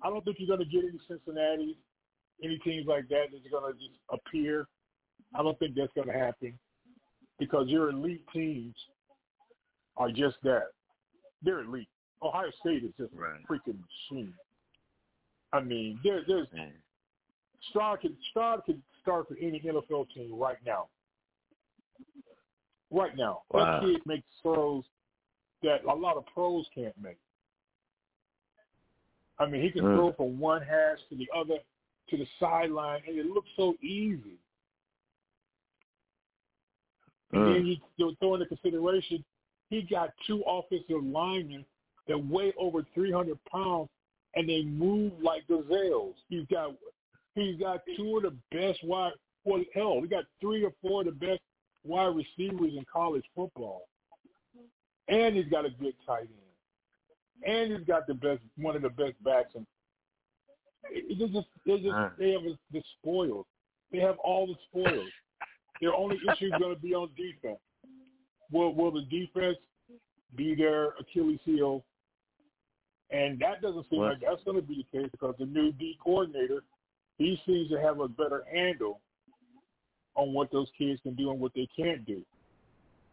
I 0.02 0.08
don't 0.10 0.24
think 0.24 0.38
you're 0.40 0.48
going 0.56 0.66
to 0.68 0.74
get 0.74 0.84
any 0.84 0.98
Cincinnati, 1.06 1.76
any 2.42 2.58
teams 2.58 2.86
like 2.86 3.08
that 3.08 3.26
that's 3.30 3.44
going 3.50 3.72
to 3.72 3.78
just 3.78 3.94
appear. 4.10 4.66
I 5.34 5.42
don't 5.42 5.58
think 5.58 5.74
that's 5.76 5.92
going 5.94 6.08
to 6.08 6.12
happen 6.14 6.58
because 7.38 7.68
your 7.68 7.90
elite 7.90 8.24
teams 8.32 8.74
are 9.96 10.10
just 10.10 10.36
that. 10.42 10.68
They're 11.42 11.60
elite. 11.60 11.88
Ohio 12.22 12.50
State 12.60 12.82
is 12.84 12.90
just 12.98 13.12
Right. 13.14 13.40
a 13.48 13.52
freaking 13.52 13.78
machine. 14.10 14.34
I 15.52 15.60
mean, 15.60 15.98
there, 16.04 16.22
there's 16.26 16.46
Man. 16.52 16.72
Stroud 17.70 18.00
can 18.00 18.16
Stroud 18.30 18.64
can 18.64 18.82
start 19.02 19.28
for 19.28 19.36
any 19.40 19.60
NFL 19.60 20.06
team 20.14 20.32
right 20.38 20.58
now. 20.64 20.88
Right 22.90 23.16
now, 23.16 23.42
Wow. 23.50 23.80
that 23.80 23.86
kid 23.86 24.06
makes 24.06 24.26
throws 24.42 24.84
that 25.62 25.84
a 25.84 25.94
lot 25.94 26.16
of 26.16 26.24
pros 26.26 26.66
can't 26.74 26.96
make. 27.00 27.18
I 29.38 29.46
mean, 29.46 29.62
he 29.62 29.70
can 29.70 29.84
Mm. 29.84 29.94
throw 29.96 30.12
from 30.12 30.38
one 30.38 30.62
hash 30.62 30.98
to 31.08 31.16
the 31.16 31.30
other 31.34 31.58
to 32.08 32.16
the 32.16 32.26
sideline, 32.38 33.02
and 33.06 33.16
it 33.18 33.26
looks 33.26 33.48
so 33.56 33.74
easy. 33.80 34.38
And 37.32 37.42
Mm. 37.42 37.54
then 37.54 37.66
you 37.66 37.76
you 37.96 38.14
throw 38.16 38.34
into 38.34 38.46
consideration, 38.46 39.24
he 39.68 39.82
got 39.82 40.12
two 40.26 40.42
offensive 40.46 41.02
linemen 41.04 41.64
that 42.06 42.18
weigh 42.18 42.52
over 42.54 42.82
300 42.94 43.42
pounds, 43.44 43.88
and 44.34 44.48
they 44.48 44.62
move 44.62 45.12
like 45.22 45.46
gazelles. 45.48 46.14
He's 46.28 46.46
got 46.50 46.74
he's 47.34 47.58
got 47.58 47.80
two 47.96 48.16
of 48.18 48.22
the 48.24 48.36
best 48.56 48.82
wide. 48.84 49.12
Well, 49.44 49.62
hell, 49.74 50.00
we 50.00 50.08
got 50.08 50.24
three 50.40 50.64
or 50.64 50.72
four 50.82 51.00
of 51.00 51.06
the 51.06 51.12
best 51.12 51.40
wide 51.84 52.14
receivers 52.14 52.72
in 52.76 52.84
college 52.92 53.24
football, 53.34 53.88
and 55.08 55.34
he's 55.36 55.48
got 55.48 55.64
a 55.64 55.70
good 55.70 55.94
tight 56.06 56.28
end, 57.44 57.54
and 57.54 57.72
he's 57.72 57.86
got 57.86 58.06
the 58.06 58.14
best 58.14 58.42
one 58.56 58.76
of 58.76 58.82
the 58.82 58.90
best 58.90 59.22
backs. 59.24 59.54
And 59.54 59.66
they're 61.18 61.28
just 61.28 61.48
they 61.66 61.78
just 61.78 61.94
Uh. 61.94 62.10
they 62.18 62.32
have 62.32 62.42
the 62.72 62.82
spoils. 62.98 63.46
They 63.92 63.98
have 63.98 64.18
all 64.18 64.46
the 64.46 64.56
spoils. 64.68 65.08
Their 65.80 65.94
only 65.94 66.16
issue 66.16 66.46
is 66.46 66.52
going 66.60 66.74
to 66.74 66.80
be 66.80 66.94
on 66.94 67.10
defense. 67.16 67.58
Will 68.52 68.74
will 68.74 68.90
the 68.92 69.02
defense 69.02 69.56
be 70.36 70.54
their 70.54 70.90
Achilles 71.00 71.40
heel? 71.44 71.82
And 73.12 73.38
that 73.40 73.60
doesn't 73.60 73.88
seem 73.90 74.00
Well- 74.00 74.10
like 74.10 74.20
that's 74.20 74.42
going 74.44 74.56
to 74.56 74.62
be 74.62 74.86
the 74.92 74.98
case 74.98 75.10
because 75.10 75.36
the 75.38 75.46
new 75.46 75.72
D 75.72 75.98
coordinator, 76.02 76.62
he 77.18 77.36
seems 77.44 77.68
to 77.70 77.80
have 77.80 78.00
a 78.00 78.08
better 78.08 78.44
handle 78.44 79.00
on 80.14 80.32
what 80.32 80.50
those 80.50 80.70
kids 80.76 81.00
can 81.02 81.14
do 81.14 81.30
and 81.30 81.40
what 81.40 81.52
they 81.54 81.66
can't 81.76 82.04
do. 82.04 82.24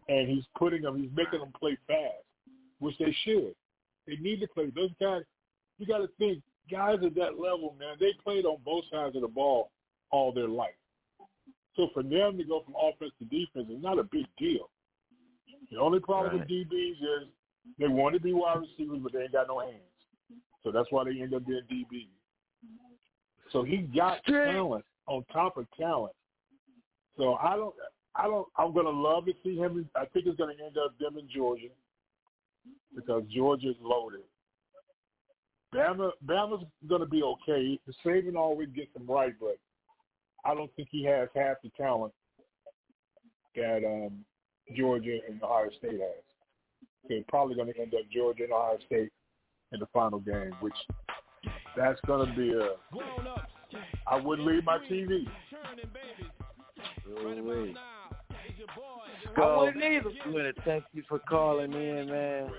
And 0.07 0.30
he's 0.30 0.45
putting 0.56 0.84
them, 0.84 1.02
he's 1.02 1.11
making 1.14 1.40
them 1.40 1.52
play 1.52 1.78
fast, 1.88 2.24
which 2.80 2.98
they 2.98 3.11
should. 3.24 3.56
They 4.06 4.15
need 4.18 4.40
to 4.40 4.48
play. 4.48 4.69
Those 4.69 4.94
guys, 4.99 5.24
you 5.78 5.86
got 5.86 5.99
to 5.99 6.07
think, 6.18 6.41
guys 6.72 6.99
at 7.03 7.15
that 7.15 7.40
level, 7.40 7.76
man, 7.80 7.98
they 7.99 8.14
played 8.24 8.45
on 8.45 8.57
both 8.64 8.86
sides 8.91 9.15
of 9.15 9.22
the 9.22 9.28
ball 9.28 9.72
all 10.11 10.32
their 10.32 10.48
life. 10.48 10.76
So 11.76 11.90
for 11.94 12.03
them 12.03 12.38
to 12.38 12.44
go 12.44 12.61
from 12.61 12.76
offense 12.82 13.11
to 13.19 13.26
defense 13.26 13.69
is 13.69 13.82
not 13.82 13.99
a 13.99 14.03
big 14.03 14.26
deal. 14.38 14.69
The 15.72 15.78
only 15.78 15.99
problem 15.99 16.40
with 16.40 16.48
DBs 16.48 16.91
is 16.91 17.28
they 17.78 17.88
want 17.88 18.15
to 18.15 18.22
be 18.22 18.34
wide 18.34 18.61
receivers, 18.61 18.99
but 19.03 19.11
they 19.11 19.24
ain't 19.24 19.34
got 19.34 19.48
no 19.48 19.60
hands. 19.60 19.87
So 20.68 20.72
that's 20.73 20.91
why 20.91 21.06
they 21.06 21.22
end 21.22 21.34
up 21.34 21.48
being 21.48 21.61
DBs. 21.72 22.10
So 23.53 23.64
he 23.64 23.77
got 23.77 24.18
talent 24.26 24.84
on 25.07 25.23
top 25.31 25.56
of 25.56 25.65
talent. 25.80 26.11
So 27.15 27.35
I 27.35 27.56
don't, 27.56 27.73
I 28.18 28.23
don't, 28.23 28.45
I'm 28.57 28.73
gonna 28.73 28.89
love 28.89 29.27
to 29.27 29.34
see 29.45 29.56
him. 29.56 29.89
I 29.95 30.03
think 30.07 30.26
it's 30.26 30.38
gonna 30.38 30.52
end 30.61 30.76
up 30.77 30.94
them 30.99 31.18
in 31.18 31.30
Georgia 31.34 31.69
because 32.94 33.23
Georgia's 33.34 33.77
loaded. 33.81 34.23
Bama, 35.73 36.11
Bama's 36.26 36.65
gonna 36.89 37.06
be 37.06 37.23
okay. 37.23 37.80
Saban 38.06 38.35
always 38.35 38.68
gets 38.76 38.91
them 38.94 39.07
right, 39.07 39.35
but 39.39 39.57
I 40.44 40.53
don't 40.53 40.69
think 40.76 40.89
he 40.91 41.06
has 41.06 41.30
half 41.34 41.61
the 41.64 41.69
talent 41.77 42.11
that 43.56 43.85
um, 43.85 44.26
Georgia 44.76 45.19
and 45.30 45.41
Ohio 45.41 45.69
State 45.77 46.02
has. 46.02 46.23
They're 47.07 47.23
probably 47.30 47.56
going 47.56 47.72
to 47.73 47.80
end 47.80 47.94
up 47.94 48.02
Georgia 48.11 48.44
and 48.44 48.52
Ohio 48.52 48.77
State 48.85 49.11
in 49.73 49.80
the 49.80 49.88
final 49.94 50.19
game, 50.19 50.52
which 50.61 50.73
that's 51.76 51.99
going 52.06 52.27
to 52.27 52.35
be 52.35 52.52
a. 52.53 52.76
I 54.07 54.15
wouldn't 54.19 54.48
leave 54.48 54.64
my 54.64 54.77
TV. 54.89 55.26
Ooh-wee. 57.10 57.76
I 59.35 59.35
Go. 59.35 59.65
wouldn't 59.65 59.84
either. 59.84 60.10
We 60.26 60.31
want 60.31 60.56
to 60.56 60.61
thank 60.64 60.84
you 60.94 61.03
for 61.07 61.19
calling 61.19 61.73
in, 61.73 62.10
man. 62.10 62.49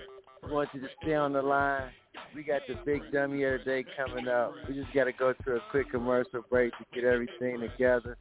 I 0.43 0.53
want 0.53 0.69
you 0.73 0.81
to 0.81 0.89
stay 1.03 1.15
on 1.15 1.33
the 1.33 1.43
line. 1.43 1.91
We 2.35 2.43
got 2.43 2.63
the 2.69 2.75
big 2.85 3.03
dummy 3.13 3.45
of 3.45 3.61
the 3.61 3.65
day 3.65 3.85
coming 3.97 4.29
up. 4.29 4.53
We 4.69 4.75
just 4.75 4.93
got 4.93 5.05
to 5.05 5.13
go 5.13 5.35
through 5.43 5.57
a 5.57 5.63
quick 5.71 5.91
commercial 5.91 6.43
break 6.49 6.73
to 6.79 6.85
get 6.95 7.05
everything 7.05 7.61
together. 7.61 8.17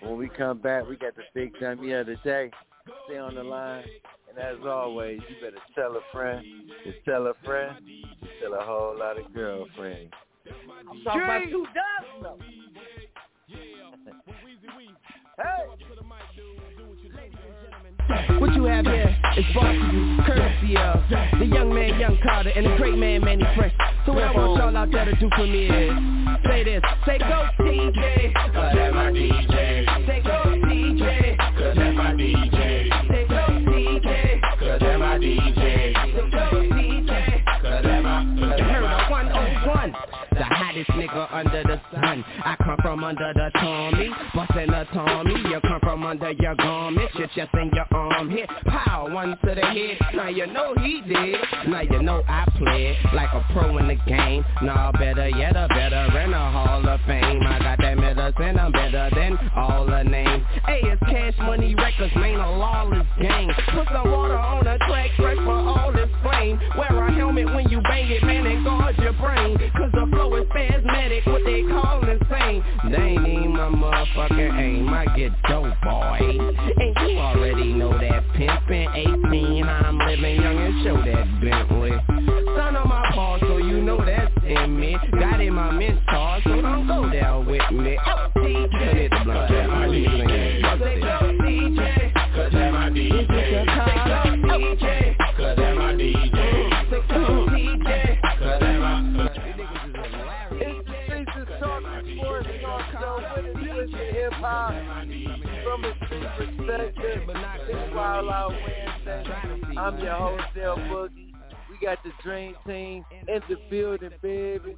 When 0.00 0.16
we 0.16 0.28
come 0.28 0.58
back, 0.58 0.88
we 0.88 0.96
got 0.96 1.14
the 1.14 1.22
big 1.34 1.52
dummy 1.60 1.92
of 1.92 2.06
the 2.06 2.16
day. 2.24 2.50
Stay 3.06 3.18
on 3.18 3.34
the 3.34 3.42
line. 3.42 3.84
And 4.28 4.38
as 4.38 4.56
always, 4.66 5.20
you 5.28 5.36
better 5.44 5.62
tell 5.74 5.94
a 5.96 6.00
friend 6.12 6.44
to 6.84 6.92
tell 7.04 7.26
a 7.26 7.34
friend 7.44 7.76
to 8.42 8.48
tell 8.48 8.58
a 8.58 8.64
whole 8.64 8.98
lot 8.98 9.18
of 9.18 9.32
girlfriends. 9.34 10.12
I'm 10.90 11.04
talking 11.04 11.22
about 11.22 11.42
two 11.44 11.66
dozen 11.74 12.38
Hey. 15.36 15.66
What 18.38 18.54
you 18.54 18.64
have 18.64 18.84
here 18.84 19.16
is 19.36 19.44
brought 19.54 19.72
to 19.72 19.96
you 19.96 20.18
courtesy 20.26 20.76
of 20.76 21.38
the 21.38 21.46
young 21.46 21.72
man, 21.72 21.98
Young 21.98 22.18
Carter, 22.22 22.50
and 22.50 22.66
the 22.66 22.76
great 22.76 22.98
man, 22.98 23.24
Mannie 23.24 23.44
Fresh. 23.56 23.72
So 24.04 24.12
what 24.12 24.24
I 24.24 24.32
want 24.32 24.58
y'all 24.58 24.76
out 24.76 24.90
there 24.92 25.04
to 25.06 25.16
do 25.16 25.30
for 25.34 25.46
me 25.46 25.66
is 25.66 25.92
say 26.44 26.64
this, 26.64 26.82
say 27.06 27.18
go 27.18 27.48
DJ, 27.60 28.34
cause 28.34 28.72
that's 28.74 28.94
my 28.94 29.10
DJ. 29.10 30.06
Say 30.06 30.20
go 30.22 30.42
DJ, 30.66 31.36
cause 31.38 31.76
that's 31.76 31.96
my 31.96 32.12
DJ. 32.12 33.08
Say 33.08 33.26
go 33.28 33.46
DJ, 33.70 34.40
cause 34.58 34.80
that's 34.80 34.98
my 34.98 35.18
DJ. 35.18 35.60
Say 35.60 36.20
go 36.20 36.20
DJ, 36.20 36.30
cause 36.32 36.70
that's 36.70 36.81
my, 38.66 38.80
cause 38.80 38.90
that's 38.90 39.10
my. 39.10 39.10
101 39.10 40.22
the 40.42 40.44
hottest 40.44 40.90
nigga 40.90 41.28
under 41.32 41.62
the 41.62 41.80
sun. 41.92 42.24
I 42.44 42.56
come 42.56 42.76
from 42.82 43.04
under 43.04 43.32
the 43.34 43.50
Tommy, 43.60 44.10
bustin' 44.34 44.70
a 44.70 44.84
Tommy. 44.86 45.34
You 45.50 45.60
come 45.60 45.80
from 45.80 46.04
under 46.04 46.32
your 46.32 46.54
garment, 46.56 47.14
your 47.14 47.28
chest 47.28 47.50
and 47.52 47.70
your 47.72 47.86
arm 47.92 48.30
hit. 48.30 48.48
Pow, 48.66 49.08
one 49.12 49.36
to 49.44 49.54
the 49.54 49.60
head. 49.60 49.98
Now 50.14 50.28
you 50.28 50.46
know 50.46 50.74
he 50.76 51.02
did. 51.02 51.36
Now 51.68 51.82
you 51.82 52.02
know 52.02 52.22
I 52.28 52.44
played 52.58 52.96
like 53.14 53.28
a 53.32 53.44
pro 53.52 53.78
in 53.78 53.88
the 53.88 53.96
game. 54.06 54.44
Nah, 54.62 54.92
better 54.92 55.28
yet, 55.28 55.56
a 55.56 55.68
better 55.68 56.08
veteran, 56.12 56.32
a 56.32 56.50
Hall 56.50 56.88
of 56.88 57.00
Fame. 57.06 57.42
I 57.42 57.58
got 57.58 57.78
that 57.78 57.98
medicine, 57.98 58.58
I'm 58.58 58.72
better 58.72 59.10
than 59.14 59.38
all 59.54 59.86
the 59.86 60.02
names. 60.02 60.44
Hey, 60.66 60.80
it's 60.84 61.00
Cash 61.02 61.34
Money 61.38 61.74
Records, 61.74 62.14
man, 62.16 62.40
a 62.40 62.56
lawless 62.56 63.06
gang. 63.20 63.52
Put 63.74 63.88
some 63.92 64.10
water 64.10 64.38
on 64.38 64.64
the 64.64 64.78
track, 64.88 65.10
fresh 65.16 65.36
for 65.36 65.52
all 65.52 65.92
this 65.92 66.10
flame. 66.22 66.58
Wear 66.76 67.06
a 67.06 67.12
helmet 67.12 67.46
when 67.46 67.68
you 67.68 67.80
bang 67.82 68.10
it, 68.10 68.22
man, 68.22 68.41
brain. 69.22 69.56
Cause 69.78 69.90
the 69.92 70.06
flow 70.10 70.34
is 70.34 70.46
spasmodic, 70.50 71.24
what 71.26 71.42
they 71.44 71.62
call 71.62 72.02
insane. 72.02 72.64
They 72.90 73.14
ain't 73.14 73.26
even 73.26 73.52
my 73.52 73.70
motherfucking 73.70 74.58
aim. 74.58 74.88
I 74.88 75.06
get 75.16 75.30
dope, 75.48 75.72
boy. 75.82 76.18
And 76.20 76.96
you 77.08 77.18
already 77.18 77.72
know 77.72 77.92
that 77.92 78.24
pimpin' 78.34 78.88
18, 79.30 79.64
I'm 79.64 79.98
living 79.98 80.42
young 80.42 80.58
and 80.58 80.84
show 80.84 80.96
that 80.96 81.40
Bentley. 81.40 81.92
Son 82.56 82.76
of 82.76 82.86
my 82.86 83.10
paw, 83.14 83.38
so 83.40 83.58
you 83.58 83.80
know 83.82 84.04
that's 84.04 84.32
in 84.44 84.78
me. 84.78 84.96
Got 85.12 85.40
in 85.40 85.54
my 85.54 85.70
mentor, 85.70 86.40
so 86.44 86.60
don't 86.60 86.86
go 86.86 87.08
down 87.08 87.46
with 87.46 87.70
me. 87.70 87.96
Oh, 88.04 88.31
Wednesday. 108.26 109.24
I'm 109.76 109.98
your 109.98 110.38
Del 110.54 110.76
Boogie. 110.76 111.32
We 111.68 111.78
got 111.84 111.98
the 112.04 112.10
Dream 112.22 112.54
Team 112.66 113.04
in 113.10 113.40
the 113.48 113.56
building, 113.70 114.10
baby. 114.22 114.76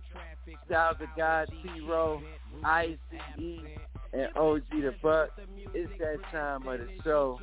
Shout 0.68 0.96
out 0.96 0.98
to 1.00 1.06
God 1.16 1.48
T-Row, 1.62 2.22
ICE, 2.64 2.96
and 3.36 4.36
OG 4.36 4.62
the 4.70 4.94
Buck. 5.02 5.30
It's 5.74 5.90
that 5.98 6.18
time 6.30 6.66
of 6.66 6.78
the 6.80 6.88
show 7.02 7.38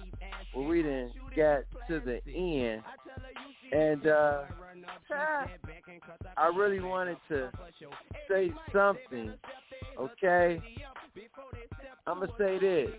where 0.53 0.67
we 0.67 0.81
didn't 0.81 1.13
get 1.35 1.65
to 1.87 1.99
the 1.99 2.19
end. 2.33 2.81
And 3.71 4.07
uh 4.07 4.43
I 6.37 6.47
really 6.55 6.79
wanted 6.79 7.17
to 7.29 7.51
say 8.29 8.51
something, 8.73 9.33
okay? 9.99 10.61
I'm 12.07 12.17
going 12.17 12.29
to 12.29 12.33
say 12.37 12.59
this. 12.59 12.89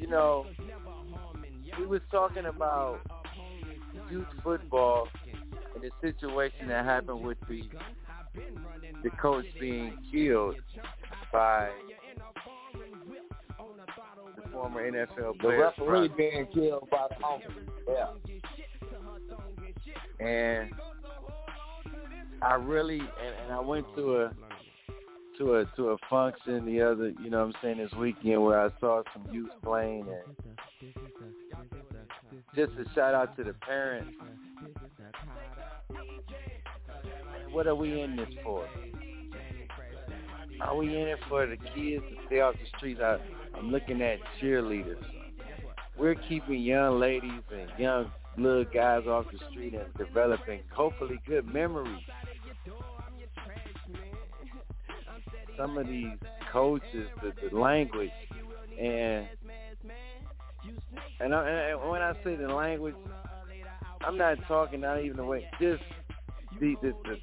You 0.00 0.08
know, 0.08 0.46
we 1.78 1.86
was 1.86 2.00
talking 2.10 2.46
about 2.46 2.98
youth 4.10 4.26
football 4.42 5.06
and 5.74 5.84
the 5.84 5.90
situation 6.00 6.66
that 6.68 6.84
happened 6.84 7.22
with 7.22 7.38
the 7.48 7.62
the 9.02 9.10
coach 9.10 9.44
being 9.60 9.96
killed 10.10 10.56
by 11.32 11.68
the 14.36 14.42
former 14.50 14.90
NFL 14.90 15.38
player. 15.38 15.70
The 15.78 15.84
referee 15.86 16.08
being 16.16 16.46
killed 16.52 16.88
by 16.90 17.06
the 17.08 17.14
homie. 17.22 17.44
Yeah. 17.88 18.08
and 20.26 20.70
I 22.42 22.54
really 22.54 22.98
and, 23.00 23.34
and 23.44 23.52
I 23.52 23.60
went 23.60 23.86
to 23.96 24.22
a 24.22 24.32
to 25.40 25.54
a 25.54 25.64
to 25.76 25.88
a 25.88 25.96
function 26.10 26.66
the 26.66 26.82
other 26.82 27.12
you 27.22 27.30
know 27.30 27.46
what 27.46 27.46
I'm 27.46 27.62
saying 27.62 27.78
this 27.78 27.92
weekend 27.98 28.42
where 28.42 28.60
I 28.60 28.68
saw 28.78 29.02
some 29.14 29.26
youth 29.32 29.50
playing 29.64 30.06
and 30.06 30.94
just 32.54 32.72
a 32.72 32.94
shout 32.94 33.14
out 33.14 33.36
to 33.36 33.44
the 33.44 33.54
parents. 33.54 34.12
What 37.52 37.66
are 37.66 37.74
we 37.74 38.00
in 38.00 38.16
this 38.16 38.28
for? 38.42 38.66
Are 40.60 40.76
we 40.76 40.88
in 40.88 41.08
it 41.08 41.18
for 41.28 41.46
the 41.46 41.56
kids 41.56 42.04
to 42.10 42.16
stay 42.26 42.40
off 42.40 42.54
the 42.54 42.76
streets? 42.76 43.00
I, 43.02 43.18
I'm 43.56 43.70
looking 43.70 44.02
at 44.02 44.18
cheerleaders. 44.40 45.02
We're 45.98 46.16
keeping 46.28 46.60
young 46.60 47.00
ladies 47.00 47.42
and 47.52 47.70
young 47.78 48.10
little 48.36 48.64
guys 48.64 49.06
off 49.06 49.26
the 49.32 49.38
street 49.50 49.74
and 49.74 49.92
developing 49.96 50.60
hopefully 50.72 51.20
good 51.26 51.46
memories. 51.46 52.02
Some 55.60 55.76
of 55.76 55.86
these 55.86 56.16
coaches, 56.50 57.06
the, 57.22 57.34
the 57.50 57.54
language, 57.54 58.10
and 58.80 59.26
and, 61.20 61.34
I, 61.34 61.48
and 61.48 61.90
when 61.90 62.00
I 62.00 62.14
say 62.24 62.34
the 62.34 62.48
language, 62.48 62.94
I'm 64.00 64.16
not 64.16 64.38
talking 64.48 64.80
not 64.80 65.04
even 65.04 65.18
the 65.18 65.24
way, 65.24 65.46
just 65.60 65.82
the 66.60 66.76
the 66.80 66.94
the, 67.04 67.16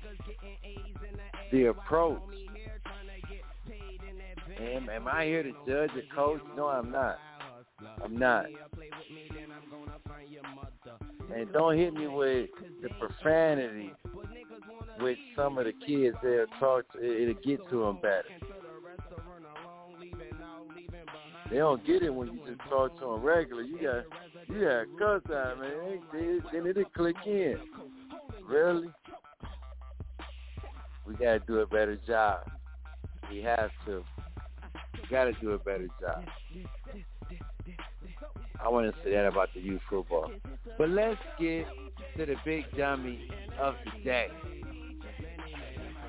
the 1.52 1.66
approach. 1.66 2.22
Am, 4.60 4.88
am 4.88 5.08
I 5.08 5.26
here 5.26 5.42
to 5.42 5.52
judge 5.68 5.90
a 5.98 6.16
coach? 6.16 6.42
No, 6.56 6.68
I'm 6.68 6.92
not. 6.92 7.18
I'm 8.04 8.18
not. 8.18 8.46
And 11.36 11.52
don't 11.54 11.76
hit 11.76 11.94
me 11.96 12.06
with 12.06 12.50
the 12.84 12.90
profanity 13.00 13.94
with 15.00 15.18
some 15.36 15.58
of 15.58 15.66
the 15.66 15.74
kids 15.86 16.16
they'll 16.24 16.46
talk 16.60 16.92
to, 16.94 17.00
it'll 17.00 17.42
get 17.44 17.60
to 17.70 17.82
them 17.82 18.00
better. 18.02 18.26
They 21.50 21.58
don't 21.58 21.86
get 21.86 22.04
it 22.04 22.14
when 22.14 22.34
you 22.34 22.40
just 22.46 22.60
talk 22.70 23.00
to 23.00 23.06
them 23.06 23.22
regular. 23.22 23.62
You 23.62 23.78
got, 23.78 24.04
you 24.54 24.64
got 24.66 25.24
cuss 25.24 25.32
out, 25.34 25.60
man. 25.60 26.42
Then 26.52 26.68
it'll 26.68 26.84
click 26.86 27.16
in. 27.26 27.58
Really? 28.48 28.90
We 31.06 31.14
gotta 31.14 31.40
do 31.40 31.60
a 31.60 31.66
better 31.66 31.98
job. 32.06 32.50
We 33.32 33.42
have 33.44 33.72
to. 33.86 34.04
We 34.94 35.10
gotta 35.10 35.32
do 35.42 35.52
a 35.52 35.60
better 35.60 35.88
job. 36.02 36.24
I 38.60 38.70
want 38.70 38.94
to 38.94 39.04
say 39.04 39.12
that 39.12 39.28
about 39.28 39.50
the 39.54 39.62
youth 39.62 39.82
football. 39.90 40.32
But 40.78 40.90
let's 40.90 41.20
get 41.40 41.66
to 42.18 42.26
the 42.26 42.36
big 42.44 42.66
dummy 42.76 43.30
of 43.60 43.76
the 43.86 44.04
day. 44.04 44.28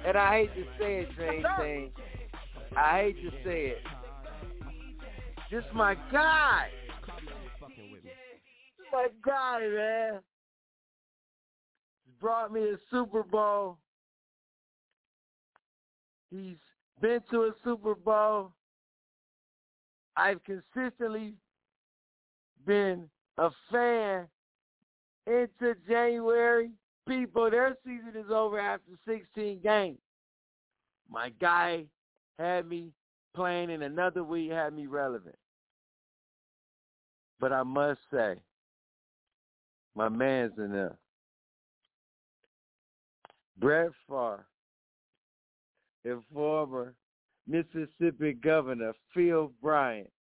And 0.09 0.17
I 0.17 0.39
hate 0.39 0.55
to 0.55 0.65
say 0.79 1.01
it, 1.01 1.09
Jane 1.19 1.45
Thing. 1.59 1.91
I 2.75 3.01
hate 3.03 3.23
to 3.23 3.31
say 3.45 3.67
it. 3.67 3.83
This 5.51 5.65
my 5.75 5.97
guy. 6.11 6.69
My 8.91 9.09
guy, 9.23 9.69
man. 9.69 10.21
Brought 12.23 12.55
me 12.55 12.63
a 12.71 12.77
Super 12.91 13.23
Bowl. 13.23 13.77
He's 16.31 16.57
been 17.03 17.21
to 17.31 17.43
a 17.43 17.51
Super 17.63 17.95
Bowl. 17.95 18.53
I've 20.17 20.41
consistently 20.45 21.35
been 22.67 23.11
a 23.37 23.51
fan 23.71 24.27
into 25.27 25.75
January. 25.87 26.71
People, 27.09 27.51
their 27.51 27.77
season 27.85 28.13
is 28.15 28.31
over 28.31 28.61
after 28.61 28.93
16 29.07 29.61
games. 29.63 29.99
My 31.11 31.31
guy 31.41 31.85
had 32.39 32.69
me 32.69 32.91
playing 33.35 33.71
in 33.71 33.83
another 33.83 34.23
week, 34.23 34.51
had 34.51 34.75
me 34.75 34.87
relevant. 34.87 35.37
But 37.41 37.53
I 37.53 37.63
must 37.63 38.01
say, 38.13 38.35
my 39.95 40.09
man's 40.09 40.53
in 40.59 40.71
there. 40.71 40.99
Brett 43.59 43.91
Favre, 44.09 44.47
and 46.05 46.23
former 46.33 46.95
Mississippi 47.47 48.35
Governor 48.35 48.93
Phil 49.15 49.53
Bryant 49.63 50.11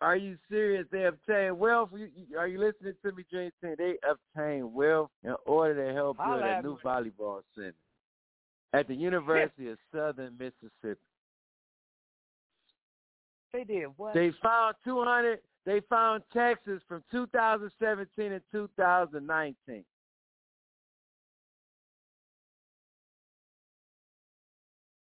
Are 0.00 0.16
you 0.16 0.36
serious? 0.50 0.86
They 0.92 1.04
obtain 1.04 1.58
wealth. 1.58 1.90
Are 2.38 2.48
you 2.48 2.58
listening 2.58 2.94
to 3.04 3.12
me, 3.12 3.24
Team? 3.30 3.50
They 3.78 3.94
obtain 4.08 4.72
wealth 4.72 5.10
in 5.24 5.34
order 5.46 5.86
to 5.86 5.94
help 5.94 6.18
build 6.18 6.42
a 6.42 6.62
new 6.62 6.78
volleyball 6.84 7.40
center 7.54 7.74
at 8.74 8.88
the 8.88 8.94
University 8.94 9.70
of 9.70 9.78
Southern 9.94 10.36
Mississippi. 10.38 11.00
They 13.52 13.64
did 13.64 13.86
what? 13.96 14.12
They 14.12 14.32
found 14.42 14.74
200. 14.84 15.38
They 15.64 15.80
found 15.88 16.22
Texas 16.32 16.82
from 16.86 17.02
2017 17.10 18.32
and 18.32 18.42
2019. 18.52 19.84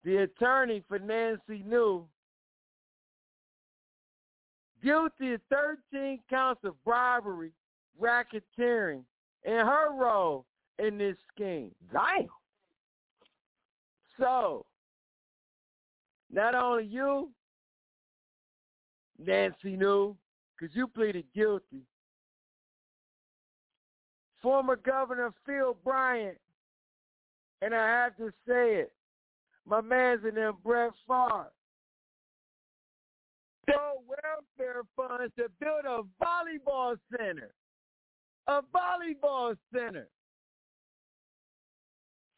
The 0.05 0.17
attorney 0.17 0.83
for 0.87 0.99
Nancy 0.99 1.63
New 1.67 2.05
guilty 4.85 5.33
of 5.33 5.41
13 5.49 6.19
counts 6.29 6.61
of 6.63 6.81
bribery, 6.85 7.51
racketeering, 7.99 9.03
and 9.43 9.67
her 9.67 9.93
role 9.93 10.45
in 10.77 10.97
this 10.97 11.17
scheme. 11.33 11.71
Damn. 11.91 12.27
So, 14.19 14.65
not 16.31 16.55
only 16.55 16.85
you, 16.85 17.31
Nancy 19.17 19.75
New, 19.75 20.15
because 20.57 20.75
you 20.75 20.87
pleaded 20.87 21.25
guilty. 21.33 21.81
Former 24.41 24.75
Governor 24.75 25.33
Phil 25.45 25.75
Bryant, 25.83 26.37
and 27.61 27.73
I 27.73 27.87
have 27.87 28.15
to 28.17 28.29
say 28.47 28.75
it, 28.75 28.93
my 29.67 29.81
man's 29.81 30.23
in 30.27 30.35
there, 30.35 30.53
Brett 30.53 30.91
Favre, 31.07 31.51
stole 33.67 34.03
welfare 34.07 34.83
funds 34.95 35.33
to 35.37 35.49
build 35.59 35.85
a 35.85 36.03
volleyball 36.23 36.97
center. 37.17 37.53
A 38.47 38.61
volleyball 38.73 39.55
center. 39.73 40.07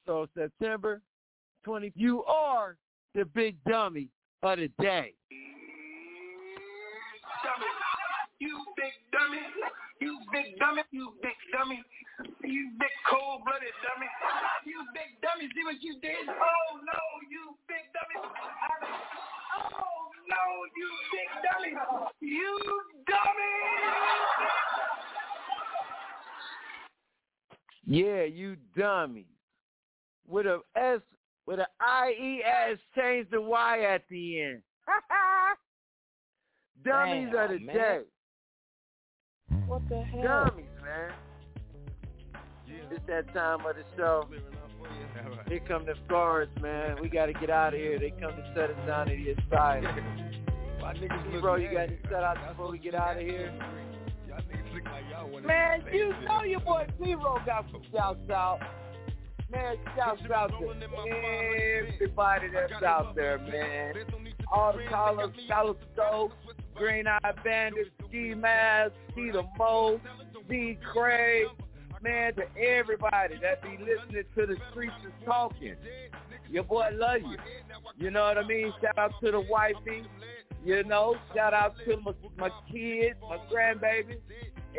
So 0.06 0.28
September 0.38 1.02
20, 1.66 1.92
you 1.96 2.24
are 2.24 2.78
the 3.14 3.26
big 3.26 3.58
dummy 3.68 4.08
of 4.42 4.58
the 4.58 4.70
day. 4.80 5.14
Dummy. 7.44 7.68
You 8.40 8.64
big 8.78 8.94
dummy. 9.12 9.44
You 10.00 10.20
big 10.32 10.58
dummy. 10.60 10.84
You 10.92 11.12
big 11.22 11.36
dummy. 11.52 11.84
You 12.46 12.72
big 12.80 12.96
cold-blooded 13.10 13.76
dummy. 13.84 14.08
You 14.66 14.80
big 14.94 15.20
dummy. 15.20 15.50
See 15.54 15.66
what 15.66 15.82
you 15.82 16.00
did? 16.00 16.30
Oh, 16.30 16.80
no, 16.86 17.02
you 17.30 17.58
no, 20.58 20.64
you 20.76 20.90
big 21.12 21.30
dummy. 21.44 21.72
You 22.20 22.60
dummy. 23.08 23.56
Yeah, 27.86 28.24
you 28.24 28.58
dummy. 28.78 29.26
With 30.28 30.46
a 30.46 30.60
S, 30.76 31.00
with 31.46 31.60
a 31.60 31.68
I 31.80 32.12
E 32.20 32.44
S, 32.44 32.78
change 32.96 33.28
the 33.32 33.42
Y 33.42 33.84
at 33.84 34.04
the 34.10 34.42
end. 34.42 34.62
Dummies 36.86 37.30
Damn, 37.34 37.44
of 37.44 37.50
the 37.52 37.66
man. 37.66 37.76
day. 37.76 38.00
What 39.68 39.82
the 39.90 40.02
hell? 40.02 40.24
Dummies, 40.24 40.66
man. 40.84 41.12
It's 42.92 43.02
that 43.08 43.34
time 43.34 43.66
of 43.66 43.76
the 43.76 43.84
show. 43.96 44.28
Here 45.48 45.62
come 45.68 45.86
the 45.86 45.96
Forest, 46.10 46.52
man. 46.62 46.98
We 47.02 47.10
got 47.10 47.28
to 47.28 47.34
get 47.34 47.50
out 47.50 47.74
of 47.74 47.80
here. 47.80 47.98
They 48.00 48.12
come 48.12 48.32
to 48.32 48.52
shut 48.54 48.70
us 48.70 48.88
down 48.88 49.10
in 49.10 49.24
the 49.24 49.32
asylum. 49.32 50.27
Nigga 50.96 51.42
bro, 51.42 51.56
you 51.56 51.72
got 51.72 51.90
to 51.90 51.98
shout 52.10 52.24
out 52.24 52.38
before 52.50 52.72
we 52.72 52.80
get 52.80 52.96
out 52.96 53.18
of 53.18 53.24
here? 53.24 53.52
Man, 55.46 55.84
you 55.92 56.14
know 56.28 56.44
your 56.44 56.60
boy 56.62 56.88
Zero 57.04 57.42
got 57.46 57.66
some 57.72 57.82
shouts 57.92 58.30
out. 58.30 58.60
Man, 59.52 59.76
shouts 59.96 60.22
out 60.34 60.52
to 60.60 60.70
everybody 60.70 62.48
that's 62.54 62.84
out 62.84 63.16
there, 63.16 63.38
man. 63.38 63.96
All 64.52 64.74
the 64.74 64.84
callers, 64.90 65.32
Scholar 65.46 65.74
Stokes, 65.94 66.36
Green 66.76 67.08
Eye 67.08 67.32
Bandit, 67.44 67.92
Ski 68.08 68.34
Mask, 68.34 68.94
T 69.16 69.32
the 69.32 69.44
Mo, 69.58 70.00
D 70.50 70.78
Craig, 70.94 71.48
man, 72.02 72.34
to 72.36 72.44
everybody 72.58 73.36
that 73.42 73.62
be 73.62 73.78
listening 73.80 74.24
to 74.36 74.46
the 74.46 74.56
streets 74.72 74.94
is 75.06 75.14
talking. 75.26 75.76
Your 76.50 76.64
boy 76.64 76.90
love 76.94 77.22
you. 77.22 77.38
You 77.98 78.12
know 78.12 78.24
what 78.24 78.38
I 78.38 78.48
mean? 78.48 78.72
Shout 78.82 78.98
out 78.98 79.12
to 79.24 79.32
the 79.32 79.42
wifey. 79.42 80.04
You 80.66 80.84
know, 80.84 81.16
shout 81.36 81.54
out 81.54 81.76
to 81.86 81.98
my, 81.98 82.12
my 82.38 82.50
kids, 82.72 83.16
my 83.22 83.38
grandbabies. 83.52 84.20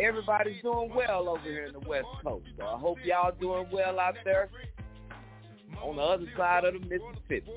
Everybody's 0.00 0.62
doing 0.62 0.92
well 0.94 1.28
over 1.28 1.42
here 1.42 1.66
in 1.66 1.72
the 1.72 1.88
West 1.88 2.06
Coast. 2.24 2.46
So 2.59 2.66
I 2.66 2.78
hope 2.78 2.98
y'all 3.05 3.32
doing 3.40 3.66
well 3.72 3.98
out 3.98 4.14
there 4.24 4.48
on 5.82 5.96
the 5.96 6.02
other 6.02 6.26
side 6.36 6.64
of 6.64 6.74
the 6.74 6.80
Mississippi. 6.80 7.52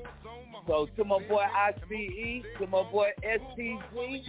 So 0.66 0.88
to 0.96 1.04
my 1.04 1.18
boy 1.28 1.42
ICE, 1.42 2.42
to 2.58 2.66
my 2.66 2.82
boy 2.90 3.10
STG, 3.24 4.22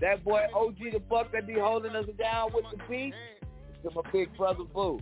that 0.00 0.24
boy 0.24 0.42
OG 0.54 0.76
the 0.92 0.98
Buck 0.98 1.32
that 1.32 1.46
be 1.46 1.54
holding 1.54 1.94
us 1.94 2.06
down 2.18 2.50
with 2.52 2.64
the 2.70 2.78
beat, 2.88 3.14
to 3.82 3.90
my 3.94 4.02
big 4.12 4.36
brother 4.36 4.64
Boo. 4.64 5.00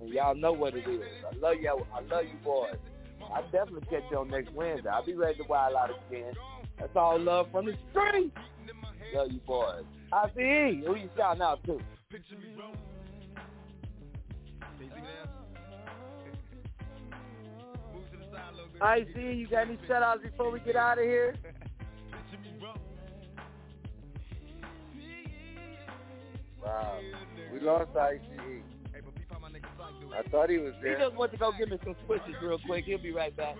And 0.00 0.10
y'all 0.10 0.34
know 0.34 0.52
what 0.52 0.74
it 0.74 0.88
is. 0.88 1.02
I 1.30 1.36
love 1.36 1.56
y'all. 1.60 1.86
I 1.94 2.00
love 2.00 2.24
you 2.24 2.38
boys. 2.42 2.76
I'll 3.32 3.42
definitely 3.50 3.86
catch 3.90 4.12
on 4.16 4.28
next 4.28 4.52
Wednesday. 4.52 4.88
I'll 4.88 5.04
be 5.04 5.14
ready 5.14 5.38
to 5.38 5.44
wild 5.48 5.74
out 5.74 5.90
again. 6.10 6.32
That's 6.78 6.94
all 6.94 7.18
love 7.18 7.48
from 7.50 7.66
the 7.66 7.74
street. 7.90 8.32
Love 9.14 9.30
you 9.30 9.40
boys. 9.46 9.84
ICE, 10.12 10.32
who 10.86 10.96
you 10.96 11.08
shouting 11.16 11.42
out 11.42 11.62
to? 11.64 11.80
I 18.80 19.06
see 19.14 19.32
you 19.32 19.48
got 19.48 19.68
any 19.68 19.78
shout 19.88 20.02
outs 20.02 20.22
before 20.22 20.50
we 20.50 20.60
get 20.60 20.76
out 20.76 20.98
of 20.98 21.04
here? 21.04 21.34
Wow. 26.62 27.00
We 27.52 27.60
lost 27.60 27.96
ICE. 27.96 28.20
I 30.14 30.28
thought 30.30 30.50
he 30.50 30.58
was 30.58 30.74
there. 30.82 30.98
He 30.98 31.04
just 31.04 31.16
went 31.16 31.32
to 31.32 31.38
go 31.38 31.52
give 31.58 31.70
me 31.70 31.78
some 31.84 31.96
switches 32.04 32.34
real 32.42 32.58
quick. 32.66 32.84
He'll 32.84 32.98
be 32.98 33.12
right 33.12 33.34
back. 33.36 33.56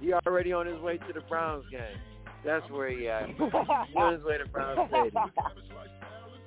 He 0.00 0.12
already 0.12 0.52
on 0.52 0.66
his 0.66 0.80
way 0.80 0.98
to 0.98 1.12
the 1.12 1.20
Browns 1.22 1.64
game. 1.70 1.80
That's 2.44 2.68
where 2.70 2.88
he 2.90 3.08
at. 3.08 3.22
On 3.96 4.12
his 4.12 4.22
way 4.22 4.38
to 4.38 4.46
Browns 4.46 4.88
Stadium. 4.88 5.32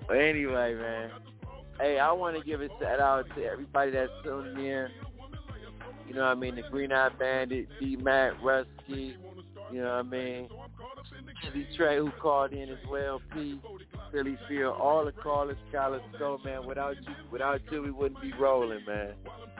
But 0.07 0.17
anyway, 0.17 0.73
man. 0.73 1.11
Hey, 1.79 1.99
I 1.99 2.11
want 2.11 2.37
to 2.37 2.43
give 2.43 2.61
a 2.61 2.69
shout 2.79 2.99
out 2.99 3.25
to 3.35 3.43
everybody 3.43 3.91
that's 3.91 4.11
tuning 4.23 4.65
in. 4.65 4.87
You 6.07 6.13
know 6.15 6.21
what 6.21 6.31
I 6.31 6.35
mean? 6.35 6.55
The 6.55 6.63
Green 6.63 6.91
Eye 6.91 7.09
Bandit, 7.17 7.67
D-Mac, 7.79 8.33
Rusky. 8.41 9.15
You 9.71 9.81
know 9.81 9.95
what 9.97 9.99
I 9.99 10.03
mean? 10.03 10.49
Philly 11.41 11.67
Trey 11.75 11.97
who 11.97 12.11
called 12.21 12.53
in 12.53 12.69
as 12.69 12.77
well, 12.89 13.21
P. 13.33 13.59
Philly 14.11 14.37
Field, 14.47 14.75
all 14.79 15.05
the 15.05 15.11
callers, 15.11 15.57
Skylar 15.71 16.01
Skull, 16.15 16.39
man. 16.43 16.65
Without 16.67 16.95
you, 16.97 17.13
without 17.31 17.61
you, 17.71 17.81
we 17.81 17.91
wouldn't 17.91 18.21
be 18.21 18.33
rolling, 18.33 18.85
man. 18.85 19.13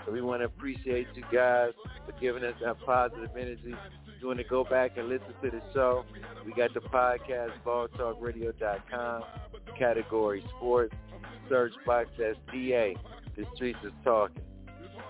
So 0.06 0.12
we 0.12 0.22
want 0.22 0.42
to 0.42 0.46
appreciate 0.46 1.08
you 1.16 1.24
guys 1.32 1.72
for 2.06 2.12
giving 2.20 2.44
us 2.44 2.56
that 2.62 2.80
positive 2.86 3.30
energy. 3.36 3.76
You 4.20 4.28
want 4.28 4.40
to 4.40 4.46
go 4.46 4.64
back 4.64 4.98
and 4.98 5.10
listen 5.10 5.34
to 5.42 5.50
the 5.50 5.62
show, 5.74 6.06
we 6.46 6.54
got 6.54 6.74
the 6.74 6.80
podcast, 6.82 7.52
blogtalkradio.com, 7.66 9.24
category 9.78 10.44
sports, 10.58 10.94
search 11.50 11.74
box, 11.86 12.10
that's 12.20 12.38
DA. 12.52 12.96
The 13.36 13.46
streets 13.56 13.80
is 13.84 13.92
talking. 14.04 14.44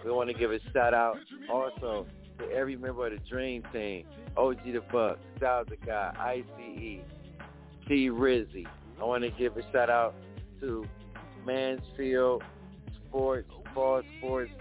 We 0.06 0.12
want 0.12 0.30
to 0.30 0.36
give 0.38 0.52
a 0.52 0.60
shout 0.74 0.94
out 0.94 1.18
also 1.52 2.06
to 2.40 2.52
every 2.52 2.76
member 2.76 3.08
of 3.08 3.14
the 3.14 3.20
Dream 3.30 3.64
Team, 3.74 4.06
OG 4.38 4.64
the 4.66 4.82
Buck, 4.92 5.20
Styles 5.38 5.68
the 5.70 5.78
Guy, 5.78 6.44
ICE, 6.58 7.02
T 7.88 8.10
Rizzy. 8.10 8.66
I 9.00 9.04
want 9.04 9.24
to 9.24 9.32
give 9.32 9.58
a 9.58 9.62
shout 9.72 9.90
out 9.90 10.14
to 10.60 10.86
Mansfield 11.46 12.44
Sports, 13.08 13.50
Fall 13.74 14.02
Sports. 14.18 14.52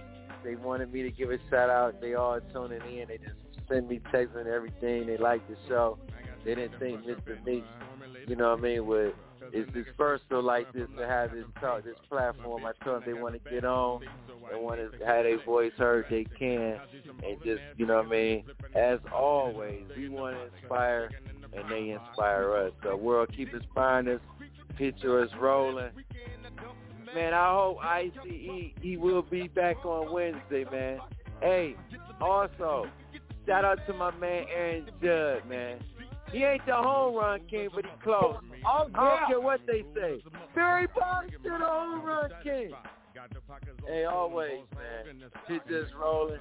They 0.42 0.54
wanted 0.54 0.92
me 0.92 1.02
to 1.02 1.10
give 1.10 1.30
a 1.30 1.38
shout 1.50 1.68
out. 1.70 2.00
They 2.00 2.14
all 2.14 2.40
tuning 2.52 2.80
in. 2.80 3.08
They 3.08 3.18
just 3.18 3.36
send 3.68 3.88
me 3.88 4.00
texts 4.10 4.36
and 4.38 4.48
everything. 4.48 5.06
They 5.06 5.18
like 5.18 5.46
the 5.48 5.56
show. 5.68 5.98
They 6.44 6.54
didn't 6.54 6.78
think 6.78 7.04
Mr. 7.04 7.44
Meeks, 7.44 7.66
you 8.26 8.36
know 8.36 8.50
what 8.50 8.60
I 8.60 8.62
mean, 8.62 8.86
would 8.86 9.14
is 9.52 9.66
this 9.74 9.86
versatile 9.96 10.42
like 10.42 10.72
this 10.72 10.88
to 10.96 11.06
have 11.06 11.32
this 11.32 11.44
talk, 11.60 11.84
this 11.84 11.94
platform. 12.08 12.64
I 12.64 12.72
told 12.84 13.02
them 13.02 13.14
they 13.14 13.20
want 13.20 13.42
to 13.42 13.50
get 13.50 13.64
on, 13.64 14.00
they 14.50 14.58
want 14.58 14.80
to 14.80 15.04
have 15.04 15.24
their 15.24 15.44
voice 15.44 15.72
heard, 15.76 16.06
they 16.10 16.24
can, 16.38 16.78
and 17.24 17.38
just 17.44 17.60
you 17.76 17.86
know 17.86 17.96
what 17.96 18.06
I 18.06 18.10
mean. 18.10 18.44
As 18.74 18.98
always, 19.12 19.82
we 19.96 20.08
want 20.08 20.36
to 20.36 20.58
inspire, 20.58 21.10
and 21.52 21.70
they 21.70 21.90
inspire 21.90 22.54
us. 22.54 22.72
The 22.82 22.96
world, 22.96 23.30
keep 23.36 23.52
inspiring 23.52 24.08
us. 24.08 24.20
Picture 24.76 25.22
us 25.22 25.30
rolling. 25.38 25.90
Man, 27.14 27.34
I 27.34 27.52
hope 27.52 27.78
ICE 27.82 28.10
he 28.80 28.96
will 28.96 29.22
be 29.22 29.48
back 29.48 29.84
on 29.84 30.12
Wednesday, 30.12 30.64
man. 30.70 31.00
Hey, 31.42 31.76
also 32.20 32.88
shout 33.46 33.64
out 33.64 33.78
to 33.86 33.92
my 33.92 34.10
man 34.16 34.46
Aaron 34.54 34.86
Judge, 35.02 35.44
man. 35.48 35.80
He 36.32 36.44
ain't 36.44 36.64
the 36.66 36.74
home 36.74 37.16
run 37.16 37.40
king, 37.50 37.68
but 37.74 37.84
he 37.84 37.90
close. 38.02 38.36
Oh, 38.64 38.88
I 38.94 39.18
don't 39.18 39.28
care 39.28 39.40
what 39.40 39.60
they 39.66 39.84
say. 39.94 40.22
Barry 40.54 40.86
Bonds 40.98 41.32
to 41.42 41.48
the 41.48 41.58
home 41.58 42.04
run 42.04 42.30
king. 42.44 42.70
Hey, 43.86 44.04
always, 44.04 44.60
man. 44.74 45.30
Shit 45.48 45.66
just 45.68 45.92
rolling. 45.94 46.38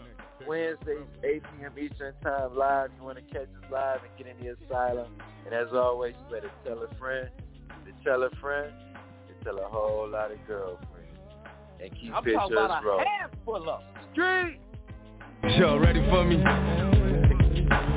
Wednesdays, 0.48 1.06
8 1.24 1.44
p.m. 1.44 1.72
Eastern 1.78 2.14
Time 2.24 2.56
live. 2.56 2.92
You 2.98 3.04
want 3.04 3.18
to 3.18 3.24
catch 3.34 3.44
us 3.44 3.72
live 3.72 4.00
and 4.04 4.12
get 4.18 4.28
in 4.28 4.46
the 4.46 4.56
asylum. 4.66 5.08
And 5.46 5.54
as 5.54 5.68
always, 5.74 6.14
you 6.18 6.36
better 6.36 6.52
tell 6.64 6.82
a 6.84 6.96
friend, 6.98 7.30
to 7.86 7.92
tell 8.04 8.24
a 8.24 8.30
friend, 8.40 8.72
to 9.28 9.44
tell 9.44 9.58
a 9.58 9.68
whole 9.68 10.08
lot 10.08 10.32
of 10.32 10.38
girlfriends. 10.48 10.88
And 11.82 11.92
keep 12.00 12.14
I'm 12.14 12.24
pictures 12.24 12.42
talking 12.42 12.58
about 12.58 12.84
a 12.84 12.88
rolling. 12.88 13.06
handful 13.20 13.70
of 13.70 13.82
Street! 14.14 14.60
Y'all 15.58 15.80
ready 15.80 16.06
for 16.10 16.24
me? 16.24 16.38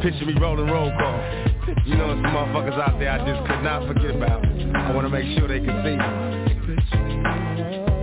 Picture 0.02 0.26
me 0.26 0.34
rolling 0.40 0.66
roll 0.66 0.90
call. 0.98 1.51
You 1.62 1.94
know 1.94 2.08
some 2.08 2.24
motherfuckers 2.24 2.74
out 2.74 2.98
there 2.98 3.12
I 3.12 3.18
just 3.22 3.46
could 3.46 3.62
not 3.62 3.86
forget 3.86 4.16
about. 4.16 4.44
I 4.44 4.92
want 4.92 5.06
to 5.06 5.10
make 5.10 5.38
sure 5.38 5.46
they 5.46 5.60
can 5.60 5.78
see. 5.86 5.94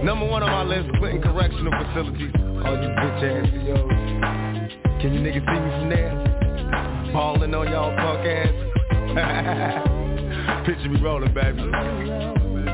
Number 0.05 0.25
one 0.25 0.43
on 0.43 0.49
my 0.49 0.63
list, 0.63 0.87
Clinton 0.97 1.21
Correctional 1.21 1.73
Facilities. 1.73 2.31
All 2.63 2.79
you 2.79 2.87
bitch 2.87 3.19
ass 3.19 3.43
CEOs. 3.51 5.01
Can 5.01 5.13
you 5.13 5.19
niggas 5.19 5.43
see 5.43 5.59
me 5.59 5.71
from 5.75 5.89
there? 5.89 7.11
Balling 7.11 7.53
on 7.53 7.67
y'all 7.67 7.93
punk 7.97 8.25
ass. 8.25 8.47
Picture 10.65 10.89
me 10.89 11.01
rolling, 11.01 11.33
baby. 11.33 11.59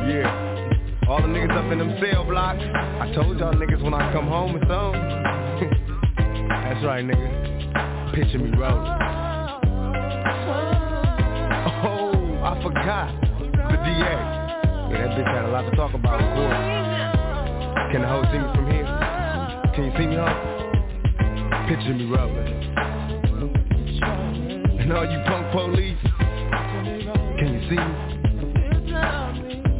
Yeah. 0.06 1.10
All 1.10 1.22
the 1.22 1.28
niggas 1.28 1.58
up 1.58 1.72
in 1.72 1.80
them 1.80 1.98
cell 2.00 2.26
blocks. 2.26 2.62
I 2.62 3.12
told 3.16 3.40
y'all 3.40 3.56
niggas 3.56 3.82
when 3.82 3.96
I 3.96 4.14
come 4.14 4.28
home 4.28 4.56
it's 4.56 4.70
on. 4.70 4.94
That's 6.50 6.86
right, 6.86 7.04
nigga. 7.04 8.14
Picture 8.14 8.38
me 8.38 8.56
rolling. 8.56 9.15
I 12.86 13.10
forgot. 13.10 13.10
The 13.72 13.78
DA. 13.82 14.14
Yeah, 14.92 15.08
that 15.08 15.18
bitch 15.18 15.26
had 15.26 15.46
a 15.46 15.48
lot 15.50 15.64
to 15.68 15.76
talk 15.76 15.94
about, 15.96 16.22
of 16.22 16.30
course. 16.36 16.54
Can 17.92 18.02
the 18.02 18.08
hoe 18.08 18.22
see 18.32 18.38
me 18.38 18.46
from 18.54 18.66
here? 18.70 18.86
Can 19.74 19.86
you 19.86 19.92
see 19.98 20.06
me, 20.06 20.16
huh? 20.16 20.34
Picture 21.68 21.96
me 21.96 22.06
rolling. 22.06 22.46
And 24.80 24.94
all 24.94 25.04
you 25.04 25.20
punk 25.26 25.52
police, 25.52 25.98
can 27.40 27.48
you 27.54 27.62
see 27.70 27.76
me? 27.76 27.94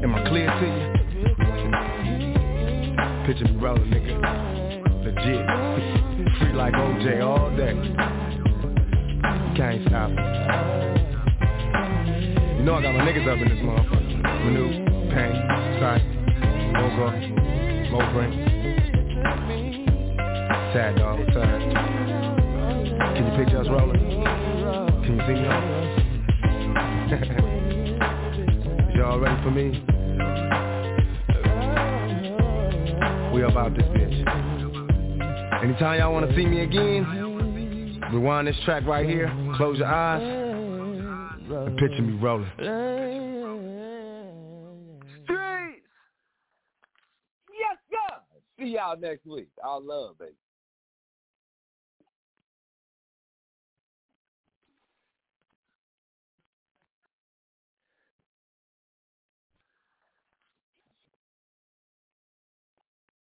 Am 0.04 0.16
I 0.16 0.18
clear 0.28 0.50
to 0.50 0.66
you? 0.66 0.96
Picture 3.28 3.54
me 3.54 3.58
rolling, 3.62 3.92
nigga. 3.92 4.16
Legit. 5.06 5.46
Free 6.40 6.54
like 6.54 6.74
OJ 6.74 7.22
all 7.24 7.50
day. 7.56 7.76
Can't 9.56 9.88
stop. 9.88 11.15
Know 12.66 12.74
I 12.74 12.82
got 12.82 12.96
my 12.96 13.02
niggas 13.02 13.28
up 13.28 13.38
in 13.40 13.48
this 13.48 13.60
motherfucker. 13.60 14.24
Manu, 14.44 14.66
Pain, 15.14 15.36
Sight, 15.80 16.02
Mogo, 16.74 17.08
Mobrin. 17.92 18.32
Sad 20.74 20.96
dog, 20.96 21.20
up? 21.20 21.36
Can 23.14 23.24
you 23.28 23.34
picture 23.38 23.60
us 23.60 23.68
rolling? 23.70 24.02
Can 25.04 25.14
you 25.14 25.22
see 25.28 25.36
me? 25.36 25.46
Y'all 28.98 29.20
ready 29.20 29.38
for 29.44 29.52
me? 29.52 29.66
We 33.32 33.44
about 33.44 33.76
this 33.76 33.86
bitch. 33.90 34.18
Anytime 35.64 36.00
y'all 36.00 36.14
wanna 36.14 36.34
see 36.36 36.48
me 36.48 36.62
again, 36.62 37.06
rewind 38.12 38.48
this 38.48 38.58
track 38.66 38.86
right 38.88 39.08
here, 39.08 39.32
close 39.56 39.78
your 39.78 39.88
eyes, 39.88 40.45
and 41.50 41.78
picture 41.78 42.02
me 42.02 42.14
rolling. 42.14 42.50
Streets! 45.24 45.88
Yes, 47.52 47.78
God! 47.92 48.22
See 48.60 48.76
y'all 48.76 48.98
next 48.98 49.26
week. 49.26 49.50
All 49.64 49.84
love, 49.84 50.18
baby. 50.18 50.32